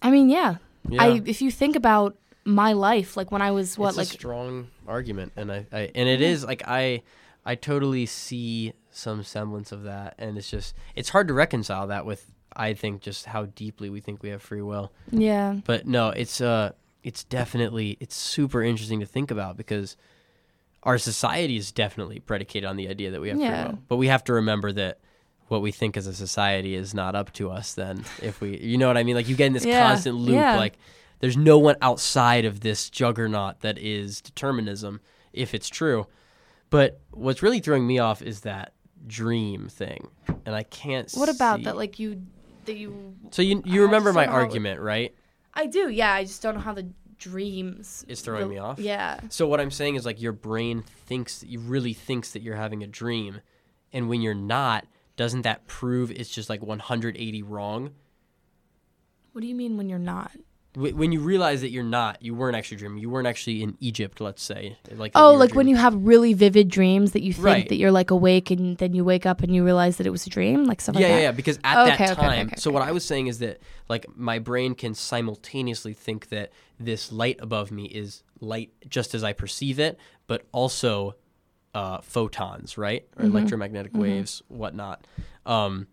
I 0.00 0.10
mean, 0.10 0.30
yeah. 0.30 0.56
yeah. 0.88 1.02
I 1.02 1.22
if 1.24 1.42
you 1.42 1.50
think 1.50 1.76
about 1.76 2.16
my 2.44 2.72
life, 2.72 3.16
like 3.16 3.30
when 3.30 3.42
I 3.42 3.50
was 3.50 3.78
what, 3.78 3.90
it's 3.90 3.98
like 3.98 4.08
strong 4.08 4.68
argument, 4.86 5.32
and 5.36 5.50
I, 5.50 5.66
I 5.72 5.90
and 5.94 6.08
it 6.08 6.20
is 6.20 6.44
like 6.44 6.62
I, 6.66 7.02
I 7.44 7.54
totally 7.54 8.06
see 8.06 8.72
some 8.90 9.22
semblance 9.22 9.72
of 9.72 9.84
that, 9.84 10.14
and 10.18 10.36
it's 10.36 10.50
just 10.50 10.74
it's 10.94 11.10
hard 11.10 11.28
to 11.28 11.34
reconcile 11.34 11.86
that 11.88 12.04
with 12.04 12.32
I 12.54 12.74
think 12.74 13.00
just 13.00 13.26
how 13.26 13.46
deeply 13.46 13.90
we 13.90 14.00
think 14.00 14.22
we 14.22 14.30
have 14.30 14.42
free 14.42 14.62
will. 14.62 14.92
Yeah. 15.10 15.56
But 15.64 15.86
no, 15.86 16.10
it's 16.10 16.40
uh, 16.40 16.72
it's 17.02 17.24
definitely 17.24 17.96
it's 18.00 18.16
super 18.16 18.62
interesting 18.62 19.00
to 19.00 19.06
think 19.06 19.30
about 19.30 19.56
because 19.56 19.96
our 20.82 20.98
society 20.98 21.56
is 21.56 21.72
definitely 21.72 22.18
predicated 22.18 22.68
on 22.68 22.76
the 22.76 22.88
idea 22.88 23.10
that 23.10 23.20
we 23.20 23.28
have 23.28 23.40
yeah. 23.40 23.64
free 23.64 23.72
will. 23.72 23.78
But 23.88 23.96
we 23.96 24.08
have 24.08 24.24
to 24.24 24.32
remember 24.32 24.72
that 24.72 24.98
what 25.48 25.62
we 25.62 25.70
think 25.70 25.96
as 25.96 26.06
a 26.06 26.14
society 26.14 26.74
is 26.74 26.94
not 26.94 27.14
up 27.14 27.30
to 27.34 27.50
us 27.50 27.74
then 27.74 28.04
if 28.22 28.40
we 28.40 28.58
you 28.58 28.78
know 28.78 28.88
what 28.88 28.96
I 28.96 29.02
mean? 29.02 29.14
Like 29.14 29.28
you 29.28 29.36
get 29.36 29.46
in 29.46 29.52
this 29.52 29.64
yeah. 29.64 29.88
constant 29.88 30.16
loop 30.16 30.34
yeah. 30.34 30.56
like 30.56 30.78
there's 31.20 31.36
no 31.36 31.58
one 31.58 31.76
outside 31.80 32.44
of 32.44 32.60
this 32.60 32.90
juggernaut 32.90 33.60
that 33.60 33.78
is 33.78 34.20
determinism 34.20 35.00
if 35.32 35.54
it's 35.54 35.68
true. 35.68 36.06
But 36.68 37.00
what's 37.10 37.42
really 37.42 37.60
throwing 37.60 37.86
me 37.86 37.98
off 37.98 38.22
is 38.22 38.40
that 38.40 38.72
dream 39.06 39.68
thing. 39.68 40.08
And 40.44 40.54
I 40.54 40.62
can't 40.64 41.10
What 41.12 41.28
about 41.28 41.58
see. 41.58 41.64
that 41.64 41.76
like 41.76 41.98
you 41.98 42.22
that 42.64 42.76
you 42.76 43.14
So 43.30 43.42
you 43.42 43.62
you 43.64 43.82
remember 43.82 44.12
my 44.12 44.26
argument, 44.26 44.80
right? 44.80 45.14
I 45.54 45.66
do. 45.66 45.88
Yeah, 45.88 46.12
I 46.12 46.24
just 46.24 46.42
don't 46.42 46.54
know 46.54 46.60
how 46.60 46.72
the 46.72 46.88
dreams 47.22 48.04
is 48.08 48.20
throwing 48.20 48.48
the, 48.48 48.54
me 48.54 48.58
off. 48.58 48.78
Yeah. 48.78 49.20
So 49.28 49.46
what 49.46 49.60
I'm 49.60 49.70
saying 49.70 49.94
is 49.94 50.04
like 50.04 50.20
your 50.20 50.32
brain 50.32 50.82
thinks 51.06 51.40
that 51.40 51.48
you 51.48 51.60
really 51.60 51.92
thinks 51.92 52.32
that 52.32 52.42
you're 52.42 52.56
having 52.56 52.82
a 52.82 52.86
dream, 52.86 53.40
and 53.92 54.08
when 54.08 54.22
you're 54.22 54.34
not, 54.34 54.86
doesn't 55.16 55.42
that 55.42 55.66
prove 55.66 56.10
it's 56.10 56.30
just 56.30 56.48
like 56.48 56.62
180 56.62 57.42
wrong? 57.42 57.92
What 59.32 59.40
do 59.40 59.46
you 59.46 59.54
mean 59.54 59.76
when 59.76 59.88
you're 59.88 59.98
not? 59.98 60.32
Wh- 60.74 60.96
When 60.96 61.12
you 61.12 61.20
realize 61.20 61.60
that 61.60 61.70
you're 61.70 61.82
not, 61.84 62.22
you 62.22 62.34
weren't 62.34 62.56
actually 62.56 62.78
dreaming. 62.78 62.98
You 62.98 63.10
weren't 63.10 63.26
actually 63.26 63.62
in 63.62 63.76
Egypt, 63.80 64.20
let's 64.20 64.42
say. 64.42 64.78
Like 64.90 65.12
Oh, 65.14 65.34
like 65.34 65.54
when 65.54 65.68
you 65.68 65.76
have 65.76 65.94
really 65.94 66.32
vivid 66.34 66.68
dreams 66.68 67.12
that 67.12 67.22
you 67.22 67.32
think 67.32 67.44
Right. 67.44 67.68
that 67.68 67.76
you're 67.76 67.90
like 67.92 68.10
awake 68.10 68.50
and 68.50 68.76
then 68.78 68.94
you 68.94 69.04
wake 69.04 69.26
up 69.26 69.42
and 69.42 69.54
you 69.54 69.64
realize 69.64 69.96
that 69.98 70.06
it 70.06 70.10
was 70.10 70.26
a 70.26 70.30
dream, 70.30 70.64
like 70.64 70.80
stuff 70.80 70.94
yeah, 70.94 71.00
like 71.00 71.08
yeah, 71.10 71.16
that. 71.16 71.22
yeah. 71.22 71.32
Because 71.32 71.58
at 71.64 71.84
that 71.84 71.94
okay, 71.94 72.04
okay, 72.12 72.14
time, 72.14 72.46
okay, 72.46 72.56
so 72.56 72.70
what. 72.70 72.82
I 72.82 72.92
was 72.92 73.04
saying 73.04 73.26
is 73.26 73.38
that 73.40 73.60
like 73.88 74.06
my 74.16 74.38
brain 74.38 74.74
can 74.74 74.94
simultaneously 74.94 75.94
think 75.94 76.28
that 76.30 76.52
this 76.80 77.12
light 77.12 77.38
above 77.40 77.70
me 77.70 77.84
is 77.84 78.22
light 78.40 78.72
just 78.88 79.14
as 79.14 79.22
I 79.22 79.32
perceive 79.34 79.78
it, 79.78 79.98
but 80.26 80.46
also 80.52 81.16
uh, 81.74 82.00
photons, 82.00 82.76
right, 82.78 83.06
or 83.16 83.24
Mm-hmm. 83.24 83.36
electromagnetic 83.36 83.96
waves, 83.96 84.42
whatnot. 84.48 85.06
Um, 85.46 85.86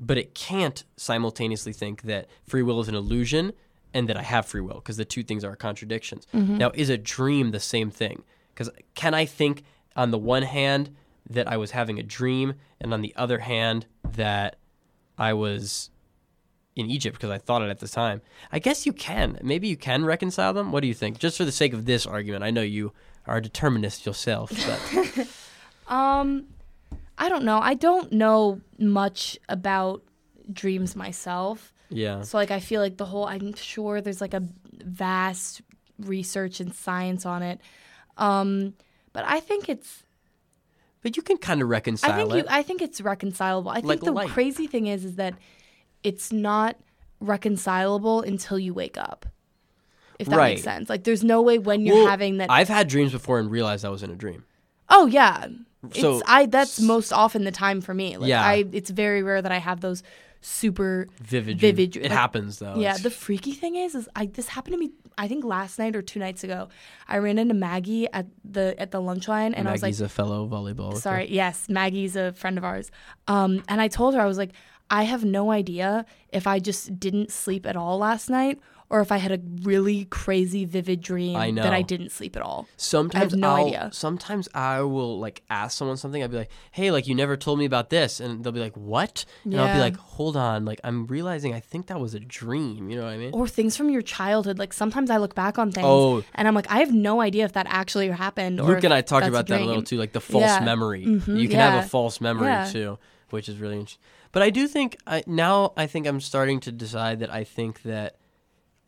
but 0.00 0.18
it 0.18 0.34
can't 0.34 0.84
simultaneously 0.96 1.72
think 1.72 2.02
that 2.02 2.28
free 2.46 2.62
will 2.62 2.80
is 2.80 2.88
an 2.88 2.94
illusion 2.94 3.52
and 3.96 4.08
that 4.10 4.16
I 4.18 4.22
have 4.22 4.44
free 4.44 4.60
will 4.60 4.74
because 4.74 4.98
the 4.98 5.06
two 5.06 5.22
things 5.22 5.42
are 5.42 5.56
contradictions. 5.56 6.26
Mm-hmm. 6.34 6.58
Now, 6.58 6.70
is 6.74 6.90
a 6.90 6.98
dream 6.98 7.50
the 7.50 7.60
same 7.60 7.90
thing? 7.90 8.22
Because 8.52 8.70
can 8.94 9.14
I 9.14 9.24
think 9.24 9.62
on 9.96 10.10
the 10.10 10.18
one 10.18 10.42
hand 10.42 10.94
that 11.30 11.48
I 11.48 11.56
was 11.56 11.70
having 11.70 11.98
a 11.98 12.02
dream, 12.02 12.54
and 12.78 12.92
on 12.92 13.00
the 13.00 13.14
other 13.16 13.38
hand 13.38 13.86
that 14.12 14.56
I 15.16 15.32
was 15.32 15.90
in 16.76 16.90
Egypt 16.90 17.16
because 17.16 17.30
I 17.30 17.38
thought 17.38 17.62
it 17.62 17.70
at 17.70 17.78
the 17.78 17.88
time? 17.88 18.20
I 18.52 18.58
guess 18.58 18.84
you 18.84 18.92
can. 18.92 19.38
Maybe 19.42 19.66
you 19.66 19.78
can 19.78 20.04
reconcile 20.04 20.52
them. 20.52 20.72
What 20.72 20.82
do 20.82 20.88
you 20.88 20.94
think? 20.94 21.18
Just 21.18 21.38
for 21.38 21.46
the 21.46 21.52
sake 21.52 21.72
of 21.72 21.86
this 21.86 22.06
argument, 22.06 22.44
I 22.44 22.50
know 22.50 22.62
you 22.62 22.92
are 23.26 23.38
a 23.38 23.42
determinist 23.42 24.04
yourself, 24.04 24.50
but 24.50 25.26
Um, 25.88 26.48
I 27.16 27.28
don't 27.28 27.44
know. 27.44 27.60
I 27.60 27.74
don't 27.74 28.12
know 28.12 28.60
much 28.78 29.38
about 29.48 30.02
dreams 30.52 30.94
myself. 30.96 31.72
Yeah. 31.88 32.22
So 32.22 32.36
like 32.38 32.50
I 32.50 32.60
feel 32.60 32.80
like 32.80 32.96
the 32.96 33.04
whole 33.06 33.26
I'm 33.26 33.54
sure 33.54 34.00
there's 34.00 34.20
like 34.20 34.34
a 34.34 34.42
vast 34.84 35.62
research 35.98 36.60
and 36.60 36.74
science 36.74 37.24
on 37.26 37.42
it. 37.42 37.60
Um, 38.16 38.74
but 39.12 39.24
I 39.26 39.40
think 39.40 39.68
it's 39.68 40.02
But 41.02 41.16
you 41.16 41.22
can 41.22 41.36
kind 41.38 41.62
of 41.62 41.68
reconcile 41.68 42.12
I 42.12 42.16
think 42.16 42.32
it. 42.32 42.36
you 42.36 42.44
I 42.48 42.62
think 42.62 42.82
it's 42.82 43.00
reconcilable. 43.00 43.70
I 43.70 43.76
think 43.76 43.86
Like 43.86 44.00
the 44.00 44.12
light. 44.12 44.28
crazy 44.30 44.66
thing 44.66 44.86
is 44.86 45.04
is 45.04 45.16
that 45.16 45.34
it's 46.02 46.32
not 46.32 46.76
reconcilable 47.20 48.20
until 48.22 48.58
you 48.58 48.72
wake 48.74 48.96
up. 48.98 49.26
If 50.18 50.28
that 50.28 50.36
Right. 50.36 50.50
makes 50.52 50.62
sense. 50.62 50.88
Like 50.88 51.04
there's 51.04 51.22
no 51.24 51.42
way 51.42 51.58
when 51.58 51.84
you're 51.84 51.96
Well, 51.96 52.06
having 52.08 52.38
that 52.38 52.50
I've 52.50 52.68
had 52.68 52.88
dreams 52.88 53.12
before 53.12 53.38
and 53.38 53.50
realized 53.50 53.84
I 53.84 53.90
was 53.90 54.02
in 54.02 54.10
a 54.10 54.14
dream. 54.16 54.44
Oh 54.88 55.06
yeah. 55.06 55.46
So- 55.92 56.18
it's 56.18 56.22
I 56.28 56.46
that's 56.46 56.80
most 56.80 57.12
often 57.12 57.44
the 57.44 57.50
time 57.52 57.80
for 57.80 57.92
me. 57.94 58.16
Like 58.16 58.28
Yeah. 58.28 58.42
I 58.44 58.64
it's 58.72 58.90
very 58.90 59.22
rare 59.22 59.42
that 59.42 59.52
I 59.52 59.58
have 59.58 59.80
those 59.80 60.02
super 60.40 61.08
Vivid. 61.22 61.58
Vivid 61.58 61.96
It 61.96 62.02
like- 62.04 62.12
happens 62.12 62.58
though. 62.58 62.76
Yeah, 62.76 62.90
It's- 62.90 63.02
the 63.02 63.10
freaky 63.10 63.52
thing 63.52 63.74
is, 63.76 63.94
is 63.94 64.08
I 64.14 64.26
this 64.26 64.48
happened 64.48 64.74
to 64.74 64.78
me. 64.78 64.90
I 65.18 65.28
think 65.28 65.44
last 65.44 65.78
night 65.78 65.96
or 65.96 66.02
two 66.02 66.18
nights 66.20 66.44
ago. 66.44 66.68
I 67.08 67.18
ran 67.18 67.38
into 67.38 67.54
Maggie 67.54 68.06
at 68.12 68.26
the 68.44 68.74
at 68.78 68.90
the 68.90 69.00
lunch 69.00 69.28
line, 69.28 69.54
and 69.54 69.64
Maggie's 69.64 69.68
I 69.68 69.72
was 69.72 69.82
like, 69.82 69.88
Maggie's 69.88 70.00
a 70.02 70.08
fellow 70.08 70.48
volleyball. 70.48 70.96
"Sorry, 70.96 71.26
yes, 71.32 71.68
Maggie's 71.68 72.16
a 72.16 72.32
friend 72.32 72.58
of 72.58 72.64
ours." 72.64 72.90
Um, 73.26 73.62
and 73.68 73.80
I 73.80 73.88
told 73.88 74.14
her 74.14 74.20
I 74.20 74.26
was 74.26 74.36
like, 74.38 74.52
"I 74.90 75.04
have 75.04 75.24
no 75.24 75.50
idea 75.50 76.04
if 76.32 76.46
I 76.46 76.58
just 76.58 77.00
didn't 77.00 77.30
sleep 77.32 77.64
at 77.66 77.76
all 77.76 77.96
last 77.98 78.28
night, 78.28 78.60
or 78.88 79.00
if 79.00 79.10
I 79.10 79.16
had 79.16 79.32
a 79.32 79.40
really 79.62 80.04
crazy 80.06 80.64
vivid 80.64 81.00
dream 81.00 81.36
I 81.36 81.50
that 81.52 81.72
I 81.72 81.82
didn't 81.82 82.10
sleep 82.12 82.36
at 82.36 82.42
all." 82.42 82.66
Sometimes 82.76 83.34
no 83.34 83.48
I'll, 83.48 83.66
idea. 83.66 83.90
Sometimes 83.92 84.48
I 84.54 84.82
will 84.82 85.18
like 85.18 85.42
ask 85.50 85.76
someone 85.78 85.96
something. 85.96 86.22
I'll 86.22 86.28
be 86.28 86.36
like, 86.36 86.50
"Hey, 86.70 86.90
like 86.90 87.06
you 87.06 87.14
never 87.14 87.36
told 87.36 87.58
me 87.58 87.64
about 87.64 87.90
this," 87.90 88.20
and 88.20 88.42
they'll 88.44 88.52
be 88.52 88.60
like, 88.60 88.76
"What?" 88.76 89.24
And 89.44 89.58
I'll 89.60 89.74
be 89.74 89.80
like, 89.80 89.96
"Hold 89.96 90.36
on, 90.36 90.64
like 90.64 90.80
I'm 90.84 91.06
realizing 91.06 91.52
I 91.54 91.60
think 91.60 91.86
that 91.88 92.00
was 92.00 92.14
a 92.14 92.20
dream." 92.20 92.88
You 92.90 92.96
know 92.98 93.04
what 93.04 93.12
I 93.12 93.16
mean? 93.18 93.30
Or 93.34 93.48
things 93.48 93.76
from 93.76 93.90
your 93.90 94.02
childhood. 94.02 94.58
Like 94.58 94.72
sometimes 94.72 95.10
I 95.10 95.16
look 95.18 95.34
back 95.34 95.58
on 95.58 95.72
things 95.72 95.86
Oh. 95.86 96.22
and 96.34 96.46
I'm 96.46 96.54
like, 96.54 96.70
I 96.70 96.78
have 96.78 96.92
no 96.92 97.20
idea 97.20 97.44
if 97.44 97.52
that 97.54 97.66
actually 97.68 98.08
happened. 98.08 98.60
or 98.60 98.68
Luke 98.68 98.84
and 98.84 98.94
I 98.94 99.00
talked 99.02 99.26
about 99.26 99.46
that 99.48 99.60
a 99.60 99.64
little 99.64 99.82
too, 99.82 99.98
like 99.98 100.12
the 100.12 100.20
false 100.20 100.42
Yeah. 100.44 100.60
memory. 100.60 101.04
Mhm, 101.04 101.40
You 101.40 101.48
can 101.48 101.58
have 101.58 101.84
a 101.84 101.88
false 101.88 102.20
memory 102.20 102.46
Yeah. 102.48 102.64
too, 102.70 102.98
which 103.30 103.48
is 103.48 103.58
really 103.58 103.74
interesting. 103.74 104.02
But 104.32 104.42
I 104.42 104.50
do 104.50 104.66
think 104.68 104.96
I, 105.06 105.22
now 105.26 105.72
I 105.76 105.86
think 105.86 106.06
I'm 106.06 106.20
starting 106.20 106.60
to 106.60 106.72
decide 106.72 107.20
that 107.20 107.32
I 107.32 107.42
think 107.44 107.82
that 107.82 108.16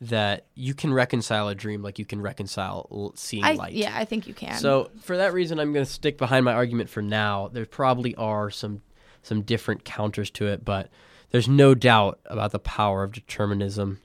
that 0.00 0.46
you 0.54 0.74
can 0.74 0.92
reconcile 0.92 1.48
a 1.48 1.54
dream 1.54 1.82
like 1.82 1.98
you 1.98 2.04
can 2.04 2.20
reconcile 2.20 3.12
seeing 3.16 3.44
I, 3.44 3.52
light. 3.52 3.72
yeah, 3.72 3.96
I 3.96 4.04
think 4.04 4.28
you 4.28 4.34
can. 4.34 4.58
So 4.58 4.90
for 5.02 5.16
that 5.16 5.32
reason, 5.32 5.58
I'm 5.58 5.72
going 5.72 5.84
to 5.84 5.90
stick 5.90 6.18
behind 6.18 6.44
my 6.44 6.52
argument 6.52 6.88
for 6.88 7.02
now. 7.02 7.48
There 7.48 7.66
probably 7.66 8.14
are 8.14 8.50
some 8.50 8.82
some 9.22 9.42
different 9.42 9.84
counters 9.84 10.30
to 10.30 10.46
it, 10.46 10.64
but 10.64 10.88
there's 11.30 11.48
no 11.48 11.74
doubt 11.74 12.20
about 12.26 12.52
the 12.52 12.58
power 12.58 13.02
of 13.02 13.12
determinism. 13.12 14.00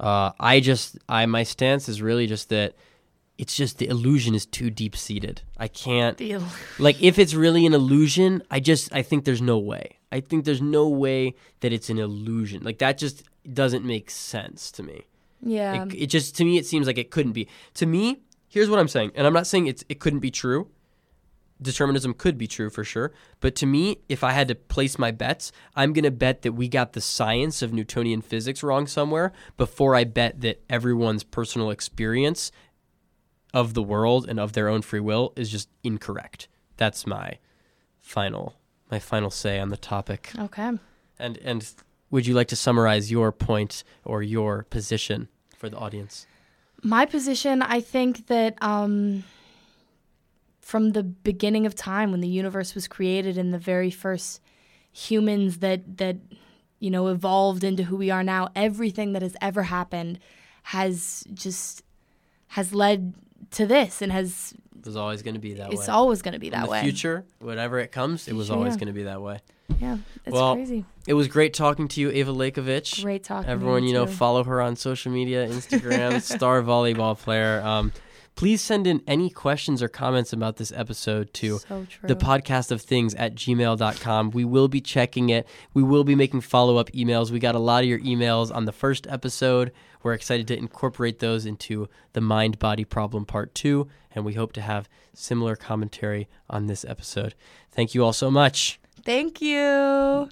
Uh, 0.00 0.32
I 0.38 0.60
just 0.60 0.98
I 1.08 1.24
my 1.26 1.44
stance 1.44 1.88
is 1.88 2.02
really 2.02 2.26
just 2.26 2.48
that 2.48 2.74
it's 3.38 3.56
just 3.56 3.78
the 3.78 3.86
illusion 3.86 4.34
is 4.34 4.46
too 4.46 4.70
deep 4.70 4.96
seated. 4.96 5.42
I 5.56 5.68
can't 5.68 6.20
like 6.78 7.00
if 7.02 7.18
it's 7.18 7.34
really 7.34 7.66
an 7.66 7.74
illusion. 7.74 8.42
I 8.50 8.60
just 8.60 8.92
I 8.92 9.02
think 9.02 9.24
there's 9.24 9.42
no 9.42 9.58
way. 9.58 9.98
I 10.10 10.20
think 10.20 10.44
there's 10.44 10.62
no 10.62 10.88
way 10.88 11.34
that 11.60 11.72
it's 11.72 11.88
an 11.88 11.98
illusion. 11.98 12.62
Like 12.62 12.78
that 12.78 12.98
just 12.98 13.22
doesn't 13.52 13.84
make 13.84 14.10
sense 14.10 14.70
to 14.72 14.82
me. 14.82 15.04
Yeah. 15.42 15.84
It, 15.84 15.94
it 15.94 16.06
just 16.06 16.36
to 16.36 16.44
me 16.44 16.58
it 16.58 16.66
seems 16.66 16.86
like 16.86 16.98
it 16.98 17.10
couldn't 17.10 17.32
be. 17.32 17.48
To 17.74 17.86
me, 17.86 18.22
here's 18.48 18.68
what 18.68 18.78
I'm 18.78 18.88
saying, 18.88 19.12
and 19.14 19.26
I'm 19.26 19.32
not 19.32 19.46
saying 19.46 19.66
it's 19.66 19.84
it 19.88 20.00
couldn't 20.00 20.20
be 20.20 20.30
true. 20.30 20.68
Determinism 21.60 22.12
could 22.12 22.36
be 22.36 22.46
true 22.46 22.68
for 22.68 22.84
sure, 22.84 23.12
but 23.40 23.54
to 23.56 23.66
me, 23.66 24.00
if 24.10 24.22
I 24.22 24.32
had 24.32 24.46
to 24.48 24.54
place 24.54 24.98
my 24.98 25.10
bets, 25.10 25.52
I'm 25.74 25.94
going 25.94 26.04
to 26.04 26.10
bet 26.10 26.42
that 26.42 26.52
we 26.52 26.68
got 26.68 26.92
the 26.92 27.00
science 27.00 27.62
of 27.62 27.72
Newtonian 27.72 28.20
physics 28.20 28.62
wrong 28.62 28.86
somewhere 28.86 29.32
before 29.56 29.94
I 29.94 30.04
bet 30.04 30.42
that 30.42 30.62
everyone's 30.68 31.24
personal 31.24 31.70
experience 31.70 32.52
of 33.54 33.72
the 33.72 33.82
world 33.82 34.28
and 34.28 34.38
of 34.38 34.52
their 34.52 34.68
own 34.68 34.82
free 34.82 35.00
will 35.00 35.32
is 35.34 35.48
just 35.48 35.70
incorrect. 35.82 36.46
That's 36.76 37.06
my 37.06 37.38
final 38.00 38.54
my 38.90 38.98
final 38.98 39.30
say 39.30 39.58
on 39.58 39.70
the 39.70 39.76
topic. 39.76 40.30
okay. 40.38 40.72
And 41.18 41.38
and 41.38 41.74
would 42.10 42.26
you 42.26 42.34
like 42.34 42.48
to 42.48 42.56
summarize 42.56 43.10
your 43.10 43.32
point 43.32 43.84
or 44.04 44.22
your 44.22 44.64
position 44.64 45.28
for 45.56 45.68
the 45.68 45.76
audience? 45.76 46.26
My 46.82 47.06
position, 47.06 47.62
I 47.62 47.80
think 47.80 48.26
that 48.28 48.56
um, 48.62 49.24
from 50.60 50.92
the 50.92 51.02
beginning 51.02 51.66
of 51.66 51.74
time, 51.74 52.10
when 52.10 52.20
the 52.20 52.28
universe 52.28 52.74
was 52.74 52.86
created, 52.86 53.38
and 53.38 53.52
the 53.52 53.58
very 53.58 53.90
first 53.90 54.40
humans 54.92 55.58
that 55.58 55.98
that 55.98 56.16
you 56.78 56.90
know 56.90 57.08
evolved 57.08 57.64
into 57.64 57.84
who 57.84 57.96
we 57.96 58.10
are 58.10 58.22
now, 58.22 58.48
everything 58.54 59.12
that 59.14 59.22
has 59.22 59.36
ever 59.40 59.64
happened 59.64 60.18
has 60.64 61.24
just 61.32 61.82
has 62.48 62.72
led 62.74 63.14
to 63.52 63.66
this, 63.66 64.02
and 64.02 64.12
has 64.12 64.54
It 64.82 64.86
was 64.86 64.96
always 64.96 65.22
going 65.22 65.34
to 65.34 65.40
be 65.40 65.54
that 65.54 65.72
it's 65.72 65.78
way. 65.78 65.82
It's 65.82 65.88
always 65.88 66.22
going 66.22 66.34
to 66.34 66.40
be 66.40 66.50
that 66.50 66.64
the 66.64 66.70
way. 66.70 66.82
future, 66.82 67.24
whatever 67.40 67.78
it 67.78 67.90
comes, 67.90 68.28
it 68.28 68.34
was 68.34 68.46
Future, 68.46 68.58
always 68.58 68.74
yeah. 68.74 68.78
going 68.78 68.86
to 68.88 68.92
be 68.92 69.02
that 69.04 69.22
way. 69.22 69.40
Yeah, 69.80 69.98
it's 70.24 70.32
Well, 70.32 70.54
crazy. 70.54 70.84
It 71.06 71.14
was 71.14 71.28
great 71.28 71.54
talking 71.54 71.88
to 71.88 72.00
you, 72.00 72.10
Eva 72.10 72.32
Lekovic. 72.32 73.02
Great 73.02 73.24
talking. 73.24 73.46
to 73.46 73.50
Everyone, 73.50 73.84
you 73.84 73.92
know, 73.92 74.06
follow 74.06 74.44
her 74.44 74.60
on 74.60 74.76
social 74.76 75.12
media, 75.12 75.46
Instagram, 75.48 76.20
star 76.34 76.62
volleyball 76.62 77.18
player. 77.18 77.60
Um, 77.62 77.92
please 78.34 78.60
send 78.60 78.86
in 78.86 79.02
any 79.06 79.30
questions 79.30 79.82
or 79.82 79.88
comments 79.88 80.32
about 80.32 80.56
this 80.56 80.70
episode 80.72 81.32
to 81.34 81.58
so 81.58 81.86
the 82.02 82.14
podcast 82.16 82.70
of 82.70 82.82
things 82.82 83.14
at 83.14 83.34
gmail.com. 83.34 84.30
We 84.30 84.44
will 84.44 84.68
be 84.68 84.80
checking 84.80 85.30
it. 85.30 85.46
We 85.74 85.82
will 85.82 86.04
be 86.04 86.14
making 86.14 86.42
follow 86.42 86.76
up 86.76 86.90
emails. 86.92 87.30
We 87.30 87.38
got 87.38 87.54
a 87.54 87.60
lot 87.60 87.82
of 87.82 87.88
your 87.88 88.00
emails 88.00 88.54
on 88.54 88.64
the 88.66 88.72
first 88.72 89.06
episode. 89.08 89.72
We're 90.02 90.14
excited 90.14 90.46
to 90.48 90.56
incorporate 90.56 91.18
those 91.18 91.46
into 91.46 91.88
the 92.12 92.20
mind 92.20 92.58
body 92.58 92.84
problem 92.84 93.24
part 93.24 93.54
two, 93.54 93.88
and 94.14 94.24
we 94.24 94.34
hope 94.34 94.52
to 94.52 94.60
have 94.60 94.88
similar 95.14 95.56
commentary 95.56 96.28
on 96.48 96.66
this 96.66 96.84
episode. 96.84 97.34
Thank 97.72 97.94
you 97.94 98.04
all 98.04 98.12
so 98.12 98.30
much. 98.30 98.78
Thank 99.06 99.40
you. 99.40 100.28